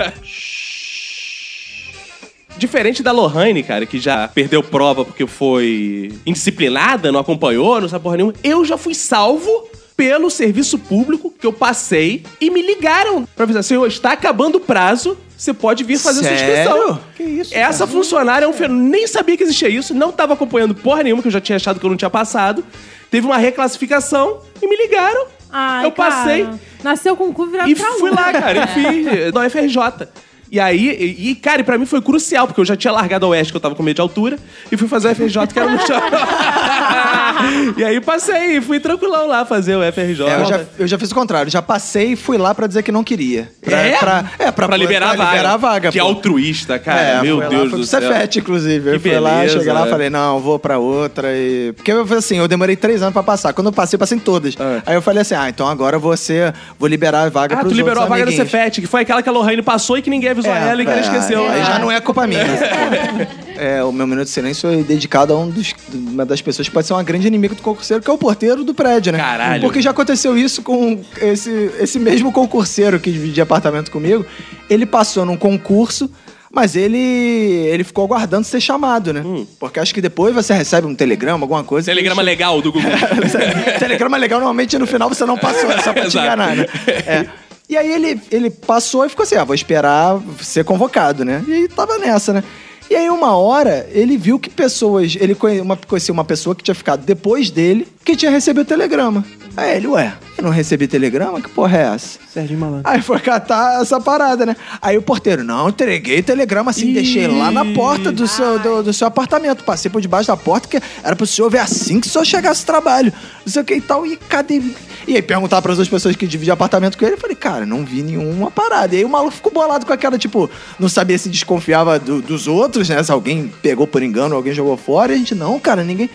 Diferente 2.57 3.01
da 3.01 3.11
Lohane, 3.11 3.63
cara, 3.63 3.86
que 3.86 3.99
já 3.99 4.27
perdeu 4.27 4.61
prova 4.61 5.03
porque 5.03 5.25
foi 5.25 6.11
indisciplinada, 6.25 7.11
não 7.11 7.19
acompanhou, 7.19 7.82
não 7.82 7.89
sabe 7.89 8.03
porra 8.03 8.17
nenhuma. 8.17 8.34
Eu 8.43 8.63
já 8.65 8.77
fui 8.77 8.93
salvo 8.93 9.69
pelo 9.95 10.29
serviço 10.29 10.77
público 10.79 11.31
que 11.37 11.45
eu 11.45 11.53
passei 11.53 12.23
e 12.39 12.49
me 12.49 12.61
ligaram 12.61 13.27
pra 13.35 13.43
avisar, 13.43 13.63
senhor, 13.63 13.85
está 13.87 14.13
acabando 14.13 14.55
o 14.55 14.59
prazo, 14.59 15.17
você 15.37 15.53
pode 15.53 15.83
vir 15.83 15.97
fazer 15.97 16.23
sua 16.23 16.33
inscrição. 16.33 16.77
Sério? 16.77 16.99
Que 17.15 17.23
isso, 17.23 17.55
Essa 17.55 17.85
funcionária 17.87 18.45
é 18.45 18.47
um 18.47 18.53
fenômeno, 18.53 18.89
nem 18.89 19.07
sabia 19.07 19.37
que 19.37 19.43
existia 19.43 19.69
isso, 19.69 19.93
não 19.93 20.11
tava 20.11 20.33
acompanhando 20.33 20.73
porra 20.73 21.03
nenhuma, 21.03 21.21
que 21.21 21.27
eu 21.27 21.31
já 21.31 21.41
tinha 21.41 21.55
achado 21.55 21.79
que 21.79 21.85
eu 21.85 21.89
não 21.89 21.97
tinha 21.97 22.09
passado. 22.09 22.63
Teve 23.09 23.25
uma 23.27 23.37
reclassificação 23.37 24.39
e 24.61 24.67
me 24.67 24.75
ligaram. 24.77 25.25
Ai, 25.51 25.85
eu 25.85 25.91
passei 25.91 26.45
cara, 26.45 26.59
Nasceu 26.83 27.15
com 27.15 27.25
o 27.25 27.33
cu 27.33 27.45
virado 27.47 27.69
e 27.69 27.75
pra 27.75 27.91
fui 27.93 28.09
lá, 28.09 28.31
cara, 28.31 28.63
e 28.63 28.67
fiz 28.67 29.33
na 29.33 29.45
UFRJ. 29.45 30.07
E 30.52 30.60
aí, 30.60 31.16
e, 31.18 31.30
e, 31.30 31.36
cara, 31.36 31.62
e 31.62 31.64
pra 31.64 31.78
mim 31.78 31.86
foi 31.86 32.02
crucial, 32.02 32.45
porque 32.45 32.60
eu 32.60 32.66
já 32.66 32.76
tinha 32.76 32.91
largado 32.91 33.26
a 33.26 33.30
Oeste, 33.30 33.54
que 33.54 33.56
eu 33.58 33.62
tava 33.62 33.74
com 33.74 33.82
medo 33.82 33.95
de 33.95 34.02
altura, 34.02 34.38
e 34.70 34.76
fui 34.76 34.86
fazer 34.86 35.08
o 35.10 35.16
FRJ, 35.16 35.47
que 35.47 35.58
era 35.58 35.72
no 35.72 35.80
chão. 35.88 36.02
e 37.78 37.84
aí 37.86 38.02
passei, 38.02 38.60
fui 38.60 38.78
tranquilão 38.80 39.28
lá 39.28 39.45
fazer 39.45 39.78
o 39.78 39.93
FRJ. 39.93 40.28
É, 40.28 40.41
eu, 40.41 40.45
já, 40.45 40.62
eu 40.80 40.88
já 40.88 40.97
fiz 40.99 41.10
o 41.12 41.16
contrário. 41.16 41.49
Já 41.49 41.62
passei 41.62 42.12
e 42.12 42.16
fui 42.18 42.38
lá 42.38 42.54
pra 42.54 42.68
dizer 42.68 42.84
que 42.84 42.91
não 42.91 43.02
queria. 43.02 43.49
Pra, 43.62 43.78
É? 43.78 43.97
Pra, 43.97 44.26
é, 44.39 44.52
pra, 44.52 44.68
Pra 44.68 44.76
liberar, 44.78 45.14
pra 45.16 45.24
a 45.24 45.26
vaga. 45.26 45.32
liberar 45.32 45.54
a 45.54 45.58
vaga. 45.58 45.91
Que 45.91 45.99
pô. 45.99 46.06
altruísta, 46.06 46.78
cara. 46.78 46.99
É, 46.99 47.22
Meu 47.22 47.38
lá, 47.38 47.47
Deus 47.47 47.70
foi 47.70 47.80
do 47.80 47.86
céu. 47.86 48.02
Cefete, 48.02 48.39
inclusive. 48.39 48.89
Que 48.89 48.95
eu 48.95 48.99
fui 48.99 49.20
lá, 49.20 49.36
beleza, 49.36 49.58
cheguei 49.58 49.74
lá 49.74 49.86
né? 49.86 49.91
falei, 49.91 50.10
não, 50.10 50.39
vou 50.39 50.60
pra 50.60 50.78
outra. 50.80 51.30
E... 51.34 51.72
Porque 51.78 51.91
eu 51.91 52.06
falei 52.06 52.20
assim, 52.20 52.38
eu 52.38 52.47
demorei 52.49 52.76
três 52.76 53.02
anos 53.02 53.14
pra 53.14 53.24
passar. 53.24 53.54
Quando 53.54 53.68
eu 53.68 53.74
passei, 53.74 53.95
eu 53.95 53.99
passei 53.99 54.18
em 54.18 54.22
todas. 54.22 54.56
Ah. 54.60 54.82
Aí 54.86 54.95
eu 54.95 55.02
falei 55.02 55.22
assim, 55.22 55.36
ah, 55.36 55.47
então 55.47 55.66
agora 55.68 55.97
você 55.97 56.54
vou 56.78 56.89
liberar 56.89 57.22
a 57.24 57.30
vaga 57.30 57.56
Ah, 57.56 57.60
pros 57.60 57.72
tu 57.72 57.76
liberou 57.78 58.04
a 58.04 58.06
vaga 58.06 58.26
do. 58.26 58.32
Cefete, 58.32 58.82
que 58.82 58.88
foi 58.88 59.02
aquela 59.02 59.24
que 59.24 59.30
a 59.30 59.32
Lohane 59.32 59.62
passou 59.62 59.97
e 59.97 60.02
que 60.02 60.10
ninguém 60.10 60.30
avisou 60.30 60.40
É, 60.49 60.69
ela 60.69 60.81
e 60.81 60.85
que 60.85 60.91
ela 60.91 60.99
é, 60.99 61.03
esqueceu. 61.03 61.47
Aí 61.49 61.63
já 61.63 61.79
não 61.79 61.91
é 61.91 61.99
culpa 62.01 62.25
minha. 62.27 62.41
é, 63.57 63.83
o 63.83 63.91
meu 63.91 64.07
minuto 64.07 64.25
de 64.25 64.31
silêncio 64.31 64.69
é 64.71 64.77
dedicado 64.83 65.33
a 65.33 65.37
um 65.39 65.49
dos- 65.49 65.73
uma 65.93 66.25
das 66.25 66.41
pessoas 66.41 66.67
que 66.67 66.73
pode 66.73 66.87
ser 66.87 66.93
uma 66.93 67.03
grande 67.03 67.27
inimiga 67.27 67.55
do 67.55 67.61
concurseiro, 67.61 68.01
que 68.03 68.09
é 68.09 68.13
o 68.13 68.17
porteiro 68.17 68.63
do 68.63 68.73
prédio, 68.73 69.11
né? 69.11 69.19
Caralho. 69.19 69.61
Porque 69.61 69.81
já 69.81 69.91
aconteceu 69.91 70.37
isso 70.37 70.61
com 70.61 70.99
esse, 71.21 71.71
esse 71.79 71.99
mesmo 71.99 72.31
concurseiro 72.31 72.99
que 72.99 73.11
dividia 73.11 73.43
apartamento 73.43 73.91
comigo. 73.91 74.25
Ele 74.69 74.85
passou 74.85 75.25
num 75.25 75.37
concurso. 75.37 76.09
Mas 76.53 76.75
ele 76.75 76.97
ele 76.97 77.81
ficou 77.81 78.03
aguardando 78.03 78.45
ser 78.45 78.59
chamado, 78.59 79.13
né? 79.13 79.23
Porque 79.57 79.79
acho 79.79 79.93
que 79.93 80.01
depois 80.01 80.35
você 80.35 80.53
recebe 80.53 80.85
um 80.85 80.93
telegrama, 80.93 81.45
alguma 81.45 81.63
coisa. 81.63 81.89
Hum. 81.89 81.95
Telegrama 81.95 82.21
legal 82.21 82.61
do 82.61 82.73
Google. 82.73 82.91
telegrama 83.79 84.17
legal, 84.17 84.37
normalmente 84.41 84.77
no 84.77 84.85
final 84.85 85.07
você 85.07 85.25
não 85.25 85.37
passou, 85.37 85.71
é 85.71 85.79
só 85.81 85.93
pra 85.93 86.07
te 86.09 86.17
enganar, 86.19 86.53
né? 86.53 86.65
É. 87.07 87.25
E 87.72 87.78
aí 87.78 87.89
ele, 87.89 88.22
ele 88.30 88.49
passou 88.49 89.05
e 89.05 89.09
ficou 89.09 89.24
assim, 89.24 89.36
ah, 89.36 89.45
vou 89.45 89.55
esperar 89.55 90.19
ser 90.41 90.65
convocado, 90.65 91.24
né? 91.24 91.41
E 91.47 91.69
tava 91.69 91.97
nessa, 91.97 92.34
né? 92.34 92.43
E 92.89 92.95
aí 92.97 93.09
uma 93.09 93.38
hora 93.38 93.88
ele 93.93 94.17
viu 94.17 94.38
que 94.38 94.49
pessoas, 94.49 95.15
ele 95.17 95.34
conhe- 95.34 95.61
uma, 95.61 95.78
conhecia 95.78 96.11
uma 96.11 96.26
pessoa 96.26 96.53
que 96.53 96.61
tinha 96.61 96.76
ficado 96.76 97.05
depois 97.05 97.49
dele, 97.49 97.88
que 98.03 98.13
tinha 98.17 98.30
recebido 98.30 98.63
o 98.63 98.65
telegrama. 98.65 99.24
Aí 99.55 99.78
ele, 99.78 99.88
ué, 99.88 100.13
eu 100.38 100.43
não 100.43 100.51
recebi 100.51 100.86
telegrama? 100.86 101.39
Que 101.39 101.47
porra 101.47 101.78
é 101.78 101.82
essa? 101.95 102.19
Serginho 102.34 102.59
Malandro. 102.59 102.89
Aí 102.89 103.01
foi 103.01 103.19
catar 103.19 103.82
essa 103.82 103.99
parada, 103.99 104.45
né? 104.45 104.55
Aí 104.82 104.97
o 104.97 105.01
porteiro, 105.01 105.43
não, 105.43 105.67
entreguei 105.67 106.21
telegrama 106.23 106.71
assim, 106.71 106.93
deixei 106.93 107.27
lá 107.27 107.51
na 107.51 107.65
porta 107.73 108.09
do 108.11 108.25
seu, 108.27 108.57
do, 108.59 108.84
do 108.84 108.93
seu 108.93 109.05
apartamento. 109.07 109.63
Passei 109.65 109.91
por 109.91 109.99
debaixo 110.01 110.27
da 110.27 110.38
porta, 110.38 110.67
que 110.67 110.79
era 111.03 111.13
pro 111.15 111.27
senhor 111.27 111.49
ver 111.49 111.59
assim 111.59 111.99
que 111.99 112.07
o 112.07 112.09
senhor 112.09 112.23
chegasse 112.23 112.61
ao 112.61 112.65
trabalho. 112.67 113.11
Não 113.45 113.51
sei 113.51 113.61
o 113.61 113.65
que 113.65 113.75
e 113.75 113.82
tal. 113.82 114.05
E 114.05 114.15
cadê? 114.15 114.61
E 115.07 115.15
aí 115.15 115.21
perguntar 115.21 115.61
pras 115.61 115.77
outras 115.77 115.89
pessoas 115.89 116.15
que 116.15 116.25
dividiam 116.25 116.53
apartamento 116.53 116.97
com 116.97 117.03
ele, 117.05 117.15
eu 117.15 117.19
falei, 117.19 117.36
cara, 117.36 117.65
não 117.65 117.84
vi 117.84 118.01
nenhuma 118.01 118.49
parada. 118.49 118.95
E 118.95 118.99
aí 118.99 119.03
o 119.05 119.09
maluco 119.09 119.32
ficou 119.36 119.51
bolado 119.51 119.86
com 119.86 119.91
aquela, 119.91 120.17
tipo, 120.17 120.49
não 120.79 120.88
sabia 120.88 121.17
se 121.17 121.27
desconfiava 121.27 121.99
do- 121.99 122.21
dos 122.21 122.47
outros, 122.47 122.88
né? 122.88 123.03
Se 123.03 123.11
alguém 123.11 123.51
pegou 123.61 123.86
por 123.86 124.01
engano, 124.01 124.36
alguém 124.36 124.53
jogou 124.53 124.77
fora. 124.77 125.11
E 125.11 125.15
a 125.15 125.17
gente, 125.17 125.36
não, 125.36 125.59
cara, 125.59 125.84
ninguém. 125.84 126.09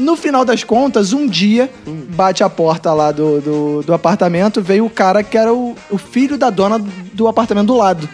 No 0.00 0.16
final 0.16 0.44
das 0.44 0.64
contas, 0.64 1.12
um 1.12 1.26
dia, 1.26 1.70
bate 2.10 2.42
a 2.42 2.48
porta 2.48 2.92
lá 2.92 3.12
do, 3.12 3.40
do, 3.40 3.82
do 3.82 3.92
apartamento, 3.94 4.62
veio 4.62 4.86
o 4.86 4.90
cara 4.90 5.22
que 5.22 5.36
era 5.36 5.52
o, 5.52 5.76
o 5.90 5.98
filho 5.98 6.38
da 6.38 6.48
dona 6.50 6.78
do, 6.78 7.28
apartamento 7.28 7.66
do 7.66 7.76
lado. 7.76 8.08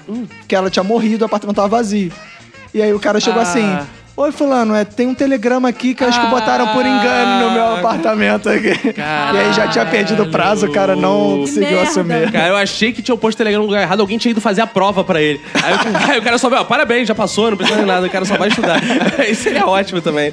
Que 0.49 0.55
ela 0.57 0.69
tinha 0.69 0.83
morrido, 0.83 1.23
o 1.23 1.27
apartamento 1.27 1.57
tava 1.57 1.69
vazio. 1.69 2.13
E 2.75 2.83
aí 2.83 2.93
o 2.93 2.99
cara 2.99 3.21
chegou 3.21 3.41
Ah. 3.41 3.43
assim. 3.43 3.79
Oi, 4.19 4.33
fulano, 4.33 4.75
é, 4.75 4.83
tem 4.83 5.07
um 5.09 5.15
telegrama 5.15 5.69
aqui 5.69 5.95
que 5.95 6.03
acho 6.03 6.19
que 6.19 6.27
botaram 6.29 6.69
por 6.69 6.87
engano 6.87 7.45
no 7.45 7.51
meu 7.53 7.77
apartamento 7.77 8.49
aqui. 8.49 8.69
E 8.97 9.39
aí 9.39 9.53
já 9.53 9.69
tinha 9.69 9.85
perdido 9.85 10.23
o 10.23 10.31
prazo, 10.31 10.67
o 10.67 10.73
cara 10.73 10.97
não 10.97 11.41
conseguiu 11.41 11.79
assumir. 11.83 12.33
Cara, 12.33 12.49
eu 12.49 12.57
achei 12.57 12.95
que 12.95 13.03
tinha 13.03 13.15
posto 13.15 13.37
telegrama 13.37 13.65
no 13.65 13.69
lugar 13.71 13.83
errado, 13.83 14.01
alguém 14.01 14.17
tinha 14.17 14.31
ido 14.33 14.41
fazer 14.41 14.63
a 14.63 14.67
prova 14.67 15.05
pra 15.05 15.21
ele. 15.21 15.39
Aí, 15.63 15.75
o- 15.75 16.13
aí 16.13 16.19
o 16.19 16.23
cara 16.23 16.39
só 16.39 16.49
vai, 16.49 16.59
ó, 16.61 16.65
parabéns, 16.65 17.07
já 17.07 17.15
passou, 17.15 17.51
não 17.51 17.59
precisa 17.59 17.79
de 17.79 17.85
nada, 17.85 18.07
o 18.07 18.11
cara 18.11 18.25
só 18.25 18.39
vai 18.39 18.49
estudar. 18.49 18.81
Isso 19.31 19.43
seria 19.43 19.67
ótimo 19.67 20.01
também. 20.01 20.33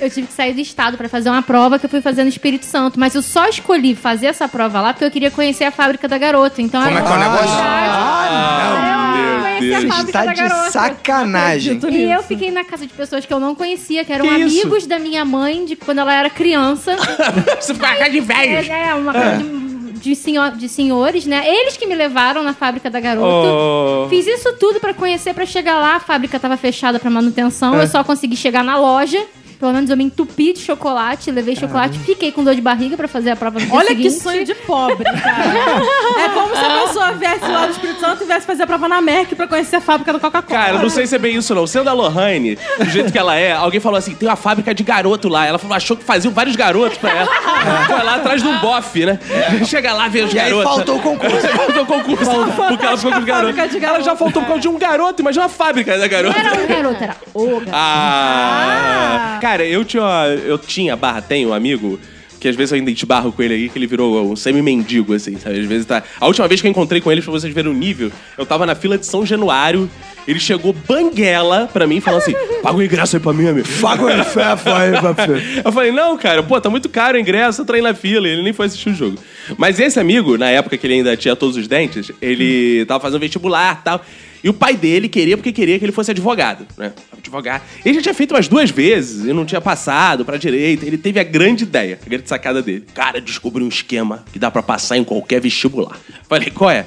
Eu 0.00 0.10
tive 0.10 0.26
que 0.26 0.32
sair 0.32 0.52
do 0.52 0.60
estado 0.60 0.96
pra 0.98 1.08
fazer 1.08 1.30
uma 1.30 1.42
prova 1.42 1.78
que 1.78 1.86
eu 1.86 1.90
fui 1.90 2.00
fazer 2.00 2.24
no 2.24 2.28
Espírito 2.28 2.66
Santo. 2.66 2.98
Mas 2.98 3.14
eu 3.14 3.22
só 3.22 3.46
escolhi 3.48 3.94
fazer 3.94 4.26
essa 4.26 4.48
prova 4.48 4.80
lá 4.80 4.92
porque 4.92 5.04
eu 5.04 5.10
queria 5.10 5.30
conhecer 5.30 5.62
a 5.64 5.70
fábrica 5.70 6.08
da 6.08 6.18
garota. 6.18 6.60
Então 6.60 6.82
Como 6.82 6.98
é 6.98 7.00
que 7.00 7.06
é 7.06 7.12
o 7.12 7.16
negócio? 7.18 7.48
Ah, 7.60 9.54
eu 9.62 9.68
conheci 9.68 9.86
a 9.86 9.94
fábrica 9.94 10.18
Tá 10.18 10.24
da 10.24 10.32
de 10.32 10.40
garota. 10.48 10.70
sacanagem. 10.72 11.76
Acredito 11.76 11.96
E 12.00 12.10
eu 12.10 12.22
fiquei 12.24 12.50
na 12.50 12.64
casa 12.64 12.84
de 12.86 12.92
pessoas 12.92 13.19
que 13.26 13.32
eu 13.34 13.40
não 13.40 13.54
conhecia, 13.54 14.04
que 14.04 14.12
eram 14.12 14.26
Que 14.26 14.34
isso? 14.34 14.60
amigos 14.62 14.86
da 14.86 14.98
minha 14.98 15.24
mãe 15.24 15.64
de 15.64 15.76
quando 15.76 15.98
ela 15.98 16.12
era 16.14 16.30
criança. 16.30 16.96
Você 17.60 17.74
ficou 17.74 17.88
na 17.88 17.96
casa 17.96 18.10
de 18.10 18.20
velhos. 18.20 18.68
É, 18.68 18.88
é, 18.88 18.94
uma 18.94 19.12
casa 19.12 19.42
de, 19.42 19.92
de, 20.00 20.16
senho- 20.16 20.50
de 20.56 20.68
senhores, 20.68 21.26
né? 21.26 21.42
Eles 21.46 21.76
que 21.76 21.86
me 21.86 21.94
levaram 21.94 22.42
na 22.42 22.54
fábrica 22.54 22.88
da 22.90 23.00
garota. 23.00 23.48
Oh. 23.52 24.06
Fiz 24.08 24.26
isso 24.26 24.52
tudo 24.58 24.80
pra 24.80 24.94
conhecer, 24.94 25.34
pra 25.34 25.44
chegar 25.46 25.78
lá. 25.78 25.96
A 25.96 26.00
fábrica 26.00 26.38
tava 26.38 26.56
fechada 26.56 26.98
pra 26.98 27.10
manutenção. 27.10 27.74
Eu 27.78 27.86
só 27.86 28.02
consegui 28.04 28.36
chegar 28.36 28.64
na 28.64 28.78
loja. 28.78 29.22
Pelo 29.60 29.72
menos 29.74 29.90
eu 29.90 29.96
me 29.96 30.04
entupi 30.04 30.54
de 30.54 30.60
chocolate, 30.60 31.30
levei 31.30 31.54
chocolate, 31.54 31.98
fiquei 31.98 32.32
com 32.32 32.42
dor 32.42 32.54
de 32.54 32.62
barriga 32.62 32.96
pra 32.96 33.06
fazer 33.06 33.30
a 33.32 33.36
prova 33.36 33.60
no 33.60 33.66
dia 33.66 33.74
Olha 33.74 33.88
seguinte. 33.88 34.14
que 34.14 34.20
sonho 34.22 34.42
de 34.44 34.54
pobre, 34.54 35.04
cara. 35.04 35.82
é 36.24 36.28
como 36.30 36.56
se 36.56 36.64
a 36.64 36.86
pessoa 36.86 37.12
viesse 37.12 37.46
lá 37.46 37.66
do 37.66 37.72
Espírito 37.72 38.00
Santo 38.00 38.22
e 38.22 38.26
viesse 38.26 38.46
fazer 38.46 38.62
a 38.62 38.66
prova 38.66 38.88
na 38.88 39.02
Merck 39.02 39.34
pra 39.34 39.46
conhecer 39.46 39.76
a 39.76 39.80
fábrica 39.82 40.14
do 40.14 40.18
Coca-Cola. 40.18 40.58
Cara, 40.58 40.78
não 40.78 40.88
sei 40.88 41.06
se 41.06 41.14
é 41.14 41.18
bem 41.18 41.36
isso, 41.36 41.54
não. 41.54 41.66
Sendo 41.66 41.90
a 41.90 41.92
Lohane, 41.92 42.56
do 42.78 42.84
jeito 42.86 43.12
que 43.12 43.18
ela 43.18 43.36
é, 43.36 43.52
alguém 43.52 43.80
falou 43.80 43.98
assim: 43.98 44.14
tem 44.14 44.26
uma 44.26 44.34
fábrica 44.36 44.74
de 44.74 44.82
garoto 44.82 45.28
lá. 45.28 45.44
Ela 45.44 45.58
falou, 45.58 45.76
achou 45.76 45.94
que 45.94 46.04
faziam 46.04 46.32
vários 46.32 46.56
garotos 46.56 46.96
pra 46.96 47.10
ela. 47.10 47.30
Foi 47.86 48.02
lá 48.02 48.14
atrás 48.14 48.42
de 48.42 48.48
um 48.48 48.58
bofe, 48.60 49.04
né? 49.04 49.18
Chega 49.66 49.92
lá, 49.92 50.08
vê 50.08 50.22
os 50.22 50.32
E 50.32 50.38
aí 50.38 50.46
garotos. 50.50 50.72
faltou 50.74 50.96
o 50.96 51.00
concurso. 51.02 51.36
Faltou 51.60 51.82
o 51.82 51.86
concurso. 51.86 52.30
Porque 52.66 52.86
ela 52.86 52.96
ficou 52.96 53.12
com 53.12 53.26
fábrica 53.26 53.68
de 53.68 53.76
Ela 53.76 53.98
já 53.98 54.02
garoto. 54.04 54.16
faltou 54.16 54.40
por 54.42 54.48
causa 54.48 54.62
de 54.62 54.68
um 54.68 54.78
garoto, 54.78 55.20
imagina 55.20 55.42
uma 55.44 55.48
fábrica 55.50 55.92
da 55.98 56.04
Não 56.04 56.08
garota. 56.08 56.38
era 56.38 56.54
um 56.62 56.66
garoto, 56.66 57.04
era 57.04 57.16
o 57.34 57.46
garoto. 57.60 57.70
Ah. 57.72 59.29
Cara, 59.40 59.64
eu 59.64 59.84
tinha, 59.84 60.26
eu 60.44 60.58
tinha, 60.58 60.94
barra, 60.96 61.22
tenho 61.22 61.50
um 61.50 61.54
amigo 61.54 61.98
que 62.40 62.48
às 62.48 62.56
vezes 62.56 62.72
eu 62.72 62.78
ainda 62.78 62.90
esbarro 62.90 63.30
com 63.30 63.42
ele 63.42 63.54
aí, 63.54 63.68
que 63.68 63.78
ele 63.78 63.86
virou 63.86 64.32
um 64.32 64.34
semi-mendigo, 64.34 65.12
assim, 65.12 65.38
sabe? 65.38 65.60
Às 65.60 65.66
vezes 65.66 65.84
tá... 65.84 66.02
A 66.18 66.26
última 66.26 66.48
vez 66.48 66.60
que 66.60 66.66
eu 66.66 66.70
encontrei 66.70 66.98
com 67.00 67.12
ele, 67.12 67.20
pra 67.20 67.30
vocês 67.30 67.52
verem 67.52 67.70
o 67.70 67.74
nível, 67.74 68.10
eu 68.38 68.46
tava 68.46 68.64
na 68.64 68.74
fila 68.74 68.96
de 68.96 69.04
São 69.04 69.26
Januário, 69.26 69.90
ele 70.26 70.40
chegou 70.40 70.72
banguela 70.72 71.68
pra 71.70 71.86
mim, 71.86 72.00
falando 72.00 72.22
assim, 72.22 72.32
paga 72.62 72.78
o 72.78 72.82
ingresso 72.82 73.16
aí 73.16 73.22
pra 73.22 73.34
mim, 73.34 73.46
amigo. 73.46 73.68
Paga 73.82 74.04
o 74.04 74.24
fefo 74.24 74.70
aí, 74.70 74.92
papai. 74.92 75.62
Eu 75.62 75.70
falei, 75.70 75.92
não, 75.92 76.16
cara, 76.16 76.42
pô, 76.42 76.58
tá 76.58 76.70
muito 76.70 76.88
caro 76.88 77.18
o 77.18 77.20
ingresso, 77.20 77.62
eu 77.68 77.74
aí 77.74 77.82
na 77.82 77.92
fila. 77.92 78.26
Ele 78.26 78.42
nem 78.42 78.54
foi 78.54 78.66
assistir 78.66 78.88
o 78.88 78.94
jogo. 78.94 79.18
Mas 79.58 79.78
esse 79.78 80.00
amigo, 80.00 80.38
na 80.38 80.48
época 80.48 80.78
que 80.78 80.86
ele 80.86 80.94
ainda 80.94 81.14
tinha 81.18 81.36
todos 81.36 81.58
os 81.58 81.68
dentes, 81.68 82.10
ele 82.22 82.86
tava 82.86 83.00
fazendo 83.00 83.20
vestibular 83.20 83.78
e 83.80 83.84
tal. 83.84 84.04
E 84.42 84.48
o 84.48 84.54
pai 84.54 84.76
dele 84.76 85.08
queria 85.08 85.36
porque 85.36 85.52
queria 85.52 85.78
que 85.78 85.84
ele 85.84 85.92
fosse 85.92 86.10
advogado, 86.10 86.66
né? 86.76 86.92
Advogado. 87.16 87.62
Ele 87.84 87.94
já 87.96 88.02
tinha 88.02 88.14
feito 88.14 88.34
umas 88.34 88.48
duas 88.48 88.70
vezes 88.70 89.26
e 89.26 89.32
não 89.32 89.44
tinha 89.44 89.60
passado 89.60 90.24
pra 90.24 90.36
direita. 90.36 90.86
Ele 90.86 90.96
teve 90.96 91.20
a 91.20 91.22
grande 91.24 91.64
ideia, 91.64 91.98
a 92.04 92.08
grande 92.08 92.28
sacada 92.28 92.62
dele. 92.62 92.86
Cara, 92.94 93.20
descobri 93.20 93.62
um 93.62 93.68
esquema 93.68 94.24
que 94.32 94.38
dá 94.38 94.50
pra 94.50 94.62
passar 94.62 94.96
em 94.96 95.04
qualquer 95.04 95.40
vestibular. 95.40 95.98
Falei, 96.28 96.50
qual 96.50 96.70
é? 96.70 96.86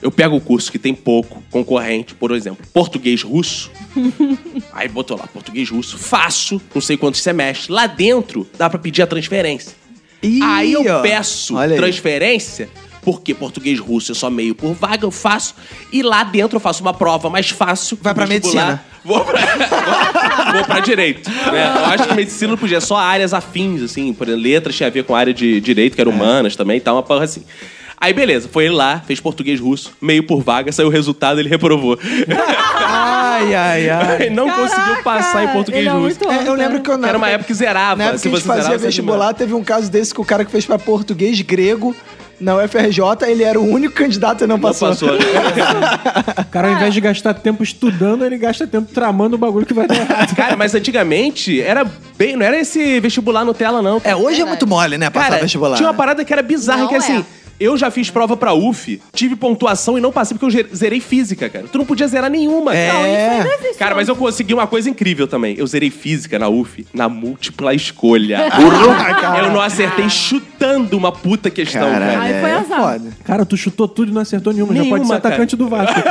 Eu 0.00 0.12
pego 0.12 0.36
o 0.36 0.40
curso 0.40 0.70
que 0.70 0.78
tem 0.78 0.94
pouco 0.94 1.42
concorrente, 1.50 2.14
por 2.14 2.30
exemplo, 2.30 2.64
português 2.72 3.22
russo. 3.22 3.70
Aí 4.72 4.88
botou 4.88 5.18
lá, 5.18 5.26
português 5.26 5.68
russo, 5.68 5.98
faço, 5.98 6.62
não 6.72 6.80
sei 6.80 6.96
quantos 6.96 7.20
semestres. 7.20 7.68
Lá 7.68 7.86
dentro 7.86 8.48
dá 8.56 8.70
pra 8.70 8.78
pedir 8.78 9.02
a 9.02 9.06
transferência. 9.06 9.76
Ih, 10.22 10.42
aí 10.42 10.72
eu 10.72 10.84
ó. 10.84 11.00
peço 11.00 11.54
Olha 11.54 11.74
aí. 11.74 11.76
transferência 11.78 12.68
porque 13.02 13.34
português 13.34 13.78
russo 13.78 14.12
é 14.12 14.14
só 14.14 14.30
meio 14.30 14.54
por 14.54 14.72
vaga, 14.74 15.04
eu 15.04 15.10
faço. 15.10 15.54
E 15.92 16.02
lá 16.02 16.24
dentro 16.24 16.56
eu 16.56 16.60
faço 16.60 16.82
uma 16.82 16.94
prova 16.94 17.30
mais 17.30 17.50
fácil. 17.50 17.98
Vai 18.00 18.14
pra 18.14 18.26
medicina. 18.26 18.84
Vou 19.04 19.24
pra, 19.24 19.40
vou, 20.44 20.52
vou 20.54 20.64
pra 20.64 20.80
direito. 20.80 21.30
né? 21.30 21.72
Eu 21.76 21.84
acho 21.86 22.08
que 22.08 22.14
medicina 22.14 22.50
não 22.50 22.58
podia, 22.58 22.80
só 22.80 22.96
áreas 22.96 23.32
afins, 23.32 23.82
assim. 23.82 24.12
Por 24.12 24.28
exemplo, 24.28 24.42
letras 24.42 24.76
tinha 24.76 24.88
a 24.88 24.90
ver 24.90 25.04
com 25.04 25.14
a 25.14 25.18
área 25.18 25.32
de 25.32 25.60
direito, 25.60 25.94
que 25.94 26.00
era 26.00 26.10
humanas 26.10 26.56
também 26.56 26.76
e 26.76 26.80
tal, 26.80 26.96
uma 26.96 27.02
porra 27.02 27.24
assim. 27.24 27.42
Aí 28.00 28.12
beleza, 28.12 28.48
foi 28.48 28.66
ele 28.66 28.74
lá, 28.74 29.02
fez 29.04 29.18
português 29.18 29.58
russo, 29.58 29.92
meio 30.00 30.22
por 30.22 30.40
vaga, 30.40 30.70
saiu 30.70 30.86
o 30.86 30.90
resultado, 30.90 31.40
ele 31.40 31.48
reprovou. 31.48 31.98
Ai, 32.86 33.54
ai, 33.54 33.90
ai. 33.90 34.30
Não 34.30 34.48
conseguiu 34.48 35.02
passar 35.02 35.44
em 35.44 35.48
português 35.48 35.80
ele 35.80 35.88
é 35.88 35.92
russo. 35.92 36.20
muito 36.20 36.30
É, 36.30 36.48
eu 36.48 36.54
lembro 36.54 36.80
que 36.80 36.88
eu, 36.88 36.96
na 36.96 37.08
Era 37.08 37.18
uma 37.18 37.28
época 37.28 37.48
que 37.48 37.54
zerava. 37.54 37.96
Na 37.96 38.04
época 38.04 38.18
se 38.18 38.22
que 38.22 38.28
a 38.28 38.38
gente 38.38 38.42
você 38.42 38.46
fazia 38.46 38.62
zerava, 38.62 38.78
você 38.78 38.86
vestibular, 38.86 39.34
teve 39.34 39.52
um 39.52 39.64
caso 39.64 39.90
desse 39.90 40.14
que 40.14 40.20
o 40.20 40.24
cara 40.24 40.44
que 40.44 40.50
fez 40.52 40.64
pra 40.64 40.78
português 40.78 41.40
grego 41.40 41.94
na 42.40 42.56
UFRJ, 42.56 43.02
ele 43.26 43.42
era 43.42 43.58
o 43.60 43.64
único 43.68 43.94
candidato 43.94 44.44
e 44.44 44.46
não 44.46 44.56
Não 44.56 44.60
passou. 44.62 44.88
passou. 44.88 45.08
O 46.40 46.50
cara, 46.50 46.68
ao 46.68 46.74
invés 46.74 46.94
de 46.94 47.00
gastar 47.00 47.34
tempo 47.34 47.62
estudando, 47.62 48.24
ele 48.24 48.38
gasta 48.38 48.66
tempo 48.66 48.90
tramando 48.92 49.36
o 49.36 49.38
bagulho 49.38 49.66
que 49.66 49.74
vai 49.74 49.86
dar 49.86 49.96
errado. 49.96 50.34
Cara, 50.36 50.56
mas 50.56 50.74
antigamente 50.74 51.60
era 51.60 51.84
bem. 52.16 52.36
Não 52.36 52.44
era 52.46 52.58
esse 52.58 53.00
vestibular 53.00 53.44
Nutella, 53.44 53.82
não. 53.82 54.00
É, 54.04 54.14
hoje 54.16 54.40
é 54.40 54.44
muito 54.44 54.66
mole, 54.66 54.96
né, 54.98 55.10
passar 55.10 55.28
Cara, 55.30 55.42
vestibular. 55.42 55.76
tinha 55.76 55.86
uma 55.86 55.92
né? 55.92 55.96
parada 55.98 56.24
que 56.24 56.32
era 56.32 56.42
bizarra, 56.42 56.82
Não 56.82 56.88
que 56.88 56.94
assim. 56.96 57.18
é. 57.18 57.24
Eu 57.60 57.76
já 57.76 57.90
fiz 57.90 58.10
prova 58.10 58.36
pra 58.36 58.52
UF, 58.54 59.00
tive 59.12 59.34
pontuação 59.34 59.98
e 59.98 60.00
não 60.00 60.12
passei 60.12 60.36
porque 60.38 60.58
eu 60.60 60.76
zerei 60.76 61.00
física, 61.00 61.48
cara. 61.48 61.66
Tu 61.70 61.76
não 61.78 61.84
podia 61.84 62.06
zerar 62.06 62.30
nenhuma. 62.30 62.74
É. 62.74 63.44
Cara, 63.78 63.94
mas 63.94 64.08
eu 64.08 64.14
consegui 64.16 64.54
uma 64.54 64.66
coisa 64.66 64.88
incrível 64.88 65.26
também. 65.26 65.56
Eu 65.58 65.66
zerei 65.66 65.90
física 65.90 66.38
na 66.38 66.48
UF, 66.48 66.86
na 66.92 67.08
múltipla 67.08 67.74
escolha. 67.74 68.48
eu 69.42 69.50
não 69.52 69.60
acertei 69.60 70.08
chutando 70.08 70.96
uma 70.96 71.10
puta 71.12 71.50
questão, 71.50 71.90
Caralho, 71.90 72.12
cara. 72.12 72.22
Aí 72.22 72.40
foi 72.40 72.50
é 72.50 72.54
azar. 72.54 72.80
foda. 72.80 73.12
Cara, 73.24 73.44
tu 73.44 73.56
chutou 73.56 73.88
tudo 73.88 74.10
e 74.10 74.14
não 74.14 74.22
acertou 74.22 74.52
nenhuma. 74.52 74.74
Já 74.74 74.80
pode 74.80 74.92
Nenhuma, 74.92 75.06
ser 75.06 75.14
atacante 75.26 75.56
do 75.56 75.68
Vasco. 75.68 75.98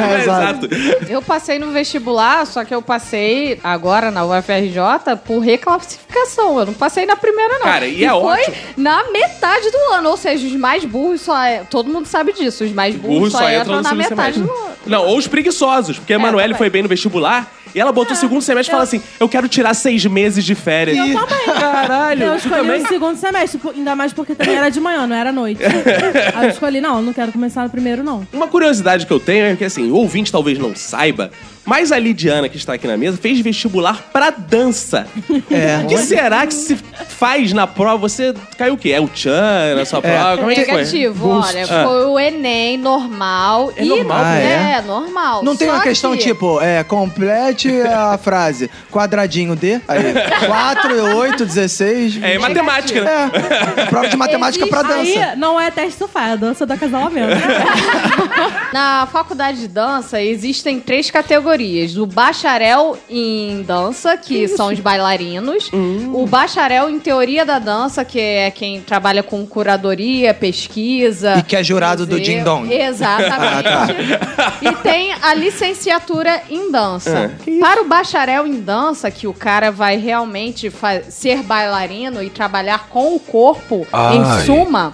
É, 0.00 0.22
exato. 0.22 0.68
Eu 1.08 1.20
passei 1.20 1.58
no 1.58 1.70
vestibular, 1.72 2.46
só 2.46 2.64
que 2.64 2.74
eu 2.74 2.80
passei 2.80 3.58
agora 3.62 4.10
na 4.10 4.24
UFRJ 4.24 5.16
por 5.24 5.40
reclassificação. 5.40 6.58
Eu 6.58 6.66
não 6.66 6.74
passei 6.74 7.06
na 7.06 7.16
primeira, 7.16 7.54
não. 7.54 7.62
Cara, 7.64 7.86
e 7.86 8.04
é 8.04 8.08
foi 8.08 8.18
ótimo. 8.18 8.56
na 8.76 9.10
metade 9.10 9.70
do 9.70 9.94
ano. 9.94 10.10
Ou 10.10 10.16
seja, 10.16 10.46
os 10.46 10.52
mais 10.54 10.69
burros 10.84 11.20
só. 11.20 11.42
É... 11.42 11.64
Todo 11.70 11.90
mundo 11.90 12.06
sabe 12.06 12.32
disso. 12.32 12.64
Os 12.64 12.72
mais 12.72 12.94
burros, 12.96 13.18
Burro 13.18 13.30
só, 13.30 13.38
só 13.38 13.44
entra 13.48 13.60
entram 13.62 13.76
no 13.76 13.82
na 13.82 13.88
segundo 13.90 14.08
metade 14.08 14.34
semestre. 14.38 14.56
do. 14.84 14.90
Não, 14.90 15.06
ou 15.06 15.18
os 15.18 15.26
preguiçosos, 15.26 15.98
porque 15.98 16.12
a 16.12 16.16
Emanuele 16.16 16.48
também. 16.54 16.58
foi 16.58 16.70
bem 16.70 16.82
no 16.82 16.88
vestibular 16.88 17.50
e 17.74 17.80
ela 17.80 17.92
botou 17.92 18.14
o 18.14 18.16
segundo 18.16 18.42
semestre 18.42 18.70
e 18.70 18.72
fala 18.72 18.82
assim: 18.84 19.02
eu 19.18 19.28
quero 19.28 19.48
tirar 19.48 19.74
seis 19.74 20.04
meses 20.06 20.44
de 20.44 20.54
férias. 20.54 20.96
Eu 20.96 21.26
também. 21.26 21.46
Caralho, 21.60 22.22
Eu 22.24 22.36
escolhi 22.36 22.54
também? 22.62 22.82
o 22.82 22.88
segundo 22.88 23.16
semestre, 23.16 23.60
ainda 23.76 23.94
mais 23.96 24.12
porque 24.12 24.34
também 24.34 24.56
era 24.56 24.68
de 24.70 24.80
manhã, 24.80 25.06
não 25.06 25.16
era 25.16 25.30
à 25.30 25.32
noite. 25.32 25.60
Aí 26.34 26.44
eu 26.46 26.50
escolhi, 26.50 26.80
não, 26.80 27.00
não 27.02 27.12
quero 27.12 27.32
começar 27.32 27.62
no 27.64 27.70
primeiro, 27.70 28.02
não. 28.02 28.26
Uma 28.32 28.48
curiosidade 28.48 29.06
que 29.06 29.12
eu 29.12 29.20
tenho 29.20 29.46
é 29.46 29.56
que, 29.56 29.64
assim, 29.64 29.90
o 29.90 29.94
ouvinte 29.96 30.32
talvez 30.32 30.58
não 30.58 30.74
saiba, 30.74 31.30
mas 31.64 31.92
a 31.92 31.98
Lidiana, 31.98 32.48
que 32.48 32.56
está 32.56 32.74
aqui 32.74 32.86
na 32.86 32.96
mesa, 32.96 33.16
fez 33.20 33.38
vestibular 33.40 34.02
pra 34.12 34.30
dança. 34.30 35.06
É. 35.50 35.78
O 35.84 35.88
que 35.88 35.98
será 35.98 36.46
que 36.46 36.54
se 36.54 36.76
faz 37.08 37.52
na 37.52 37.66
prova? 37.66 37.96
Você 38.08 38.32
caiu 38.56 38.74
o 38.74 38.78
quê? 38.78 38.90
É 38.90 39.00
o 39.00 39.08
Tchan 39.08 39.74
na 39.76 39.84
sua 39.84 40.00
prova? 40.00 40.36
Como 40.38 40.50
é 40.50 40.54
que 40.54 40.64
foi? 40.64 40.74
Negativo, 40.76 41.28
olha, 41.28 41.64
Ah. 41.64 41.84
foi 41.84 42.04
o 42.06 42.18
Enem 42.18 42.76
normal. 42.78 43.72
É 43.76 43.84
e 43.84 43.88
normal, 43.88 44.18
Ah, 44.22 44.38
é? 44.38 44.72
é, 44.78 44.82
normal. 44.82 45.42
Não 45.42 45.56
tem 45.56 45.66
Só 45.68 45.74
uma 45.74 45.82
questão 45.82 46.12
que- 46.12 46.18
tipo, 46.22 46.60
é, 46.60 46.84
complete 46.84 47.68
a 47.82 48.16
frase. 48.22 48.70
Quadradinho 48.92 49.56
de, 49.56 49.80
aí, 49.88 50.14
4, 50.46 51.16
8, 51.16 51.44
16. 51.44 52.20
É 52.22 52.38
matemática, 52.38 53.00
né? 53.02 53.30
É, 53.76 53.86
prova 53.86 54.08
de 54.08 54.16
matemática 54.16 54.66
pra 54.68 54.82
dança. 54.82 55.00
Aí 55.00 55.36
não 55.36 55.60
é 55.60 55.70
teste 55.70 55.98
sofá, 55.98 56.28
é 56.28 56.36
dança 56.36 56.64
do 56.64 56.72
acasalamento. 56.72 57.28
Na 58.72 59.06
faculdade 59.10 59.60
de 59.60 59.68
dança 59.68 60.22
existem 60.22 60.78
três 60.80 61.10
categorias: 61.10 61.49
o 61.98 62.06
bacharel 62.06 62.96
em 63.08 63.62
dança, 63.62 64.16
que 64.16 64.46
são 64.48 64.68
os 64.72 64.78
bailarinos, 64.78 65.68
Hum. 65.72 66.12
o 66.14 66.26
bacharel 66.26 66.88
em 66.88 66.98
teoria 67.00 67.44
da 67.44 67.58
dança, 67.58 68.04
que 68.04 68.20
é 68.20 68.50
quem 68.50 68.80
trabalha 68.80 69.22
com 69.22 69.44
curadoria, 69.46 70.32
pesquisa. 70.32 71.36
E 71.38 71.42
que 71.42 71.56
é 71.56 71.62
jurado 71.64 72.06
do 72.06 72.16
museu. 72.16 72.34
Ding 72.36 72.44
Dong. 72.44 72.72
Exatamente. 72.72 73.40
Ah, 74.40 74.52
E 74.62 74.72
tem 74.82 75.12
a 75.20 75.34
licenciatura 75.34 76.42
em 76.48 76.70
dança. 76.70 77.30
É. 77.46 77.58
Para 77.58 77.82
o 77.82 77.88
bacharel 77.88 78.46
em 78.46 78.60
dança, 78.60 79.10
que 79.10 79.26
o 79.26 79.34
cara 79.34 79.70
vai 79.70 79.96
realmente 79.96 80.72
ser 81.08 81.42
bailarino 81.42 82.22
e 82.22 82.30
trabalhar 82.30 82.88
com 82.88 83.14
o 83.14 83.20
corpo, 83.20 83.86
em 84.14 84.44
suma, 84.46 84.92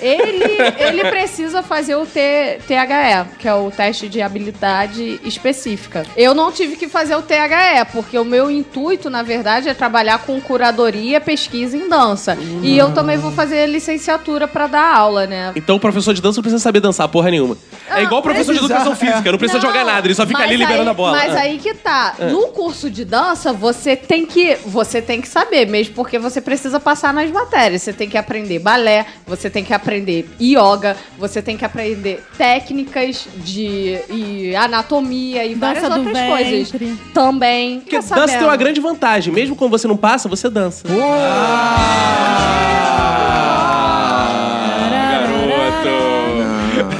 ele, 0.00 0.44
ele 0.78 1.04
precisa 1.10 1.62
fazer 1.62 1.96
o 1.96 2.06
T, 2.06 2.58
THE, 2.66 3.36
que 3.38 3.46
é 3.48 3.54
o 3.54 3.70
teste 3.70 4.08
de 4.08 4.20
habilidade 4.22 5.20
específica. 5.24 5.97
Eu 6.16 6.34
não 6.34 6.50
tive 6.52 6.76
que 6.76 6.88
fazer 6.88 7.14
o 7.16 7.22
THE, 7.22 7.84
porque 7.92 8.18
o 8.18 8.24
meu 8.24 8.50
intuito, 8.50 9.08
na 9.10 9.22
verdade, 9.22 9.68
é 9.68 9.74
trabalhar 9.74 10.18
com 10.20 10.40
curadoria, 10.40 11.20
pesquisa 11.20 11.76
em 11.76 11.88
dança. 11.88 12.36
E 12.62 12.76
eu 12.76 12.92
também 12.92 13.16
vou 13.16 13.32
fazer 13.32 13.66
licenciatura 13.66 14.46
para 14.48 14.66
dar 14.66 14.94
aula, 14.96 15.26
né? 15.26 15.52
Então 15.56 15.76
o 15.76 15.80
professor 15.80 16.14
de 16.14 16.20
dança 16.22 16.36
não 16.38 16.42
precisa 16.42 16.62
saber 16.62 16.80
dançar 16.80 17.08
porra 17.08 17.30
nenhuma. 17.30 17.56
É 17.90 18.02
igual 18.02 18.20
o 18.20 18.22
professor 18.22 18.52
de 18.52 18.58
educação 18.58 18.92
bizarro, 18.92 19.12
física, 19.12 19.32
não 19.32 19.38
precisa 19.38 19.60
Não, 19.60 19.66
jogar 19.68 19.84
nada, 19.84 20.06
ele 20.06 20.14
só 20.14 20.26
fica 20.26 20.42
ali 20.42 20.56
liberando 20.56 20.82
aí- 20.82 20.88
a 20.88 20.94
bola. 20.94 21.16
Mas 21.16 21.34
Ah. 21.34 21.40
aí 21.40 21.58
que 21.58 21.72
tá. 21.74 22.14
No 22.30 22.48
curso 22.48 22.90
de 22.90 23.04
dança, 23.04 23.52
você 23.52 23.96
tem 23.96 24.26
que 24.26 24.56
você 24.66 25.00
tem 25.00 25.20
que 25.20 25.28
saber, 25.28 25.66
mesmo 25.66 25.94
porque 25.94 26.18
você 26.18 26.40
precisa 26.40 26.78
passar 26.78 27.12
nas 27.14 27.30
matérias. 27.30 27.82
Você 27.82 27.92
tem 27.92 28.08
que 28.08 28.18
aprender 28.18 28.58
balé, 28.58 29.06
você 29.26 29.48
tem 29.48 29.64
que 29.64 29.72
aprender 29.72 30.28
yoga, 30.40 30.96
você 31.18 31.40
tem 31.40 31.56
que 31.56 31.64
aprender 31.64 32.22
técnicas 32.36 33.26
de 33.36 33.98
e 34.10 34.54
anatomia 34.54 35.44
e 35.44 35.54
várias 35.54 35.84
Dança 35.88 36.00
do 36.00 36.06
outras 36.06 36.28
coisas. 36.28 36.72
Também. 37.12 37.80
Porque 37.80 37.98
dança 37.98 38.26
tem 38.26 38.44
uma 38.44 38.56
grande 38.56 38.80
vantagem. 38.80 39.32
Mesmo 39.32 39.56
quando 39.56 39.70
você 39.70 39.88
não 39.88 39.96
passa, 39.96 40.28
você 40.28 40.48
dança. 40.48 40.86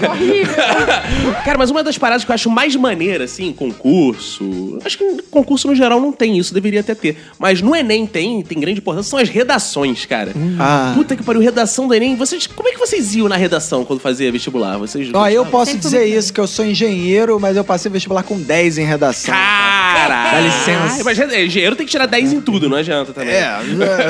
Horrível. 0.09 0.55
Cara, 1.45 1.59
mas 1.59 1.71
uma 1.71 1.83
das 1.83 1.97
paradas 1.99 2.25
que 2.25 2.31
eu 2.31 2.35
acho 2.35 2.51
mais 2.51 2.75
maneira, 2.77 3.25
assim, 3.25 3.53
concurso. 3.53 4.79
Acho 4.85 4.99
que 4.99 5.23
concurso 5.31 5.67
no 5.69 5.75
geral 5.75 6.01
não 6.01 6.13
tem 6.13 6.39
isso, 6.39 6.53
deveria 6.55 6.81
até 6.81 6.95
ter. 6.95 7.17
Mas 7.39 7.61
no 7.63 7.75
Enem 7.75 8.07
tem, 8.07 8.43
tem 8.43 8.59
grande 8.61 8.79
importância, 8.81 9.11
são 9.11 9.19
as 9.19 9.29
redações, 9.29 10.05
cara. 10.05 10.33
Ah. 10.59 10.93
Puta 10.95 11.17
que 11.17 11.23
pariu, 11.23 11.41
redação 11.41 11.87
do 11.89 11.95
Enem. 11.95 12.17
Vocês, 12.17 12.47
como 12.47 12.69
é 12.69 12.73
que 12.73 12.79
vocês 12.79 13.15
iam 13.15 13.29
na 13.29 13.37
redação 13.37 13.85
quando 13.85 14.01
fazia 14.01 14.31
vestibular? 14.31 14.79
Vocês. 14.79 15.11
Ó, 15.13 15.29
eu 15.29 15.45
posso 15.47 15.73
Sempre 15.73 15.83
dizer 15.83 16.05
isso, 16.07 16.33
que 16.33 16.41
eu 16.41 16.47
sou 16.47 16.65
engenheiro, 16.65 17.39
mas 17.41 17.57
eu 17.57 17.65
passei 17.65 17.91
vestibular 17.91 18.23
com 18.23 18.39
10 18.41 18.79
em 18.79 18.85
redação. 18.85 19.35
Cara! 19.35 20.33
Dá 20.33 20.41
licença. 20.41 21.05
Mas 21.05 21.19
é, 21.19 21.45
engenheiro 21.45 21.77
tem 21.77 21.85
que 21.87 21.91
tirar 21.91 22.07
10 22.07 22.33
em 22.33 22.41
tudo, 22.41 22.69
não 22.69 22.77
adianta 22.77 23.13
também. 23.13 23.35
É, 23.35 23.59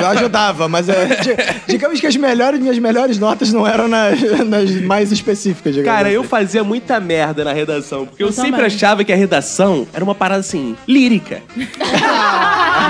eu 0.01 0.07
ajudava, 0.09 0.69
mas 0.69 0.89
é, 0.89 1.07
di- 1.07 1.37
digamos 1.67 2.01
que 2.01 2.07
as 2.07 2.17
melhores, 2.17 2.61
minhas 2.61 2.79
melhores 2.79 3.19
notas 3.19 3.53
não 3.53 3.67
eram 3.67 3.89
nas, 3.89 4.21
nas 4.47 4.71
mais 4.83 5.11
específicas, 5.13 5.77
digamos 5.79 5.99
Cara, 5.99 6.11
eu 6.11 6.25
fazia 6.25 6.63
muita 6.63 7.01
merda 7.01 7.45
na 7.45 7.53
redação, 7.53 8.07
porque 8.07 8.23
eu, 8.23 8.29
Eu 8.29 8.33
sempre 8.33 8.65
achava 8.65 9.05
que 9.05 9.13
a 9.13 9.17
redação 9.17 9.87
era 9.93 10.05
uma 10.05 10.15
parada 10.15 10.41
assim, 10.41 10.77
lírica. 10.87 11.43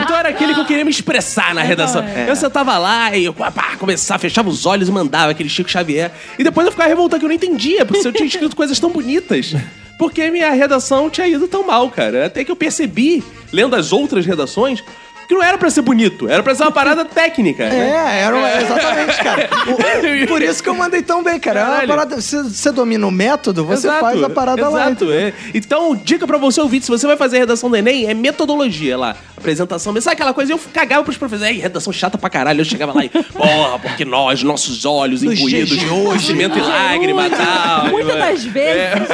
então 0.03 0.17
era 0.17 0.29
aquele 0.29 0.55
que 0.55 0.61
eu 0.61 0.65
queria 0.65 0.85
me 0.85 0.91
expressar 0.91 1.55
na 1.55 1.63
redação. 1.63 2.05
Eu 2.27 2.37
sentava 2.37 2.79
lá 2.79 3.17
e 3.17 3.25
eu 3.25 3.35
pá, 3.35 3.77
começava, 3.79 4.19
fechava 4.19 4.49
os 4.49 4.67
olhos 4.67 4.89
e 4.89 4.93
mandava 4.93 5.31
aquele 5.31 5.49
Chico 5.49 5.71
Xavier. 5.71 6.11
E 6.39 6.45
depois 6.45 6.67
eu 6.67 6.73
ficava 6.73 6.89
revoltado 6.89 7.21
que 7.21 7.25
eu 7.25 7.29
não 7.29 7.37
entendia, 7.37 7.85
porque 7.85 8.07
eu 8.07 8.13
tinha 8.13 8.27
escrito 8.27 8.55
coisas 8.57 8.79
tão 8.79 8.91
bonitas. 8.91 9.55
Porque 9.99 10.31
minha 10.31 10.53
redação 10.53 11.11
tinha 11.11 11.27
ido 11.27 11.49
tão 11.49 11.67
mal, 11.67 11.91
cara. 11.91 12.27
Até 12.27 12.45
que 12.45 12.51
eu 12.53 12.57
percebi, 12.57 13.23
lendo 13.53 13.75
as 13.75 13.93
outras 13.93 14.25
redações, 14.25 14.83
que 15.29 15.35
não 15.35 15.43
era 15.43 15.59
pra 15.59 15.69
ser 15.71 15.83
bonito, 15.83 16.29
era 16.29 16.43
pra 16.43 16.55
ser 16.55 16.63
uma 16.63 16.73
parada 16.73 17.05
técnica. 17.05 17.69
né? 17.69 17.91
É, 17.91 18.23
era 18.25 18.35
uma- 18.35 18.61
exatamente, 18.61 19.23
cara. 19.23 19.49
O- 20.25 20.27
por 20.27 20.41
isso 20.43 20.63
que 20.63 20.69
eu 20.69 20.75
mandei 20.75 21.03
tão 21.03 21.23
bem, 21.23 21.39
cara. 21.39 21.61
É 21.61 21.65
uma 21.65 21.87
parada, 21.87 22.21
você, 22.21 22.43
você 22.43 22.71
domina 22.73 23.07
o 23.07 23.11
método, 23.11 23.65
você 23.65 23.87
Exato, 23.87 24.01
faz 24.01 24.23
a 24.23 24.31
parada 24.31 24.69
lá. 24.69 24.87
Exato, 24.87 25.13
é. 25.13 25.33
Então, 25.55 25.95
dica 25.95 26.27
pra 26.27 26.39
você 26.39 26.61
ouvir, 26.61 26.81
se 26.83 26.89
você 26.89 27.07
vai 27.07 27.17
fazer 27.17 27.37
a 27.37 27.41
redação 27.41 27.69
do 27.69 27.77
Enem, 27.77 28.07
é 28.09 28.15
metodologia 28.15 28.97
lá. 28.97 29.15
Apresentação, 29.39 29.93
sabe 30.01 30.15
aquela 30.15 30.35
coisa? 30.35 30.53
Eu 30.53 30.61
cagava 30.73 31.03
pros 31.05 31.17
professores, 31.17 31.55
ei, 31.55 31.61
redação 31.63 31.93
chata 31.93 32.19
pra 32.19 32.29
caralho. 32.29 32.61
Eu 32.61 32.65
chegava 32.65 32.93
lá 32.93 33.05
e, 33.05 33.09
porra, 33.09 33.79
porque 33.79 34.05
nós, 34.05 34.43
nossos 34.43 34.85
olhos 34.85 35.23
Nos 35.23 35.39
imbuídos, 35.39 35.79
de 35.79 35.87
hoje. 35.89 36.27
cimento 36.27 36.59
e 36.59 36.61
lágrima 36.61 37.27
e 37.27 37.31
tal. 37.31 37.89
Muitas 37.89 38.17
das 38.19 38.45
vezes, 38.45 39.09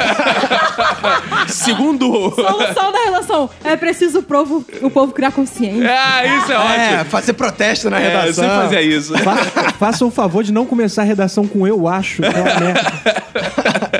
Segundo... 1.47 2.31
solução 2.33 2.91
da 2.91 2.99
relação 3.05 3.49
é 3.63 3.75
preciso 3.75 4.19
o 4.19 4.23
povo, 4.23 4.65
o 4.81 4.89
povo 4.89 5.13
criar 5.13 5.31
consciência. 5.31 5.89
Ah, 5.89 6.25
isso 6.25 6.51
é 6.51 6.57
ótimo. 6.57 6.73
É, 7.01 7.03
fazer 7.05 7.33
protesto 7.33 7.89
na 7.89 7.99
É, 7.99 8.05
eu 8.05 8.09
redação. 8.09 8.33
sempre 8.43 8.55
fazia 8.57 8.81
isso. 8.81 9.17
Fa- 9.19 9.71
Faça 9.77 10.05
o 10.05 10.11
favor 10.11 10.43
de 10.43 10.51
não 10.51 10.65
começar 10.65 11.01
a 11.03 11.05
redação 11.05 11.47
com 11.47 11.65
eu 11.67 11.87
acho. 11.87 12.21
que 12.21 12.27
É 12.27 12.29
uma 12.31 12.59
merda. 12.59 13.25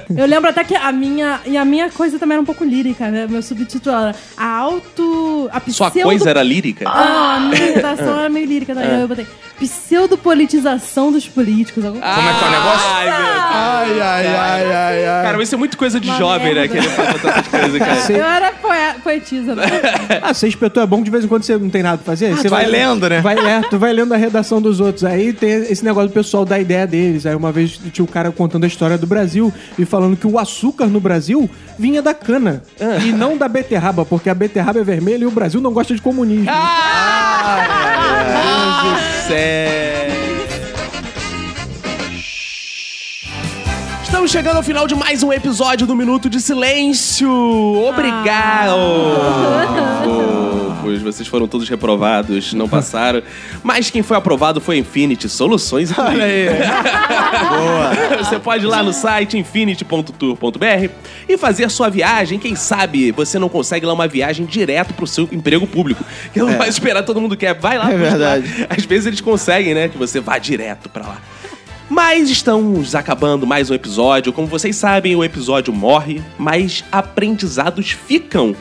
Eu 0.18 0.26
lembro 0.28 0.50
até 0.50 0.64
que 0.64 0.76
a 0.76 0.92
minha. 0.94 1.42
E 1.46 1.58
a 1.58 1.66
minha 1.66 1.90
coisa 1.90 2.18
também 2.18 2.36
era 2.36 2.42
um 2.42 2.46
pouco 2.46 2.64
lírica, 2.64 3.10
né? 3.10 3.28
Meu 3.30 3.42
subtítulo 3.42 3.94
era 3.94 4.16
A 4.38 4.70
pseudo. 4.94 5.50
A 5.52 5.60
Sua 5.72 5.90
pseudo... 5.92 6.10
coisa 6.18 6.30
era 6.30 6.44
lírica? 6.44 6.86
Não, 6.86 6.92
a 6.94 7.40
minha 7.40 7.74
redação 7.74 8.20
era 8.20 8.30
meio 8.30 8.46
lírica, 8.46 8.74
daí 8.74 9.02
eu 9.02 9.08
botei 9.08 9.26
pseudopolitização 9.60 11.12
dos 11.12 11.28
políticos. 11.28 11.84
alguma 11.86 12.02
coisa. 12.04 12.16
Como 12.16 12.30
é 12.30 12.34
que 12.40 12.44
é 12.44 12.48
o 12.48 12.52
negócio? 12.52 12.88
Ai, 12.90 13.06
meu 13.06 13.16
Deus. 13.18 13.36
Ai, 13.56 14.02
ai, 14.02 14.28
ai, 14.28 14.74
ai, 14.74 15.06
ai. 15.08 15.24
Cara, 15.24 15.44
isso 15.44 15.56
é 15.56 15.58
muito 15.58 15.78
coisa 15.78 16.00
de 16.00 16.08
Uma 16.10 16.18
jovem, 16.18 16.54
né? 16.54 16.62
merda. 16.62 16.68
Querer 16.76 16.90
fazer 16.90 17.20
tantas 17.22 17.48
coisas, 17.48 17.80
cara. 17.80 17.96
Eu 18.20 18.26
era 18.26 18.52
poe- 18.52 19.02
poetisa, 19.04 19.56
né? 19.56 19.64
Ah, 20.22 20.34
ser 20.34 20.48
inspetor 20.48 20.84
é 20.84 20.88
bom 20.88 20.98
que 20.98 21.04
de 21.06 21.12
vez 21.12 21.24
em 21.24 21.28
quando 21.28 21.44
você 21.44 21.58
não 21.58 21.70
tem 21.70 21.84
nada 21.84 21.98
pra 21.98 22.06
fazer. 22.06 22.36
você 22.36 22.48
vai 22.50 22.66
lendo, 22.66 23.08
né? 23.10 23.22
Vai, 23.22 23.38
é, 23.38 23.62
tu 23.70 23.78
vai 23.78 23.94
lendo 23.94 24.14
a 24.14 24.18
redação 24.18 24.62
dos 24.62 24.80
outros. 24.80 25.04
Aí 25.04 25.34
tem 25.34 25.52
esse 25.52 25.84
negócio 25.84 26.10
do 26.10 26.14
pessoal 26.14 26.46
da 26.46 26.60
ideia 26.60 26.86
deles. 26.88 27.26
Aí 27.26 27.36
uma 27.36 27.52
vez 27.52 27.80
tinha 27.92 28.04
um 28.04 28.08
cara 28.08 28.32
contando 28.32 28.64
a 28.64 28.68
história 28.68 28.98
do 28.98 29.06
Brasil 29.08 29.54
e 29.78 29.86
falando 29.86 30.16
que 30.18 30.26
o 30.28 30.38
açúcar 30.40 30.88
no 30.88 31.00
Brasil 31.00 31.50
vinha 31.78 32.02
da 32.02 32.14
cana 32.14 32.64
e 33.06 33.12
não 33.12 33.38
da 33.38 33.48
beterraba, 33.48 34.06
porque 34.06 34.30
a 34.30 34.34
beterraba 34.34 34.80
é 34.80 34.84
vermelha 34.84 35.24
e 35.24 35.28
o 35.28 35.32
Brasil 35.32 35.62
não 35.62 35.72
gosta 35.74 35.94
de 35.94 36.02
comunismo. 36.02 36.50
Ah, 36.50 37.56
Deus 37.68 37.85
do 38.86 39.00
céu. 39.28 40.06
Estamos 44.04 44.32
chegando 44.32 44.58
ao 44.58 44.64
final 44.64 44.88
de 44.88 44.96
mais 44.96 45.24
um 45.24 45.34
episódio 45.34 45.88
do 45.88 45.96
Minuto 45.96 46.30
de 46.30 46.40
Silêncio. 46.40 47.30
Obrigado. 47.88 48.76
Vocês 51.02 51.28
foram 51.28 51.48
todos 51.48 51.68
reprovados, 51.68 52.54
não 52.54 52.68
passaram. 52.68 53.22
Mas 53.64 53.90
quem 53.90 54.02
foi 54.02 54.18
aprovado 54.18 54.60
foi 54.62 54.78
Infinity 54.78 55.28
Soluções. 55.30 55.98
Olha 55.98 56.24
aí. 56.24 56.48
Boa. 57.50 58.24
Você 58.24 58.40
pode 58.40 58.66
ir 58.66 58.68
lá 58.68 58.84
no 58.84 58.94
site 58.94 59.38
infinity.tour.br 59.38 60.90
e 61.28 61.38
fazer 61.38 61.70
sua 61.70 61.90
viagem. 61.90 62.40
Quem 62.40 62.56
sabe 62.56 63.12
você 63.12 63.40
não 63.40 63.50
consegue 63.50 63.86
lá 63.86 63.94
uma 63.94 64.08
viagem 64.08 64.46
direto 64.46 64.94
pro 64.94 65.08
seu 65.08 65.28
emprego 65.32 65.66
público. 65.68 66.04
Que 66.34 66.40
não 66.40 66.58
vai 66.58 66.70
esperar 66.70 67.04
todo 67.04 67.20
mundo 67.22 67.36
quer. 67.36 67.54
Vai 67.54 67.78
lá. 67.78 67.92
É 67.92 67.98
verdade. 67.98 68.68
Às 68.70 68.86
vezes 68.86 69.08
eles 69.08 69.22
conseguem, 69.22 69.74
né? 69.74 69.88
Que 69.88 69.98
você 69.98 70.20
vá 70.20 70.38
direto 70.38 70.90
pra 70.90 71.06
lá. 71.06 71.22
Mas 71.90 72.32
estamos 72.32 72.96
acabando 72.96 73.46
mais 73.46 73.70
um 73.70 73.74
episódio. 73.76 74.34
Como 74.34 74.48
vocês 74.48 74.76
sabem, 74.76 75.16
o 75.16 75.24
episódio 75.24 75.72
morre, 75.72 76.22
mas 76.38 76.84
aprendizados 76.92 77.92
ficam. 77.92 78.56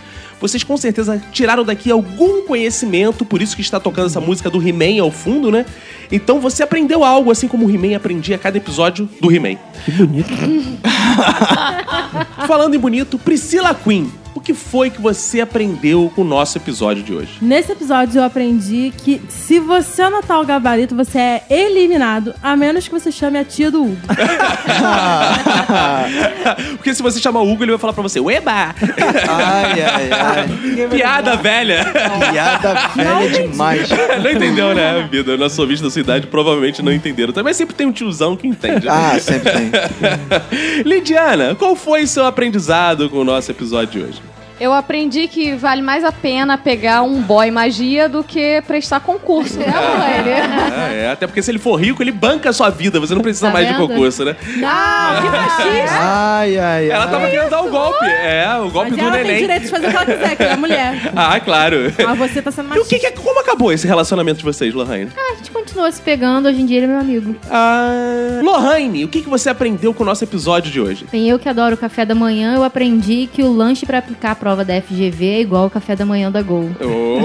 Vocês 0.44 0.62
com 0.62 0.76
certeza 0.76 1.18
tiraram 1.32 1.64
daqui 1.64 1.90
algum 1.90 2.42
conhecimento, 2.42 3.24
por 3.24 3.40
isso 3.40 3.56
que 3.56 3.62
está 3.62 3.80
tocando 3.80 4.08
essa 4.08 4.20
música 4.20 4.50
do 4.50 4.60
He-Man 4.60 5.00
ao 5.00 5.10
fundo, 5.10 5.50
né? 5.50 5.64
Então 6.12 6.38
você 6.38 6.62
aprendeu 6.62 7.02
algo, 7.02 7.30
assim 7.30 7.48
como 7.48 7.64
o 7.64 7.70
He-Man 7.70 7.96
aprendia 7.96 8.36
a 8.36 8.38
cada 8.38 8.58
episódio 8.58 9.08
do 9.22 9.34
He-Man. 9.34 9.56
Que 9.86 9.92
bonito. 9.92 10.28
Falando 12.46 12.74
em 12.74 12.78
bonito, 12.78 13.18
Priscila 13.18 13.74
Queen, 13.74 14.12
que 14.44 14.52
foi 14.52 14.90
que 14.90 15.00
você 15.00 15.40
aprendeu 15.40 16.12
com 16.14 16.20
o 16.20 16.24
nosso 16.24 16.58
episódio 16.58 17.02
de 17.02 17.14
hoje? 17.14 17.38
Nesse 17.40 17.72
episódio 17.72 18.18
eu 18.18 18.24
aprendi 18.24 18.92
que 18.96 19.20
se 19.28 19.58
você 19.58 20.02
anotar 20.02 20.40
o 20.40 20.44
gabarito, 20.44 20.94
você 20.94 21.18
é 21.18 21.42
eliminado, 21.48 22.34
a 22.42 22.54
menos 22.54 22.86
que 22.86 22.92
você 22.92 23.10
chame 23.10 23.38
a 23.38 23.44
tia 23.44 23.70
do 23.70 23.82
Hugo. 23.82 23.96
Porque 26.76 26.94
se 26.94 27.02
você 27.02 27.18
chamar 27.20 27.40
o 27.40 27.50
Hugo, 27.50 27.64
ele 27.64 27.70
vai 27.72 27.80
falar 27.80 27.94
pra 27.94 28.02
você, 28.02 28.20
Ueba! 28.20 28.74
Ai, 29.28 29.82
ai, 29.82 30.10
ai. 30.12 30.46
Piada 30.92 31.36
velha! 31.36 31.86
Piada 32.30 32.74
velha 32.94 33.48
demais. 33.48 33.88
não 34.22 34.30
entendeu, 34.30 34.74
né, 34.74 35.08
vida? 35.10 35.38
Nosso 35.38 35.60
ouvinte 35.62 35.82
da 35.82 35.90
sua 35.90 36.00
idade 36.00 36.26
provavelmente 36.26 36.82
não 36.82 36.92
entenderam. 36.92 37.32
Também 37.32 37.54
sempre 37.54 37.74
tem 37.74 37.86
um 37.86 37.92
tiozão 37.92 38.36
que 38.36 38.46
entende. 38.46 38.86
Ah, 38.88 39.18
sempre 39.18 39.50
tem. 39.50 39.72
Lidiana, 40.84 41.54
qual 41.54 41.74
foi 41.74 42.06
seu 42.06 42.26
aprendizado 42.26 43.08
com 43.08 43.16
o 43.18 43.24
nosso 43.24 43.50
episódio 43.50 44.00
de 44.00 44.06
hoje? 44.06 44.33
Eu 44.60 44.72
aprendi 44.72 45.26
que 45.26 45.54
vale 45.56 45.82
mais 45.82 46.04
a 46.04 46.12
pena 46.12 46.56
pegar 46.56 47.02
um 47.02 47.20
boy 47.20 47.50
magia 47.50 48.08
do 48.08 48.22
que 48.22 48.62
prestar 48.66 49.00
concurso. 49.00 49.58
É, 49.60 49.66
Lohane? 49.66 50.30
Ah, 50.72 50.92
é, 50.92 51.10
até 51.10 51.26
porque 51.26 51.42
se 51.42 51.50
ele 51.50 51.58
for 51.58 51.74
rico, 51.76 52.02
ele 52.02 52.12
banca 52.12 52.50
a 52.50 52.52
sua 52.52 52.70
vida. 52.70 53.00
Você 53.00 53.14
não 53.14 53.20
precisa 53.22 53.48
Tá 53.48 53.52
mais 53.52 53.66
de 53.66 53.74
vendo? 53.74 53.88
concurso, 53.88 54.24
né? 54.24 54.36
Ah, 54.64 55.18
que 55.20 55.28
machista! 55.28 55.94
Ai, 56.00 56.58
ai, 56.58 56.90
Ela 56.90 57.04
ai. 57.04 57.10
tava 57.10 57.28
querendo 57.28 57.50
dar 57.50 57.62
o 57.62 57.70
golpe. 57.70 58.04
É, 58.06 58.46
o 58.60 58.70
golpe 58.70 58.90
Mas 58.90 58.98
do 59.00 59.04
ela 59.04 59.12
tem 59.16 59.24
neném. 59.24 59.40
direito 59.40 59.62
de 59.64 59.68
fazer 59.68 59.86
o 59.86 59.90
que 59.90 59.96
ela 59.96 60.06
quiser, 60.06 60.36
que 60.36 60.42
ela 60.42 60.52
é 60.52 60.56
mulher. 60.56 60.94
Ah, 61.16 61.40
claro. 61.40 61.92
Mas 62.06 62.18
você 62.18 62.40
tá 62.42 62.50
sendo 62.50 62.68
E 62.74 62.78
o 62.78 62.84
que, 62.84 62.94
machista. 62.96 63.12
que 63.12 63.20
como 63.22 63.40
acabou 63.40 63.72
esse 63.72 63.86
relacionamento 63.86 64.38
de 64.38 64.44
vocês, 64.44 64.72
Lohane? 64.72 65.08
Ah, 65.16 65.32
a 65.32 65.36
gente 65.36 65.50
continua 65.50 65.90
se 65.90 66.00
pegando, 66.00 66.48
hoje 66.48 66.60
em 66.60 66.66
dia 66.66 66.78
ele 66.78 66.86
é 66.86 66.88
meu 66.88 66.98
amigo. 67.00 67.34
Ah, 67.50 68.40
Lohane, 68.42 69.04
o 69.04 69.08
que, 69.08 69.22
que 69.22 69.28
você 69.28 69.48
aprendeu 69.50 69.92
com 69.92 70.02
o 70.02 70.06
nosso 70.06 70.22
episódio 70.24 70.70
de 70.70 70.80
hoje? 70.80 71.06
Bem, 71.10 71.28
eu 71.28 71.38
que 71.38 71.48
adoro 71.48 71.74
o 71.74 71.78
café 71.78 72.04
da 72.04 72.14
manhã, 72.14 72.54
eu 72.54 72.62
aprendi 72.64 73.28
que 73.32 73.42
o 73.42 73.52
lanche 73.52 73.84
pra 73.86 73.98
aplicar 73.98 74.34
prova 74.44 74.62
da 74.62 74.78
FGV 74.78 75.24
é 75.24 75.40
igual 75.40 75.62
ao 75.62 75.70
café 75.70 75.96
da 75.96 76.04
manhã 76.04 76.30
da 76.30 76.42
Gol. 76.42 76.68
Oh. 76.78 77.18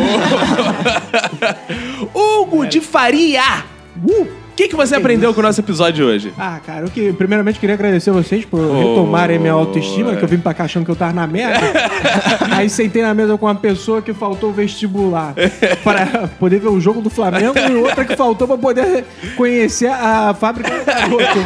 Hugo 2.41 2.65
de 2.65 2.79
Faria! 2.79 3.65
Uh, 4.01 4.21
O 4.21 4.38
que, 4.59 4.67
que 4.67 4.75
você 4.75 4.95
aprendeu 4.95 5.33
com 5.33 5.39
o 5.39 5.43
nosso 5.43 5.61
episódio 5.61 6.05
hoje? 6.05 6.33
Ah, 6.37 6.59
cara, 6.65 6.81
eu 6.81 6.89
que, 6.89 7.13
primeiramente 7.13 7.57
queria 7.57 7.75
agradecer 7.75 8.11
vocês 8.11 8.43
por 8.43 8.59
retomarem 8.59 9.39
minha 9.39 9.53
autoestima, 9.53 10.17
que 10.17 10.23
eu 10.23 10.27
vim 10.27 10.37
pra 10.37 10.53
cá 10.53 10.65
achando 10.65 10.83
que 10.83 10.91
eu 10.91 10.97
tava 10.97 11.13
na 11.13 11.25
merda. 11.25 11.65
Aí 12.51 12.69
sentei 12.69 13.01
na 13.01 13.13
mesa 13.13 13.37
com 13.37 13.45
uma 13.45 13.55
pessoa 13.55 14.01
que 14.01 14.13
faltou 14.13 14.49
o 14.49 14.53
vestibular 14.53 15.33
para 15.81 16.27
poder 16.37 16.59
ver 16.59 16.67
o 16.67 16.79
jogo 16.81 16.99
do 16.99 17.09
Flamengo 17.09 17.57
e 17.57 17.75
outra 17.75 18.03
que 18.03 18.17
faltou 18.17 18.47
pra 18.47 18.57
poder 18.57 19.05
conhecer 19.37 19.87
a 19.87 20.33
fábrica 20.33 20.77
do 20.77 20.85
garoto. 20.85 21.39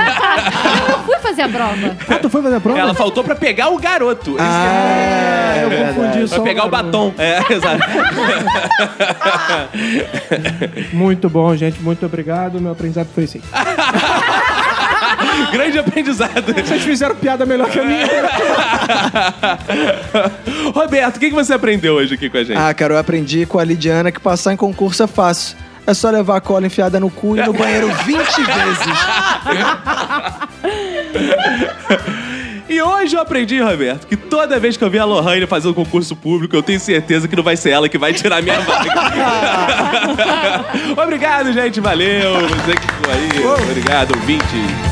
Eu 0.90 1.00
fui 1.06 1.20
fazer 1.20 1.44
a 1.44 1.50
prova. 1.50 1.98
Ah, 2.10 2.16
tu 2.20 2.30
foi 2.32 2.42
fazer 2.42 2.56
a 2.56 2.60
prova? 2.60 2.80
Ela 2.80 2.94
faltou 2.96 3.24
pra 3.24 3.36
pegar 3.36 3.70
o 3.70 3.78
garoto. 3.78 4.36
Ah, 4.40 5.56
eu 5.62 5.72
é 5.72 5.88
confundi 5.88 6.18
Pra 6.18 6.28
só 6.28 6.42
pegar 6.42 6.66
o 6.66 6.70
batom. 6.70 7.14
É, 7.18 7.38
exato. 7.54 7.84
Muito 10.92 11.30
bom, 11.30 11.56
gente. 11.56 11.80
Muito 11.80 12.06
obrigado. 12.06 12.60
Meu 12.60 12.72
aprendizado 12.72 13.03
foi 13.06 13.26
assim. 13.26 13.42
Grande 15.52 15.80
aprendizado. 15.80 16.54
Vocês 16.54 16.84
fizeram 16.84 17.16
piada 17.16 17.46
melhor 17.46 17.70
que 17.70 17.80
a 17.80 17.84
minha. 17.84 18.08
Roberto, 20.74 21.18
o 21.18 21.20
que, 21.20 21.30
que 21.30 21.36
você 21.36 21.54
aprendeu 21.54 21.96
hoje 21.96 22.16
aqui 22.16 22.30
com 22.30 22.38
a 22.38 22.44
gente? 22.44 22.58
Ah, 22.58 22.74
cara, 22.74 22.94
eu 22.94 22.98
aprendi 22.98 23.46
com 23.46 23.60
a 23.60 23.64
Lidiana 23.64 24.12
que 24.12 24.20
passar 24.20 24.54
em 24.54 24.58
concurso 24.58 25.04
é 25.04 25.08
fácil. 25.08 25.58
É 25.86 25.94
só 25.94 26.10
levar 26.10 26.38
a 26.38 26.42
cola 26.42 26.66
enfiada 26.66 27.00
no 27.00 27.10
cu 27.10 27.38
e 27.38 27.42
no 27.42 27.54
banheiro 27.54 27.90
20 27.90 28.16
vezes. 28.16 28.88
E 32.70 32.82
hoje 32.82 33.16
eu 33.16 33.22
aprendi, 33.22 33.60
Roberto, 33.60 34.08
que 34.08 34.16
toda 34.16 34.60
vez 34.60 34.78
que 34.78 34.84
eu 34.84 34.90
ver 34.90 35.00
a 35.00 35.06
Lohane 35.06 35.46
fazer 35.46 35.68
um 35.68 35.74
concurso 35.74 36.16
público, 36.16 36.56
eu 36.56 36.64
tenho 36.64 36.80
certeza 36.80 37.28
que 37.28 37.36
não 37.36 37.44
vai 37.44 37.58
ser 37.58 37.72
ela 37.72 37.90
que 37.90 37.98
vai 37.98 38.14
tirar 38.14 38.42
minha 38.42 38.60
vaga. 38.62 38.94
Obrigado, 41.04 41.52
gente. 41.52 41.80
Valeu. 41.80 42.48
Você 42.48 42.74
que 42.76 42.82
ficou 42.82 43.14
aí. 43.14 43.64
Obrigado, 43.70 44.16
ouvinte. 44.16 44.83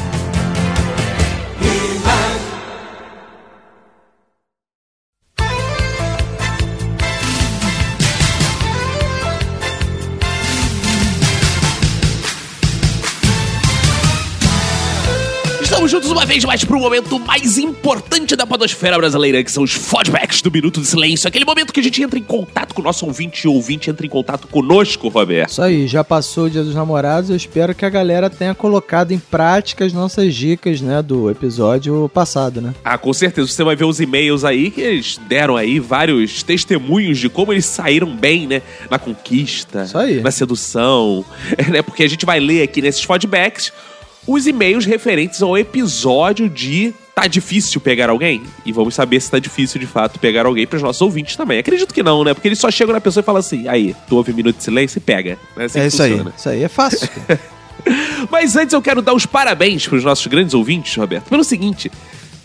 Uma 16.21 16.25
vez 16.27 16.45
mais 16.45 16.63
para 16.63 16.77
o 16.77 16.79
momento 16.79 17.19
mais 17.19 17.57
importante 17.57 18.35
da 18.35 18.45
podosfera 18.45 18.95
brasileira, 18.95 19.43
que 19.43 19.51
são 19.51 19.63
os 19.63 19.71
fodbacks 19.71 20.39
do 20.43 20.51
Minuto 20.51 20.79
de 20.79 20.85
Silêncio. 20.85 21.27
Aquele 21.27 21.45
momento 21.45 21.73
que 21.73 21.79
a 21.79 21.83
gente 21.83 21.99
entra 21.99 22.19
em 22.19 22.21
contato 22.21 22.75
com 22.75 22.81
o 22.81 22.83
nosso 22.83 23.07
ouvinte 23.07 23.45
e 23.45 23.47
o 23.47 23.53
ouvinte 23.53 23.89
entra 23.89 24.05
em 24.05 24.09
contato 24.09 24.47
conosco, 24.47 25.07
Roberto. 25.07 25.49
Isso 25.49 25.63
aí, 25.63 25.87
já 25.87 26.03
passou 26.03 26.45
o 26.45 26.49
Dia 26.49 26.63
dos 26.63 26.75
Namorados. 26.75 27.31
Eu 27.31 27.35
espero 27.35 27.73
que 27.73 27.83
a 27.83 27.89
galera 27.89 28.29
tenha 28.29 28.53
colocado 28.53 29.11
em 29.11 29.17
prática 29.17 29.83
as 29.83 29.93
nossas 29.93 30.35
dicas, 30.35 30.79
né, 30.79 31.01
do 31.01 31.27
episódio 31.27 32.07
passado, 32.13 32.61
né? 32.61 32.75
Ah, 32.83 32.99
com 32.99 33.11
certeza. 33.13 33.47
Você 33.47 33.63
vai 33.63 33.75
ver 33.75 33.85
os 33.85 33.99
e-mails 33.99 34.43
aí 34.43 34.69
que 34.69 34.81
eles 34.81 35.19
deram 35.27 35.57
aí 35.57 35.79
vários 35.79 36.43
testemunhos 36.43 37.17
de 37.17 37.29
como 37.29 37.51
eles 37.51 37.65
saíram 37.65 38.15
bem, 38.15 38.45
né? 38.45 38.61
Na 38.91 38.99
conquista, 38.99 39.85
Isso 39.85 39.97
aí. 39.97 40.21
na 40.21 40.29
sedução, 40.29 41.25
né? 41.67 41.81
Porque 41.81 42.03
a 42.03 42.07
gente 42.07 42.27
vai 42.27 42.39
ler 42.39 42.61
aqui 42.61 42.79
nesses 42.79 43.03
feedbacks 43.03 43.73
os 44.27 44.47
e-mails 44.47 44.85
referentes 44.85 45.41
ao 45.41 45.57
episódio 45.57 46.49
de 46.49 46.93
Tá 47.13 47.27
difícil 47.27 47.81
pegar 47.81 48.09
alguém? 48.09 48.41
E 48.65 48.71
vamos 48.71 48.95
saber 48.95 49.19
se 49.19 49.29
tá 49.29 49.37
difícil 49.37 49.79
de 49.79 49.85
fato 49.85 50.17
pegar 50.17 50.45
alguém 50.45 50.65
para 50.65 50.77
os 50.77 50.81
nossos 50.81 51.01
ouvintes 51.01 51.35
também. 51.35 51.59
Acredito 51.59 51.93
que 51.93 52.01
não, 52.01 52.23
né? 52.23 52.33
Porque 52.33 52.47
eles 52.47 52.57
só 52.57 52.71
chegam 52.71 52.93
na 52.93 53.01
pessoa 53.01 53.21
e 53.21 53.25
falam 53.25 53.39
assim: 53.39 53.67
aí, 53.67 53.93
tu 54.07 54.15
ouve 54.15 54.31
um 54.31 54.35
minuto 54.35 54.57
de 54.57 54.63
silêncio 54.63 54.97
e 54.97 55.01
pega. 55.01 55.37
É, 55.57 55.65
assim 55.65 55.79
é 55.81 55.87
isso 55.87 56.01
aí. 56.01 56.11
funciona. 56.11 56.33
Isso 56.35 56.49
aí 56.49 56.63
é 56.63 56.69
fácil. 56.69 57.09
Mas 58.31 58.55
antes 58.55 58.73
eu 58.73 58.81
quero 58.81 59.01
dar 59.01 59.13
os 59.13 59.25
parabéns 59.25 59.85
para 59.87 59.97
os 59.97 60.03
nossos 60.03 60.25
grandes 60.27 60.53
ouvintes, 60.53 60.95
Roberto, 60.95 61.27
pelo 61.27 61.43
seguinte. 61.43 61.91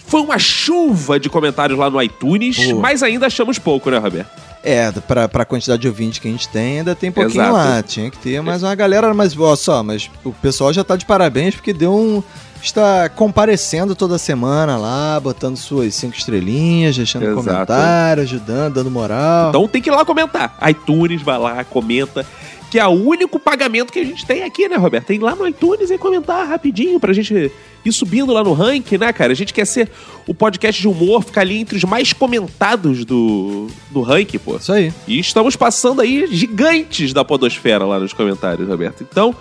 Foi 0.06 0.20
uma 0.20 0.38
chuva 0.38 1.18
de 1.18 1.28
comentários 1.28 1.78
lá 1.78 1.90
no 1.90 2.00
iTunes, 2.00 2.56
mas 2.74 3.02
ainda 3.02 3.26
achamos 3.26 3.58
pouco, 3.58 3.90
né, 3.90 3.98
Roberto? 3.98 4.30
É, 4.68 4.90
pra, 4.90 5.28
pra 5.28 5.44
quantidade 5.44 5.80
de 5.80 5.86
ouvinte 5.86 6.20
que 6.20 6.26
a 6.26 6.30
gente 6.30 6.48
tem, 6.48 6.78
ainda 6.78 6.92
tem 6.92 7.12
pouquinho 7.12 7.40
Exato. 7.40 7.52
lá. 7.52 7.82
Tinha 7.84 8.10
que 8.10 8.18
ter, 8.18 8.42
mas 8.42 8.64
uma 8.64 8.74
galera, 8.74 9.14
mas 9.14 9.38
ó, 9.38 9.54
só, 9.54 9.80
mas 9.80 10.10
o 10.24 10.32
pessoal 10.32 10.72
já 10.72 10.82
tá 10.82 10.96
de 10.96 11.06
parabéns 11.06 11.54
porque 11.54 11.72
deu 11.72 11.94
um. 11.94 12.20
Está 12.60 13.08
comparecendo 13.08 13.94
toda 13.94 14.18
semana 14.18 14.76
lá, 14.76 15.20
botando 15.20 15.56
suas 15.56 15.94
cinco 15.94 16.16
estrelinhas, 16.16 16.96
deixando 16.96 17.26
Exato. 17.26 17.44
comentário, 17.44 18.22
ajudando, 18.24 18.74
dando 18.74 18.90
moral. 18.90 19.50
Então 19.50 19.68
tem 19.68 19.80
que 19.80 19.88
ir 19.88 19.92
lá 19.92 20.04
comentar. 20.04 20.58
iTunes, 20.68 21.22
vai 21.22 21.38
lá, 21.38 21.62
comenta. 21.62 22.26
Que 22.70 22.78
é 22.78 22.86
o 22.86 22.90
único 22.90 23.38
pagamento 23.38 23.92
que 23.92 24.00
a 24.00 24.04
gente 24.04 24.26
tem 24.26 24.42
aqui, 24.42 24.68
né, 24.68 24.76
Roberto? 24.76 25.06
Tem 25.06 25.18
lá 25.18 25.36
no 25.36 25.46
iTunes 25.46 25.90
e 25.90 25.98
comentar 25.98 26.46
rapidinho 26.46 26.98
pra 26.98 27.12
gente 27.12 27.52
ir 27.84 27.92
subindo 27.92 28.32
lá 28.32 28.42
no 28.42 28.52
ranking, 28.52 28.98
né, 28.98 29.12
cara? 29.12 29.32
A 29.32 29.36
gente 29.36 29.54
quer 29.54 29.64
ser 29.64 29.88
o 30.26 30.34
podcast 30.34 30.80
de 30.80 30.88
humor, 30.88 31.22
ficar 31.22 31.42
ali 31.42 31.58
entre 31.58 31.76
os 31.76 31.84
mais 31.84 32.12
comentados 32.12 33.04
do, 33.04 33.68
do 33.90 34.02
ranking, 34.02 34.38
pô. 34.38 34.56
Isso 34.56 34.72
aí. 34.72 34.92
E 35.06 35.18
estamos 35.18 35.54
passando 35.54 36.00
aí 36.00 36.26
gigantes 36.26 37.12
da 37.12 37.24
podosfera 37.24 37.84
lá 37.84 38.00
nos 38.00 38.12
comentários, 38.12 38.68
Roberto. 38.68 39.06
Então, 39.08 39.34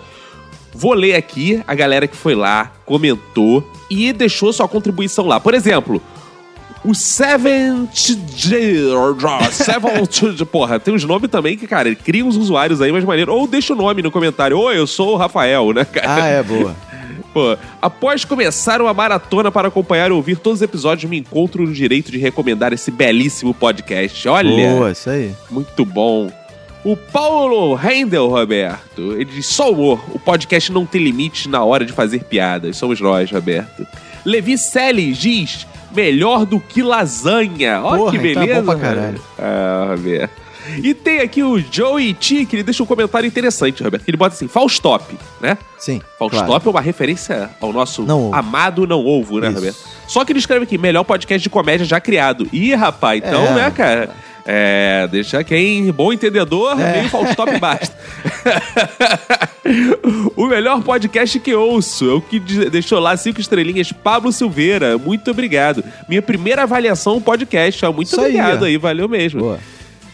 vou 0.72 0.94
ler 0.94 1.16
aqui 1.16 1.62
a 1.66 1.74
galera 1.74 2.06
que 2.06 2.16
foi 2.16 2.34
lá, 2.34 2.72
comentou 2.84 3.68
e 3.90 4.12
deixou 4.12 4.52
sua 4.52 4.68
contribuição 4.68 5.26
lá. 5.26 5.40
Por 5.40 5.54
exemplo, 5.54 6.00
o 6.86 6.94
Seventh 6.94 7.94
Seventh 9.50 10.46
Porra, 10.50 10.78
tem 10.78 10.94
uns 10.94 11.04
nomes 11.04 11.30
também 11.30 11.56
que, 11.56 11.66
cara, 11.66 11.94
cria 11.94 12.24
uns 12.24 12.36
usuários 12.36 12.80
aí 12.80 12.92
mais 12.92 13.04
maneiro. 13.04 13.34
Ou 13.34 13.46
deixa 13.46 13.72
o 13.72 13.76
nome 13.76 14.02
no 14.02 14.10
comentário. 14.10 14.58
Oi, 14.58 14.78
eu 14.78 14.86
sou 14.86 15.14
o 15.14 15.16
Rafael, 15.16 15.72
né, 15.72 15.84
cara? 15.84 16.14
Ah, 16.14 16.26
é, 16.26 16.42
boa. 16.42 16.74
Pô, 17.34 17.56
após 17.82 18.24
começar 18.24 18.80
uma 18.80 18.94
maratona 18.94 19.50
para 19.50 19.68
acompanhar 19.68 20.08
e 20.08 20.12
ouvir 20.12 20.38
todos 20.38 20.60
os 20.60 20.62
episódios, 20.62 21.10
me 21.10 21.18
encontro 21.18 21.66
no 21.66 21.72
direito 21.72 22.10
de 22.10 22.18
recomendar 22.18 22.72
esse 22.72 22.90
belíssimo 22.90 23.52
podcast. 23.52 24.26
Olha! 24.28 24.70
Boa, 24.70 24.92
isso 24.92 25.10
aí. 25.10 25.34
Muito 25.50 25.84
bom. 25.84 26.30
O 26.82 26.96
Paulo 26.96 27.74
Rendel, 27.74 28.28
Roberto, 28.28 29.12
ele 29.12 29.24
diz: 29.24 29.46
só 29.46 29.72
humor. 29.72 30.00
O 30.14 30.20
podcast 30.20 30.70
não 30.70 30.86
tem 30.86 31.02
limites 31.02 31.46
na 31.46 31.62
hora 31.64 31.84
de 31.84 31.92
fazer 31.92 32.22
piadas. 32.24 32.76
Somos 32.76 33.00
nós, 33.00 33.30
Roberto. 33.30 33.86
Levi 34.26 34.58
Seles 34.58 35.16
diz: 35.16 35.66
melhor 35.94 36.44
do 36.44 36.60
que 36.60 36.82
lasanha. 36.82 37.80
Olha 37.82 37.98
Porra, 37.98 38.10
que 38.10 38.28
então 38.28 38.42
é 38.42 38.46
beleza. 38.46 38.62
bom 38.62 38.72
pra 38.72 38.80
caralho. 38.80 39.22
Ah, 39.38 39.86
Roberto. 39.90 40.46
E 40.82 40.92
tem 40.94 41.20
aqui 41.20 41.44
o 41.44 41.60
Joey 41.60 42.12
T, 42.12 42.44
que 42.44 42.56
ele 42.56 42.64
deixa 42.64 42.82
um 42.82 42.86
comentário 42.86 43.24
interessante, 43.24 43.84
Roberto. 43.84 44.02
Ele 44.08 44.16
bota 44.16 44.34
assim: 44.34 44.48
Faustop, 44.48 45.16
né? 45.40 45.56
Sim. 45.78 46.02
Faustop 46.18 46.44
claro. 46.46 46.62
é 46.66 46.70
uma 46.70 46.80
referência 46.80 47.50
ao 47.60 47.72
nosso 47.72 48.02
Não 48.02 48.34
amado 48.34 48.84
Não 48.84 49.06
Ovo, 49.06 49.38
né, 49.38 49.46
Isso. 49.46 49.56
Roberto? 49.56 49.76
Só 50.08 50.24
que 50.24 50.32
ele 50.32 50.40
escreve 50.40 50.64
aqui, 50.64 50.76
melhor 50.76 51.04
podcast 51.04 51.40
de 51.40 51.48
comédia 51.48 51.86
já 51.86 52.00
criado. 52.00 52.48
Ih, 52.52 52.74
rapaz, 52.74 53.22
então, 53.24 53.46
É. 53.46 53.54
né, 53.54 53.70
cara? 53.70 54.04
É, 54.04 54.35
deixa 55.10 55.42
quem 55.42 55.90
bom 55.90 56.12
entendedor, 56.12 56.78
É. 56.80 56.98
meio 56.98 57.08
Faustop 57.08 57.58
basta. 57.58 57.96
o 60.36 60.46
melhor 60.46 60.82
podcast 60.82 61.38
que 61.40 61.54
ouço 61.54 62.08
é 62.10 62.14
o 62.14 62.20
que 62.20 62.38
de- 62.38 62.70
deixou 62.70 62.98
lá 63.00 63.16
cinco 63.16 63.40
estrelinhas, 63.40 63.90
Pablo 63.92 64.32
Silveira. 64.32 64.96
Muito 64.98 65.30
obrigado. 65.30 65.82
Minha 66.08 66.22
primeira 66.22 66.62
avaliação 66.62 67.20
podcast. 67.20 67.84
ó. 67.84 67.92
Muito 67.92 68.08
Isso 68.08 68.20
aí, 68.20 68.26
obrigado 68.26 68.62
ó. 68.62 68.66
aí, 68.66 68.76
valeu 68.78 69.08
mesmo. 69.08 69.40
Boa. 69.40 69.58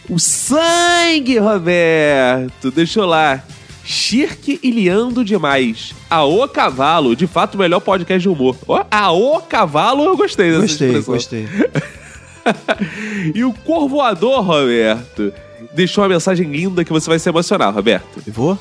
O 0.09 0.19
sangue, 0.19 1.37
Roberto. 1.37 2.71
Deixou 2.71 3.05
lá. 3.05 3.41
Shirk 3.85 4.59
e 4.63 4.71
liando 4.71 5.25
demais. 5.25 5.93
Aô 6.09 6.47
Cavalo, 6.47 7.17
de 7.17 7.27
fato 7.27 7.55
o 7.55 7.57
melhor 7.57 7.81
podcast 7.81 8.21
de 8.21 8.29
humor. 8.29 8.55
Aô 8.89 9.41
Cavalo, 9.41 10.05
eu 10.05 10.15
gostei 10.15 10.51
dessa 10.51 10.61
Gostei, 10.61 10.87
expressão. 10.87 11.13
gostei. 11.13 11.47
E 13.33 13.43
o 13.43 13.53
Corvoador, 13.53 14.41
Roberto, 14.41 15.31
deixou 15.73 16.03
uma 16.03 16.09
mensagem 16.09 16.51
linda 16.51 16.83
que 16.83 16.91
você 16.91 17.09
vai 17.09 17.19
se 17.19 17.29
emocionar, 17.29 17.73
Roberto. 17.73 18.21
E 18.27 18.31
vou? 18.31 18.57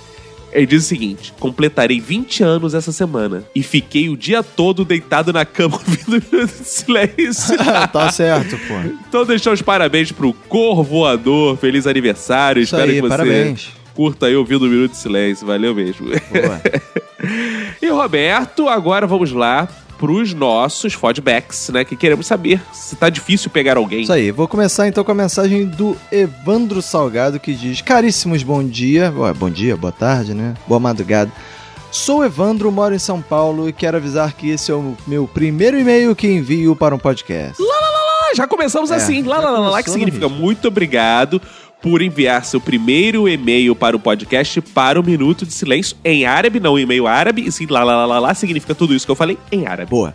Ele 0.53 0.67
diz 0.67 0.85
o 0.85 0.87
seguinte: 0.87 1.33
completarei 1.41 1.99
20 1.99 2.43
anos 2.45 2.75
essa 2.75 2.93
semana 2.93 3.43
e 3.55 3.63
fiquei 3.63 4.09
o 4.09 4.17
dia 4.17 4.43
todo 4.43 4.85
deitado 4.85 5.33
na 5.33 5.45
cama 5.45 5.77
ouvindo 5.81 6.23
Minuto 6.31 6.53
de 6.53 6.69
silêncio. 6.69 7.57
tá 7.93 8.11
certo, 8.13 8.59
pô. 8.69 8.75
Então 9.09 9.25
deixar 9.25 9.53
os 9.53 9.63
parabéns 9.63 10.13
pro 10.13 10.33
Corvoador. 10.33 11.57
Feliz 11.57 11.87
aniversário. 11.87 12.63
Isso 12.63 12.75
Espero 12.75 12.91
aí, 12.91 12.97
que 12.97 13.03
você 13.03 13.09
parabéns. 13.09 13.71
curta 13.95 14.27
aí 14.27 14.37
ouvindo 14.37 14.67
o 14.67 14.69
Minuto 14.69 14.93
de 14.93 14.99
Silêncio. 14.99 15.47
Valeu 15.47 15.75
mesmo. 15.75 16.09
E 17.81 17.89
Roberto, 17.89 18.69
agora 18.69 19.07
vamos 19.07 19.33
lá 19.33 19.69
pros 20.03 20.35
nossos 20.35 20.95
feedbacks, 20.95 21.69
né? 21.69 21.85
Que 21.85 21.95
queremos 21.95 22.27
saber 22.27 22.61
se 22.73 22.97
tá 22.97 23.09
difícil 23.09 23.49
pegar 23.53 23.77
alguém. 23.77 24.03
Isso 24.03 24.13
aí, 24.13 24.33
vou 24.33 24.49
começar 24.49 24.89
então 24.89 25.05
com 25.05 25.13
a 25.13 25.15
mensagem 25.15 25.65
do 25.65 25.97
Evandro 26.11 26.83
Salgado 26.83 27.39
que 27.39 27.55
diz: 27.55 27.81
Caríssimos, 27.83 28.43
bom 28.43 28.65
dia. 28.65 29.15
Ué, 29.17 29.33
bom 29.33 29.49
dia, 29.49 29.77
boa 29.77 29.93
tarde, 29.93 30.35
né? 30.35 30.55
Boa 30.67 30.81
madrugada. 30.81 31.31
Sou 31.93 32.25
Evandro, 32.25 32.73
moro 32.73 32.93
em 32.93 32.99
São 32.99 33.23
Paulo 33.23 33.69
e 33.69 33.73
quero 33.73 33.97
avisar 33.97 34.33
que 34.33 34.51
esse 34.51 34.73
é 34.73 34.75
o 34.75 34.97
meu 35.07 35.29
primeiro 35.29 35.79
e-mail 35.79 36.17
que 36.17 36.27
envio 36.27 36.75
para 36.75 36.97
um 36.97 36.99
podcast. 36.99 37.63
Ah, 37.63 38.35
já 38.35 38.49
começamos 38.49 38.91
É, 38.91 38.97
assim. 38.97 39.23
Lá, 39.23 39.39
lá, 39.39 39.51
lá, 39.51 39.71
lá, 39.71 39.83
que 39.85 39.91
significa 39.91 40.29
muito 40.29 40.67
obrigado 40.67 41.41
por 41.83 42.01
enviar 42.01 42.45
seu 42.45 42.61
primeiro 42.61 43.29
e-mail 43.29 43.75
para 43.75 43.97
o 43.97 44.01
podcast 44.01 44.61
para 44.61 45.01
o 45.01 45.03
Minuto 45.03 45.45
de 45.45 45.53
Silêncio 45.53 45.97
em 46.05 46.25
árabe, 46.25 46.61
não 46.61 46.79
e-mail 46.79 47.09
árabe, 47.09 47.45
e 47.45 47.51
sim, 47.51 47.67
lá, 47.69 47.83
lá, 47.83 48.07
lá, 48.07 48.19
lá, 48.21 48.35
significa 48.35 48.75
tudo 48.75 48.95
isso 48.95 49.05
que 49.05 49.11
eu 49.11 49.17
falei 49.17 49.37
em 49.51 49.67
árabe. 49.67 49.91
Boa. 49.91 50.15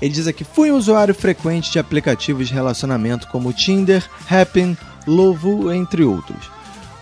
Ele 0.00 0.12
diz 0.12 0.26
aqui: 0.26 0.42
fui 0.42 0.72
um 0.72 0.76
usuário 0.76 1.14
frequente 1.14 1.70
de 1.70 1.78
aplicativos 1.78 2.48
de 2.48 2.54
relacionamento 2.54 3.28
como 3.28 3.52
Tinder, 3.52 4.02
Happn, 4.28 4.76
Lovo, 5.06 5.70
entre 5.70 6.02
outros. 6.02 6.50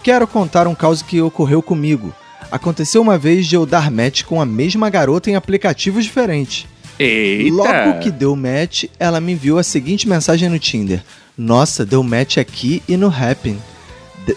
Quero 0.02 0.26
contar 0.26 0.66
um 0.66 0.74
caso 0.74 1.04
que 1.04 1.20
ocorreu 1.22 1.62
comigo. 1.62 2.12
Aconteceu 2.50 3.00
uma 3.00 3.16
vez 3.16 3.46
de 3.46 3.54
eu 3.54 3.64
dar 3.64 3.90
match 3.90 4.24
com 4.24 4.40
a 4.40 4.46
mesma 4.46 4.90
garota 4.90 5.30
em 5.30 5.36
aplicativos 5.36 6.04
diferentes. 6.04 6.66
Eita! 6.98 7.54
Logo 7.54 8.00
que 8.00 8.10
deu 8.10 8.34
match, 8.34 8.84
ela 8.98 9.20
me 9.20 9.32
enviou 9.32 9.58
a 9.58 9.62
seguinte 9.62 10.08
mensagem 10.08 10.48
no 10.48 10.58
Tinder: 10.58 11.02
Nossa, 11.38 11.86
deu 11.86 12.02
match 12.02 12.38
aqui 12.38 12.82
e 12.88 12.96
no 12.96 13.06
Happn. 13.06 13.56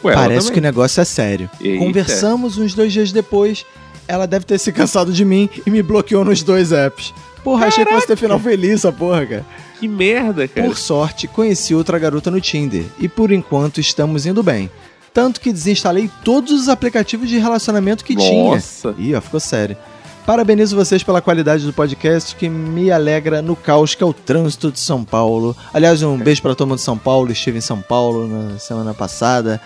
Ué, 0.03 0.13
Parece 0.13 0.51
que 0.51 0.59
o 0.59 0.61
negócio 0.61 1.01
é 1.01 1.05
sério. 1.05 1.49
Eita. 1.61 1.83
Conversamos 1.83 2.57
uns 2.57 2.73
dois 2.73 2.91
dias 2.91 3.11
depois. 3.11 3.65
Ela 4.07 4.25
deve 4.25 4.45
ter 4.45 4.59
se 4.59 4.71
cansado 4.71 5.13
de 5.13 5.23
mim 5.23 5.49
e 5.65 5.69
me 5.71 5.81
bloqueou 5.81 6.25
nos 6.25 6.43
dois 6.43 6.71
apps. 6.71 7.13
Porra, 7.43 7.67
achei 7.67 7.85
que 7.85 7.93
fosse 7.93 8.07
ter 8.07 8.17
final 8.17 8.39
feliz 8.39 8.71
essa 8.71 8.91
porra, 8.91 9.25
cara. 9.25 9.45
Que 9.79 9.87
merda, 9.87 10.47
cara. 10.47 10.67
Por 10.67 10.77
sorte, 10.77 11.27
conheci 11.27 11.75
outra 11.75 11.99
garota 11.99 12.31
no 12.31 12.39
Tinder 12.39 12.85
e 12.99 13.07
por 13.09 13.31
enquanto 13.31 13.79
estamos 13.81 14.25
indo 14.25 14.41
bem. 14.41 14.69
Tanto 15.13 15.39
que 15.39 15.51
desinstalei 15.53 16.09
todos 16.23 16.51
os 16.51 16.69
aplicativos 16.69 17.29
de 17.29 17.37
relacionamento 17.37 18.03
que 18.03 18.15
Nossa. 18.15 18.93
tinha. 18.93 19.09
Ih, 19.09 19.15
ó, 19.15 19.21
ficou 19.21 19.39
sério. 19.39 19.77
Parabenizo 20.25 20.77
vocês 20.77 21.03
pela 21.03 21.21
qualidade 21.21 21.65
do 21.65 21.73
podcast 21.73 22.33
que 22.37 22.47
me 22.47 22.89
alegra 22.89 23.41
no 23.41 23.57
caos 23.57 23.93
que 23.93 24.01
é 24.01 24.05
o 24.05 24.13
trânsito 24.13 24.71
de 24.71 24.79
São 24.79 25.03
Paulo. 25.03 25.53
Aliás, 25.73 26.01
um 26.01 26.17
beijo 26.17 26.41
pra 26.41 26.55
todo 26.55 26.69
mundo 26.69 26.77
de 26.77 26.83
São 26.83 26.97
Paulo. 26.97 27.29
Estive 27.29 27.57
em 27.57 27.61
São 27.61 27.81
Paulo 27.81 28.25
na 28.25 28.57
semana 28.57 28.93
passada. 28.93 29.59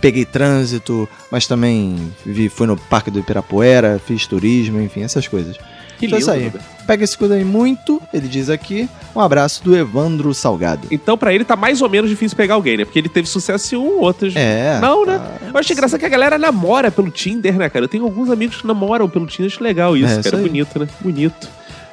Peguei 0.00 0.24
trânsito, 0.24 1.06
mas 1.30 1.46
também 1.46 2.10
vi, 2.24 2.48
fui 2.48 2.66
no 2.66 2.76
Parque 2.76 3.10
do 3.10 3.18
Ibirapuera, 3.18 4.00
fiz 4.02 4.26
turismo, 4.26 4.80
enfim, 4.80 5.02
essas 5.02 5.28
coisas. 5.28 5.58
Que 5.98 6.06
então 6.06 6.16
é 6.18 6.20
isso 6.20 6.32
lindo, 6.32 6.58
aí. 6.58 6.86
Pega 6.86 7.04
esse 7.04 7.18
cuida 7.18 7.34
aí 7.34 7.44
muito, 7.44 8.00
ele 8.14 8.28
diz 8.28 8.48
aqui. 8.48 8.88
Um 9.14 9.20
abraço 9.20 9.62
do 9.64 9.76
Evandro 9.76 10.32
Salgado. 10.32 10.86
Então, 10.90 11.18
pra 11.18 11.34
ele, 11.34 11.44
tá 11.44 11.56
mais 11.56 11.82
ou 11.82 11.88
menos 11.88 12.08
difícil 12.08 12.36
pegar 12.36 12.54
alguém, 12.54 12.76
né? 12.76 12.84
Porque 12.84 12.98
ele 12.98 13.08
teve 13.08 13.28
sucesso 13.28 13.74
em 13.74 13.78
um, 13.78 13.98
outros. 14.00 14.34
É. 14.36 14.78
Não, 14.80 15.04
tá. 15.04 15.18
né? 15.18 15.38
Eu 15.52 15.58
acho 15.58 15.72
engraçado 15.72 15.98
que 16.00 16.06
a 16.06 16.08
galera 16.08 16.38
namora 16.38 16.90
pelo 16.90 17.10
Tinder, 17.10 17.56
né, 17.58 17.68
cara? 17.68 17.84
Eu 17.84 17.88
tenho 17.88 18.04
alguns 18.04 18.30
amigos 18.30 18.56
que 18.60 18.66
namoram 18.66 19.08
pelo 19.08 19.26
Tinder, 19.26 19.50
acho 19.52 19.62
legal 19.62 19.96
isso, 19.96 20.18
É, 20.18 20.22
cara. 20.22 20.36
isso. 20.36 20.46
Bonito, 20.46 20.78
né? 20.78 20.88
Bonito. 21.00 21.48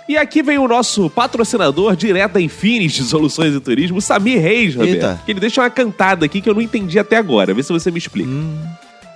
E 0.07 0.15
aqui 0.17 0.43
vem 0.43 0.59
o 0.59 0.67
nosso 0.67 1.09
patrocinador 1.09 1.95
direto 1.95 2.33
da 2.33 2.41
Infinity 2.41 3.01
Soluções 3.03 3.55
e 3.55 3.59
Turismo, 3.59 3.99
Samir 3.99 4.39
Reis, 4.39 4.75
Roberto. 4.75 4.93
Eita. 4.93 5.19
Que 5.25 5.31
ele 5.31 5.39
deixa 5.39 5.61
uma 5.61 5.69
cantada 5.69 6.25
aqui 6.25 6.41
que 6.41 6.47
eu 6.49 6.53
não 6.53 6.61
entendi 6.61 6.99
até 6.99 7.17
agora. 7.17 7.53
Vê 7.55 7.63
se 7.63 7.73
você 7.73 7.89
me 7.89 7.97
explica. 7.97 8.29
Hum, 8.29 8.55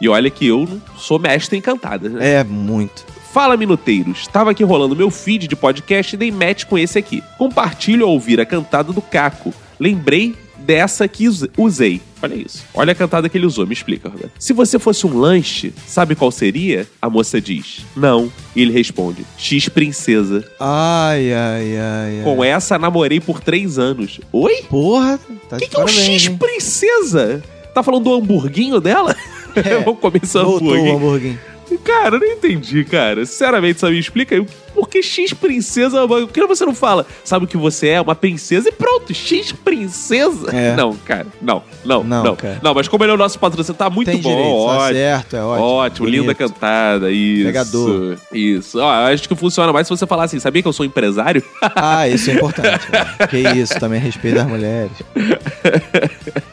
E 0.01 0.09
olha 0.09 0.29
que 0.31 0.47
eu 0.47 0.67
não 0.67 0.81
sou 0.97 1.19
mestre 1.19 1.55
em 1.57 1.61
cantadas, 1.61 2.11
né? 2.11 2.37
é, 2.39 2.43
muito. 2.43 3.05
Fala, 3.33 3.55
minuteiros. 3.55 4.27
Tava 4.27 4.51
aqui 4.51 4.63
rolando 4.63 4.95
meu 4.95 5.09
feed 5.11 5.47
de 5.47 5.55
podcast 5.55 6.15
e 6.15 6.17
dei 6.17 6.31
match 6.31 6.65
com 6.65 6.77
esse 6.77 6.97
aqui. 6.97 7.23
Compartilho 7.37 8.05
ao 8.05 8.11
ouvir 8.11 8.39
a 8.41 8.45
cantada 8.45 8.91
do 8.91 9.01
Caco. 9.01 9.53
Lembrei 9.79 10.35
dessa 10.57 11.07
que 11.07 11.27
use- 11.27 11.49
usei. 11.57 12.01
Olha 12.21 12.33
isso. 12.35 12.65
Olha 12.73 12.91
a 12.91 12.95
cantada 12.95 13.29
que 13.29 13.37
ele 13.37 13.45
usou. 13.45 13.65
Me 13.65 13.73
explica, 13.73 14.09
Roberto. 14.09 14.31
Se 14.39 14.51
você 14.51 14.77
fosse 14.79 15.05
um 15.07 15.17
lanche, 15.17 15.71
sabe 15.87 16.15
qual 16.15 16.31
seria? 16.31 16.85
A 17.01 17.09
moça 17.09 17.39
diz. 17.39 17.85
Não. 17.95 18.31
E 18.55 18.61
ele 18.61 18.73
responde. 18.73 19.25
X 19.37 19.69
Princesa. 19.69 20.43
Ai, 20.59 21.31
ai, 21.31 21.77
ai, 21.77 22.17
ai. 22.17 22.23
Com 22.23 22.43
essa, 22.43 22.77
namorei 22.77 23.19
por 23.21 23.39
três 23.39 23.77
anos. 23.79 24.19
Oi? 24.33 24.63
Porra, 24.69 25.17
tá 25.47 25.55
O 25.55 25.59
que, 25.59 25.67
que 25.67 25.79
é 25.79 25.83
um 25.83 25.87
X? 25.87 26.27
Princesa? 26.29 27.41
Tá 27.73 27.81
falando 27.83 28.03
do 28.05 28.13
hamburguinho 28.15 28.81
dela? 28.81 29.15
É. 29.55 29.77
Vamos 29.85 29.99
comer 30.01 30.19
esse 30.23 30.37
hambúrguer. 30.37 31.39
Cara, 31.77 32.15
eu 32.15 32.19
não 32.19 32.27
entendi, 32.27 32.83
cara. 32.83 33.25
Sinceramente, 33.25 33.79
sabe? 33.79 33.93
Me 33.93 33.99
explica 33.99 34.35
aí. 34.35 34.41
O 34.41 34.47
porque 34.79 35.03
X 35.03 35.33
princesa. 35.33 36.07
Por 36.07 36.27
que 36.29 36.45
você 36.45 36.65
não 36.65 36.73
fala? 36.73 37.05
Sabe 37.23 37.45
o 37.45 37.47
que 37.47 37.57
você 37.57 37.89
é? 37.89 38.01
Uma 38.01 38.15
princesa 38.15 38.69
e 38.69 38.71
pronto, 38.71 39.13
X 39.13 39.51
princesa. 39.51 40.55
É. 40.55 40.75
Não, 40.75 40.95
cara. 40.95 41.27
Não, 41.41 41.61
não, 41.83 42.03
Não, 42.03 42.23
não. 42.23 42.35
cara. 42.35 42.59
Não, 42.63 42.73
mas 42.73 42.87
como 42.87 43.03
ele 43.03 43.11
é 43.11 43.15
o 43.15 43.17
nosso 43.17 43.37
patrocínio, 43.37 43.77
tá 43.77 43.89
muito 43.89 44.09
Tem 44.09 44.21
bom. 44.21 44.29
direito, 44.29 44.49
tá 44.49 44.55
ótimo. 44.55 44.93
certo, 44.99 45.35
é 45.35 45.43
ótimo. 45.43 45.65
Ótimo, 45.67 46.05
Bonito. 46.07 46.21
linda 46.21 46.33
cantada, 46.35 47.11
isso. 47.11 47.45
Pegador. 47.45 48.17
Isso. 48.31 48.79
Ó, 48.79 48.89
acho 49.11 49.27
que 49.27 49.35
funciona 49.35 49.73
mais 49.73 49.85
se 49.87 49.91
você 49.91 50.07
falar 50.07 50.23
assim, 50.23 50.39
sabia 50.39 50.61
que 50.61 50.67
eu 50.67 50.73
sou 50.73 50.85
empresário? 50.85 51.43
Ah, 51.61 52.07
isso 52.07 52.29
é 52.31 52.33
importante. 52.35 52.87
né? 52.91 53.05
que 53.29 53.37
isso, 53.37 53.77
também 53.79 53.99
respeito 53.99 54.35
das 54.35 54.47
mulheres. 54.47 54.91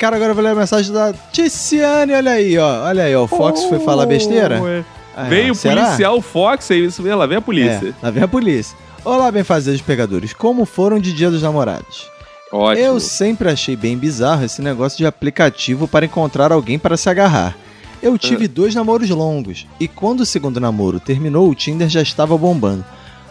Cara, 0.00 0.16
agora 0.16 0.30
eu 0.30 0.34
vou 0.34 0.42
ler 0.42 0.52
a 0.52 0.54
mensagem 0.54 0.90
da 0.94 1.12
Ticiane, 1.30 2.14
olha 2.14 2.30
aí, 2.30 2.56
ó. 2.56 2.86
Olha 2.86 3.04
aí, 3.04 3.14
ó. 3.14 3.24
O 3.24 3.28
Fox 3.28 3.64
foi 3.64 3.78
falar 3.80 4.06
besteira? 4.06 4.58
Ah, 5.14 5.24
Veio 5.24 5.52
o 5.52 5.54
será? 5.54 5.84
policial 5.84 6.22
Fox, 6.22 6.70
é 6.70 6.76
isso 6.76 7.02
mesmo, 7.02 7.18
lá 7.18 7.26
vem 7.26 7.36
a 7.36 7.42
polícia. 7.42 7.88
É, 7.88 7.94
lá 8.02 8.10
vem 8.10 8.22
a 8.22 8.28
polícia. 8.28 8.74
Olá, 9.04 9.30
benfazejos 9.30 9.82
pegadores. 9.82 10.32
Como 10.32 10.64
foram 10.64 10.98
de 10.98 11.12
Dia 11.12 11.30
dos 11.30 11.42
Namorados? 11.42 12.08
Ótimo. 12.50 12.82
Eu 12.86 12.98
sempre 12.98 13.50
achei 13.50 13.76
bem 13.76 13.94
bizarro 13.98 14.42
esse 14.42 14.62
negócio 14.62 14.96
de 14.96 15.04
aplicativo 15.04 15.86
para 15.86 16.06
encontrar 16.06 16.50
alguém 16.50 16.78
para 16.78 16.96
se 16.96 17.10
agarrar. 17.10 17.54
Eu 18.02 18.16
tive 18.16 18.48
dois 18.48 18.74
namoros 18.74 19.10
longos, 19.10 19.66
e 19.78 19.86
quando 19.86 20.20
o 20.20 20.26
segundo 20.26 20.58
namoro 20.58 20.98
terminou, 20.98 21.50
o 21.50 21.54
Tinder 21.54 21.90
já 21.90 22.00
estava 22.00 22.38
bombando. 22.38 22.86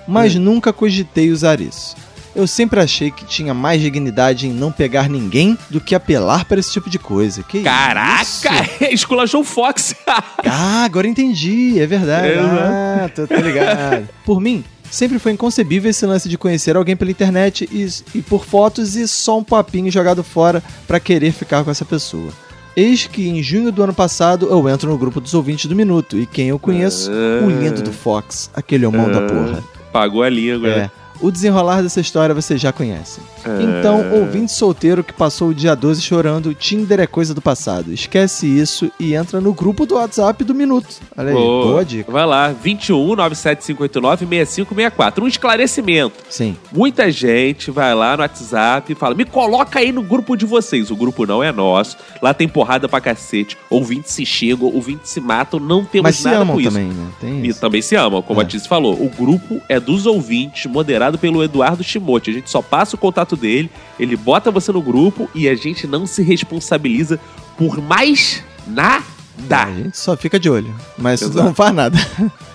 Mas 0.07 0.35
nunca 0.35 0.71
cogitei 0.71 1.31
usar 1.31 1.59
isso. 1.59 1.95
Eu 2.35 2.45
sempre 2.47 2.79
achei 2.79 3.11
que 3.11 3.25
tinha 3.25 3.53
mais 3.53 3.81
dignidade 3.81 4.47
em 4.47 4.53
não 4.53 4.71
pegar 4.71 5.09
ninguém 5.09 5.57
do 5.69 5.81
que 5.81 5.95
apelar 5.95 6.45
para 6.45 6.59
esse 6.59 6.71
tipo 6.71 6.89
de 6.89 6.99
coisa. 6.99 7.43
Que 7.43 7.57
isso? 7.57 7.65
Caraca, 7.65 8.69
esculachou 8.91 9.41
o 9.41 9.43
Fox. 9.43 9.95
Ah, 10.05 10.83
agora 10.83 11.07
entendi, 11.07 11.79
é 11.79 11.87
verdade. 11.87 12.27
É, 12.27 12.39
ah, 12.39 13.09
tô, 13.13 13.27
tô 13.27 13.35
ligado. 13.35 14.07
Por 14.23 14.39
mim, 14.39 14.63
sempre 14.89 15.19
foi 15.19 15.31
inconcebível 15.31 15.89
esse 15.89 16.05
lance 16.05 16.29
de 16.29 16.37
conhecer 16.37 16.75
alguém 16.75 16.95
pela 16.95 17.11
internet 17.11 17.67
e, 17.71 17.87
e 18.17 18.21
por 18.21 18.45
fotos 18.45 18.95
e 18.95 19.07
só 19.07 19.39
um 19.39 19.43
papinho 19.43 19.91
jogado 19.91 20.23
fora 20.23 20.63
pra 20.87 20.99
querer 20.99 21.31
ficar 21.31 21.63
com 21.63 21.71
essa 21.71 21.85
pessoa. 21.85 22.31
Eis 22.75 23.07
que 23.07 23.27
em 23.27 23.41
junho 23.43 23.71
do 23.71 23.83
ano 23.83 23.93
passado 23.93 24.47
eu 24.49 24.69
entro 24.69 24.89
no 24.89 24.97
grupo 24.97 25.19
dos 25.19 25.33
ouvintes 25.33 25.65
do 25.65 25.75
Minuto 25.75 26.17
e 26.17 26.25
quem 26.25 26.49
eu 26.49 26.59
conheço? 26.59 27.11
O 27.11 27.49
lindo 27.49 27.81
do 27.81 27.91
Fox, 27.91 28.49
aquele 28.53 28.85
homão 28.85 29.11
da 29.11 29.21
porra. 29.21 29.63
Pagou 29.91 30.23
a 30.23 30.29
língua. 30.29 30.69
É. 30.69 30.91
O 31.21 31.29
desenrolar 31.31 31.81
dessa 31.81 31.99
história 31.99 32.33
vocês 32.33 32.59
já 32.61 32.71
conhecem. 32.71 33.23
É. 33.45 33.61
Então, 33.79 34.11
ouvinte 34.13 34.51
solteiro 34.51 35.03
que 35.03 35.11
passou 35.13 35.49
o 35.49 35.53
dia 35.53 35.75
12 35.75 36.01
chorando, 36.01 36.53
Tinder 36.53 36.99
é 36.99 37.07
coisa 37.07 37.33
do 37.33 37.41
passado. 37.41 37.91
Esquece 37.93 38.47
isso 38.47 38.89
e 38.99 39.13
entra 39.15 39.41
no 39.41 39.53
grupo 39.53 39.85
do 39.85 39.95
WhatsApp 39.95 40.43
do 40.43 40.55
Minuto. 40.55 40.87
Olha 41.17 41.29
aí, 41.29 41.33
Boa. 41.35 41.65
boa 41.65 41.85
dica. 41.85 42.11
Vai 42.11 42.25
lá, 42.25 42.49
21 42.53 43.15
97589 43.15 44.25
6564. 44.25 45.23
Um 45.23 45.27
esclarecimento. 45.27 46.15
Sim. 46.29 46.55
Muita 46.71 47.11
gente 47.11 47.71
vai 47.71 47.93
lá 47.93 48.15
no 48.15 48.21
WhatsApp 48.21 48.91
e 48.91 48.95
fala: 48.95 49.15
me 49.15 49.25
coloca 49.25 49.79
aí 49.79 49.91
no 49.91 50.01
grupo 50.01 50.35
de 50.35 50.45
vocês. 50.45 50.89
O 50.91 50.95
grupo 50.95 51.25
não 51.25 51.43
é 51.43 51.51
nosso. 51.51 51.97
Lá 52.21 52.33
tem 52.33 52.47
porrada 52.47 52.87
pra 52.87 53.01
cacete. 53.01 53.57
Ouvintes 53.69 54.13
se 54.13 54.25
xingam, 54.25 54.73
ouvintes 54.73 55.11
se 55.11 55.19
matam. 55.19 55.59
Não 55.59 55.83
temos 55.83 56.03
Mas 56.03 56.15
se 56.17 56.23
nada 56.25 56.37
amam 56.39 56.55
com 56.55 56.61
isso. 56.61 56.71
também, 56.71 56.87
né? 56.89 57.07
Tem 57.19 57.39
E 57.45 57.47
isso. 57.49 57.59
também 57.59 57.81
se 57.81 57.95
amam, 57.95 58.21
como 58.21 58.41
É. 58.41 58.43
a 58.43 58.47
Tice 58.47 58.67
falou. 58.67 58.93
O 58.93 59.09
grupo 59.09 59.61
é 59.67 59.79
dos 59.79 60.05
ouvintes, 60.05 60.65
moderado 61.09 61.17
pelo 61.17 61.43
Eduardo 61.43 61.83
Shimote. 61.83 62.29
A 62.29 62.33
gente 62.33 62.49
só 62.49 62.61
passa 62.61 62.95
o 62.95 62.99
contato 62.99 63.35
dele, 63.35 63.69
ele 63.99 64.15
bota 64.15 64.51
você 64.51 64.71
no 64.71 64.81
grupo 64.81 65.29
e 65.33 65.49
a 65.49 65.55
gente 65.55 65.87
não 65.87 66.05
se 66.05 66.21
responsabiliza 66.21 67.19
por 67.57 67.81
mais 67.81 68.43
nada. 68.67 69.05
A 69.49 69.71
gente 69.71 69.97
só 69.97 70.17
fica 70.17 70.37
de 70.37 70.49
olho, 70.49 70.75
mas 70.97 71.21
Exato. 71.21 71.43
não 71.43 71.55
faz 71.55 71.73
nada. 71.73 71.97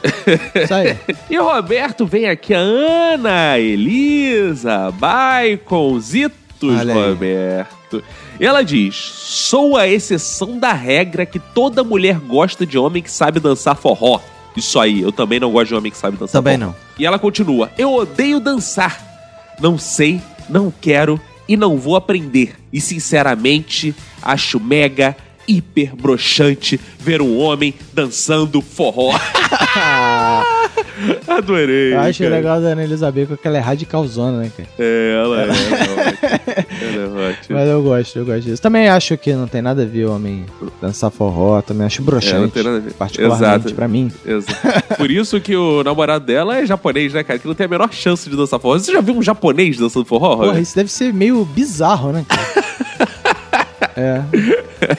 Isso 0.55 0.75
aí. 0.75 0.99
E 1.31 1.39
o 1.39 1.45
Roberto 1.45 2.07
vem 2.07 2.29
aqui, 2.29 2.53
a 2.53 2.59
Ana 2.59 3.59
Elisa 3.59 4.91
aí. 6.93 7.09
Roberto. 7.09 8.05
E 8.39 8.45
ela 8.45 8.63
diz: 8.63 8.97
sou 8.97 9.79
a 9.79 9.89
exceção 9.89 10.59
da 10.59 10.75
regra 10.75 11.25
que 11.25 11.39
toda 11.39 11.83
mulher 11.83 12.19
gosta 12.19 12.67
de 12.67 12.77
homem 12.77 13.03
que 13.03 13.11
sabe 13.11 13.41
dançar 13.41 13.77
forró. 13.77 14.21
Isso 14.57 14.79
aí, 14.79 15.01
eu 15.01 15.11
também 15.11 15.41
não 15.41 15.51
gosto 15.51 15.69
de 15.69 15.75
homem 15.75 15.91
que 15.91 15.99
sabe 15.99 16.17
dançar 16.17 16.41
Também 16.43 16.59
forró. 16.59 16.71
não. 16.71 16.77
E 16.99 17.05
ela 17.05 17.19
continua: 17.19 17.71
eu 17.77 17.93
odeio 17.93 18.39
dançar. 18.41 19.03
Não 19.61 19.79
sei, 19.79 20.21
não 20.49 20.73
quero 20.81 21.21
e 21.49 21.57
não 21.57 21.77
vou 21.77 21.97
aprender. 21.97 22.57
E 22.73 22.81
sinceramente, 22.81 23.95
acho 24.23 24.59
mega 24.59 25.17
hiper 25.47 25.95
broxante 25.95 26.81
ver 26.99 27.21
um 27.21 27.39
homem 27.39 27.75
dançando 27.93 28.61
forró. 28.61 29.12
Adorei. 31.27 31.93
Eu 31.93 32.01
acho 32.01 32.23
cara. 32.23 32.35
legal 32.37 32.61
da 32.61 32.69
Ana 32.69 32.85
Elizabeth 32.85 33.27
que 33.41 33.47
ela 33.47 33.59
é 33.59 33.61
radicalzona, 33.61 34.39
né, 34.39 34.51
cara? 34.57 34.69
É, 34.79 35.23
ela 35.23 35.43
é, 35.43 35.45
ela 35.45 35.57
é 35.57 36.09
ótima. 36.09 36.41
Ela 36.81 37.03
é 37.03 37.31
ótima. 37.31 37.59
Mas 37.59 37.69
eu 37.69 37.83
gosto, 37.83 38.19
eu 38.19 38.25
gosto 38.25 38.43
disso. 38.43 38.62
Também 38.62 38.89
acho 38.89 39.16
que 39.19 39.33
não 39.35 39.47
tem 39.47 39.61
nada 39.61 39.83
a 39.83 39.87
ver 39.87 40.07
o 40.07 40.15
homem 40.15 40.47
dançar 40.81 41.11
forró, 41.11 41.61
também 41.61 41.87
acho 41.87 42.03
broxante. 42.03 42.37
É, 42.37 42.41
não 42.41 42.49
tem 42.49 42.62
nada 42.62 42.77
a 42.77 42.81
ver. 42.81 42.93
Particularmente 42.95 43.45
Exato. 43.45 43.75
pra 43.75 43.89
mim. 43.89 44.11
Exato. 44.25 44.95
Por 44.97 45.11
isso 45.11 45.41
que 45.41 45.57
o 45.57 45.83
namorado 45.83 46.25
dela 46.25 46.57
é 46.57 46.66
japonês, 46.66 47.12
né, 47.12 47.23
cara? 47.23 47.39
Que 47.39 47.47
não 47.47 47.55
tem 47.55 47.66
a 47.66 47.69
menor 47.69 47.93
chance 47.93 48.29
de 48.29 48.37
dançar 48.37 48.61
forró. 48.61 48.79
Você 48.79 48.93
já 48.93 49.01
viu 49.01 49.16
um 49.16 49.23
japonês 49.23 49.77
dançando 49.77 50.05
forró, 50.05 50.37
Porra, 50.37 50.61
isso 50.61 50.75
deve 50.75 50.91
ser 50.91 51.12
meio 51.12 51.45
bizarro, 51.45 52.12
né, 52.12 52.25
cara? 52.29 52.65
é. 53.97 54.23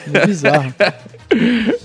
Meio 0.08 0.26
bizarro. 0.26 0.74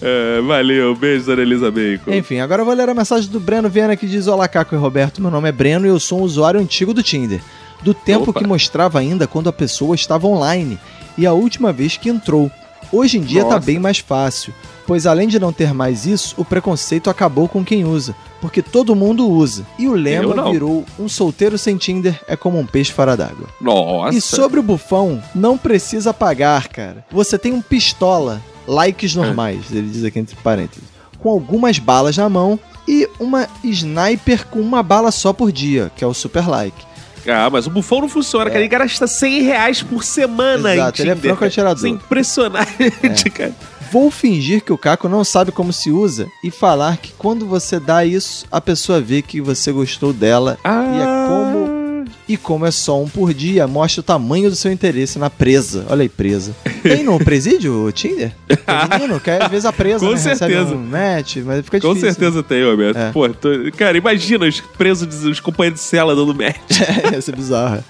É, 0.03 0.39
valeu, 0.41 0.95
beijo, 0.95 1.25
Dona 1.25 1.41
Elisa 1.41 1.71
Bacon. 1.71 2.11
Enfim, 2.13 2.39
agora 2.39 2.61
eu 2.61 2.65
vou 2.65 2.75
ler 2.75 2.87
a 2.87 2.93
mensagem 2.93 3.29
do 3.29 3.39
Breno 3.39 3.69
Viana 3.69 3.95
que 3.95 4.05
diz: 4.05 4.27
Olá, 4.27 4.47
Caco 4.47 4.75
e 4.75 4.77
Roberto. 4.77 5.19
Meu 5.19 5.31
nome 5.31 5.49
é 5.49 5.51
Breno 5.51 5.85
e 5.85 5.89
eu 5.89 5.99
sou 5.99 6.19
um 6.19 6.23
usuário 6.23 6.59
antigo 6.59 6.93
do 6.93 7.01
Tinder. 7.01 7.41
Do 7.81 7.93
tempo 7.93 8.29
Opa. 8.29 8.39
que 8.39 8.47
mostrava 8.47 8.99
ainda 8.99 9.25
quando 9.25 9.49
a 9.49 9.53
pessoa 9.53 9.95
estava 9.95 10.27
online 10.27 10.79
e 11.17 11.25
a 11.25 11.33
última 11.33 11.73
vez 11.73 11.97
que 11.97 12.07
entrou. 12.09 12.51
Hoje 12.91 13.17
em 13.17 13.21
dia 13.21 13.43
tá 13.43 13.55
Nossa. 13.55 13.65
bem 13.65 13.79
mais 13.79 13.97
fácil, 13.97 14.53
pois 14.91 15.07
além 15.07 15.25
de 15.25 15.39
não 15.39 15.53
ter 15.53 15.73
mais 15.73 16.05
isso, 16.05 16.35
o 16.37 16.43
preconceito 16.43 17.09
acabou 17.09 17.47
com 17.47 17.63
quem 17.63 17.85
usa, 17.85 18.13
porque 18.41 18.61
todo 18.61 18.93
mundo 18.93 19.25
usa. 19.25 19.65
E 19.79 19.87
o 19.87 19.93
lema 19.93 20.51
virou: 20.51 20.83
um 20.99 21.07
solteiro 21.07 21.57
sem 21.57 21.77
Tinder 21.77 22.19
é 22.27 22.35
como 22.35 22.59
um 22.59 22.65
peixe 22.65 22.91
fora 22.91 23.15
d'água. 23.15 23.47
Nossa. 23.61 24.17
E 24.17 24.19
sobre 24.19 24.59
o 24.59 24.63
bufão, 24.63 25.23
não 25.33 25.57
precisa 25.57 26.13
pagar, 26.13 26.67
cara. 26.67 27.05
Você 27.09 27.37
tem 27.37 27.53
um 27.53 27.61
pistola, 27.61 28.41
likes 28.67 29.15
normais, 29.15 29.71
ele 29.71 29.87
diz 29.87 30.03
aqui 30.03 30.19
entre 30.19 30.35
parênteses, 30.35 30.83
com 31.19 31.29
algumas 31.29 31.79
balas 31.79 32.17
na 32.17 32.27
mão 32.27 32.59
e 32.85 33.07
uma 33.17 33.47
sniper 33.63 34.45
com 34.47 34.59
uma 34.59 34.83
bala 34.83 35.09
só 35.09 35.31
por 35.31 35.53
dia, 35.53 35.89
que 35.95 36.03
é 36.03 36.07
o 36.07 36.13
super 36.13 36.49
like. 36.49 36.85
Ah, 37.25 37.49
mas 37.49 37.65
o 37.65 37.69
bufão 37.69 38.01
não 38.01 38.09
funciona, 38.09 38.49
cara. 38.49 38.59
Ele 38.59 38.67
gasta 38.67 39.07
100 39.07 39.41
reais 39.43 39.81
por 39.81 40.03
semana 40.03 40.71
É. 40.71 40.73
Exato, 40.73 41.01
em 41.01 41.03
ele 41.03 41.11
é 41.11 41.15
Tinder. 41.15 41.31
franco 41.31 41.45
atirador. 41.45 41.77
Isso 41.77 41.85
é 41.85 41.89
impressionante, 41.89 43.29
cara. 43.31 43.55
Vou 43.91 44.09
fingir 44.09 44.61
que 44.63 44.71
o 44.71 44.77
Caco 44.77 45.09
não 45.09 45.23
sabe 45.23 45.51
como 45.51 45.73
se 45.73 45.91
usa 45.91 46.27
e 46.43 46.49
falar 46.49 46.97
que 46.97 47.11
quando 47.17 47.45
você 47.45 47.79
dá 47.79 48.05
isso, 48.05 48.45
a 48.51 48.61
pessoa 48.61 49.01
vê 49.01 49.21
que 49.21 49.41
você 49.41 49.71
gostou 49.71 50.13
dela 50.13 50.57
Ah. 50.63 50.83
e 50.95 50.99
é 50.99 51.27
como 51.27 51.81
e 52.29 52.37
como 52.37 52.65
é 52.65 52.71
só 52.71 53.01
um 53.01 53.09
por 53.09 53.33
dia, 53.33 53.67
mostra 53.67 53.99
o 53.99 54.03
tamanho 54.03 54.49
do 54.49 54.55
seu 54.55 54.71
interesse 54.71 55.19
na 55.19 55.29
presa. 55.29 55.85
Olha 55.89 56.03
aí, 56.03 56.07
presa. 56.09 56.55
Tem 56.81 57.03
no 57.03 57.19
presídio 57.19 57.85
o 57.85 57.91
Tinder? 57.91 58.31
Tem 58.47 58.57
menino 58.99 59.19
que 59.19 59.29
às 59.29 59.49
vezes 59.49 59.65
a 59.65 59.73
presa 59.73 60.05
Com 60.05 60.11
né, 60.13 60.17
certeza. 60.17 60.73
um 60.73 60.77
match, 60.77 61.37
mas 61.43 61.65
fica 61.65 61.81
Com 61.81 61.89
difícil. 61.93 62.09
certeza 62.13 62.41
tem, 62.41 62.63
Roberto. 62.63 62.97
É. 62.97 63.11
Pô, 63.11 63.27
tô- 63.27 63.49
cara, 63.75 63.97
imagina 63.97 64.45
os 64.47 64.61
presos, 64.61 65.25
os 65.25 65.39
companheiros 65.41 65.81
de 65.81 65.85
cela 65.85 66.15
dando 66.15 66.33
match. 66.33 66.79
É, 67.13 67.17
Isso 67.17 67.31
é 67.31 67.35
bizarro. 67.35 67.83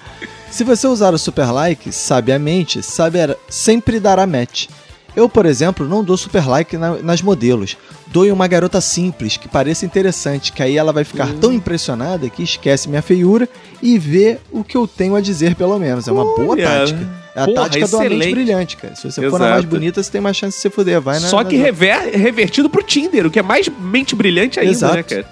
Se 0.49 0.63
você 0.63 0.87
usar 0.87 1.13
o 1.13 1.17
super 1.19 1.51
like 1.51 1.91
sabiamente, 1.93 2.81
saberá, 2.81 3.35
sempre 3.47 3.99
dará 3.99 4.25
match. 4.25 4.67
Eu, 5.15 5.27
por 5.27 5.45
exemplo, 5.45 5.87
não 5.87 6.03
dou 6.03 6.15
super 6.17 6.47
like 6.47 6.77
na- 6.77 6.97
nas 6.97 7.21
modelos. 7.21 7.75
Dou 8.07 8.25
em 8.25 8.31
uma 8.31 8.47
garota 8.47 8.79
simples, 8.81 9.37
que 9.37 9.47
pareça 9.47 9.85
interessante, 9.85 10.51
que 10.53 10.61
aí 10.63 10.77
ela 10.77 10.91
vai 10.93 11.03
ficar 11.03 11.31
tão 11.33 11.51
impressionada 11.51 12.29
que 12.29 12.43
esquece 12.43 12.87
minha 12.89 13.01
feiura 13.01 13.47
e 13.81 13.97
vê 13.97 14.37
o 14.51 14.63
que 14.63 14.75
eu 14.77 14.87
tenho 14.87 15.15
a 15.15 15.21
dizer, 15.21 15.55
pelo 15.55 15.77
menos. 15.79 16.07
É 16.07 16.11
uma 16.11 16.23
boa 16.23 16.49
Olha, 16.49 16.65
tática. 16.67 17.21
É 17.35 17.41
a 17.41 17.45
porra, 17.45 17.61
tática 17.63 17.87
do 17.87 17.97
mente 17.99 18.07
excelente. 18.13 18.33
brilhante, 18.35 18.77
cara. 18.77 18.95
Se 18.95 19.03
você 19.09 19.21
for 19.29 19.39
na 19.39 19.45
mais 19.45 19.59
Exato. 19.59 19.67
bonita, 19.67 20.03
você 20.03 20.11
tem 20.11 20.21
mais 20.21 20.35
chance 20.37 20.57
de 20.57 20.61
se 20.61 20.69
fuder. 20.69 20.99
Vai 21.01 21.19
na, 21.19 21.27
Só 21.27 21.37
na- 21.37 21.45
que 21.45 21.55
rever- 21.55 22.11
revertido 22.17 22.69
pro 22.69 22.83
Tinder, 22.83 23.25
o 23.25 23.31
que 23.31 23.39
é 23.39 23.43
mais 23.43 23.69
mente 23.69 24.15
brilhante 24.15 24.59
ainda, 24.59 24.71
Exato. 24.71 24.95
né, 24.95 25.03
cara? 25.03 25.25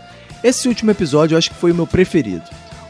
Esse 0.44 0.68
último 0.70 0.92
episódio 0.92 1.36
eu 1.36 1.38
acho 1.38 1.50
que 1.52 1.58
foi 1.58 1.72
o 1.72 1.76
meu 1.76 1.86
preferido. 1.88 2.44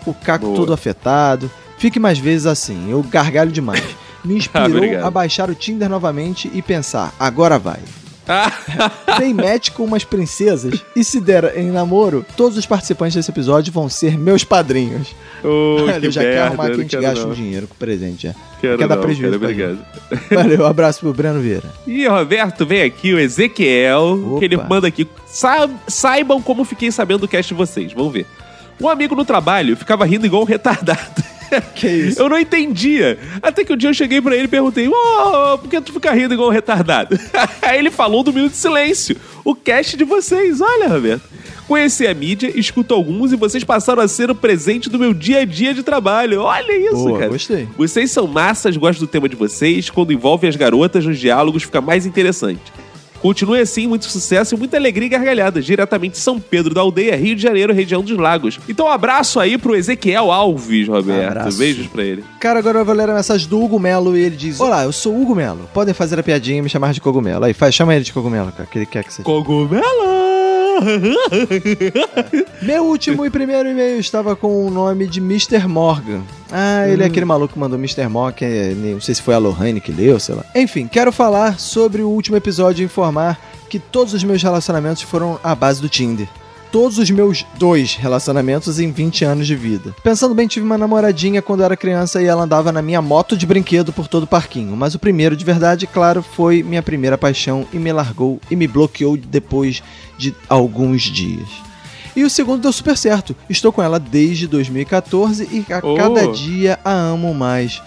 O 0.06 0.14
Caco 0.14 0.46
Boa. 0.46 0.56
todo 0.58 0.74
afetado. 0.74 1.50
Fique 1.80 2.00
mais 2.00 2.20
vezes 2.20 2.46
assim, 2.46 2.92
eu 2.92 3.02
gargalho 3.02 3.52
demais. 3.52 3.84
Me 4.24 4.36
inspirou 4.38 4.68
Obrigado. 4.78 5.06
a 5.06 5.12
baixar 5.12 5.50
o 5.50 5.56
Tinder 5.56 5.90
novamente 5.90 6.50
e 6.54 6.62
pensar, 6.62 7.14
agora 7.20 7.58
vai. 7.60 7.80
Ah, 8.32 8.52
Tem 9.18 9.34
match 9.34 9.72
com 9.72 9.84
umas 9.84 10.04
princesas 10.04 10.86
e 10.96 11.04
se 11.04 11.20
der 11.20 11.58
em 11.58 11.72
namoro, 11.72 12.24
todos 12.38 12.60
os 12.60 12.66
participantes 12.68 13.16
desse 13.16 13.32
episódio 13.32 13.74
vão 13.74 13.90
ser 13.90 14.20
meus 14.20 14.44
padrinhos. 14.44 15.16
Olha, 15.44 15.98
que 16.00 16.06
eu 16.06 16.12
já 16.12 16.22
quero 16.22 16.34
merda, 16.36 16.46
arrumar 16.46 16.66
que 16.68 16.72
a 16.72 16.76
gente 16.76 16.90
quero 16.92 17.02
gasta 17.02 17.24
não. 17.24 17.32
um 17.32 17.34
dinheiro 17.34 17.68
com 17.68 17.74
presente. 17.74 18.28
Já. 18.28 18.36
Quero 18.62 18.78
Quer 18.78 18.88
dar 18.88 18.98
prejuízo 18.98 19.40
pra 19.40 19.48
obrigado. 19.50 19.80
Valeu, 20.32 20.62
um 20.62 20.66
abraço 20.68 21.00
pro 21.00 21.12
Breno 21.12 21.40
Vieira. 21.40 21.74
E 21.88 22.06
Roberto, 22.08 22.68
vem 22.68 22.84
aqui 22.84 23.12
o 23.16 23.20
Ezequiel, 23.20 24.22
Opa. 24.28 24.40
que 24.40 24.46
ele 24.46 24.58
manda 24.58 24.88
aqui. 24.88 25.08
Sa- 25.26 25.68
saibam 25.88 26.40
como 26.40 26.64
fiquei 26.64 26.92
sabendo 26.92 27.22
do 27.22 27.28
cast 27.28 27.52
de 27.52 27.58
vocês, 27.58 27.94
vamos 27.94 28.14
ver. 28.14 28.28
Um 28.80 28.88
amigo 28.88 29.16
no 29.16 29.26
trabalho 29.26 29.76
ficava 29.76 30.06
rindo 30.06 30.28
igual 30.28 30.44
um 30.44 30.46
retardado. 30.46 31.24
Que 31.76 31.88
isso? 31.88 32.22
Eu 32.22 32.30
não 32.30 32.38
entendia. 32.40 33.18
Até 33.42 33.64
que 33.64 33.74
um 33.74 33.78
dia 33.78 33.90
eu 33.90 33.94
cheguei 33.94 34.22
pra 34.22 34.36
ele 34.36 34.46
e 34.46 34.48
perguntei: 34.48 34.88
Ô, 34.88 35.58
por 35.58 35.70
que 35.70 35.80
tu 35.82 35.94
fica 35.94 36.12
rindo 36.12 36.34
igual 36.34 36.50
um 36.50 36.52
retardado? 36.52 37.20
Aí 37.62 37.78
ele 37.80 37.92
falou 37.92 38.24
do 38.24 38.34
Minuto 38.34 38.52
de 38.52 38.58
Silêncio, 38.58 39.16
o 39.44 39.56
cast 39.56 39.96
de 39.98 40.04
vocês. 40.04 40.62
Olha, 40.62 40.88
Roberto. 40.88 41.24
Conheci 41.68 42.08
a 42.08 42.14
mídia, 42.16 42.52
escuto 42.56 42.96
alguns 42.96 43.32
e 43.32 43.36
vocês 43.36 43.64
passaram 43.64 44.02
a 44.02 44.08
ser 44.08 44.32
o 44.32 44.34
presente 44.36 44.90
do 44.90 44.98
meu 44.98 45.14
dia 45.14 45.42
a 45.42 45.46
dia 45.46 45.72
de 45.72 45.84
trabalho. 45.84 46.42
Olha 46.42 46.76
isso, 46.76 46.96
Boa, 46.96 47.20
cara. 47.20 47.30
gostei. 47.32 47.68
Vocês 47.78 48.10
são 48.10 48.26
massas, 48.26 48.76
gosto 48.76 49.02
do 49.02 49.06
tema 49.08 49.30
de 49.30 49.36
vocês. 49.36 49.88
Quando 49.88 50.12
envolve 50.12 50.48
as 50.48 50.56
garotas 50.56 51.06
nos 51.06 51.20
diálogos, 51.20 51.62
fica 51.62 51.80
mais 51.80 52.08
interessante. 52.08 52.60
Continue 53.22 53.60
assim, 53.60 53.88
muito 53.88 54.06
sucesso 54.06 54.56
e 54.56 54.58
muita 54.58 54.78
alegria 54.78 55.08
e 55.08 55.10
gargalhadas. 55.10 55.66
Diretamente 55.66 56.14
de 56.14 56.20
São 56.20 56.40
Pedro 56.40 56.74
da 56.74 56.82
Aldeia, 56.82 57.16
Rio 57.16 57.36
de 57.36 57.42
Janeiro, 57.42 57.74
região 57.74 58.04
dos 58.04 58.18
Lagos. 58.18 58.60
Então, 58.68 58.88
um 58.88 58.92
abraço 58.92 59.40
aí 59.40 59.58
pro 59.58 59.76
Ezequiel 59.76 60.32
Alves, 60.32 60.88
Roberto. 60.88 61.38
Abraço. 61.38 61.58
Beijos 61.58 61.88
pra 61.88 62.04
ele. 62.04 62.24
Cara, 62.40 62.60
agora 62.60 62.80
eu 62.80 62.86
vou 62.86 62.96
ler 62.96 63.10
a 63.10 63.16
mensagem 63.16 63.48
do 63.48 63.62
Hugo 63.62 63.80
Melo 63.80 64.18
e 64.18 64.22
ele 64.22 64.36
diz: 64.36 64.60
Olá, 64.60 64.84
eu 64.84 64.92
sou 64.92 65.14
o 65.14 65.22
Hugo 65.22 65.36
Melo. 65.36 65.70
Podem 65.74 65.94
fazer 65.94 66.20
a 66.20 66.24
piadinha 66.24 66.60
e 66.60 66.62
me 66.62 66.70
chamar 66.70 66.94
de 66.94 67.02
cogumelo. 67.02 67.46
Aí, 67.46 67.54
faz, 67.54 67.76
chama 67.76 67.96
ele 67.96 68.04
de 68.04 68.14
cogumelo, 68.14 68.52
cara, 68.52 68.68
que 68.70 68.78
ele 68.78 68.86
quer 68.86 69.04
que 69.04 69.14
seja. 69.14 69.24
Cogumelo! 69.24 70.29
Meu 72.62 72.86
último 72.86 73.26
e 73.26 73.30
primeiro 73.30 73.70
e-mail 73.70 74.00
estava 74.00 74.36
com 74.36 74.66
o 74.66 74.70
nome 74.70 75.08
de 75.08 75.20
Mr. 75.20 75.68
Morgan. 75.68 76.22
Ah, 76.52 76.88
ele 76.88 77.04
é 77.04 77.06
aquele 77.06 77.26
maluco 77.26 77.54
que 77.54 77.60
mandou 77.60 77.78
Mr. 77.78 78.08
Morgan, 78.08 78.34
que 78.34 78.46
é- 78.46 78.74
não 78.76 79.02
sei 79.02 79.16
se 79.16 79.22
foi 79.22 79.34
a 79.34 79.38
Lohane 79.38 79.80
que 79.82 79.92
leu, 79.92 80.20
sei 80.20 80.36
lá. 80.36 80.44
Enfim, 80.56 80.88
quero 80.88 81.12
falar 81.12 81.60
sobre 81.60 82.02
o 82.02 82.10
último 82.10 82.38
episódio 82.38 82.82
e 82.82 82.86
informar 82.86 83.40
que 83.70 83.80
todos 83.80 84.14
os 84.14 84.24
meus 84.24 84.42
relacionamentos 84.42 85.02
foram 85.04 85.40
à 85.44 85.54
base 85.54 85.82
do 85.82 85.88
Tinder. 85.90 86.28
Todos 86.72 87.00
os 87.00 87.10
meus 87.10 87.44
dois 87.58 87.96
relacionamentos 87.96 88.80
em 88.80 88.92
20 88.92 89.26
anos 89.26 89.48
de 89.48 89.56
vida. 89.56 89.96
Pensando 90.04 90.36
bem, 90.36 90.48
tive 90.48 90.64
uma 90.64 90.78
namoradinha 90.78 91.42
quando 91.42 91.64
era 91.64 91.76
criança 91.76 92.22
e 92.22 92.26
ela 92.26 92.44
andava 92.44 92.72
na 92.72 92.80
minha 92.80 93.02
moto 93.02 93.36
de 93.36 93.48
brinquedo 93.48 93.92
por 93.92 94.08
todo 94.08 94.24
o 94.24 94.28
parquinho. 94.28 94.76
Mas 94.78 94.94
o 94.94 95.00
primeiro 95.00 95.36
de 95.36 95.44
verdade, 95.44 95.88
claro, 95.88 96.22
foi 96.22 96.62
minha 96.62 96.84
primeira 96.84 97.18
paixão 97.18 97.66
e 97.74 97.80
me 97.80 97.92
largou 97.92 98.40
e 98.52 98.56
me 98.56 98.68
bloqueou 98.68 99.18
depois 99.18 99.82
de 100.20 100.36
alguns 100.48 101.04
dias. 101.04 101.48
E 102.16 102.24
o 102.24 102.30
segundo 102.30 102.62
deu 102.62 102.74
super 102.74 102.98
certo. 102.98 103.36
Estou 103.50 103.72
com 103.72 103.82
ela 103.82 103.98
desde 104.00 104.46
2014 104.48 105.48
e 105.52 105.74
a 105.74 105.80
Oh. 105.82 105.96
cada 105.96 106.28
dia 106.28 106.78
a 106.84 106.92
amo 106.92 107.34
mais. 107.34 107.82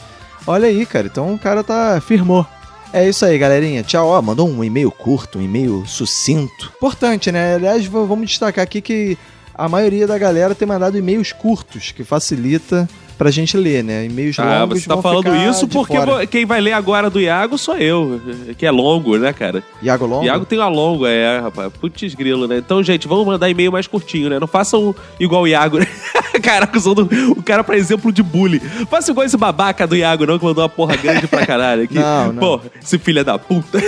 Olha 0.47 0.67
aí, 0.67 0.87
cara. 0.87 1.07
Então 1.07 1.35
o 1.35 1.39
cara 1.39 1.63
tá 1.63 2.01
firmou. 2.01 2.47
É 2.93 3.07
isso 3.09 3.25
aí, 3.25 3.37
galerinha. 3.39 3.83
Tchau. 3.83 4.07
Ó, 4.09 4.21
mandou 4.23 4.49
um 4.49 4.65
e-mail 4.65 4.91
curto, 4.91 5.39
um 5.39 5.43
e-mail 5.43 5.85
sucinto. 5.87 6.73
Importante, 6.77 7.31
né? 7.31 7.55
Aliás, 7.57 7.85
vamos 7.87 8.29
destacar 8.31 8.63
aqui 8.65 8.81
que 8.81 9.19
a 9.55 9.69
maioria 9.69 10.07
da 10.07 10.17
galera 10.19 10.55
tem 10.55 10.67
mandado 10.67 10.97
e-mails 10.97 11.33
curtos, 11.33 11.93
que 11.93 12.03
facilita 12.05 12.89
pra 13.23 13.31
gente 13.31 13.57
ler, 13.57 13.85
né? 13.85 14.05
E-mails 14.07 14.37
Ah, 14.41 14.63
longos 14.65 14.83
você 14.83 14.89
tá 14.89 15.01
falando 15.01 15.33
isso 15.49 15.69
porque 15.69 15.97
fora. 15.97 16.27
quem 16.27 16.45
vai 16.45 16.61
ler 16.61 16.73
agora 16.73 17.09
do 17.09 17.21
Iago 17.21 17.57
sou 17.57 17.77
eu, 17.77 18.21
que 18.59 18.67
é 18.67 18.71
longo, 18.73 19.17
né, 19.17 19.33
cara? 19.33 19.63
Iago 19.81 20.07
Longo? 20.07 20.25
Iago 20.25 20.45
tem 20.45 20.59
uma 20.59 20.67
longa, 20.67 21.09
é, 21.09 21.39
rapaz. 21.39 21.73
Putz 21.81 22.15
grilo, 22.15 22.49
né? 22.49 22.59
Então, 22.59 22.83
gente, 22.83 23.07
vamos 23.07 23.25
mandar 23.25 23.49
e-mail 23.49 23.71
mais 23.71 23.87
curtinho, 23.87 24.29
né? 24.29 24.41
Não 24.41 24.49
façam 24.49 24.93
igual 25.21 25.43
o 25.43 25.47
Iago, 25.49 25.79
né? 25.79 25.87
Caraca, 26.43 26.77
usando 26.77 27.09
o 27.37 27.43
cara 27.45 27.63
pra 27.63 27.77
exemplo 27.77 28.11
de 28.11 28.25
bullying. 28.25 28.59
Faça 28.91 29.13
igual 29.13 29.25
esse 29.25 29.37
babaca 29.37 29.87
do 29.87 29.95
Iago, 29.95 30.27
não, 30.27 30.37
que 30.37 30.45
mandou 30.45 30.63
uma 30.65 30.69
porra 30.69 30.97
grande 30.97 31.29
pra 31.29 31.47
caralho 31.47 31.85
aqui. 31.85 31.95
Não, 32.03 32.33
não. 32.33 32.41
Porra, 32.41 32.63
esse 32.83 32.99
filho 32.99 33.25
da 33.25 33.39
puta. 33.39 33.79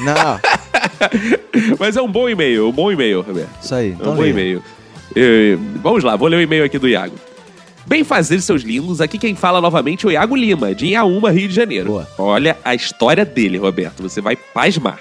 Não, 0.00 0.38
Mas 1.78 1.96
é 1.96 2.02
um 2.02 2.10
bom 2.10 2.28
e-mail, 2.28 2.68
um 2.68 2.72
bom 2.72 2.92
e-mail, 2.92 3.22
Roberto. 3.22 3.48
isso 3.62 3.74
aí. 3.74 3.88
É 3.88 3.92
um 3.92 3.94
Então 3.94 4.14
bom 4.16 4.24
e-mail. 4.26 4.62
Vamos 5.82 6.04
lá, 6.04 6.14
vou 6.16 6.28
ler 6.28 6.36
o 6.36 6.40
e-mail 6.42 6.64
aqui 6.64 6.78
do 6.78 6.88
Iago. 6.88 7.14
Bem 7.86 8.04
fazer, 8.04 8.40
seus 8.40 8.62
lindos. 8.62 9.00
Aqui 9.00 9.18
quem 9.18 9.34
fala 9.34 9.60
novamente 9.60 10.06
é 10.06 10.08
o 10.08 10.12
Iago 10.12 10.36
Lima, 10.36 10.74
de 10.74 10.86
Iaúma, 10.86 11.30
Rio 11.30 11.48
de 11.48 11.54
Janeiro. 11.54 11.88
Boa. 11.88 12.08
Olha 12.16 12.56
a 12.64 12.74
história 12.74 13.24
dele, 13.24 13.58
Roberto. 13.58 14.02
Você 14.02 14.20
vai 14.20 14.36
pasmar. 14.36 15.00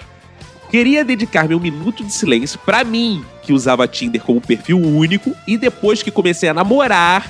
Queria 0.69 1.03
dedicar-me 1.03 1.53
um 1.53 1.59
minuto 1.59 2.03
de 2.03 2.13
silêncio 2.13 2.57
pra 2.65 2.83
mim, 2.83 3.23
que 3.43 3.53
usava 3.53 3.87
Tinder 3.87 4.21
como 4.21 4.39
perfil 4.39 4.79
único 4.79 5.35
e 5.45 5.57
depois 5.57 6.01
que 6.01 6.09
comecei 6.09 6.47
a 6.47 6.53
namorar, 6.53 7.29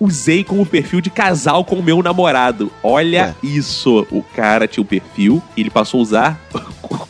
usei 0.00 0.42
como 0.42 0.64
perfil 0.64 1.00
de 1.00 1.10
casal 1.10 1.64
com 1.64 1.76
o 1.76 1.82
meu 1.82 2.02
namorado. 2.02 2.72
Olha 2.82 3.36
isso. 3.42 4.06
O 4.10 4.22
cara 4.22 4.66
tinha 4.66 4.82
um 4.82 4.86
perfil 4.86 5.42
e 5.56 5.60
ele 5.60 5.70
passou 5.70 6.00
a 6.00 6.02
usar 6.02 6.40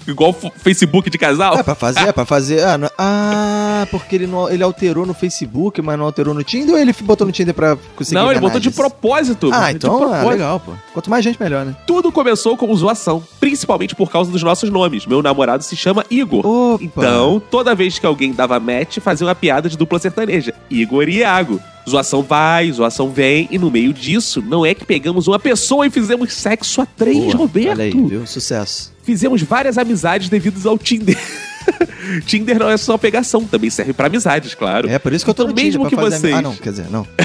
igual 0.07 0.31
o 0.31 0.51
Facebook 0.51 1.09
de 1.11 1.19
casal. 1.19 1.55
É 1.59 1.63
pra 1.63 1.75
fazer, 1.75 2.01
é 2.01 2.13
pra 2.13 2.25
fazer. 2.25 2.65
Ah, 2.65 2.79
não- 2.79 2.91
ah, 2.99 3.87
porque 3.91 4.17
ele, 4.17 4.27
não, 4.27 4.49
ele 4.49 4.63
alterou 4.63 5.07
no 5.07 5.15
Facebook, 5.15 5.81
mas 5.83 5.99
não 5.99 6.05
alterou 6.07 6.35
no 6.35 6.43
Tinder 6.43 6.75
ou 6.75 6.81
ele 6.81 6.95
botou 7.03 7.27
no 7.27 7.33
Tinder 7.33 7.55
pra 7.55 7.77
conseguir 7.97 8.15
Não, 8.21 8.31
ele 8.31 8.41
botou 8.41 8.61
de 8.61 8.71
propósito. 8.71 9.51
Ah, 9.53 9.71
então 9.73 9.95
ah, 9.95 9.99
propósito. 9.99 10.29
legal, 10.29 10.61
pô. 10.61 10.73
Quanto 10.93 11.11
mais 11.11 11.25
gente, 11.25 11.41
melhor, 11.41 11.65
né? 11.65 11.75
Tudo 11.87 12.11
começou 12.13 12.57
com 12.57 12.75
zoação, 12.75 13.23
principalmente 13.41 13.95
por 13.95 14.11
causa 14.11 14.31
dos 14.31 14.43
nossos 14.43 14.71
nomes. 14.71 15.07
Meu 15.07 15.23
namorado 15.23 15.63
se 15.63 15.77
chama 15.77 16.05
Igor. 16.11 16.45
Opa. 16.47 16.83
Então, 16.85 17.43
toda 17.51 17.75
vez 17.75 17.99
que 17.99 18.07
alguém 18.07 18.33
dava 18.33 18.59
match, 18.61 18.99
fazia 18.99 19.27
uma 19.27 19.35
piada 19.35 19.69
de 19.69 19.77
dupla 19.77 19.99
sertaneja. 19.99 20.55
Igor 20.71 21.09
e 21.09 21.19
Iago. 21.19 21.61
Zoação 21.89 22.23
vai, 22.23 22.71
zoação 22.71 23.11
vem, 23.11 23.49
e 23.51 23.59
no 23.59 23.69
meio 23.69 23.93
disso, 23.93 24.41
não 24.41 24.65
é 24.65 24.73
que 24.73 24.85
pegamos 24.85 25.27
uma 25.27 25.39
pessoa 25.39 25.85
e 25.85 25.91
fizemos 25.91 26.33
sexo 26.33 26.81
a 26.81 26.87
três, 26.87 27.19
Boa, 27.19 27.37
Roberto. 27.37 27.71
Olha 27.73 27.85
aí, 27.85 27.91
viu? 27.91 28.25
Sucesso. 28.25 28.92
Fizemos 29.03 29.43
várias 29.43 29.79
amizades 29.79 30.29
devido 30.29 30.67
ao 30.69 30.79
Tinder. 30.79 31.19
Tinder 32.27 32.59
não 32.59 32.69
é 32.69 32.77
só 32.77 32.97
pegação, 32.99 33.45
também 33.45 33.71
serve 33.71 33.93
pra 33.93 34.07
amizades, 34.07 34.55
claro. 34.55 34.89
É 34.89 34.99
por 34.99 35.13
isso 35.13 35.25
que 35.25 35.31
eu 35.31 35.35
tô 35.35 35.45
no 35.45 35.51
Então, 35.51 35.65
Tinder, 35.65 35.81
mesmo 35.81 35.91
que 35.91 35.97
fazer... 35.97 36.19
vocês- 36.19 36.35
Ah, 36.35 36.43
não, 36.43 36.55
quer 36.57 36.71
dizer, 36.71 36.87
não. 36.91 37.07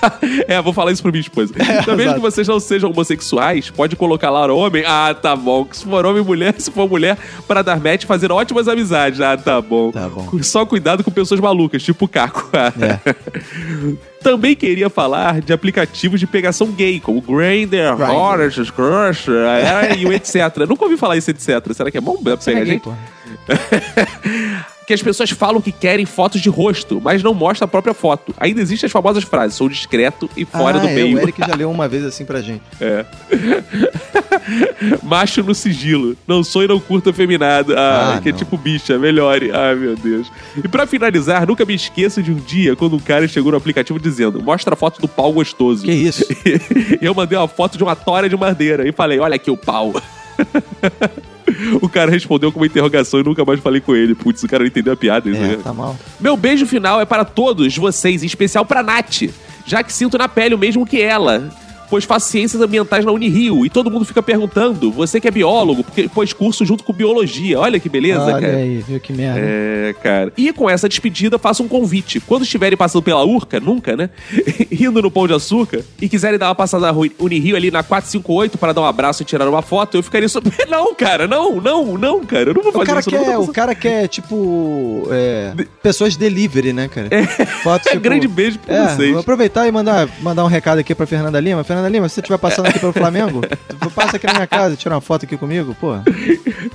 É, 0.46 0.60
vou 0.60 0.72
falar 0.72 0.92
isso 0.92 1.02
pra 1.02 1.10
minha 1.10 1.20
esposa. 1.20 1.52
então, 1.56 1.96
mesmo 1.96 2.02
exato. 2.02 2.14
que 2.14 2.20
vocês 2.20 2.48
não 2.48 2.60
sejam 2.60 2.90
homossexuais, 2.90 3.70
pode 3.70 3.96
colocar 3.96 4.30
lá 4.30 4.52
homem. 4.52 4.84
Ah, 4.86 5.14
tá 5.14 5.36
bom. 5.36 5.66
Se 5.70 5.84
for 5.84 6.04
homem 6.04 6.22
e 6.22 6.24
mulher, 6.24 6.54
se 6.58 6.70
for 6.70 6.88
mulher, 6.88 7.16
para 7.46 7.62
dar 7.62 7.80
match, 7.80 8.04
fazer 8.04 8.32
ótimas 8.32 8.68
amizades. 8.68 9.20
Ah, 9.20 9.36
tá 9.36 9.60
bom. 9.60 9.90
Tá 9.90 10.08
bom. 10.08 10.42
Só 10.42 10.64
cuidado 10.64 11.04
com 11.04 11.10
pessoas 11.10 11.40
malucas, 11.40 11.82
tipo 11.82 12.04
o 12.04 12.08
Caco. 12.08 12.48
É. 12.54 13.14
Também 14.22 14.54
queria 14.54 14.90
falar 14.90 15.40
de 15.40 15.52
aplicativos 15.52 16.20
de 16.20 16.26
pegação 16.26 16.68
gay, 16.68 17.00
como 17.00 17.20
Grindr. 17.20 18.00
Hornet, 18.00 18.72
Crush, 18.72 19.28
é, 19.28 19.96
e 19.96 20.06
o 20.06 20.12
etc. 20.12 20.34
Nunca 20.68 20.84
ouvi 20.84 20.96
falar 20.96 21.16
isso, 21.16 21.30
etc. 21.30 21.72
Será 21.72 21.90
que 21.90 21.98
é 21.98 22.00
bom 22.00 22.16
pegar 22.16 22.38
é 22.46 22.54
gay, 22.54 22.66
gente? 22.66 22.88
Que 24.90 24.94
as 24.94 25.02
pessoas 25.02 25.30
falam 25.30 25.60
que 25.60 25.70
querem 25.70 26.04
fotos 26.04 26.40
de 26.40 26.48
rosto, 26.48 27.00
mas 27.00 27.22
não 27.22 27.32
mostra 27.32 27.64
a 27.64 27.68
própria 27.68 27.94
foto. 27.94 28.34
Ainda 28.36 28.60
existem 28.60 28.88
as 28.88 28.92
famosas 28.92 29.22
frases, 29.22 29.56
sou 29.56 29.68
discreto 29.68 30.28
e 30.36 30.44
fora 30.44 30.78
ah, 30.78 30.80
do 30.80 30.88
é, 30.88 30.94
meio. 30.96 31.16
o 31.16 31.20
Eric 31.20 31.40
já 31.40 31.54
leu 31.54 31.70
uma 31.70 31.86
vez 31.86 32.04
assim 32.04 32.24
pra 32.24 32.40
gente. 32.40 32.60
É. 32.80 33.04
Macho 35.02 35.42
no 35.44 35.54
sigilo. 35.54 36.16
Não 36.26 36.42
sou 36.42 36.64
e 36.64 36.66
não 36.66 36.80
curto 36.80 37.10
afeminado. 37.10 37.74
Ah, 37.76 38.14
Ah, 38.16 38.20
que 38.20 38.30
é 38.30 38.32
não. 38.32 38.38
tipo 38.38 38.56
bicha, 38.56 38.98
melhore. 38.98 39.52
Ai, 39.52 39.74
meu 39.76 39.94
Deus. 39.94 40.32
E 40.56 40.66
pra 40.66 40.86
finalizar, 40.86 41.46
nunca 41.46 41.64
me 41.64 41.74
esqueço 41.74 42.20
de 42.22 42.32
um 42.32 42.36
dia 42.36 42.74
quando 42.74 42.96
um 42.96 43.00
cara 43.00 43.28
chegou 43.28 43.52
no 43.52 43.58
aplicativo 43.58 44.00
dizendo: 44.00 44.42
Mostra 44.42 44.72
a 44.74 44.76
foto 44.76 45.00
do 45.00 45.06
pau 45.06 45.32
gostoso. 45.32 45.84
Que 45.84 45.92
isso? 45.92 46.24
e 47.00 47.04
eu 47.04 47.14
mandei 47.14 47.38
uma 47.38 47.46
foto 47.46 47.76
de 47.76 47.84
uma 47.84 47.94
tora 47.94 48.28
de 48.28 48.36
madeira 48.36 48.88
e 48.88 48.92
falei: 48.92 49.20
Olha 49.20 49.36
aqui 49.36 49.50
o 49.50 49.56
pau. 49.56 49.92
o 51.80 51.88
cara 51.88 52.10
respondeu 52.10 52.50
com 52.52 52.60
uma 52.60 52.66
interrogação 52.66 53.20
e 53.20 53.22
nunca 53.22 53.44
mais 53.44 53.60
falei 53.60 53.80
com 53.80 53.94
ele. 53.94 54.14
Putz, 54.14 54.42
o 54.42 54.48
cara 54.48 54.62
não 54.62 54.68
entendeu 54.68 54.92
a 54.92 54.96
piada. 54.96 55.28
É, 55.28 55.32
né? 55.32 55.58
tá 55.62 55.72
mal. 55.72 55.96
Meu 56.18 56.36
beijo 56.36 56.66
final 56.66 57.00
é 57.00 57.04
para 57.04 57.24
todos 57.24 57.76
vocês, 57.76 58.22
em 58.22 58.26
especial 58.26 58.64
pra 58.64 58.82
Nath, 58.82 59.22
já 59.66 59.82
que 59.82 59.92
sinto 59.92 60.18
na 60.18 60.28
pele 60.28 60.54
o 60.54 60.58
mesmo 60.58 60.86
que 60.86 61.00
ela. 61.00 61.50
Pois 61.90 62.04
faço 62.04 62.28
ciências 62.28 62.62
ambientais 62.62 63.04
na 63.04 63.10
Unirio 63.10 63.66
e 63.66 63.68
todo 63.68 63.90
mundo 63.90 64.04
fica 64.04 64.22
perguntando: 64.22 64.92
você 64.92 65.20
que 65.20 65.26
é 65.26 65.30
biólogo, 65.30 65.82
porque 65.82 66.08
pôs 66.08 66.32
curso 66.32 66.64
junto 66.64 66.84
com 66.84 66.92
biologia. 66.92 67.58
Olha 67.58 67.80
que 67.80 67.88
beleza, 67.88 68.22
Olha 68.22 68.40
cara. 68.40 68.56
aí, 68.56 68.78
viu 68.86 69.00
que 69.00 69.12
merda. 69.12 69.40
É, 69.42 69.94
cara. 70.00 70.32
E 70.36 70.52
com 70.52 70.70
essa 70.70 70.88
despedida, 70.88 71.38
faço 71.38 71.62
um 71.62 71.68
convite. 71.68 72.20
Quando 72.20 72.44
estiverem 72.44 72.76
passando 72.76 73.02
pela 73.02 73.24
Urca, 73.24 73.58
nunca, 73.58 73.96
né? 73.96 74.10
Rindo 74.70 75.02
no 75.02 75.10
Pão 75.10 75.26
de 75.26 75.34
Açúcar 75.34 75.82
e 76.00 76.08
quiserem 76.08 76.38
dar 76.38 76.48
uma 76.48 76.54
passada 76.54 76.92
na 76.92 76.98
Unirio 77.18 77.56
ali 77.56 77.70
na 77.70 77.82
458 77.82 78.56
para 78.56 78.72
dar 78.72 78.82
um 78.82 78.86
abraço 78.86 79.22
e 79.22 79.24
tirar 79.24 79.48
uma 79.48 79.62
foto, 79.62 79.96
eu 79.96 80.02
ficaria 80.02 80.28
super. 80.28 80.52
Não, 80.70 80.94
cara, 80.94 81.26
não, 81.26 81.60
não, 81.60 81.98
não, 81.98 82.24
cara. 82.24 82.50
Eu 82.50 82.54
não 82.54 82.62
vou 82.62 82.70
O 82.70 82.74
fazer 82.74 82.86
cara, 82.86 83.00
isso. 83.00 83.10
quer, 83.10 83.38
o 83.38 83.48
cara 83.48 83.74
quer, 83.74 84.06
tipo, 84.06 85.08
é, 85.10 85.52
pessoas 85.82 86.16
delivery, 86.16 86.72
né, 86.72 86.86
cara? 86.88 87.08
Fotos, 87.62 87.86
É, 87.90 87.96
grande 87.96 88.28
beijo 88.28 88.58
pra 88.60 88.74
é, 88.74 88.88
vocês. 88.88 89.10
Vou 89.10 89.20
aproveitar 89.20 89.66
e 89.66 89.72
mandar, 89.72 90.08
mandar 90.20 90.44
um 90.44 90.48
recado 90.48 90.78
aqui 90.78 90.94
pra 90.94 91.06
Fernanda 91.06 91.40
Lima. 91.40 91.64
Fernanda 91.64 91.79
Lima, 91.88 92.08
se 92.08 92.14
você 92.16 92.20
estiver 92.20 92.38
passando 92.38 92.66
aqui 92.66 92.78
pelo 92.78 92.92
Flamengo, 92.92 93.40
passa 93.94 94.16
aqui 94.16 94.26
na 94.26 94.34
minha 94.34 94.46
casa 94.46 94.76
tira 94.76 94.94
uma 94.94 95.00
foto 95.00 95.24
aqui 95.24 95.36
comigo, 95.36 95.76
pô. 95.80 95.94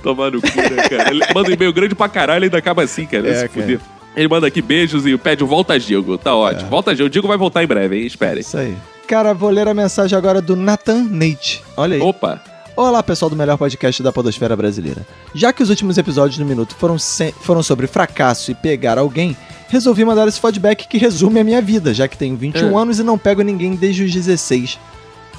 Tomar 0.02 0.30
no 0.32 0.40
cu, 0.40 0.48
né, 0.48 0.88
cara? 0.88 1.10
Ele 1.10 1.24
manda 1.34 1.50
um 1.50 1.52
e-mail 1.52 1.72
grande 1.72 1.94
pra 1.94 2.08
caralho 2.08 2.44
e 2.44 2.46
ainda 2.46 2.58
acaba 2.58 2.82
assim, 2.82 3.06
cara. 3.06 3.28
É, 3.28 3.34
se 3.42 3.48
fuder. 3.48 3.80
Ele 4.16 4.28
manda 4.28 4.46
aqui 4.46 4.62
beijos 4.62 5.06
e 5.06 5.16
pede 5.18 5.44
o 5.44 5.46
Volta 5.46 5.78
Digo. 5.78 6.16
Tá 6.16 6.34
ótimo. 6.34 6.70
Volta 6.70 6.94
Digo. 6.94 7.06
O 7.06 7.10
Digo 7.10 7.28
vai 7.28 7.36
voltar 7.36 7.62
em 7.62 7.66
breve, 7.66 7.96
hein? 8.00 8.06
Esperem. 8.06 8.40
Isso 8.40 8.56
aí. 8.56 8.74
Cara, 9.06 9.34
vou 9.34 9.50
ler 9.50 9.68
a 9.68 9.74
mensagem 9.74 10.16
agora 10.16 10.40
do 10.40 10.56
Nathan 10.56 11.06
Nate. 11.10 11.62
Olha 11.76 11.96
aí. 11.96 12.00
Opa. 12.02 12.40
Olá, 12.76 13.02
pessoal 13.02 13.30
do 13.30 13.36
melhor 13.36 13.56
podcast 13.56 14.02
da 14.02 14.12
Podosfera 14.12 14.54
Brasileira. 14.56 15.06
Já 15.34 15.52
que 15.52 15.62
os 15.62 15.70
últimos 15.70 15.96
episódios 15.96 16.38
do 16.38 16.44
Minuto 16.44 16.74
foram, 16.78 16.96
foram 17.40 17.62
sobre 17.62 17.86
fracasso 17.86 18.50
e 18.50 18.54
pegar 18.54 18.98
alguém, 18.98 19.36
Resolvi 19.68 20.04
mandar 20.04 20.28
esse 20.28 20.40
feedback 20.40 20.86
que 20.86 20.96
resume 20.96 21.40
a 21.40 21.44
minha 21.44 21.60
vida, 21.60 21.92
já 21.92 22.06
que 22.06 22.16
tenho 22.16 22.36
21 22.36 22.78
É. 22.78 22.82
anos 22.82 22.98
e 23.00 23.02
não 23.02 23.18
pego 23.18 23.42
ninguém 23.42 23.74
desde 23.74 24.04
os 24.04 24.12
16. 24.12 24.78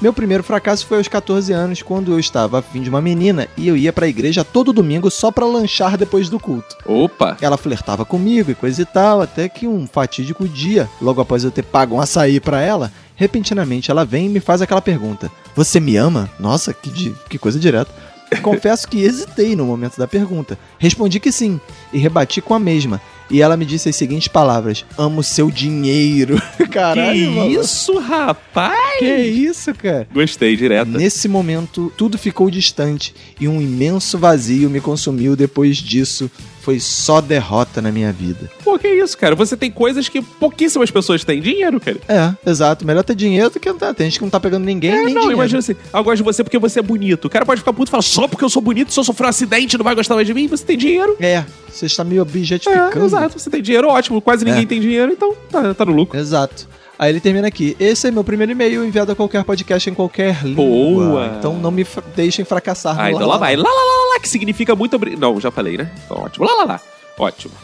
Meu 0.00 0.12
primeiro 0.12 0.44
fracasso 0.44 0.86
foi 0.86 0.98
aos 0.98 1.08
14 1.08 1.52
anos, 1.52 1.82
quando 1.82 2.12
eu 2.12 2.20
estava 2.20 2.60
afim 2.60 2.82
de 2.82 2.88
uma 2.88 3.00
menina 3.02 3.48
e 3.56 3.66
eu 3.66 3.76
ia 3.76 3.92
pra 3.92 4.06
igreja 4.06 4.44
todo 4.44 4.72
domingo 4.72 5.10
só 5.10 5.32
pra 5.32 5.44
lanchar 5.44 5.96
depois 5.98 6.28
do 6.28 6.38
culto. 6.38 6.76
Opa! 6.86 7.36
Ela 7.40 7.56
flertava 7.56 8.04
comigo 8.04 8.48
e 8.48 8.54
coisa 8.54 8.80
e 8.80 8.84
tal, 8.84 9.20
até 9.20 9.48
que 9.48 9.66
um 9.66 9.88
fatídico 9.88 10.46
dia, 10.46 10.88
logo 11.02 11.20
após 11.20 11.42
eu 11.42 11.50
ter 11.50 11.64
pago 11.64 11.96
um 11.96 12.00
açaí 12.00 12.38
pra 12.38 12.60
ela, 12.60 12.92
repentinamente 13.16 13.90
ela 13.90 14.04
vem 14.04 14.26
e 14.26 14.28
me 14.28 14.38
faz 14.38 14.62
aquela 14.62 14.80
pergunta: 14.80 15.28
Você 15.56 15.80
me 15.80 15.96
ama? 15.96 16.30
Nossa, 16.38 16.72
que, 16.72 16.90
di- 16.90 17.14
que 17.28 17.36
coisa 17.36 17.58
direta. 17.58 17.90
Confesso 18.42 18.86
que 18.86 19.02
hesitei 19.02 19.56
no 19.56 19.64
momento 19.64 19.96
da 19.98 20.06
pergunta. 20.06 20.56
Respondi 20.78 21.18
que 21.18 21.32
sim 21.32 21.60
e 21.92 21.98
rebati 21.98 22.40
com 22.40 22.54
a 22.54 22.58
mesma. 22.60 23.00
E 23.30 23.42
ela 23.42 23.56
me 23.56 23.64
disse 23.64 23.88
as 23.88 23.96
seguintes 23.96 24.28
palavras: 24.28 24.84
Amo 24.96 25.22
seu 25.22 25.50
dinheiro. 25.50 26.40
Caralho, 26.70 27.18
que 27.18 27.26
maluco. 27.26 27.60
isso, 27.60 27.98
rapaz? 27.98 28.98
Que 28.98 29.16
isso, 29.16 29.74
cara? 29.74 30.08
Gostei, 30.12 30.56
direto. 30.56 30.90
Nesse 30.90 31.28
momento, 31.28 31.92
tudo 31.96 32.16
ficou 32.18 32.50
distante 32.50 33.14
e 33.40 33.46
um 33.46 33.60
imenso 33.60 34.18
vazio 34.18 34.70
me 34.70 34.80
consumiu. 34.80 35.36
Depois 35.36 35.76
disso, 35.76 36.30
foi 36.68 36.78
só 36.80 37.22
derrota 37.22 37.80
na 37.80 37.90
minha 37.90 38.12
vida. 38.12 38.50
Pô, 38.62 38.78
que 38.78 38.86
isso, 38.86 39.16
cara? 39.16 39.34
Você 39.34 39.56
tem 39.56 39.70
coisas 39.70 40.06
que 40.06 40.20
pouquíssimas 40.20 40.90
pessoas 40.90 41.24
têm 41.24 41.40
dinheiro, 41.40 41.80
cara. 41.80 41.96
É, 42.06 42.50
exato. 42.50 42.86
Melhor 42.86 43.02
ter 43.02 43.14
dinheiro 43.16 43.48
do 43.48 43.58
que 43.58 43.70
não 43.70 43.78
tá. 43.78 43.94
Tem 43.94 44.04
gente 44.06 44.18
que 44.18 44.24
não 44.26 44.28
tá 44.30 44.38
pegando 44.38 44.64
ninguém, 44.66 44.90
É, 44.90 44.94
nem 44.96 45.04
não, 45.14 45.22
dinheiro. 45.22 45.32
imagina 45.32 45.60
assim, 45.60 45.74
eu 45.94 46.04
gosto 46.04 46.18
de 46.18 46.22
você 46.22 46.44
porque 46.44 46.58
você 46.58 46.80
é 46.80 46.82
bonito. 46.82 47.24
O 47.24 47.30
cara 47.30 47.46
pode 47.46 47.62
ficar 47.62 47.72
puto 47.72 47.88
e 47.88 47.90
falar, 47.90 48.02
só 48.02 48.28
porque 48.28 48.44
eu 48.44 48.50
sou 48.50 48.60
bonito, 48.60 48.92
se 48.92 49.00
eu 49.00 49.04
sofrer 49.04 49.24
um 49.24 49.30
acidente, 49.30 49.78
não 49.78 49.84
vai 49.84 49.94
gostar 49.94 50.14
mais 50.14 50.26
de 50.26 50.34
mim, 50.34 50.46
você 50.46 50.62
tem 50.62 50.76
dinheiro. 50.76 51.16
É, 51.20 51.42
você 51.70 51.86
está 51.86 52.04
meio 52.04 52.18
É, 52.18 52.22
objetificando. 52.22 53.02
exato, 53.06 53.38
você 53.38 53.48
tem 53.48 53.62
dinheiro, 53.62 53.88
ótimo. 53.88 54.20
Quase 54.20 54.44
ninguém 54.44 54.64
É. 54.64 54.66
tem 54.66 54.78
dinheiro, 54.78 55.10
então 55.10 55.34
tá, 55.50 55.72
tá 55.72 55.86
no 55.86 55.92
lucro. 55.92 56.20
Exato. 56.20 56.68
Aí 56.98 57.10
ele 57.12 57.20
termina 57.20 57.46
aqui. 57.46 57.76
Esse 57.78 58.08
é 58.08 58.10
meu 58.10 58.24
primeiro 58.24 58.50
e-mail 58.52 58.84
enviado 58.84 59.12
a 59.12 59.14
qualquer 59.16 59.44
podcast 59.44 59.88
em 59.88 59.94
qualquer 59.94 60.42
língua. 60.44 60.64
Boa. 60.64 61.34
Então 61.38 61.54
não 61.58 61.70
me 61.70 61.86
deixem 62.16 62.44
fracassar. 62.44 62.98
Ah, 62.98 63.08
então 63.10 63.20
lá, 63.20 63.26
lá 63.26 63.32
lá, 63.34 63.38
vai. 63.38 63.56
Lá, 63.56 63.62
lá, 63.62 63.70
lá, 63.70 64.14
lá, 64.14 64.20
que 64.20 64.28
significa 64.28 64.74
muito 64.74 64.96
obrigado. 64.96 65.20
Não, 65.20 65.40
já 65.40 65.50
falei, 65.50 65.76
né? 65.76 65.90
Então, 66.04 66.18
ótimo. 66.24 66.44
Lá, 66.44 66.52
lá, 66.54 66.64
lá. 66.64 66.80
Ótimo. 67.18 67.54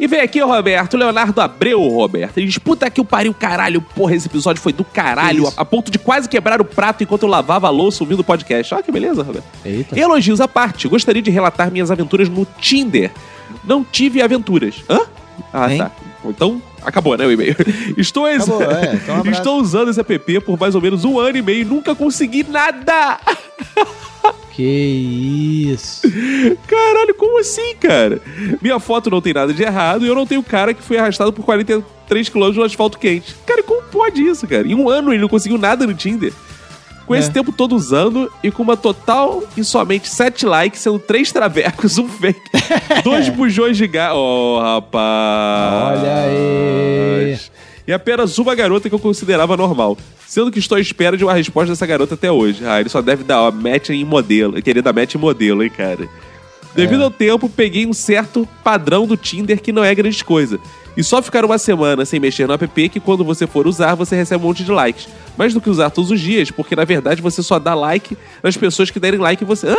E 0.00 0.06
vem 0.06 0.20
aqui 0.20 0.40
o 0.40 0.46
Roberto, 0.46 0.96
Leonardo 0.96 1.40
Abreu, 1.40 1.80
Roberto. 1.88 2.38
Ele 2.38 2.46
diz, 2.46 2.56
puta 2.56 2.88
que 2.88 3.00
o 3.00 3.04
pariu, 3.04 3.34
caralho. 3.34 3.82
Porra, 3.82 4.14
esse 4.14 4.28
episódio 4.28 4.62
foi 4.62 4.72
do 4.72 4.84
caralho. 4.84 5.48
A, 5.48 5.52
a 5.62 5.64
ponto 5.64 5.90
de 5.90 5.98
quase 5.98 6.28
quebrar 6.28 6.60
o 6.60 6.64
prato 6.64 7.02
enquanto 7.02 7.24
eu 7.24 7.28
lavava 7.28 7.66
a 7.66 7.70
louça 7.70 8.04
ouvindo 8.04 8.20
o 8.20 8.24
podcast. 8.24 8.72
Olha 8.74 8.82
que 8.82 8.92
beleza, 8.92 9.24
Roberto. 9.24 9.44
Eita. 9.64 9.98
Elogios 9.98 10.40
à 10.40 10.46
parte. 10.46 10.86
Gostaria 10.86 11.20
de 11.20 11.30
relatar 11.32 11.70
minhas 11.72 11.90
aventuras 11.90 12.28
no 12.28 12.46
Tinder. 12.60 13.10
Não 13.64 13.82
tive 13.82 14.22
aventuras. 14.22 14.76
Hã? 14.88 15.00
Ah, 15.52 15.72
Hein? 15.72 15.78
tá. 15.78 15.90
Então, 16.24 16.62
acabou, 16.82 17.16
né, 17.16 17.26
o 17.26 17.32
e-mail. 17.32 17.56
Estou, 17.96 18.26
Acabou, 18.26 18.62
é. 18.62 18.94
Então, 18.94 19.22
um. 19.22 19.30
Estou 19.30 19.60
usando 19.60 19.90
esse 19.90 20.00
app 20.00 20.40
por 20.40 20.58
mais 20.58 20.74
ou 20.74 20.80
menos 20.80 21.04
um 21.04 21.18
ano 21.18 21.38
e 21.38 21.42
meio 21.42 21.62
e 21.62 21.64
nunca 21.64 21.94
consegui 21.94 22.44
nada. 22.44 23.18
Que 24.58 25.68
isso. 25.72 26.02
Caralho, 26.66 27.14
como 27.14 27.38
assim, 27.38 27.76
cara? 27.76 28.20
Minha 28.60 28.80
foto 28.80 29.08
não 29.08 29.20
tem 29.20 29.32
nada 29.32 29.54
de 29.54 29.62
errado 29.62 30.04
e 30.04 30.08
eu 30.08 30.16
não 30.16 30.26
tenho 30.26 30.42
cara 30.42 30.74
que 30.74 30.82
foi 30.82 30.98
arrastado 30.98 31.32
por 31.32 31.44
43 31.44 32.28
km 32.28 32.50
no 32.54 32.64
asfalto 32.64 32.98
quente. 32.98 33.36
Cara, 33.46 33.62
como 33.62 33.82
pode 33.82 34.20
isso, 34.20 34.48
cara? 34.48 34.66
Em 34.66 34.74
um 34.74 34.88
ano 34.88 35.12
ele 35.12 35.20
não 35.20 35.28
conseguiu 35.28 35.58
nada 35.58 35.86
no 35.86 35.94
Tinder. 35.94 36.32
Com 37.08 37.16
esse 37.16 37.30
É. 37.30 37.32
tempo 37.32 37.50
todo 37.50 37.74
usando 37.74 38.30
e 38.42 38.50
com 38.50 38.62
uma 38.62 38.76
total 38.76 39.42
e 39.56 39.64
somente 39.64 40.08
7 40.08 40.44
likes, 40.46 40.80
sendo 40.80 40.98
3 40.98 41.32
travecos, 41.32 41.98
um 41.98 42.06
fake, 42.06 42.38
dois 43.02 43.28
bujões 43.30 43.76
de 43.76 43.86
gás. 43.88 44.12
Oh, 44.14 44.60
rapaz. 44.60 45.98
Olha 46.00 46.14
aí. 46.24 47.38
E 47.86 47.92
apenas 47.92 48.36
uma 48.38 48.54
garota 48.54 48.88
que 48.88 48.94
eu 48.94 48.98
considerava 48.98 49.56
normal. 49.56 49.96
Sendo 50.26 50.52
que 50.52 50.58
estou 50.58 50.76
à 50.76 50.80
espera 50.80 51.16
de 51.16 51.24
uma 51.24 51.32
resposta 51.32 51.70
dessa 51.72 51.86
garota 51.86 52.12
até 52.14 52.30
hoje. 52.30 52.62
Ah, 52.66 52.78
ele 52.78 52.90
só 52.90 53.00
deve 53.00 53.24
dar 53.24 53.40
ó, 53.40 53.50
match 53.50 53.88
em 53.88 54.04
modelo. 54.04 54.60
Querer 54.60 54.82
dar 54.82 54.92
match 54.92 55.14
em 55.14 55.18
modelo, 55.18 55.62
hein, 55.64 55.70
cara. 55.74 56.06
Devido 56.74 57.02
ao 57.02 57.10
tempo, 57.10 57.48
peguei 57.48 57.86
um 57.86 57.94
certo 57.94 58.46
padrão 58.62 59.06
do 59.06 59.16
Tinder 59.16 59.58
que 59.62 59.72
não 59.72 59.82
é 59.82 59.94
grande 59.94 60.22
coisa. 60.22 60.60
E 60.98 61.04
só 61.04 61.22
ficar 61.22 61.44
uma 61.44 61.58
semana 61.58 62.04
sem 62.04 62.18
mexer 62.18 62.48
no 62.48 62.54
app 62.54 62.88
que 62.88 62.98
quando 62.98 63.24
você 63.24 63.46
for 63.46 63.68
usar, 63.68 63.94
você 63.94 64.16
recebe 64.16 64.42
um 64.42 64.48
monte 64.48 64.64
de 64.64 64.72
likes. 64.72 65.06
Mais 65.36 65.54
do 65.54 65.60
que 65.60 65.70
usar 65.70 65.90
todos 65.90 66.10
os 66.10 66.18
dias, 66.20 66.50
porque 66.50 66.74
na 66.74 66.84
verdade 66.84 67.22
você 67.22 67.40
só 67.40 67.56
dá 67.60 67.72
like 67.72 68.18
nas 68.42 68.56
pessoas 68.56 68.90
que 68.90 68.98
derem 68.98 69.20
like 69.20 69.44
em 69.44 69.46
você. 69.46 69.68
Hã? 69.68 69.76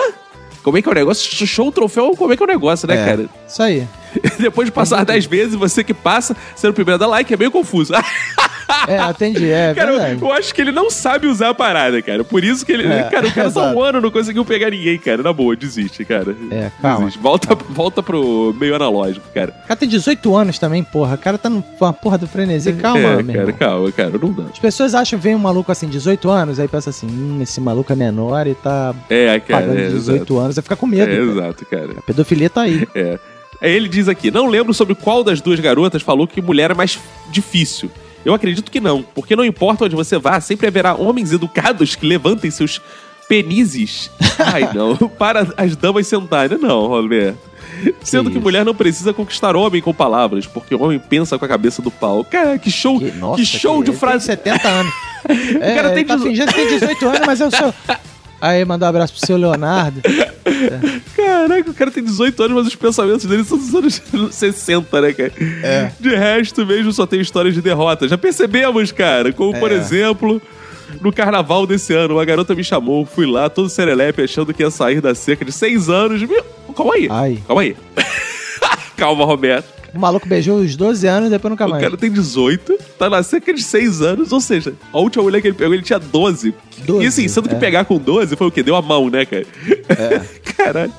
Como 0.63 0.77
é 0.77 0.81
que 0.81 0.87
é 0.87 0.91
o 0.93 0.95
negócio? 0.95 1.45
Show 1.45 1.67
o 1.67 1.71
troféu, 1.73 2.11
como 2.15 2.31
é 2.31 2.37
que 2.37 2.41
é 2.41 2.45
o 2.45 2.47
negócio, 2.47 2.87
né, 2.87 3.01
É, 3.01 3.05
cara? 3.05 3.29
Isso 3.45 3.61
aí. 3.61 3.85
Depois 4.39 4.67
de 4.67 4.71
passar 4.71 5.03
10 5.05 5.25
vezes, 5.25 5.55
você 5.55 5.83
que 5.83 5.93
passa, 5.93 6.35
sendo 6.55 6.71
o 6.71 6.73
primeiro 6.73 6.95
a 6.95 7.05
dar 7.05 7.07
like, 7.07 7.33
é 7.33 7.37
meio 7.37 7.51
confuso. 7.51 7.93
É, 8.87 8.97
atendi. 8.99 9.49
É 9.51 9.73
Cara, 9.75 9.91
eu, 9.91 10.19
eu 10.19 10.31
acho 10.31 10.53
que 10.53 10.61
ele 10.61 10.71
não 10.71 10.89
sabe 10.89 11.27
usar 11.27 11.49
a 11.49 11.53
parada, 11.53 12.01
cara. 12.01 12.23
Por 12.23 12.43
isso 12.43 12.65
que 12.65 12.71
ele. 12.71 12.87
É, 12.87 13.03
cara, 13.03 13.27
o 13.27 13.31
cara 13.33 13.49
só 13.49 13.63
exato. 13.63 13.77
um 13.77 13.83
ano 13.83 14.01
não 14.01 14.11
conseguiu 14.11 14.45
pegar 14.45 14.69
ninguém, 14.69 14.97
cara. 14.97 15.21
Na 15.23 15.33
boa, 15.33 15.55
desiste, 15.55 16.05
cara. 16.05 16.35
É, 16.51 16.71
calma. 16.81 16.99
Desiste. 17.05 17.19
Volta, 17.19 17.55
volta 17.69 18.03
pro 18.03 18.55
meio 18.59 18.75
analógico, 18.75 19.25
cara. 19.33 19.53
O 19.63 19.67
cara 19.67 19.75
tem 19.79 19.89
18 19.89 20.35
anos 20.35 20.59
também, 20.59 20.83
porra. 20.83 21.15
O 21.15 21.17
cara 21.17 21.37
tá 21.37 21.49
numa 21.49 21.93
porra 21.93 22.17
do 22.17 22.27
frenesi. 22.27 22.71
Calma, 22.73 22.99
é, 22.99 23.23
meu 23.23 23.25
cara, 23.35 23.39
irmão. 23.39 23.55
calma, 23.57 23.91
cara. 23.91 24.11
Não 24.21 24.31
dá. 24.33 24.43
As 24.51 24.59
pessoas 24.59 24.93
acham 24.95 25.17
que 25.19 25.23
vem 25.23 25.35
um 25.35 25.39
maluco 25.39 25.71
assim, 25.71 25.87
18 25.87 26.29
anos, 26.29 26.59
aí 26.59 26.67
pensa 26.67 26.89
assim, 26.91 27.07
hum, 27.07 27.39
esse 27.41 27.59
maluco 27.59 27.91
é 27.91 27.95
menor 27.95 28.45
e 28.47 28.53
tá 28.55 28.93
É, 29.09 29.39
cara. 29.39 29.61
pagando 29.61 29.79
É, 29.79 29.87
18 29.89 30.15
exato. 30.17 30.39
anos, 30.39 30.55
vai 30.55 30.63
ficar 30.63 30.75
com 30.75 30.85
É, 30.87 30.89
medo. 30.89 31.05
cara. 31.09 31.23
exato, 31.23 31.65
cara. 31.65 31.89
A 31.97 32.01
pedofilia 32.01 32.49
tá 32.49 32.61
aí. 32.61 32.87
É. 32.95 33.17
Ele 33.61 33.87
diz 33.87 34.07
aqui: 34.07 34.31
não 34.31 34.47
lembro 34.47 34.73
sobre 34.73 34.95
qual 34.95 35.23
das 35.23 35.41
duas 35.41 35.59
garotas 35.59 36.01
falou 36.01 36.27
que 36.27 36.41
mulher 36.41 36.71
é 36.71 36.73
mais 36.73 36.97
difícil. 37.31 37.91
Eu 38.23 38.33
acredito 38.33 38.69
que 38.69 38.79
não, 38.79 39.01
porque 39.01 39.35
não 39.35 39.45
importa 39.45 39.85
onde 39.85 39.95
você 39.95 40.17
vá, 40.17 40.39
sempre 40.41 40.67
haverá 40.67 40.93
homens 40.93 41.31
educados 41.31 41.95
que 41.95 42.05
levantem 42.05 42.51
seus 42.51 42.81
penizes. 43.29 44.11
Ai, 44.39 44.69
não. 44.73 44.95
Para 44.95 45.47
as 45.57 45.75
damas 45.75 46.07
sentarem. 46.07 46.57
Não, 46.57 46.87
Roberto. 46.87 47.37
Sendo 48.01 48.29
que, 48.29 48.37
mulher 48.39 48.65
não 48.65 48.75
precisa 48.75 49.13
conquistar 49.13 49.55
homem 49.55 49.81
com 49.81 49.93
palavras, 49.93 50.45
porque 50.45 50.75
o 50.75 50.83
homem 50.83 50.99
pensa 50.99 51.37
com 51.39 51.45
a 51.45 51.47
cabeça 51.47 51.81
do 51.81 51.89
pau. 51.89 52.25
Cara, 52.25 52.57
que 52.57 52.69
show, 52.69 52.99
Que, 52.99 53.11
que, 53.11 53.17
nossa, 53.17 53.45
show 53.45 53.81
que- 53.81 53.91
de 53.91 53.97
frase. 53.97 54.27
Tem 54.35 54.53
70 54.53 54.67
anos. 54.67 54.93
É, 55.59 55.75
cara 55.75 55.89
tem 55.89 55.97
ele 55.99 56.05
tá 56.05 56.15
dezo- 56.15 56.27
fingindo 56.27 56.47
que 56.47 56.53
tem 56.53 56.67
18 56.79 57.07
anos, 57.07 57.19
mas 57.25 57.39
eu 57.41 57.51
sou... 57.51 57.73
Aí, 58.41 58.63
mandou 58.63 58.85
um 58.85 58.89
abraço 58.89 59.13
pro 59.13 59.25
seu 59.27 59.35
Leonardo. 59.37 60.01
Caraca, 61.47 61.71
o 61.71 61.73
cara 61.73 61.91
tem 61.91 62.03
18 62.03 62.43
anos, 62.43 62.55
mas 62.57 62.67
os 62.67 62.75
pensamentos 62.75 63.25
dele 63.25 63.43
são 63.43 63.57
dos 63.57 63.73
anos 63.73 64.01
60, 64.35 65.01
né, 65.01 65.13
cara? 65.13 65.31
É. 65.63 65.91
De 65.99 66.15
resto, 66.15 66.65
mesmo 66.65 66.91
só 66.91 67.05
tem 67.05 67.21
histórias 67.21 67.53
de 67.53 67.61
derrota. 67.61 68.07
Já 68.07 68.17
percebemos, 68.17 68.91
cara. 68.91 69.31
Como, 69.31 69.57
por 69.59 69.71
É. 69.71 69.75
exemplo, 69.75 70.41
no 71.01 71.13
carnaval 71.13 71.65
desse 71.65 71.93
ano, 71.93 72.15
uma 72.15 72.25
garota 72.25 72.53
me 72.55 72.63
chamou, 72.63 73.05
fui 73.05 73.25
lá, 73.25 73.49
todo 73.49 73.69
serelepe, 73.69 74.21
achando 74.23 74.53
que 74.53 74.63
ia 74.63 74.69
sair 74.71 74.99
da 75.01 75.15
cerca 75.15 75.45
de 75.45 75.51
6 75.51 75.89
anos. 75.89 76.21
Calma 76.75 76.93
aí. 76.95 77.07
Ai. 77.09 77.39
Calma 77.47 77.61
aí. 77.61 77.75
Calma, 78.97 79.23
Roberto. 79.25 79.78
O 79.93 79.99
maluco 79.99 80.27
beijou 80.27 80.59
os 80.59 80.75
12 80.75 81.07
anos 81.07 81.27
e 81.27 81.31
depois 81.31 81.49
nunca 81.51 81.65
O 81.65 81.69
mais. 81.69 81.83
cara 81.83 81.97
tem 81.97 82.11
18, 82.11 82.77
tá 82.97 83.09
na 83.09 83.23
cerca 83.23 83.53
de 83.53 83.61
6 83.61 84.01
anos, 84.01 84.31
ou 84.31 84.39
seja, 84.41 84.73
a 84.93 84.99
última 84.99 85.23
mulher 85.23 85.41
que 85.41 85.47
ele 85.47 85.55
pegou, 85.55 85.73
ele 85.73 85.83
tinha 85.83 85.99
12. 85.99 86.53
12, 86.85 87.03
e 87.03 87.07
assim, 87.07 87.27
sendo 87.27 87.49
que 87.49 87.55
é. 87.55 87.59
pegar 87.59 87.85
com 87.85 87.97
12 87.97 88.35
foi 88.35 88.47
o 88.47 88.51
quê? 88.51 88.63
Deu 88.63 88.75
a 88.75 88.81
mão, 88.81 89.09
né, 89.09 89.25
cara? 89.25 89.45
Caralho. 90.57 90.93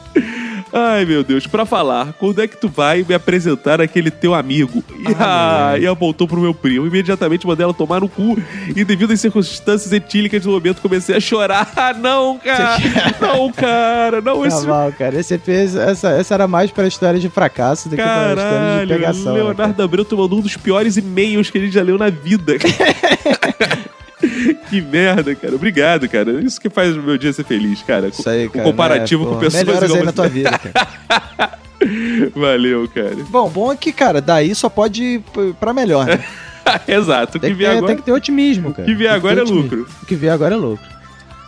Ai, 0.72 1.04
meu 1.04 1.24
Deus, 1.24 1.46
pra 1.46 1.66
falar, 1.66 2.12
quando 2.18 2.40
é 2.40 2.46
que 2.46 2.56
tu 2.56 2.68
vai 2.68 3.04
me 3.08 3.14
apresentar 3.14 3.80
aquele 3.80 4.10
teu 4.10 4.34
amigo? 4.34 4.84
E, 5.00 5.04
ah, 5.18 5.74
e 5.78 5.86
apontou 5.86 6.28
pro 6.28 6.40
meu 6.40 6.54
primo. 6.54 6.86
Imediatamente 6.86 7.46
mandei 7.46 7.64
ela 7.64 7.74
tomar 7.74 8.00
no 8.00 8.08
cu. 8.08 8.38
E 8.74 8.84
devido 8.84 9.12
às 9.12 9.20
circunstâncias 9.20 9.92
etílicas 9.92 10.42
do 10.42 10.50
momento, 10.50 10.80
comecei 10.80 11.16
a 11.16 11.20
chorar. 11.20 11.70
Ah, 11.80 11.94
não, 11.94 12.38
cara! 12.38 12.76
Não, 13.20 13.50
cara! 13.52 14.20
Não, 14.20 14.40
Tá 14.42 14.46
esse. 14.48 14.66
mal, 14.66 14.92
cara. 14.92 15.18
Esse 15.18 15.34
EP, 15.34 15.48
essa, 15.48 16.10
essa 16.10 16.34
era 16.34 16.46
mais 16.46 16.70
pra 16.70 16.86
história 16.86 17.18
de 17.18 17.28
fracasso 17.28 17.88
do 17.88 17.96
que 17.96 18.02
pra 18.02 18.12
história 18.12 18.36
de 18.36 18.42
Caralho, 18.42 18.88
pegação. 18.88 19.34
né? 19.34 19.42
Leonardo 19.42 19.82
Abreu 19.82 20.04
tu 20.04 20.16
mandou 20.16 20.38
um 20.38 20.42
dos 20.42 20.56
piores 20.56 20.96
e-mails 20.96 21.48
que 21.50 21.58
a 21.58 21.60
gente 21.60 21.72
já 21.72 21.82
leu 21.82 21.96
na 21.98 22.10
vida. 22.10 22.54
que 24.68 24.80
merda, 24.80 25.34
cara. 25.34 25.54
Obrigado, 25.54 26.08
cara. 26.08 26.32
Isso 26.42 26.60
que 26.60 26.68
faz 26.68 26.96
o 26.96 27.02
meu 27.02 27.16
dia 27.16 27.32
ser 27.32 27.44
feliz, 27.44 27.82
cara. 27.82 28.08
Isso 28.08 28.28
aí, 28.28 28.46
O 28.46 28.50
cara. 28.50 28.64
comparativo 28.64 29.24
né, 29.24 29.30
com 29.30 29.38
pessoas 29.38 29.64
Melhoras 29.64 29.84
igual 29.84 30.00
aí 30.00 30.06
na 30.06 30.12
tua 30.12 30.28
vida, 30.28 30.58
cara. 30.58 31.58
Valeu, 32.36 32.88
cara. 32.88 33.16
Bom, 33.28 33.48
bom 33.48 33.72
é 33.72 33.76
que, 33.76 33.92
cara, 33.92 34.20
daí 34.20 34.54
só 34.54 34.68
pode 34.68 35.02
ir 35.02 35.22
pra 35.58 35.72
melhor, 35.72 36.06
né? 36.06 36.22
Exato. 36.86 37.38
O 37.38 37.40
que 37.40 37.46
Tem 37.46 37.50
que, 37.50 37.56
vier 37.56 37.70
ter, 37.70 37.76
agora. 37.78 37.86
tem 37.92 37.96
que 37.96 38.02
ter 38.02 38.12
otimismo, 38.12 38.72
cara. 38.72 38.82
O 38.82 38.86
que 38.86 38.94
vier 38.94 39.10
Tem 39.10 39.16
agora 39.18 39.40
é 39.40 39.44
lucro. 39.44 39.86
O 40.02 40.06
que 40.06 40.14
vier 40.14 40.32
agora 40.32 40.54
é 40.54 40.58
lucro. 40.58 41.00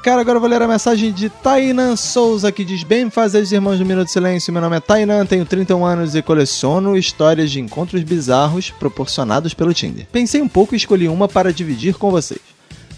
Cara, 0.02 0.20
agora 0.20 0.36
eu 0.36 0.40
vou 0.40 0.50
ler 0.50 0.60
a 0.60 0.66
mensagem 0.66 1.12
de 1.12 1.28
Tainan 1.28 1.94
Souza, 1.94 2.50
que 2.50 2.64
diz: 2.64 2.82
Bem 2.82 3.08
fazer 3.08 3.40
os 3.40 3.52
irmãos 3.52 3.78
do 3.78 3.84
Minuto 3.84 4.06
de 4.06 4.12
Silêncio. 4.12 4.52
Meu 4.52 4.60
nome 4.60 4.76
é 4.76 4.80
Tainan, 4.80 5.24
tenho 5.24 5.46
31 5.46 5.84
anos 5.84 6.16
e 6.16 6.22
coleciono 6.22 6.96
histórias 6.96 7.52
de 7.52 7.60
encontros 7.60 8.02
bizarros 8.02 8.68
proporcionados 8.70 9.54
pelo 9.54 9.72
Tinder. 9.72 10.06
Pensei 10.10 10.42
um 10.42 10.48
pouco 10.48 10.74
e 10.74 10.76
escolhi 10.76 11.06
uma 11.06 11.28
para 11.28 11.52
dividir 11.52 11.94
com 11.94 12.10
vocês. 12.10 12.40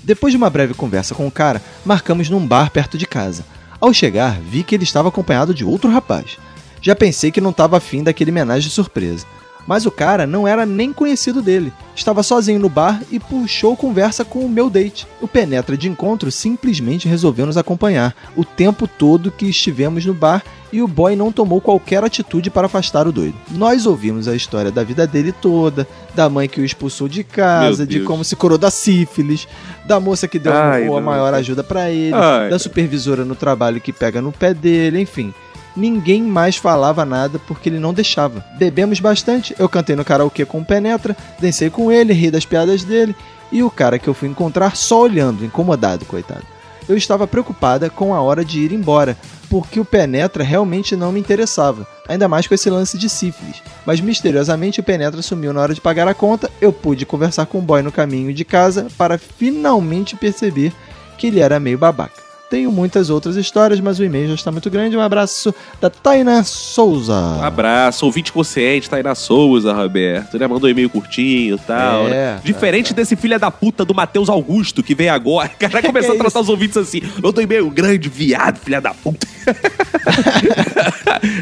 Depois 0.05 0.32
de 0.32 0.36
uma 0.36 0.51
breve 0.51 0.74
conversa 0.74 1.14
com 1.14 1.26
o 1.26 1.31
cara, 1.31 1.62
marcamos 1.82 2.28
num 2.28 2.47
bar 2.47 2.70
perto 2.70 2.98
de 2.98 3.06
casa. 3.06 3.43
Ao 3.81 3.93
chegar, 3.93 4.39
vi 4.39 4.62
que 4.62 4.74
ele 4.74 4.85
estava 4.85 5.09
acompanhado 5.09 5.55
de 5.55 5.64
outro 5.64 5.90
rapaz. 5.90 6.36
Já 6.82 6.94
pensei 6.94 7.31
que 7.31 7.40
não 7.40 7.51
estava 7.51 7.78
afim 7.78 8.02
daquele 8.02 8.31
homenagem 8.31 8.68
de 8.68 8.74
surpresa. 8.74 9.24
Mas 9.66 9.86
o 9.86 9.91
cara 9.91 10.27
não 10.27 10.47
era 10.47 10.66
nem 10.66 10.93
conhecido 10.93 11.41
dele. 11.41 11.73
Estava 11.95 12.23
sozinho 12.23 12.59
no 12.59 12.69
bar 12.69 13.01
e 13.11 13.19
puxou 13.19 13.77
conversa 13.77 14.24
com 14.24 14.41
o 14.41 14.49
meu 14.49 14.69
date. 14.69 15.07
O 15.20 15.28
penetra 15.28 15.77
de 15.77 15.89
encontro 15.89 16.31
simplesmente 16.31 17.09
resolveu 17.09 17.47
nos 17.47 17.57
acompanhar 17.57 18.15
o 18.36 18.45
tempo 18.45 18.86
todo 18.86 19.31
que 19.31 19.47
estivemos 19.47 20.05
no 20.05 20.12
bar 20.12 20.43
e 20.74 20.82
o 20.82 20.89
boy 20.89 21.15
não 21.15 21.31
tomou 21.31 21.61
qualquer 21.61 22.03
atitude 22.03 22.51
para 22.51 22.66
afastar 22.66 23.07
o 23.07 23.12
doido. 23.12 23.36
Nós 23.53 23.86
ouvimos 23.86 24.27
a 24.27 24.35
história 24.35 24.73
da 24.73 24.82
vida 24.82 25.07
dele 25.07 25.31
toda, 25.31 25.86
da 26.16 26.28
mãe 26.28 26.49
que 26.49 26.61
o 26.61 26.65
expulsou 26.65 27.07
de 27.07 27.23
casa, 27.23 27.86
de 27.86 28.01
como 28.01 28.24
se 28.24 28.35
curou 28.35 28.59
da 28.59 28.73
sífilis, 28.73 29.47
da 29.86 30.01
moça 30.01 30.27
que 30.27 30.36
deu 30.36 30.53
Ai, 30.53 30.89
a 30.89 31.01
maior 31.01 31.32
ajuda 31.32 31.62
para 31.62 31.91
ele, 31.91 32.12
Ai. 32.12 32.51
da 32.51 32.59
supervisora 32.59 33.24
no 33.24 33.36
trabalho 33.36 33.81
que 33.81 33.93
pega 33.93 34.20
no 34.20 34.32
pé 34.32 34.53
dele, 34.53 35.01
enfim. 35.01 35.32
Ninguém 35.76 36.22
mais 36.22 36.56
falava 36.56 37.05
nada 37.05 37.38
porque 37.38 37.68
ele 37.68 37.78
não 37.78 37.92
deixava. 37.92 38.44
Bebemos 38.56 39.01
bastante, 39.01 39.55
eu 39.59 39.68
cantei 39.68 39.96
no 39.96 40.05
karaokê 40.05 40.44
com 40.44 40.60
o 40.60 40.64
Penetra, 40.64 41.16
dancei 41.40 41.68
com 41.68 41.90
ele, 41.90 42.12
ri 42.12 42.30
das 42.30 42.46
piadas 42.46 42.84
dele, 42.84 43.14
e 43.51 43.62
o 43.62 43.70
cara 43.70 43.98
que 43.98 44.09
eu 44.09 44.14
fui 44.14 44.28
encontrar 44.28 44.76
só 44.76 45.01
olhando, 45.02 45.44
incomodado, 45.44 46.05
coitado. 46.05 46.44
Eu 46.88 46.96
estava 46.96 47.26
preocupada 47.26 47.88
com 47.88 48.14
a 48.14 48.20
hora 48.20 48.44
de 48.44 48.60
ir 48.60 48.72
embora, 48.72 49.16
porque 49.48 49.80
o 49.80 49.84
Penetra 49.84 50.44
realmente 50.44 50.94
não 50.94 51.10
me 51.10 51.18
interessava, 51.18 51.86
ainda 52.06 52.28
mais 52.28 52.46
com 52.46 52.55
esse 52.55 52.68
lance 52.68 52.98
de 52.98 53.09
sífilis. 53.09 53.62
Mas 53.86 54.01
misteriosamente 54.01 54.80
o 54.80 54.82
Penetra 54.82 55.22
sumiu 55.22 55.52
na 55.52 55.62
hora 55.62 55.74
de 55.74 55.80
pagar 55.80 56.06
a 56.06 56.14
conta, 56.14 56.51
eu 56.60 56.72
pude 56.72 57.06
conversar 57.06 57.46
com 57.46 57.59
o 57.59 57.62
boy 57.62 57.82
no 57.82 57.90
caminho 57.90 58.34
de 58.34 58.44
casa 58.44 58.86
para 58.98 59.18
finalmente 59.18 60.14
perceber 60.14 60.72
que 61.16 61.28
ele 61.28 61.40
era 61.40 61.59
meio 61.59 61.78
babaca. 61.78 62.23
Tenho 62.51 62.71
muitas 62.71 63.11
outras 63.11 63.37
histórias, 63.37 63.81
mas 63.81 63.99
o 63.99 64.05
e-mail 64.05 64.29
já 64.29 64.35
está 64.35 64.53
muito 64.53 64.71
grande. 64.71 64.97
Um 64.97 65.01
abraço 65.01 65.55
da 65.81 65.91
Taina 65.91 66.45
Souza. 66.45 67.41
Abraço, 67.43 68.07
ouvinte 68.07 68.33
consciente, 68.33 68.89
tá 68.89 68.97
aí 68.97 69.03
na 69.03 69.15
Souza, 69.15 69.73
Roberto. 69.73 70.37
Ele 70.37 70.47
mandou 70.47 70.69
um 70.69 70.71
e-mail 70.71 70.91
curtinho 70.91 71.57
e 71.57 71.59
tal. 71.59 72.07
É, 72.07 72.11
né? 72.11 72.41
Diferente 72.45 72.95
desse 72.95 73.16
filho 73.16 73.39
da 73.39 73.51
puta 73.51 73.85
do 73.85 73.95
Matheus 73.95 74.29
Augusto, 74.29 74.83
que 74.83 74.95
veio 74.95 75.12
agora. 75.12 75.51
O 75.55 75.59
cara 75.59 75.83
começou 75.83 76.15
a 76.15 76.19
tratar 76.19 76.41
os 76.41 76.49
ouvintes 76.49 76.77
assim. 76.77 77.01
Eu 77.23 77.33
dou 77.33 77.43
e-mail 77.43 77.69
grande, 77.71 78.09
viado, 78.09 78.59
filha 78.59 78.81
da 78.81 78.93
puta. 78.93 79.27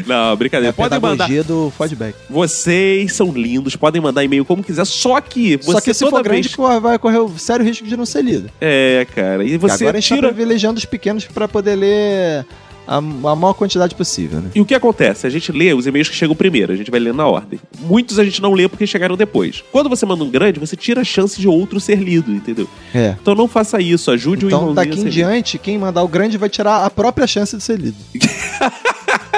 Não, 0.05 0.35
brincadeira. 0.35 0.69
É 0.69 0.71
podem 0.71 0.99
mandar. 0.99 1.27
do 1.43 1.71
feedback. 1.77 2.15
Vocês 2.29 3.13
são 3.13 3.31
lindos, 3.31 3.75
podem 3.75 4.01
mandar 4.01 4.23
e-mail 4.23 4.45
como 4.45 4.63
quiser, 4.63 4.85
só 4.85 5.19
que 5.21 5.57
você 5.57 5.71
Só 5.71 5.81
que 5.81 5.93
se 5.93 5.99
toda 5.99 6.17
for 6.17 6.23
grande, 6.23 6.47
vez... 6.47 6.81
vai 6.81 6.97
correr 6.97 7.19
o 7.19 7.37
sério 7.37 7.65
risco 7.65 7.85
de 7.85 7.97
não 7.97 8.05
ser 8.05 8.23
lido. 8.23 8.49
É, 8.59 9.05
cara, 9.15 9.43
e 9.43 9.57
você 9.57 9.83
agora 9.83 9.97
a 9.97 10.01
gente 10.01 10.09
tá 10.09 10.15
tira... 10.15 10.27
privilegiando 10.29 10.77
os 10.77 10.85
pequenos 10.93 11.25
para 11.25 11.47
poder 11.47 11.75
ler 11.75 12.45
a, 12.87 12.97
a 12.97 13.01
maior 13.01 13.53
quantidade 13.53 13.95
possível, 13.95 14.39
né? 14.41 14.51
E 14.53 14.61
o 14.61 14.65
que 14.65 14.75
acontece? 14.75 15.25
A 15.25 15.29
gente 15.29 15.51
lê 15.51 15.73
os 15.73 15.87
e-mails 15.87 16.07
que 16.07 16.15
chegam 16.15 16.35
primeiro, 16.35 16.71
a 16.71 16.75
gente 16.75 16.91
vai 16.91 16.99
lendo 16.99 17.15
na 17.15 17.25
ordem. 17.25 17.59
Muitos 17.79 18.19
a 18.19 18.23
gente 18.23 18.39
não 18.41 18.53
lê 18.53 18.67
porque 18.67 18.85
chegaram 18.85 19.17
depois. 19.17 19.63
Quando 19.71 19.89
você 19.89 20.05
manda 20.05 20.23
um 20.23 20.29
grande, 20.29 20.59
você 20.59 20.75
tira 20.75 21.01
a 21.01 21.03
chance 21.03 21.41
de 21.41 21.47
outro 21.47 21.79
ser 21.79 21.97
lido, 21.97 22.31
entendeu? 22.31 22.69
É. 22.93 23.15
Então 23.19 23.33
não 23.33 23.47
faça 23.47 23.81
isso, 23.81 24.11
ajude 24.11 24.45
o 24.45 24.47
Então, 24.47 24.71
daqui 24.73 24.93
em 24.93 25.03
lido. 25.03 25.09
diante, 25.09 25.57
quem 25.57 25.77
mandar 25.79 26.03
o 26.03 26.07
grande 26.07 26.37
vai 26.37 26.49
tirar 26.49 26.85
a 26.85 26.89
própria 26.91 27.25
chance 27.25 27.57
de 27.57 27.63
ser 27.63 27.79
lido. 27.79 27.97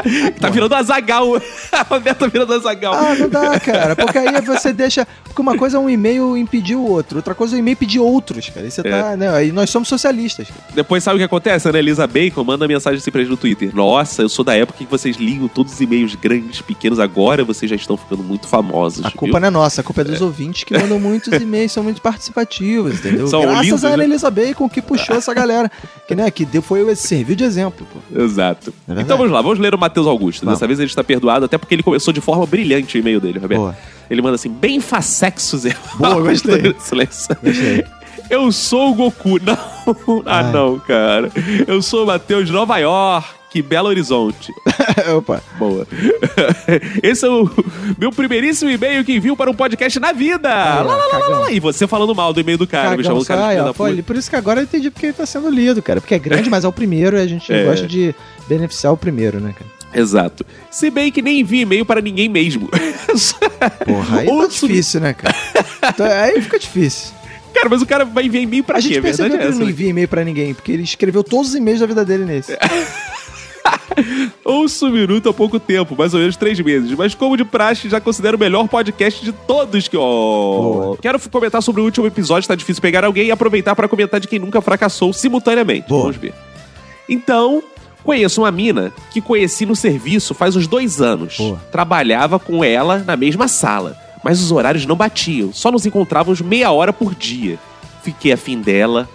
Tá 0.40 0.50
virando 0.50 0.76
Azagal. 0.76 1.40
tá 1.72 2.28
virando 2.28 2.54
Azagal. 2.54 2.94
Ah, 2.94 3.16
não 3.16 3.30
dá, 3.30 3.60
cara. 3.60 3.96
Porque 3.96 4.18
aí 4.18 4.42
você 4.42 4.72
deixa. 4.72 5.08
Porque 5.24 5.42
uma 5.42 5.58
coisa 5.58 5.78
é 5.78 5.80
um 5.80 5.90
e-mail 5.90 6.38
impedir 6.38 6.76
o 6.76 6.84
outro, 6.84 7.18
outra 7.18 7.34
coisa 7.34 7.56
é 7.56 7.58
um 7.58 7.60
e-mail 7.60 7.78
pedir 7.78 8.00
outros, 8.00 8.50
cara. 8.50 8.66
Aí 8.66 8.72
você 8.72 8.84
tá. 8.84 9.16
Né? 9.18 9.30
Aí 9.30 9.52
nós 9.52 9.70
somos 9.70 9.88
socialistas. 9.88 10.48
Cara. 10.48 10.62
Depois 10.74 11.04
sabe 11.04 11.16
o 11.16 11.20
que 11.20 11.24
acontece? 11.24 11.68
A 11.68 11.72
Ana 11.72 11.80
Elisa 11.80 12.08
Bacon 12.08 12.44
manda 12.44 12.68
mensagem 12.68 13.00
assim 13.00 13.12
pra 13.12 13.22
gente 13.22 13.30
no 13.30 13.38
Twitter. 13.38 13.76
Nossa, 13.76 14.22
eu 14.22 14.30
sou 14.30 14.46
da 14.46 14.56
época 14.56 14.80
que 14.80 14.86
vocês 14.86 15.18
ligam 15.18 15.48
todos 15.48 15.74
os 15.74 15.82
e-mails 15.82 16.16
grandes, 16.16 16.62
pequenos, 16.62 17.00
agora 17.00 17.44
vocês 17.44 17.70
já 17.70 17.76
estão 17.76 17.98
ficando 17.98 18.24
muito 18.24 18.48
famosos. 18.48 19.06
A 19.06 19.12
culpa 19.12 19.40
não 19.40 19.48
é 19.48 19.52
nossa, 19.52 19.82
a 19.82 19.84
culpa 19.84 20.02
é 20.02 20.04
dos 20.04 20.22
ouvintes 20.22 20.64
que 20.64 20.78
mandam 20.78 21.00
muitos 21.00 21.34
e-mails, 21.42 21.72
são 21.72 21.84
muito 21.84 22.02
participativos, 22.02 22.96
entendeu? 22.96 23.28
São 23.28 23.42
Graças 23.42 23.66
lindos, 23.66 23.86
a 23.86 23.88
Ana 23.90 23.98
né? 23.98 24.04
Elisa 24.06 24.32
Bacon 24.32 24.70
que 24.70 24.82
puxou 24.82 25.16
essa 25.16 25.34
galera. 25.34 25.72
Que, 26.08 26.16
né, 26.16 26.30
que 26.30 26.46
deu, 26.46 26.62
foi, 26.62 26.96
serviu 26.96 27.36
de 27.36 27.44
exemplo, 27.44 27.86
pô. 27.92 28.22
Exato. 28.22 28.74
É 28.88 29.02
então 29.02 29.18
vamos 29.18 29.32
lá, 29.32 29.42
vamos 29.42 29.60
ler 29.60 29.74
o 29.74 29.78
Matheus 29.96 30.08
Augusto. 30.08 30.44
Vamos. 30.46 30.60
Dessa 30.60 30.68
vez 30.68 30.80
ele 30.80 30.88
está 30.90 31.04
perdoado, 31.04 31.46
até 31.46 31.58
porque 31.58 31.74
ele 31.74 31.84
começou 31.84 32.14
de 32.14 32.20
forma 32.22 32.46
brilhante 32.46 32.98
o 32.98 33.00
e-mail 33.00 33.20
dele, 33.22 33.40
Roberto. 33.40 33.62
Boa. 33.62 33.78
Ele 34.10 34.22
manda 34.22 34.36
assim, 34.36 34.50
bem 34.50 34.80
fasexo, 34.82 35.58
Zé. 35.58 35.74
Boa, 35.96 36.20
gostei. 36.22 36.76
Silêncio. 36.80 37.36
Gostei. 37.42 37.86
Eu 38.30 38.52
sou 38.52 38.92
o 38.92 38.96
Goku. 38.96 39.40
Não. 39.44 39.54
Ah, 40.26 40.40
Ai. 40.46 40.52
não, 40.52 40.80
cara. 40.80 41.32
Eu 41.68 41.80
sou 41.80 42.04
o 42.04 42.08
Matheus 42.08 42.48
de 42.48 42.52
Nova 42.52 42.80
York, 42.80 43.62
Belo 43.62 43.88
Horizonte. 43.90 44.52
Opa. 45.16 45.44
Boa. 45.60 45.86
Esse 47.04 47.24
é 47.26 47.30
o 47.30 47.48
meu 48.00 48.12
primeiríssimo 48.12 48.72
e-mail 48.72 49.06
que 49.06 49.14
envio 49.16 49.36
para 49.36 49.52
um 49.52 49.54
podcast 49.54 50.00
na 50.00 50.12
vida. 50.12 50.50
lá, 50.50 50.82
lá, 50.82 51.18
lá, 51.20 51.28
lá. 51.40 51.52
E 51.52 51.60
você 51.60 51.86
falando 51.86 52.16
mal 52.16 52.34
do 52.34 52.40
e-mail 52.40 52.58
do 52.58 52.66
cara, 52.66 52.92
me 52.98 53.04
Cagão, 53.04 53.04
chamando 53.04 53.22
o 53.22 53.26
cara 53.28 53.54
de 53.54 53.60
ó, 53.62 53.74
puta. 53.74 54.02
Por 54.04 54.16
isso 54.16 54.28
que 54.30 54.36
agora 54.36 54.62
eu 54.62 54.64
entendi 54.64 54.90
porque 54.90 55.06
ele 55.06 55.14
tá 55.14 55.26
sendo 55.28 55.48
lido, 55.52 55.84
cara. 55.84 56.02
Porque 56.02 56.16
é 56.16 56.20
grande, 56.20 56.50
mas 56.50 56.64
é 56.64 56.68
o 56.68 56.72
primeiro 56.74 57.18
e 57.18 57.22
a 57.22 57.28
gente 57.28 57.54
É. 57.54 57.64
gosta 57.66 57.86
de 57.86 58.16
beneficiar 58.48 58.92
o 58.92 58.98
primeiro, 58.98 59.40
né, 59.40 59.54
cara? 59.56 59.70
Exato. 59.96 60.46
Se 60.70 60.90
bem 60.90 61.12
que 61.12 61.22
nem 61.22 61.40
envio 61.40 61.62
e-mail 61.62 61.86
para 61.86 62.02
ninguém 62.02 62.28
mesmo. 62.30 62.70
Porra, 63.86 64.20
aí 64.20 64.28
tá 64.28 64.34
Outro- 64.34 64.68
difícil, 64.68 65.00
né, 65.02 65.14
cara? 65.14 65.36
Então, 65.90 66.06
aí 66.06 66.42
fica 66.42 66.60
difícil. 66.60 67.14
Cara, 67.54 67.70
mas 67.70 67.82
o 67.82 67.86
cara 67.86 68.04
vai 68.04 68.26
enviar 68.26 68.44
e-mail 68.44 68.64
pra 68.64 68.80
a 68.80 68.82
quê? 68.82 68.90
gente 68.90 69.02
percebeu 69.02 69.28
é 69.28 69.38
que 69.38 69.44
ele 69.44 69.50
essa. 69.50 69.60
não 69.60 69.66
né? 69.66 69.72
envia 69.72 69.90
e-mail 69.90 70.08
pra 70.10 70.24
ninguém, 70.26 70.54
porque 70.54 70.74
ele 70.74 70.84
escreveu 70.84 71.24
todos 71.24 71.50
os 71.50 71.56
e-mails 71.56 71.80
da 71.80 71.86
vida 71.86 72.04
dele 72.04 72.26
nesse. 72.26 72.58
Ouço 74.44 74.88
o 74.88 74.92
Minuto 74.92 75.30
há 75.30 75.34
pouco 75.34 75.60
tempo, 75.60 75.96
mais 75.98 76.14
ou 76.14 76.20
menos 76.20 76.36
três 76.36 76.60
meses. 76.60 76.92
Mas 76.92 77.16
como 77.16 77.38
de 77.38 77.46
praxe, 77.46 77.90
já 77.90 78.00
considero 78.02 78.36
o 78.38 78.40
melhor 78.40 78.68
podcast 78.68 79.24
de 79.24 79.32
todos 79.32 79.88
que... 79.88 79.98
Oh. 79.98 80.98
Quero 81.02 81.20
comentar 81.30 81.64
sobre 81.64 81.82
o 81.82 81.86
último 81.86 82.06
episódio, 82.06 82.48
tá 82.48 82.56
difícil 82.56 82.82
pegar 82.82 83.06
alguém, 83.06 83.28
e 83.28 83.32
aproveitar 83.32 83.76
para 83.76 83.88
comentar 83.88 84.20
de 84.20 84.28
quem 84.28 84.38
nunca 84.38 84.62
fracassou 84.62 85.14
simultaneamente. 85.14 85.88
Boa. 85.88 86.04
Vamos 86.04 86.18
ver. 86.18 86.34
Então, 87.08 87.64
conheço 88.06 88.42
uma 88.42 88.52
mina 88.52 88.94
que 89.12 89.20
conheci 89.20 89.66
no 89.66 89.76
serviço 89.76 90.34
faz 90.34 90.56
uns 90.56 90.68
dois 90.68 91.02
anos. 91.02 91.38
Trabalhava 91.72 92.40
com 92.40 92.64
ela 92.64 93.00
na 93.00 93.18
mesma 93.18 93.48
sala, 93.48 93.98
mas 94.24 94.40
os 94.42 94.52
horários 94.52 94.86
não 94.86 94.96
batiam. 94.96 95.52
Só 95.52 95.72
nos 95.72 95.86
encontrávamos 95.86 96.40
meia 96.40 96.72
hora 96.72 96.94
por 96.94 97.16
dia. 97.16 97.60
Fiquei 98.04 98.32
afim 98.32 98.62
dela. 98.62 99.10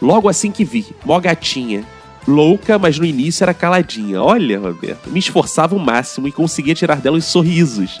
Logo 0.00 0.28
assim 0.28 0.50
que 0.50 0.64
vi, 0.64 0.84
mó 1.04 1.18
gatinha. 1.20 1.84
Louca, 2.26 2.78
mas 2.78 2.98
no 2.98 3.04
início 3.04 3.42
era 3.44 3.54
caladinha. 3.54 4.22
Olha, 4.22 4.58
Roberto, 4.58 5.10
me 5.10 5.18
esforçava 5.18 5.74
o 5.74 5.80
máximo 5.80 6.28
e 6.28 6.32
conseguia 6.32 6.74
tirar 6.74 7.00
dela 7.00 7.16
uns 7.16 7.24
sorrisos. 7.24 8.00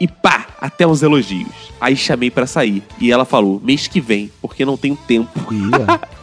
E 0.00 0.08
pá, 0.08 0.46
até 0.60 0.86
uns 0.86 1.02
elogios. 1.02 1.72
Aí 1.80 1.96
chamei 1.96 2.30
pra 2.30 2.46
sair. 2.46 2.82
E 2.98 3.12
ela 3.12 3.24
falou: 3.24 3.60
mês 3.62 3.86
que 3.86 4.00
vem, 4.00 4.30
porque 4.40 4.64
não 4.64 4.76
tenho 4.76 4.96
tempo. 4.96 5.30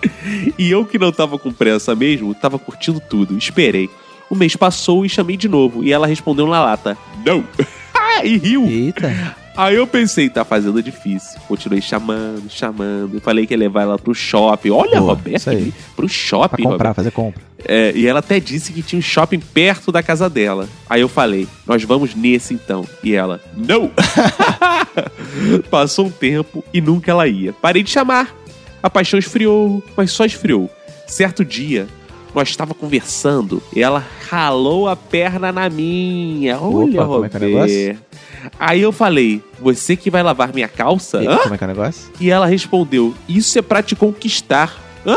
E 0.58 0.70
eu 0.70 0.86
que 0.86 0.98
não 0.98 1.12
tava 1.12 1.38
com 1.38 1.52
pressa 1.52 1.96
mesmo, 1.96 2.34
tava 2.34 2.58
curtindo 2.60 3.00
tudo. 3.00 3.38
Esperei. 3.38 3.90
O 4.30 4.36
mês 4.36 4.56
passou 4.56 5.06
e 5.06 5.10
chamei 5.10 5.38
de 5.38 5.48
novo. 5.48 5.84
E 5.84 5.92
ela 5.92 6.08
respondeu 6.08 6.48
na 6.48 6.64
lata: 6.64 6.98
Não! 7.26 7.44
e 8.24 8.38
riu. 8.38 8.66
Eita. 8.66 9.41
Aí 9.56 9.76
eu 9.76 9.86
pensei, 9.86 10.30
tá 10.30 10.46
fazendo 10.46 10.82
difícil. 10.82 11.40
Continuei 11.48 11.82
chamando, 11.82 12.50
chamando. 12.50 13.20
Falei 13.20 13.46
que 13.46 13.54
ia 13.54 13.58
levar 13.58 13.82
ela 13.84 14.00
pro 14.00 14.14
shopping. 14.16 14.70
Olha, 14.72 15.00
Boa, 15.00 15.14
Roberto, 15.14 15.46
pro 15.96 16.06
Pra 16.06 16.08
shopping, 16.08 16.64
comprar, 16.64 16.72
Roberto. 16.90 16.96
fazer 16.96 17.12
compra. 17.12 17.42
É, 17.66 17.92
e 17.96 18.08
ela 18.08 18.20
até 18.20 18.40
disse 18.40 18.72
que 18.74 18.82
tinha 18.82 18.98
um 18.98 19.02
shopping 19.04 19.40
perto 19.40 19.92
da 19.92 20.02
casa 20.02 20.30
dela. 20.30 20.68
Aí 20.90 21.02
eu 21.02 21.10
falei, 21.10 21.48
nós 21.68 21.84
vamos 21.84 22.16
nesse 22.16 22.54
então. 22.54 22.86
E 23.04 23.14
ela, 23.14 23.40
não! 23.56 23.92
Passou 25.70 26.08
um 26.08 26.12
tempo 26.12 26.64
e 26.74 26.82
nunca 26.82 27.12
ela 27.12 27.28
ia. 27.28 27.54
Parei 27.54 27.84
de 27.84 27.90
chamar. 27.90 28.36
A 28.82 28.90
paixão 28.90 29.20
esfriou, 29.20 29.84
mas 29.96 30.12
só 30.12 30.26
esfriou. 30.26 30.70
Certo 31.06 31.46
dia, 31.46 31.88
nós 32.34 32.50
estava 32.50 32.74
conversando 32.74 33.62
e 33.76 33.82
ela 33.84 34.04
ralou 34.30 34.88
a 34.88 34.96
perna 34.96 35.52
na 35.52 35.70
minha. 35.70 36.60
Olha, 36.60 37.02
Opa, 37.02 37.06
como 37.06 37.26
é 37.26 37.30
que 37.30 37.38
é 37.38 37.40
o 37.40 37.40
Roberto. 37.40 37.40
negócio? 37.40 37.98
Aí 38.60 38.82
eu 38.82 38.92
falei, 38.92 39.44
você 39.60 39.96
que 39.96 40.10
vai 40.10 40.24
lavar 40.24 40.54
minha 40.54 40.68
calça? 40.68 41.20
Eita, 41.20 41.34
Hã? 41.34 41.38
como 41.40 41.56
é 41.56 41.58
que 41.58 41.64
é 41.64 41.68
o 41.68 41.70
negócio? 41.70 42.12
E 42.20 42.30
ela 42.30 42.46
respondeu, 42.46 43.14
isso 43.28 43.58
é 43.58 43.62
pra 43.62 43.82
te 43.84 43.96
conquistar. 43.96 44.76
Hã? 45.06 45.16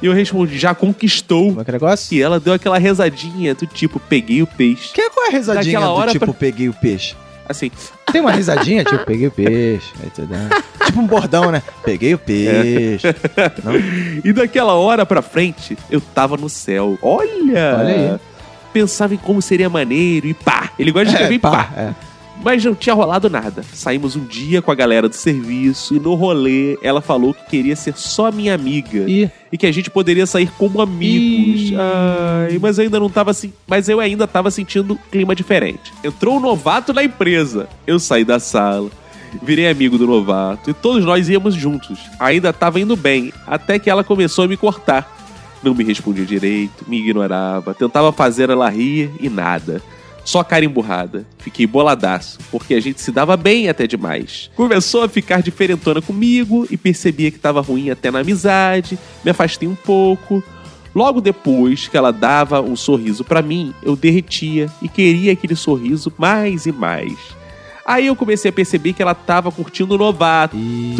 E 0.00 0.06
eu 0.06 0.12
respondi, 0.12 0.58
já 0.58 0.74
conquistou. 0.74 1.48
Como 1.50 1.60
é 1.60 1.64
que 1.64 1.70
é 1.70 1.72
o 1.72 1.74
negócio? 1.74 2.16
E 2.16 2.20
ela 2.20 2.40
deu 2.40 2.52
aquela 2.52 2.76
rezadinha 2.78 3.54
do 3.54 3.66
tipo, 3.66 4.00
peguei 4.00 4.42
o 4.42 4.46
peixe. 4.46 4.92
Que, 4.92 5.08
qual 5.10 5.26
é 5.26 5.28
a 5.28 5.32
risadinha 5.32 5.74
Daquela 5.78 5.92
do 5.94 5.98
hora 6.00 6.10
tipo, 6.10 6.24
pra- 6.26 6.34
peguei 6.34 6.68
o 6.68 6.74
peixe? 6.74 7.14
Assim, 7.48 7.70
Tem 8.10 8.20
uma 8.20 8.32
risadinha, 8.32 8.82
tipo, 8.84 9.04
peguei 9.04 9.26
o 9.26 9.30
peixe. 9.30 9.90
Aí 10.02 10.10
tu 10.14 10.22
dá- 10.26 10.62
Tipo 10.86 11.00
um 11.00 11.06
bordão, 11.06 11.50
né? 11.52 11.62
Peguei 11.84 12.14
o 12.14 12.18
peixe. 12.18 13.06
Não? 13.64 13.72
e 14.24 14.32
daquela 14.32 14.74
hora 14.74 15.04
pra 15.06 15.22
frente, 15.22 15.76
eu 15.90 16.00
tava 16.00 16.36
no 16.36 16.48
céu. 16.48 16.98
Olha! 17.02 17.76
Olha 17.78 17.94
aí. 18.14 18.20
Pensava 18.72 19.14
em 19.14 19.18
como 19.18 19.40
seria 19.42 19.68
maneiro 19.68 20.26
e 20.26 20.34
pá. 20.34 20.70
Ele 20.78 20.90
gosta 20.90 21.06
de 21.06 21.12
escrever 21.12 21.34
É, 21.34 21.36
em 21.36 21.40
pá. 21.40 21.50
pá, 21.50 21.70
é. 21.76 21.94
Mas 22.42 22.64
não 22.64 22.74
tinha 22.74 22.94
rolado 22.94 23.30
nada. 23.30 23.62
Saímos 23.72 24.16
um 24.16 24.24
dia 24.24 24.60
com 24.60 24.70
a 24.70 24.74
galera 24.74 25.08
do 25.08 25.14
serviço 25.14 25.94
e 25.94 26.00
no 26.00 26.14
rolê 26.14 26.76
ela 26.82 27.00
falou 27.00 27.32
que 27.32 27.44
queria 27.46 27.76
ser 27.76 27.96
só 27.96 28.32
minha 28.32 28.54
amiga. 28.54 29.08
Ih. 29.08 29.30
E 29.52 29.56
que 29.56 29.66
a 29.66 29.72
gente 29.72 29.90
poderia 29.90 30.26
sair 30.26 30.50
como 30.58 30.80
amigos. 30.80 31.70
Ih. 31.70 31.76
Ai, 31.76 32.58
mas 32.58 32.78
eu 32.78 32.84
ainda 32.84 32.98
não 32.98 33.08
tava 33.08 33.30
assim. 33.30 33.52
Mas 33.66 33.88
eu 33.88 34.00
ainda 34.00 34.26
tava 34.26 34.50
sentindo 34.50 34.98
clima 35.10 35.34
diferente. 35.34 35.92
Entrou 36.02 36.36
um 36.36 36.40
novato 36.40 36.92
na 36.92 37.04
empresa. 37.04 37.68
Eu 37.86 37.98
saí 37.98 38.24
da 38.24 38.40
sala. 38.40 38.90
Virei 39.40 39.68
amigo 39.68 39.96
do 39.96 40.06
novato 40.06 40.68
e 40.68 40.74
todos 40.74 41.04
nós 41.04 41.28
íamos 41.28 41.54
juntos. 41.54 41.98
Ainda 42.18 42.52
tava 42.52 42.80
indo 42.80 42.94
bem, 42.96 43.32
até 43.46 43.78
que 43.78 43.88
ela 43.88 44.04
começou 44.04 44.44
a 44.44 44.48
me 44.48 44.58
cortar. 44.58 45.10
Não 45.62 45.74
me 45.74 45.84
respondia 45.84 46.26
direito, 46.26 46.84
me 46.86 46.98
ignorava, 46.98 47.72
tentava 47.72 48.12
fazer 48.12 48.50
ela 48.50 48.68
rir 48.68 49.10
e 49.20 49.30
nada. 49.30 49.80
Só 50.24 50.44
cara 50.44 50.64
emburrada. 50.64 51.26
Fiquei 51.38 51.66
boladaço, 51.66 52.38
porque 52.50 52.74
a 52.74 52.80
gente 52.80 53.00
se 53.00 53.10
dava 53.10 53.36
bem 53.36 53.68
até 53.68 53.86
demais. 53.86 54.50
Começou 54.54 55.02
a 55.02 55.08
ficar 55.08 55.42
diferentona 55.42 56.00
comigo 56.00 56.66
e 56.70 56.76
percebia 56.76 57.30
que 57.30 57.38
tava 57.38 57.60
ruim 57.60 57.90
até 57.90 58.10
na 58.10 58.20
amizade, 58.20 58.98
me 59.24 59.30
afastei 59.30 59.68
um 59.68 59.74
pouco. 59.74 60.42
Logo 60.94 61.20
depois 61.20 61.88
que 61.88 61.96
ela 61.96 62.12
dava 62.12 62.60
um 62.60 62.76
sorriso 62.76 63.24
pra 63.24 63.42
mim, 63.42 63.72
eu 63.82 63.96
derretia 63.96 64.70
e 64.80 64.88
queria 64.88 65.32
aquele 65.32 65.56
sorriso 65.56 66.12
mais 66.18 66.66
e 66.66 66.72
mais. 66.72 67.14
Aí 67.84 68.06
eu 68.06 68.14
comecei 68.14 68.48
a 68.50 68.52
perceber 68.52 68.92
que 68.92 69.02
ela 69.02 69.14
tava 69.14 69.50
curtindo 69.50 69.94
o 69.94 69.98
novato, 69.98 70.56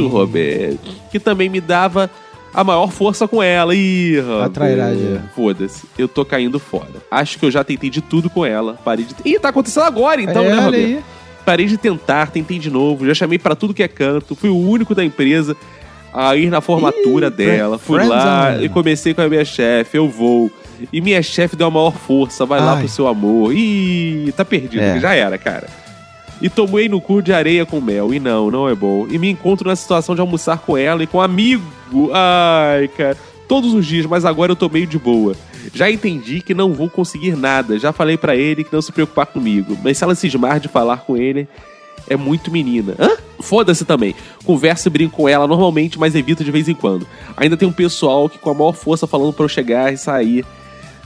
Roberto, 0.08 0.90
que 1.10 1.20
também 1.20 1.48
me 1.48 1.60
dava 1.60 2.10
a 2.54 2.62
maior 2.64 2.90
força 2.90 3.26
com 3.28 3.42
ela. 3.42 3.74
Ih, 3.74 4.20
Roberto. 4.20 4.52
trairagem. 4.52 5.20
Foda-se, 5.34 5.84
eu 5.98 6.06
tô 6.08 6.24
caindo 6.24 6.58
fora. 6.58 6.86
Acho 7.10 7.38
que 7.38 7.44
eu 7.44 7.50
já 7.50 7.62
tentei 7.64 7.88
de 7.90 8.00
tudo 8.00 8.28
com 8.30 8.44
ela. 8.44 8.78
Parei 8.84 9.04
de. 9.04 9.14
Ih, 9.24 9.38
tá 9.38 9.48
acontecendo 9.48 9.84
agora 9.84 10.20
então, 10.20 10.42
É, 10.44 10.48
né, 10.48 10.54
Roberto? 10.56 10.74
aí. 10.74 11.00
Parei 11.44 11.66
de 11.66 11.76
tentar, 11.76 12.30
tentei 12.30 12.58
de 12.58 12.70
novo, 12.70 13.04
já 13.06 13.14
chamei 13.14 13.36
pra 13.38 13.56
tudo 13.56 13.74
que 13.74 13.82
é 13.82 13.88
canto, 13.88 14.36
fui 14.36 14.48
o 14.48 14.56
único 14.56 14.94
da 14.94 15.04
empresa 15.04 15.56
a 16.14 16.36
ir 16.36 16.50
na 16.50 16.60
formatura 16.60 17.26
Ih, 17.26 17.30
dela. 17.30 17.78
Fui 17.78 18.04
lá 18.06 18.52
zone. 18.52 18.64
e 18.66 18.68
comecei 18.68 19.12
com 19.12 19.22
a 19.22 19.28
minha 19.28 19.44
chefe, 19.44 19.96
eu 19.98 20.08
vou. 20.08 20.50
E 20.92 21.00
minha 21.00 21.20
chefe 21.22 21.56
deu 21.56 21.66
a 21.66 21.70
maior 21.70 21.92
força, 21.92 22.44
vai 22.46 22.60
lá 22.60 22.74
Ai. 22.74 22.78
pro 22.80 22.88
seu 22.88 23.08
amor. 23.08 23.52
Ih, 23.52 24.32
tá 24.36 24.44
perdido, 24.44 24.80
É. 24.82 25.00
já 25.00 25.14
era, 25.14 25.36
cara. 25.36 25.66
E 26.42 26.50
tomei 26.50 26.88
no 26.88 27.00
cu 27.00 27.22
de 27.22 27.32
areia 27.32 27.64
com 27.64 27.80
mel. 27.80 28.12
E 28.12 28.18
não, 28.18 28.50
não 28.50 28.68
é 28.68 28.74
bom. 28.74 29.06
E 29.08 29.16
me 29.16 29.30
encontro 29.30 29.68
na 29.68 29.76
situação 29.76 30.14
de 30.14 30.20
almoçar 30.20 30.58
com 30.58 30.76
ela 30.76 31.04
e 31.04 31.06
com 31.06 31.18
um 31.18 31.20
amigo. 31.20 31.64
Ai, 32.12 32.88
cara. 32.88 33.16
Todos 33.46 33.72
os 33.72 33.86
dias, 33.86 34.06
mas 34.06 34.24
agora 34.24 34.50
eu 34.50 34.56
tô 34.56 34.68
meio 34.68 34.86
de 34.86 34.98
boa. 34.98 35.36
Já 35.72 35.88
entendi 35.88 36.40
que 36.40 36.52
não 36.52 36.72
vou 36.72 36.90
conseguir 36.90 37.36
nada. 37.36 37.78
Já 37.78 37.92
falei 37.92 38.16
pra 38.16 38.34
ele 38.34 38.64
que 38.64 38.72
não 38.72 38.82
se 38.82 38.90
preocupar 38.90 39.26
comigo. 39.26 39.78
Mas 39.84 39.98
se 39.98 40.04
ela 40.04 40.16
cismar 40.16 40.58
de 40.58 40.66
falar 40.66 40.98
com 40.98 41.16
ele, 41.16 41.46
é 42.08 42.16
muito 42.16 42.50
menina. 42.50 42.96
Hã? 42.98 43.10
Foda-se 43.40 43.84
também. 43.84 44.14
Converso 44.44 44.88
e 44.88 44.90
brinco 44.90 45.16
com 45.16 45.28
ela 45.28 45.46
normalmente, 45.46 45.98
mas 45.98 46.14
evito 46.14 46.42
de 46.42 46.50
vez 46.50 46.68
em 46.68 46.74
quando. 46.74 47.06
Ainda 47.36 47.56
tem 47.56 47.68
um 47.68 47.72
pessoal 47.72 48.28
que 48.28 48.38
com 48.38 48.50
a 48.50 48.54
maior 48.54 48.72
força 48.72 49.06
falando 49.06 49.32
pra 49.32 49.44
eu 49.44 49.48
chegar 49.48 49.92
e 49.92 49.96
sair. 49.96 50.44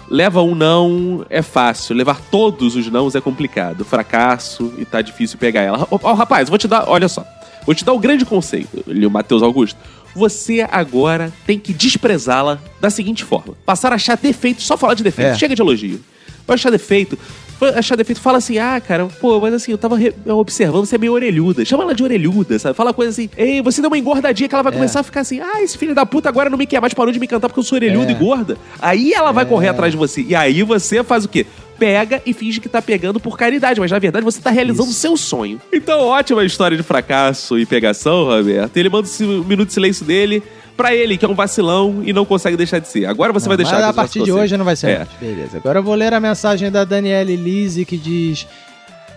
Leva 0.08 0.40
um 0.42 0.54
não 0.54 1.26
é 1.28 1.42
fácil, 1.42 1.96
levar 1.96 2.20
todos 2.30 2.76
os 2.76 2.86
nãos 2.90 3.14
é 3.14 3.20
complicado. 3.20 3.84
Fracasso 3.84 4.72
e 4.78 4.84
tá 4.84 5.02
difícil 5.02 5.38
pegar 5.38 5.62
ela. 5.62 5.86
Ó, 5.90 5.98
ó, 6.02 6.14
rapaz, 6.14 6.48
vou 6.48 6.58
te 6.58 6.68
dar, 6.68 6.88
olha 6.88 7.08
só. 7.08 7.24
Vou 7.64 7.74
te 7.74 7.84
dar 7.84 7.92
o 7.92 7.98
grande 7.98 8.24
conceito, 8.24 8.84
o 8.86 9.10
Matheus 9.10 9.42
Augusto. 9.42 9.78
Você 10.14 10.66
agora 10.70 11.32
tem 11.44 11.58
que 11.58 11.72
desprezá-la 11.72 12.58
da 12.80 12.88
seguinte 12.88 13.24
forma: 13.24 13.54
passar 13.66 13.92
a 13.92 13.96
achar 13.96 14.16
defeito, 14.16 14.62
só 14.62 14.76
falar 14.76 14.94
de 14.94 15.02
defeito, 15.02 15.30
É. 15.30 15.34
chega 15.34 15.54
de 15.54 15.60
elogio. 15.60 16.00
Vai 16.46 16.54
achar 16.54 16.70
defeito. 16.70 17.18
Vai 17.58 17.70
achar 17.70 17.96
defeito, 17.96 18.20
fala 18.20 18.36
assim, 18.36 18.58
ah, 18.58 18.78
cara, 18.78 19.06
pô, 19.06 19.40
mas 19.40 19.54
assim, 19.54 19.72
eu 19.72 19.78
tava 19.78 19.96
observando, 20.26 20.84
você 20.84 20.96
é 20.96 20.98
meio 20.98 21.14
orelhuda. 21.14 21.64
Chama 21.64 21.84
ela 21.84 21.94
de 21.94 22.02
orelhuda, 22.04 22.58
sabe? 22.58 22.76
Fala 22.76 22.92
coisa 22.92 23.10
assim, 23.10 23.30
ei, 23.34 23.62
você 23.62 23.80
deu 23.80 23.88
uma 23.88 23.96
engordadinha 23.96 24.46
que 24.46 24.54
ela 24.54 24.62
vai 24.62 24.72
começar 24.72 25.00
a 25.00 25.02
ficar 25.02 25.20
assim, 25.22 25.40
ah, 25.40 25.62
esse 25.62 25.78
filho 25.78 25.94
da 25.94 26.04
puta 26.04 26.28
agora 26.28 26.50
não 26.50 26.58
me 26.58 26.66
quer 26.66 26.82
mais, 26.82 26.92
parou 26.92 27.10
de 27.10 27.18
me 27.18 27.26
cantar 27.26 27.48
porque 27.48 27.58
eu 27.60 27.64
sou 27.64 27.76
orelhuda 27.76 28.10
É. 28.10 28.14
e 28.14 28.14
gorda. 28.14 28.58
Aí 28.78 29.14
ela 29.14 29.32
vai 29.32 29.46
correr 29.46 29.68
atrás 29.68 29.90
de 29.92 29.96
você. 29.96 30.20
E 30.20 30.34
aí 30.34 30.62
você 30.62 31.02
faz 31.02 31.24
o 31.24 31.28
quê? 31.30 31.46
Pega 31.78 32.20
e 32.26 32.34
finge 32.34 32.60
que 32.60 32.68
tá 32.68 32.82
pegando 32.82 33.18
por 33.18 33.38
caridade, 33.38 33.80
mas 33.80 33.90
na 33.90 33.98
verdade 33.98 34.22
você 34.24 34.40
tá 34.40 34.50
realizando 34.50 34.90
o 34.90 34.94
seu 34.94 35.16
sonho. 35.16 35.58
Então, 35.72 36.00
ótima 36.00 36.44
história 36.44 36.76
de 36.76 36.82
fracasso 36.82 37.58
e 37.58 37.64
pegação, 37.64 38.24
Roberto. 38.26 38.76
Ele 38.76 38.90
manda 38.90 39.08
o 39.20 39.44
minuto 39.44 39.68
de 39.68 39.72
silêncio 39.74 40.04
dele 40.04 40.42
pra 40.76 40.94
ele, 40.94 41.16
que 41.16 41.24
é 41.24 41.28
um 41.28 41.34
vacilão 41.34 42.02
e 42.04 42.12
não 42.12 42.24
consegue 42.24 42.56
deixar 42.56 42.78
de 42.78 42.88
ser. 42.88 43.06
Agora 43.06 43.32
você 43.32 43.48
vai 43.48 43.56
deixar 43.56 43.76
Mas 43.76 43.84
que 43.84 43.90
a 43.90 43.92
partir 43.92 44.22
de 44.22 44.32
hoje 44.32 44.56
não 44.56 44.64
vai 44.64 44.76
ser 44.76 44.88
É. 44.90 45.06
Beleza. 45.20 45.56
Agora 45.56 45.78
eu 45.78 45.82
vou 45.82 45.94
ler 45.94 46.12
a 46.12 46.20
mensagem 46.20 46.70
da 46.70 46.84
Daniele 46.84 47.36
Lise 47.36 47.84
que 47.84 47.96
diz. 47.96 48.46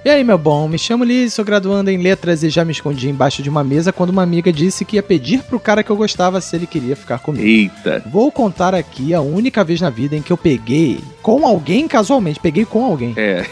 E 0.03 0.10
aí, 0.10 0.23
meu 0.23 0.38
bom, 0.38 0.65
me 0.69 0.80
chamo 0.80 1.03
Lise, 1.03 1.36
sou 1.36 1.44
graduanda 1.44 1.91
em 1.91 1.98
letras 1.98 2.41
e 2.41 2.49
já 2.49 2.64
me 2.64 2.72
escondi 2.72 3.10
embaixo 3.10 3.44
de 3.44 3.49
uma 3.49 3.65
mesa 3.65 3.91
quando 3.91 4.11
uma 4.11 4.23
amiga 4.23 4.52
disse 4.52 4.86
que 4.86 4.95
ia 4.95 5.03
pedir 5.03 5.44
pro 5.44 5.60
cara 5.60 5.84
que 5.84 5.90
eu 5.90 5.98
gostava 5.98 6.40
se 6.40 6.56
ele 6.56 6.65
queria 6.65 6.95
ficar 6.95 7.19
comigo. 7.19 7.45
Eita. 7.45 8.02
Vou 8.10 8.31
contar 8.31 8.73
aqui 8.73 9.14
a 9.14 9.19
única 9.19 9.61
vez 9.61 9.81
na 9.81 9.90
vida 9.90 10.15
em 10.15 10.22
que 10.22 10.31
eu 10.31 10.38
peguei 10.38 11.02
com 11.22 11.45
alguém 11.45 11.86
casualmente, 11.86 12.40
peguei 12.40 12.64
com 12.64 12.86
alguém. 12.86 13.14
É. 13.18 13.45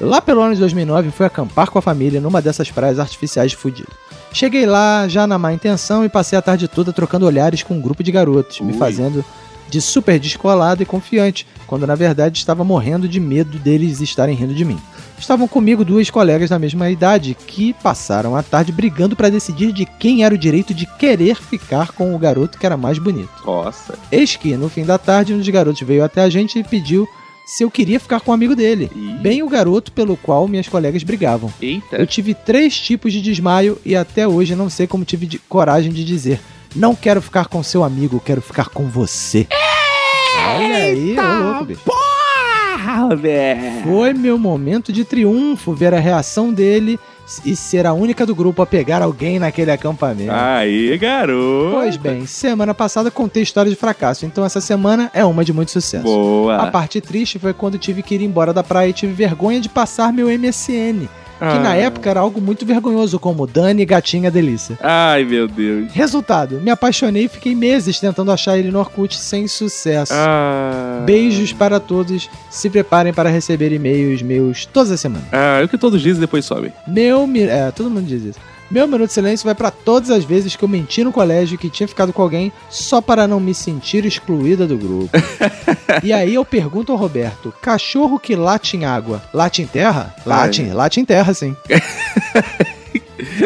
Lá 0.00 0.22
pelo 0.22 0.40
ano 0.40 0.54
de 0.54 0.60
2009, 0.60 1.10
fui 1.10 1.26
acampar 1.26 1.70
com 1.70 1.78
a 1.78 1.82
família 1.82 2.20
numa 2.20 2.40
dessas 2.40 2.70
praias 2.70 2.98
artificiais 2.98 3.50
de 3.50 3.56
fudido. 3.56 3.92
Cheguei 4.32 4.66
lá 4.66 5.08
já 5.08 5.26
na 5.26 5.38
má 5.38 5.52
intenção 5.52 6.04
e 6.04 6.08
passei 6.08 6.38
a 6.38 6.42
tarde 6.42 6.68
toda 6.68 6.92
trocando 6.92 7.26
olhares 7.26 7.62
com 7.62 7.74
um 7.74 7.80
grupo 7.80 8.02
de 8.02 8.12
garotos, 8.12 8.60
me 8.60 8.72
Ui. 8.72 8.78
fazendo 8.78 9.24
de 9.68 9.80
super 9.80 10.18
descolado 10.18 10.82
e 10.82 10.86
confiante, 10.86 11.46
quando 11.66 11.86
na 11.86 11.94
verdade 11.94 12.38
estava 12.38 12.64
morrendo 12.64 13.06
de 13.06 13.20
medo 13.20 13.58
deles 13.58 14.00
estarem 14.00 14.34
rindo 14.34 14.54
de 14.54 14.64
mim. 14.64 14.78
Estavam 15.18 15.48
comigo 15.48 15.84
duas 15.84 16.08
colegas 16.08 16.50
da 16.50 16.58
mesma 16.58 16.88
idade 16.88 17.34
que 17.34 17.74
passaram 17.82 18.36
a 18.36 18.42
tarde 18.42 18.72
brigando 18.72 19.16
para 19.16 19.28
decidir 19.28 19.72
de 19.72 19.84
quem 19.84 20.24
era 20.24 20.34
o 20.34 20.38
direito 20.38 20.72
de 20.72 20.86
querer 20.96 21.36
ficar 21.36 21.92
com 21.92 22.14
o 22.14 22.18
garoto 22.18 22.58
que 22.58 22.64
era 22.64 22.76
mais 22.76 22.98
bonito. 22.98 23.28
Nossa. 23.44 23.98
Eis 24.10 24.36
que, 24.36 24.56
no 24.56 24.68
fim 24.68 24.84
da 24.84 24.96
tarde, 24.96 25.34
um 25.34 25.38
dos 25.38 25.48
garotos 25.48 25.86
veio 25.86 26.04
até 26.04 26.22
a 26.22 26.30
gente 26.30 26.58
e 26.58 26.64
pediu 26.64 27.06
se 27.56 27.64
eu 27.64 27.70
queria 27.70 27.98
ficar 27.98 28.20
com 28.20 28.30
um 28.30 28.34
amigo 28.34 28.54
dele. 28.54 28.90
Ih. 28.94 29.18
Bem 29.22 29.42
o 29.42 29.48
garoto 29.48 29.90
pelo 29.92 30.16
qual 30.16 30.46
minhas 30.46 30.68
colegas 30.68 31.02
brigavam. 31.02 31.52
Eita. 31.62 31.96
Eu 31.96 32.06
tive 32.06 32.34
três 32.34 32.78
tipos 32.78 33.12
de 33.12 33.20
desmaio 33.22 33.78
e 33.84 33.96
até 33.96 34.28
hoje 34.28 34.54
não 34.54 34.68
sei 34.68 34.86
como 34.86 35.04
tive 35.04 35.26
de- 35.26 35.38
coragem 35.38 35.90
de 35.92 36.04
dizer: 36.04 36.40
Não 36.76 36.94
quero 36.94 37.22
ficar 37.22 37.46
com 37.46 37.62
seu 37.62 37.82
amigo, 37.82 38.20
quero 38.24 38.42
ficar 38.42 38.68
com 38.68 38.86
você. 38.86 39.46
Olha 40.56 40.76
aí, 40.76 41.16
ô 41.18 41.42
louco, 41.44 41.64
bicho. 41.64 41.80
Porra, 41.84 43.16
velho. 43.16 43.82
Foi 43.82 44.12
meu 44.12 44.38
momento 44.38 44.92
de 44.92 45.04
triunfo 45.04 45.72
ver 45.74 45.94
a 45.94 45.98
reação 46.00 46.52
dele 46.52 46.98
e 47.44 47.54
ser 47.54 47.86
a 47.86 47.92
única 47.92 48.24
do 48.24 48.34
grupo 48.34 48.62
a 48.62 48.66
pegar 48.66 49.02
alguém 49.02 49.38
naquele 49.38 49.70
acampamento. 49.70 50.32
Aí, 50.32 50.96
garoto. 50.98 51.70
Pois 51.72 51.96
bem, 51.96 52.26
semana 52.26 52.74
passada 52.74 53.10
contei 53.10 53.42
história 53.42 53.70
de 53.70 53.76
fracasso, 53.76 54.24
então 54.24 54.44
essa 54.44 54.60
semana 54.60 55.10
é 55.12 55.24
uma 55.24 55.44
de 55.44 55.52
muito 55.52 55.70
sucesso. 55.70 56.04
Boa. 56.04 56.56
A 56.56 56.70
parte 56.70 57.00
triste 57.00 57.38
foi 57.38 57.52
quando 57.52 57.78
tive 57.78 58.02
que 58.02 58.14
ir 58.14 58.22
embora 58.22 58.52
da 58.52 58.62
praia 58.62 58.88
e 58.88 58.92
tive 58.92 59.12
vergonha 59.12 59.60
de 59.60 59.68
passar 59.68 60.12
meu 60.12 60.28
MSN. 60.28 61.08
Que 61.38 61.44
Ah. 61.44 61.60
na 61.60 61.74
época 61.76 62.10
era 62.10 62.20
algo 62.20 62.40
muito 62.40 62.66
vergonhoso, 62.66 63.18
como 63.18 63.46
Dani 63.46 63.84
Gatinha 63.84 64.30
Delícia. 64.30 64.76
Ai, 64.82 65.24
meu 65.24 65.46
Deus. 65.46 65.92
Resultado, 65.92 66.60
me 66.60 66.70
apaixonei 66.70 67.24
e 67.26 67.28
fiquei 67.28 67.54
meses 67.54 68.00
tentando 68.00 68.32
achar 68.32 68.58
ele 68.58 68.70
no 68.72 68.78
Orkut 68.80 69.16
sem 69.16 69.46
sucesso. 69.46 70.12
Ah. 70.14 71.02
Beijos 71.06 71.52
para 71.52 71.78
todos. 71.78 72.28
Se 72.50 72.68
preparem 72.68 73.12
para 73.12 73.30
receber 73.30 73.72
e-mails 73.72 74.20
meus 74.22 74.66
todas 74.66 74.90
as 74.90 75.00
semanas. 75.00 75.28
Ah, 75.32 75.60
é 75.60 75.64
o 75.64 75.68
que 75.68 75.78
todos 75.78 76.00
dizem 76.02 76.18
e 76.18 76.20
depois 76.20 76.44
sobe. 76.44 76.72
Meu. 76.86 77.26
mi- 77.26 77.42
É, 77.42 77.70
todo 77.70 77.88
mundo 77.90 78.06
diz 78.06 78.22
isso. 78.24 78.38
Meu 78.70 78.86
minuto 78.86 79.08
de 79.08 79.14
silêncio 79.14 79.44
vai 79.46 79.54
para 79.54 79.70
todas 79.70 80.10
as 80.10 80.24
vezes 80.24 80.54
que 80.54 80.62
eu 80.62 80.68
menti 80.68 81.02
no 81.02 81.12
colégio 81.12 81.56
que 81.56 81.70
tinha 81.70 81.88
ficado 81.88 82.12
com 82.12 82.20
alguém 82.20 82.52
só 82.68 83.00
para 83.00 83.26
não 83.26 83.40
me 83.40 83.54
sentir 83.54 84.04
excluída 84.04 84.66
do 84.66 84.76
grupo. 84.76 85.10
e 86.02 86.12
aí 86.12 86.34
eu 86.34 86.44
pergunto 86.44 86.92
ao 86.92 86.98
Roberto: 86.98 87.52
cachorro 87.62 88.18
que 88.18 88.36
late 88.36 88.76
em 88.76 88.84
água, 88.84 89.22
late 89.32 89.62
em 89.62 89.66
terra? 89.66 90.14
Late, 90.26 90.62
Ai. 90.62 90.72
late 90.72 91.00
em 91.00 91.04
terra, 91.04 91.32
sim. 91.32 91.56
E 91.68 91.78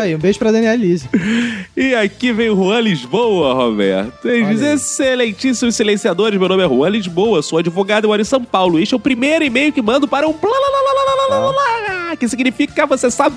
Aí, 0.01 0.15
um 0.15 0.19
beijo 0.19 0.39
pra 0.39 0.53
Daniela 0.53 0.77
Lise. 0.77 1.09
E 1.77 1.95
aqui 1.95 2.33
vem 2.33 2.51
o 2.51 2.57
Juan 2.57 2.81
Lisboa, 2.81 3.55
Roberto. 3.55 4.29
Ele 4.29 4.47
diz: 4.47 4.61
Excelentíssimos 4.61 5.75
silenciadores, 5.75 6.39
meu 6.39 6.49
nome 6.49 6.65
é 6.65 6.69
Juan 6.69 6.91
Lisboa, 6.91 7.43
sou 7.43 7.59
advogado 7.59 8.05
e 8.05 8.09
moro 8.09 8.21
em 8.21 8.25
São 8.25 8.45
Paulo. 8.45 8.79
Este 8.79 8.95
é 8.95 8.97
o 8.97 9.01
primeiro 9.01 9.45
e-mail 9.45 9.73
que 9.73 9.81
mando 9.81 10.07
para 10.07 10.29
um 10.29 10.33
blá 10.33 12.17
que 12.19 12.29
significa 12.29 12.87
você 12.87 13.11
sabe. 13.11 13.37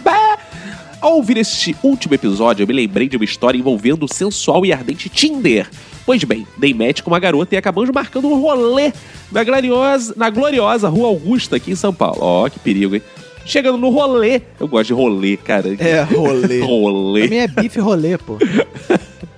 Ao 1.06 1.18
ouvir 1.18 1.38
este 1.38 1.76
último 1.84 2.16
episódio, 2.16 2.64
eu 2.64 2.68
me 2.68 2.74
lembrei 2.74 3.08
de 3.08 3.16
uma 3.16 3.24
história 3.24 3.56
envolvendo 3.56 4.06
o 4.06 4.12
sensual 4.12 4.66
e 4.66 4.74
ardente 4.74 5.08
Tinder. 5.08 5.70
Pois 6.04 6.24
bem, 6.24 6.48
dei 6.58 6.74
match 6.74 7.02
com 7.02 7.12
uma 7.12 7.20
garota 7.20 7.54
e 7.54 7.58
acabamos 7.60 7.92
marcando 7.92 8.28
um 8.28 8.42
rolê 8.42 8.92
na 9.32 9.44
gloriosa, 9.44 10.16
na 10.18 10.32
gloriosa 10.32 10.90
Rua 10.90 11.10
Augusta, 11.10 11.58
aqui 11.58 11.70
em 11.70 11.76
São 11.76 11.94
Paulo. 11.94 12.18
Ó, 12.22 12.50
que 12.50 12.58
perigo, 12.58 12.96
hein? 12.96 13.04
Chegando 13.46 13.78
no 13.78 13.90
rolê. 13.90 14.42
Eu 14.60 14.68
gosto 14.68 14.88
de 14.88 14.94
rolê, 14.94 15.38
cara. 15.38 15.76
É, 15.78 16.02
rolê. 16.02 16.62
Rolê. 16.66 17.28
Pra 17.28 17.30
mim 17.30 17.36
é 17.36 17.48
bife 17.50 17.80
rolê, 17.80 18.18
pô. 18.18 18.40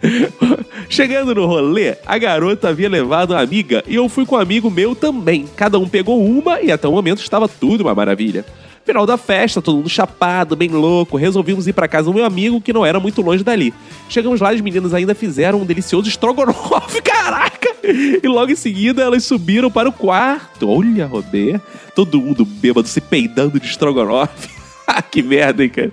Chegando 0.87 1.35
no 1.35 1.47
rolê, 1.47 1.97
a 2.05 2.17
garota 2.17 2.69
havia 2.69 2.87
levado 2.87 3.35
a 3.35 3.41
amiga 3.41 3.83
e 3.85 3.95
eu 3.95 4.07
fui 4.07 4.25
com 4.25 4.37
um 4.37 4.39
amigo 4.39 4.71
meu 4.71 4.95
também. 4.95 5.45
Cada 5.57 5.77
um 5.77 5.89
pegou 5.89 6.25
uma 6.25 6.61
e 6.61 6.71
até 6.71 6.87
o 6.87 6.93
momento 6.93 7.21
estava 7.21 7.45
tudo 7.45 7.81
uma 7.81 7.93
maravilha. 7.93 8.45
Final 8.87 9.05
da 9.05 9.17
festa, 9.17 9.61
todo 9.61 9.75
mundo 9.75 9.89
chapado, 9.89 10.55
bem 10.55 10.69
louco. 10.69 11.17
Resolvimos 11.17 11.67
ir 11.67 11.73
pra 11.73 11.89
casa 11.89 12.05
do 12.05 12.13
meu 12.13 12.23
amigo, 12.23 12.61
que 12.61 12.71
não 12.71 12.85
era 12.85 13.01
muito 13.01 13.21
longe 13.21 13.43
dali. 13.43 13.73
Chegamos 14.07 14.39
lá, 14.39 14.51
as 14.51 14.61
meninas 14.61 14.93
ainda 14.93 15.13
fizeram 15.13 15.59
um 15.59 15.65
delicioso 15.65 16.07
estrogonofe, 16.07 17.01
caraca! 17.03 17.67
E 17.83 18.25
logo 18.25 18.49
em 18.49 18.55
seguida 18.55 19.03
elas 19.03 19.25
subiram 19.25 19.69
para 19.69 19.89
o 19.89 19.91
quarto. 19.91 20.69
Olha, 20.69 21.05
Roberto, 21.05 21.61
todo 21.93 22.21
mundo 22.21 22.45
bêbado 22.45 22.87
se 22.87 23.01
peidando 23.01 23.59
de 23.59 23.67
estrogonofe. 23.67 24.55
Ah, 24.89 25.01
que 25.01 25.21
merda, 25.21 25.65
hein, 25.65 25.69
cara? 25.69 25.91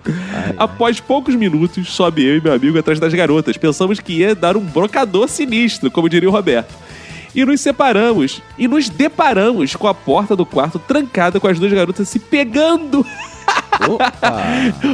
Após 0.56 1.00
poucos 1.00 1.34
minutos, 1.34 1.88
sobe 1.88 2.24
eu 2.24 2.36
e 2.38 2.40
meu 2.40 2.52
amigo 2.52 2.78
atrás 2.78 3.00
das 3.00 3.12
garotas. 3.12 3.56
Pensamos 3.56 3.98
que 3.98 4.12
ia 4.20 4.36
dar 4.36 4.56
um 4.56 4.60
brocador 4.60 5.28
sinistro, 5.28 5.90
como 5.90 6.08
diria 6.08 6.28
o 6.28 6.32
Roberto. 6.32 6.72
E 7.34 7.44
nos 7.44 7.60
separamos. 7.60 8.40
E 8.56 8.68
nos 8.68 8.88
deparamos 8.88 9.74
com 9.74 9.88
a 9.88 9.94
porta 9.94 10.36
do 10.36 10.46
quarto 10.46 10.78
trancada 10.78 11.40
com 11.40 11.48
as 11.48 11.58
duas 11.58 11.72
garotas 11.72 12.08
se 12.08 12.18
pegando. 12.18 13.04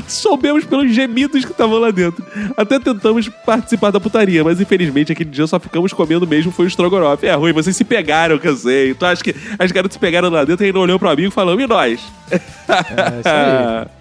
Soubemos 0.08 0.64
pelos 0.64 0.92
gemidos 0.92 1.44
que 1.44 1.52
estavam 1.52 1.78
lá 1.78 1.90
dentro. 1.90 2.24
Até 2.56 2.78
tentamos 2.78 3.28
participar 3.28 3.90
da 3.90 4.00
putaria, 4.00 4.42
mas 4.42 4.60
infelizmente 4.60 5.12
aquele 5.12 5.30
dia 5.30 5.46
só 5.46 5.60
ficamos 5.60 5.92
comendo 5.92 6.26
mesmo, 6.26 6.50
foi 6.50 6.64
o 6.64 6.68
estrogonofe. 6.68 7.26
É 7.26 7.34
ruim, 7.34 7.52
vocês 7.52 7.76
se 7.76 7.84
pegaram, 7.84 8.38
que 8.38 8.48
eu 8.48 8.56
sei. 8.56 8.94
Tu 8.94 9.04
acha 9.04 9.22
que 9.22 9.34
as 9.58 9.70
garotas 9.70 9.94
se 9.94 9.98
pegaram 9.98 10.30
lá 10.30 10.44
dentro 10.44 10.64
e 10.64 10.68
ainda 10.68 10.78
olhou 10.78 10.98
pro 10.98 11.10
amigo 11.10 11.28
e 11.28 11.30
falou, 11.30 11.60
e 11.60 11.66
nós? 11.66 12.00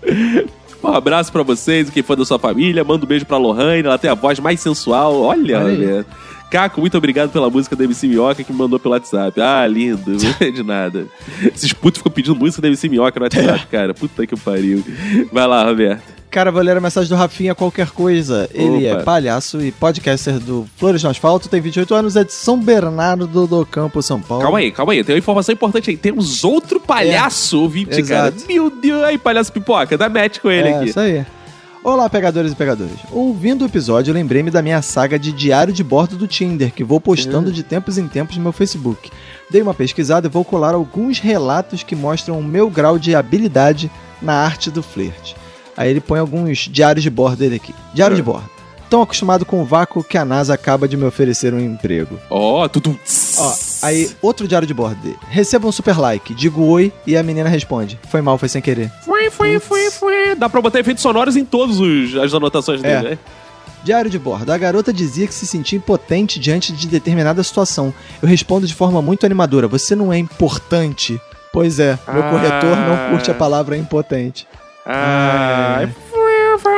Um 0.82 0.88
abraço 0.88 1.30
pra 1.30 1.44
vocês, 1.44 1.90
quem 1.90 2.02
for 2.02 2.16
da 2.16 2.24
sua 2.24 2.40
família. 2.40 2.86
Manda 2.86 3.04
um 3.04 3.08
beijo 3.08 3.26
pra 3.26 3.36
Lohane, 3.36 3.86
ela 3.86 3.98
tem 3.98 4.10
a 4.10 4.14
voz 4.14 4.40
mais 4.40 4.62
sensual. 4.62 5.22
Olha, 5.22 5.60
Olha 5.60 5.68
aí. 5.68 5.86
olha. 5.86 6.06
Caco, 6.50 6.82
muito 6.82 6.98
obrigado 6.98 7.32
pela 7.32 7.50
música 7.50 7.76
da 7.76 7.84
MC 7.84 8.08
Minhoca 8.08 8.44
que 8.44 8.52
me 8.52 8.58
mandou 8.58 8.80
pelo 8.80 8.94
WhatsApp. 8.94 9.40
Ah, 9.40 9.66
lindo, 9.68 10.18
é 10.40 10.50
de 10.52 10.64
nada. 10.64 11.06
Esses 11.44 11.72
putos 11.74 12.00
ficam 12.00 12.12
pedindo 12.12 12.36
música 12.36 12.62
da 12.62 12.68
MC 12.68 12.90
Minhoca 12.90 13.20
no 13.20 13.26
WhatsApp, 13.26 13.68
cara. 13.72 13.94
Puta 13.94 14.26
que 14.26 14.36
pariu. 14.36 14.84
Vai 15.32 15.46
lá, 15.48 15.64
Roberto. 15.64 16.20
Cara, 16.32 16.52
vou 16.52 16.62
ler 16.62 16.78
a 16.78 16.80
mensagem 16.80 17.10
do 17.10 17.16
Rafinha 17.16 17.56
qualquer 17.56 17.90
coisa. 17.90 18.48
Ele 18.54 18.88
Opa. 18.92 19.00
é 19.00 19.04
palhaço 19.04 19.60
e 19.62 19.72
podcaster 19.72 20.38
do 20.40 20.68
Flores 20.78 21.02
no 21.02 21.10
Asfalto, 21.10 21.50
tem 21.50 21.60
28 21.60 21.96
anos, 21.96 22.16
é 22.16 22.24
de 22.24 22.32
São 22.32 22.60
Bernardo 22.60 23.26
do 23.48 23.66
Campo, 23.66 24.00
São 24.04 24.22
Paulo. 24.22 24.44
Calma 24.44 24.60
aí, 24.60 24.72
calma 24.72 24.94
aí. 24.94 25.04
Tem 25.04 25.16
uma 25.16 25.20
informação 25.20 25.54
importante 25.54 25.90
aí. 25.90 25.98
Temos 25.98 26.44
outro 26.44 26.80
palhaço 26.80 27.60
ouvinte, 27.62 28.04
cara. 28.04 28.28
exato. 28.30 28.44
Meu 28.48 28.70
Deus. 28.70 29.04
Aí, 29.06 29.18
palhaço 29.18 29.52
pipoca. 29.52 29.98
Dá 29.98 30.08
match 30.08 30.38
com 30.38 30.52
ele 30.52 30.70
É, 30.70 30.76
aqui. 30.78 30.90
isso 30.90 31.00
aí. 31.00 31.26
Olá, 31.82 32.10
pegadores 32.10 32.52
e 32.52 32.56
pegadoras. 32.56 33.00
Ouvindo 33.10 33.62
o 33.62 33.66
episódio, 33.66 34.12
eu 34.12 34.14
lembrei-me 34.16 34.52
da 34.52 34.62
minha 34.62 34.82
saga 34.82 35.18
de 35.18 35.32
diário 35.32 35.74
de 35.74 35.82
bordo 35.82 36.18
do 36.18 36.28
Tinder, 36.28 36.74
que 36.74 36.84
vou 36.84 37.00
postando 37.00 37.54
de 37.54 37.64
tempos 37.64 37.98
em 37.98 38.06
tempos 38.06 38.36
no 38.36 38.44
meu 38.44 38.52
Facebook. 38.52 39.10
Dei 39.50 39.62
uma 39.62 39.74
pesquisada 39.74 40.28
e 40.28 40.30
vou 40.30 40.44
colar 40.44 40.74
alguns 40.74 41.20
relatos 41.20 41.82
que 41.82 41.96
mostram 41.96 42.38
o 42.38 42.44
meu 42.44 42.70
grau 42.70 43.00
de 43.00 43.16
habilidade 43.16 43.90
na 44.22 44.34
arte 44.34 44.70
do 44.70 44.84
flerte. 44.84 45.38
Aí 45.78 45.90
ele 45.90 46.02
põe 46.02 46.20
alguns 46.20 46.58
diários 46.60 47.02
de 47.02 47.10
bordo 47.10 47.38
dele 47.38 47.56
aqui. 47.56 47.74
Diário 47.94 48.16
de 48.16 48.22
bordo. 48.22 48.50
Tão 48.90 49.02
acostumado 49.02 49.46
com 49.46 49.62
o 49.62 49.66
vácuo 49.66 50.04
que 50.04 50.18
a 50.18 50.26
NASA 50.26 50.54
acaba 50.54 50.88
de 50.88 50.98
me 50.98 51.06
oferecer 51.06 51.54
um 51.54 51.60
emprego. 51.60 52.20
Ó, 52.30 52.68
tudo. 52.68 53.00
Ó, 53.38 53.54
aí 53.84 54.12
outro 54.22 54.48
diário 54.48 54.68
de 54.68 54.74
bordo 54.74 55.00
dele. 55.02 55.18
Receba 55.30 55.68
um 55.68 55.72
super 55.72 55.98
like, 55.98 56.34
digo 56.34 56.64
oi 56.64 56.92
e 57.08 57.16
a 57.16 57.24
menina 57.24 57.48
responde. 57.48 58.00
Foi 58.10 58.20
mal, 58.20 58.38
foi 58.38 58.50
sem 58.50 58.62
querer. 58.62 58.92
Foi, 59.06 59.19
foi, 59.30 59.60
foi, 59.60 59.92
foi. 59.92 60.36
Dá 60.36 60.50
pra 60.50 60.62
botar 60.62 60.80
efeitos 60.80 61.02
sonoros 61.02 61.36
em 61.36 61.46
todas 61.46 61.78
as 62.22 62.34
anotações 62.34 62.82
dele, 62.82 62.94
É. 63.08 63.10
né? 63.12 63.18
Diário 63.84 64.10
de 64.12 64.20
bordo. 64.20 64.52
A 64.52 64.58
garota 64.58 64.92
dizia 64.92 65.26
que 65.26 65.34
se 65.34 65.48
sentia 65.48 65.78
impotente 65.78 66.38
diante 66.40 66.74
de 66.74 66.86
determinada 66.88 67.42
situação. 67.44 67.94
Eu 68.22 68.28
respondo 68.28 68.68
de 68.68 68.76
forma 68.76 69.02
muito 69.02 69.26
animadora: 69.26 69.68
Você 69.70 69.96
não 69.96 70.12
é 70.12 70.18
importante? 70.18 71.20
Pois 71.54 71.80
é, 71.80 71.98
meu 72.12 72.22
Ah. 72.24 72.30
corretor 72.30 72.76
não 72.78 73.10
curte 73.12 73.32
a 73.32 73.34
palavra 73.34 73.78
impotente. 73.78 74.46
Ah, 74.86 75.88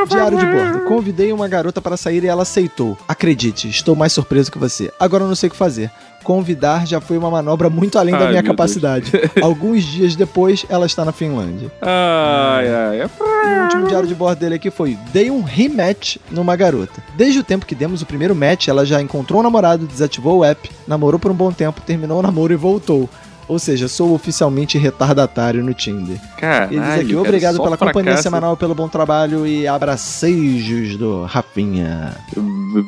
Diário 0.07 0.37
de 0.37 0.45
bordo. 0.45 0.79
Convidei 0.85 1.31
uma 1.33 1.47
garota 1.47 1.81
para 1.81 1.97
sair 1.97 2.23
e 2.23 2.27
ela 2.27 2.43
aceitou. 2.43 2.97
Acredite, 3.07 3.67
estou 3.67 3.95
mais 3.95 4.13
surpreso 4.13 4.51
que 4.51 4.57
você. 4.59 4.91
Agora 4.99 5.23
eu 5.23 5.27
não 5.27 5.35
sei 5.35 5.47
o 5.47 5.51
que 5.51 5.57
fazer. 5.57 5.89
Convidar 6.23 6.85
já 6.85 7.01
foi 7.01 7.17
uma 7.17 7.29
manobra 7.29 7.69
muito 7.69 7.97
além 7.97 8.13
da 8.13 8.21
Ai, 8.21 8.29
minha 8.29 8.41
meu 8.41 8.51
capacidade. 8.51 9.11
Alguns 9.41 9.83
dias 9.83 10.15
depois, 10.15 10.65
ela 10.69 10.85
está 10.85 11.03
na 11.03 11.11
Finlândia. 11.11 11.71
Ai, 11.81 12.67
ai. 12.67 13.01
E 13.01 13.59
o 13.59 13.63
último 13.63 13.87
diário 13.87 14.07
de 14.07 14.15
bordo 14.15 14.39
dele 14.39 14.55
aqui 14.55 14.69
foi: 14.69 14.97
Dei 15.11 15.31
um 15.31 15.41
rematch 15.41 16.17
numa 16.29 16.55
garota. 16.55 17.01
Desde 17.15 17.39
o 17.39 17.43
tempo 17.43 17.65
que 17.65 17.73
demos 17.73 18.01
o 18.01 18.05
primeiro 18.05 18.35
match, 18.35 18.67
ela 18.67 18.85
já 18.85 19.01
encontrou 19.01 19.39
um 19.39 19.43
namorado, 19.43 19.87
desativou 19.87 20.39
o 20.39 20.45
app, 20.45 20.69
namorou 20.87 21.19
por 21.19 21.31
um 21.31 21.35
bom 21.35 21.51
tempo, 21.51 21.81
terminou 21.81 22.19
o 22.19 22.21
namoro 22.21 22.53
e 22.53 22.55
voltou. 22.57 23.09
Ou 23.51 23.59
seja, 23.59 23.89
sou 23.89 24.13
oficialmente 24.13 24.77
retardatário 24.77 25.61
no 25.61 25.73
Tinder. 25.73 26.17
Caralho, 26.37 26.71
Ele 26.71 26.79
diz 26.81 26.89
aqui: 26.93 27.07
cara, 27.09 27.19
Obrigado 27.19 27.55
só 27.57 27.63
pela 27.63 27.77
companhia 27.77 28.03
fracasso. 28.03 28.23
semanal, 28.23 28.55
pelo 28.55 28.73
bom 28.73 28.87
trabalho 28.87 29.45
e 29.45 29.67
abracejos 29.67 30.95
do 30.95 31.25
Rafinha. 31.25 32.15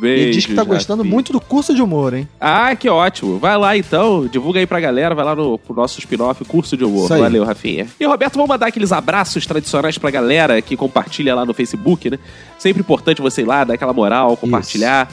Ele 0.01 0.31
diz 0.31 0.45
que 0.45 0.53
tá 0.53 0.63
Beijos, 0.63 0.77
gostando 0.77 1.01
Rafinha. 1.01 1.13
muito 1.13 1.33
do 1.33 1.41
curso 1.41 1.75
de 1.75 1.81
humor, 1.81 2.13
hein? 2.13 2.29
Ah, 2.39 2.73
que 2.77 2.87
ótimo. 2.87 3.37
Vai 3.39 3.57
lá 3.57 3.75
então, 3.75 4.25
divulga 4.25 4.61
aí 4.61 4.65
pra 4.65 4.79
galera, 4.79 5.13
vai 5.13 5.25
lá 5.25 5.35
no 5.35 5.57
pro 5.57 5.75
nosso 5.75 5.99
spin-off 5.99 6.45
Curso 6.45 6.77
de 6.77 6.85
Humor. 6.85 7.11
Isso. 7.11 7.17
Valeu, 7.19 7.43
Rafinha. 7.43 7.85
E 7.99 8.05
Roberto, 8.05 8.35
vamos 8.35 8.47
mandar 8.47 8.67
aqueles 8.67 8.93
abraços 8.93 9.45
tradicionais 9.45 9.97
pra 9.97 10.09
galera 10.11 10.61
que 10.61 10.77
compartilha 10.77 11.35
lá 11.35 11.45
no 11.45 11.53
Facebook, 11.53 12.09
né? 12.09 12.17
Sempre 12.57 12.79
importante 12.81 13.21
você 13.21 13.41
ir 13.41 13.45
lá, 13.45 13.65
dar 13.65 13.73
aquela 13.73 13.91
moral, 13.91 14.37
compartilhar. 14.37 15.09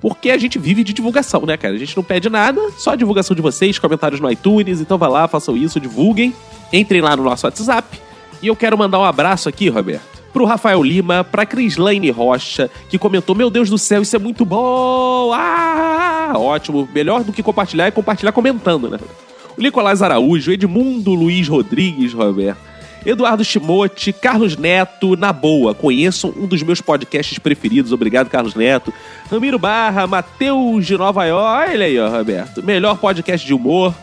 Porque 0.00 0.30
a 0.30 0.38
gente 0.38 0.58
vive 0.58 0.82
de 0.82 0.92
divulgação, 0.92 1.44
né, 1.44 1.56
cara? 1.56 1.74
A 1.74 1.78
gente 1.78 1.96
não 1.96 2.02
pede 2.02 2.30
nada, 2.30 2.60
só 2.78 2.92
a 2.92 2.96
divulgação 2.96 3.36
de 3.36 3.42
vocês, 3.42 3.78
comentários 3.78 4.20
no 4.20 4.30
iTunes. 4.30 4.80
Então 4.80 4.96
vai 4.96 5.10
lá, 5.10 5.28
façam 5.28 5.56
isso, 5.56 5.78
divulguem. 5.78 6.34
Entrem 6.72 7.02
lá 7.02 7.14
no 7.14 7.22
nosso 7.22 7.46
WhatsApp. 7.46 8.00
E 8.42 8.46
eu 8.46 8.56
quero 8.56 8.78
mandar 8.78 8.98
um 8.98 9.04
abraço 9.04 9.48
aqui, 9.48 9.68
Roberto. 9.68 10.20
Pro 10.32 10.44
Rafael 10.46 10.82
Lima, 10.82 11.24
pra 11.24 11.44
Crislaine 11.44 12.10
Rocha, 12.10 12.70
que 12.88 12.98
comentou: 12.98 13.34
Meu 13.34 13.50
Deus 13.50 13.68
do 13.68 13.76
céu, 13.76 14.00
isso 14.00 14.16
é 14.16 14.18
muito 14.18 14.44
bom! 14.44 15.32
Ah, 15.34 16.32
ótimo. 16.36 16.88
Melhor 16.94 17.24
do 17.24 17.32
que 17.32 17.42
compartilhar 17.42 17.86
é 17.86 17.90
compartilhar 17.90 18.32
comentando, 18.32 18.88
né? 18.88 18.98
O 19.58 19.60
Nicolás 19.60 20.00
Araújo, 20.00 20.52
Edmundo 20.52 21.12
Luiz 21.12 21.48
Rodrigues, 21.48 22.14
Roberto. 22.14 22.69
Eduardo 23.04 23.42
Chimote, 23.42 24.12
Carlos 24.12 24.56
Neto, 24.56 25.16
na 25.16 25.32
boa, 25.32 25.74
conheçam 25.74 26.32
um 26.36 26.46
dos 26.46 26.62
meus 26.62 26.80
podcasts 26.80 27.38
preferidos. 27.38 27.92
Obrigado, 27.92 28.28
Carlos 28.28 28.54
Neto. 28.54 28.92
Ramiro 29.30 29.58
Barra, 29.58 30.06
Matheus 30.06 30.86
de 30.86 30.96
Nova 30.96 31.24
York. 31.24 31.70
Olha 31.70 31.86
aí, 31.86 31.98
ó, 31.98 32.08
Roberto. 32.08 32.62
Melhor 32.62 32.98
podcast 32.98 33.46
de 33.46 33.54
humor. 33.54 33.94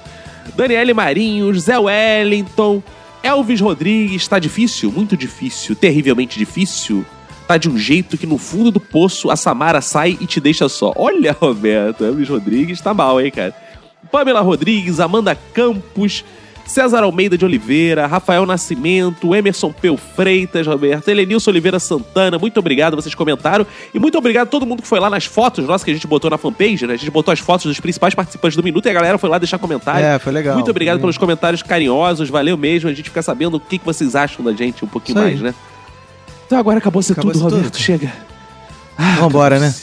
Daniele 0.55 0.93
Marinhos, 0.93 1.63
Zé 1.63 1.77
Wellington, 1.77 2.81
Elvis 3.21 3.61
Rodrigues. 3.61 4.27
Tá 4.27 4.39
difícil? 4.39 4.91
Muito 4.91 5.15
difícil. 5.15 5.75
Terrivelmente 5.75 6.39
difícil. 6.39 7.05
Tá 7.47 7.57
de 7.57 7.69
um 7.69 7.77
jeito 7.77 8.17
que 8.17 8.25
no 8.25 8.37
fundo 8.37 8.71
do 8.71 8.79
poço 8.79 9.29
a 9.29 9.35
Samara 9.35 9.79
sai 9.79 10.17
e 10.19 10.25
te 10.25 10.41
deixa 10.41 10.67
só. 10.67 10.91
Olha, 10.95 11.31
Roberto, 11.39 12.03
Elvis 12.03 12.27
Rodrigues 12.29 12.81
tá 12.81 12.93
mal, 12.93 13.21
hein, 13.21 13.31
cara. 13.31 13.55
Pamela 14.11 14.41
Rodrigues, 14.41 14.99
Amanda 14.99 15.35
Campos, 15.53 16.25
César 16.67 17.01
Almeida 17.01 17.37
de 17.37 17.45
Oliveira, 17.45 18.05
Rafael 18.05 18.45
Nascimento, 18.45 19.33
Emerson 19.33 19.71
Peu 19.71 19.97
Freitas, 19.97 20.67
Roberto, 20.67 21.07
Helenilson 21.07 21.49
Oliveira 21.49 21.79
Santana, 21.79 22.37
muito 22.37 22.59
obrigado, 22.59 22.95
vocês 22.95 23.15
comentaram. 23.15 23.65
E 23.93 23.99
muito 23.99 24.17
obrigado 24.17 24.47
a 24.47 24.49
todo 24.49 24.65
mundo 24.65 24.81
que 24.81 24.87
foi 24.87 24.99
lá 24.99 25.09
nas 25.09 25.25
fotos 25.25 25.65
nossas 25.65 25.83
que 25.83 25.91
a 25.91 25.93
gente 25.93 26.05
botou 26.05 26.29
na 26.29 26.37
fanpage, 26.37 26.85
né? 26.85 26.93
A 26.93 26.97
gente 26.97 27.09
botou 27.09 27.31
as 27.31 27.39
fotos 27.39 27.65
dos 27.65 27.79
principais 27.79 28.13
participantes 28.13 28.55
do 28.55 28.63
Minuto 28.63 28.85
e 28.85 28.89
a 28.89 28.93
galera 28.93 29.17
foi 29.17 29.29
lá 29.29 29.37
deixar 29.37 29.57
comentário. 29.57 30.05
É, 30.05 30.19
foi 30.19 30.33
legal. 30.33 30.55
Muito 30.55 30.69
obrigado 30.69 30.95
Foi 30.95 31.01
pelos 31.01 31.17
comentários 31.17 31.63
carinhosos, 31.63 32.29
valeu 32.29 32.57
mesmo. 32.57 32.89
A 32.89 32.93
gente 32.93 33.09
fica 33.09 33.21
sabendo 33.21 33.57
o 33.57 33.59
que, 33.59 33.77
que 33.79 33.85
vocês 33.85 34.15
acham 34.15 34.43
da 34.43 34.51
gente 34.51 34.83
um 34.83 34.87
pouquinho 34.87 35.19
mais, 35.19 35.41
né? 35.41 35.55
Então 36.45 36.59
agora 36.59 36.77
acabou 36.77 37.01
ser 37.01 37.13
Acabou 37.13 37.31
tudo, 37.31 37.41
ser 37.41 37.49
tudo. 37.49 37.55
Roberto. 37.57 37.77
Chega. 37.77 38.13
Vambora, 39.19 39.59
né? 39.59 39.73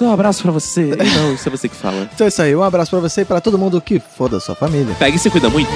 Então 0.00 0.08
um 0.08 0.14
abraço 0.14 0.42
pra 0.42 0.50
você. 0.50 0.96
Não, 0.96 1.34
isso 1.34 1.46
é 1.46 1.50
você 1.50 1.68
que 1.68 1.76
fala. 1.76 2.08
Então 2.14 2.24
é 2.24 2.28
isso 2.28 2.40
aí. 2.40 2.56
Um 2.56 2.62
abraço 2.62 2.90
pra 2.90 3.00
você 3.00 3.20
e 3.20 3.24
pra 3.26 3.38
todo 3.38 3.58
mundo 3.58 3.78
que 3.82 4.00
for 4.00 4.30
da 4.30 4.40
sua 4.40 4.54
família. 4.54 4.96
Pega 4.98 5.14
e 5.14 5.18
se 5.18 5.28
cuida 5.28 5.50
muito. 5.50 5.70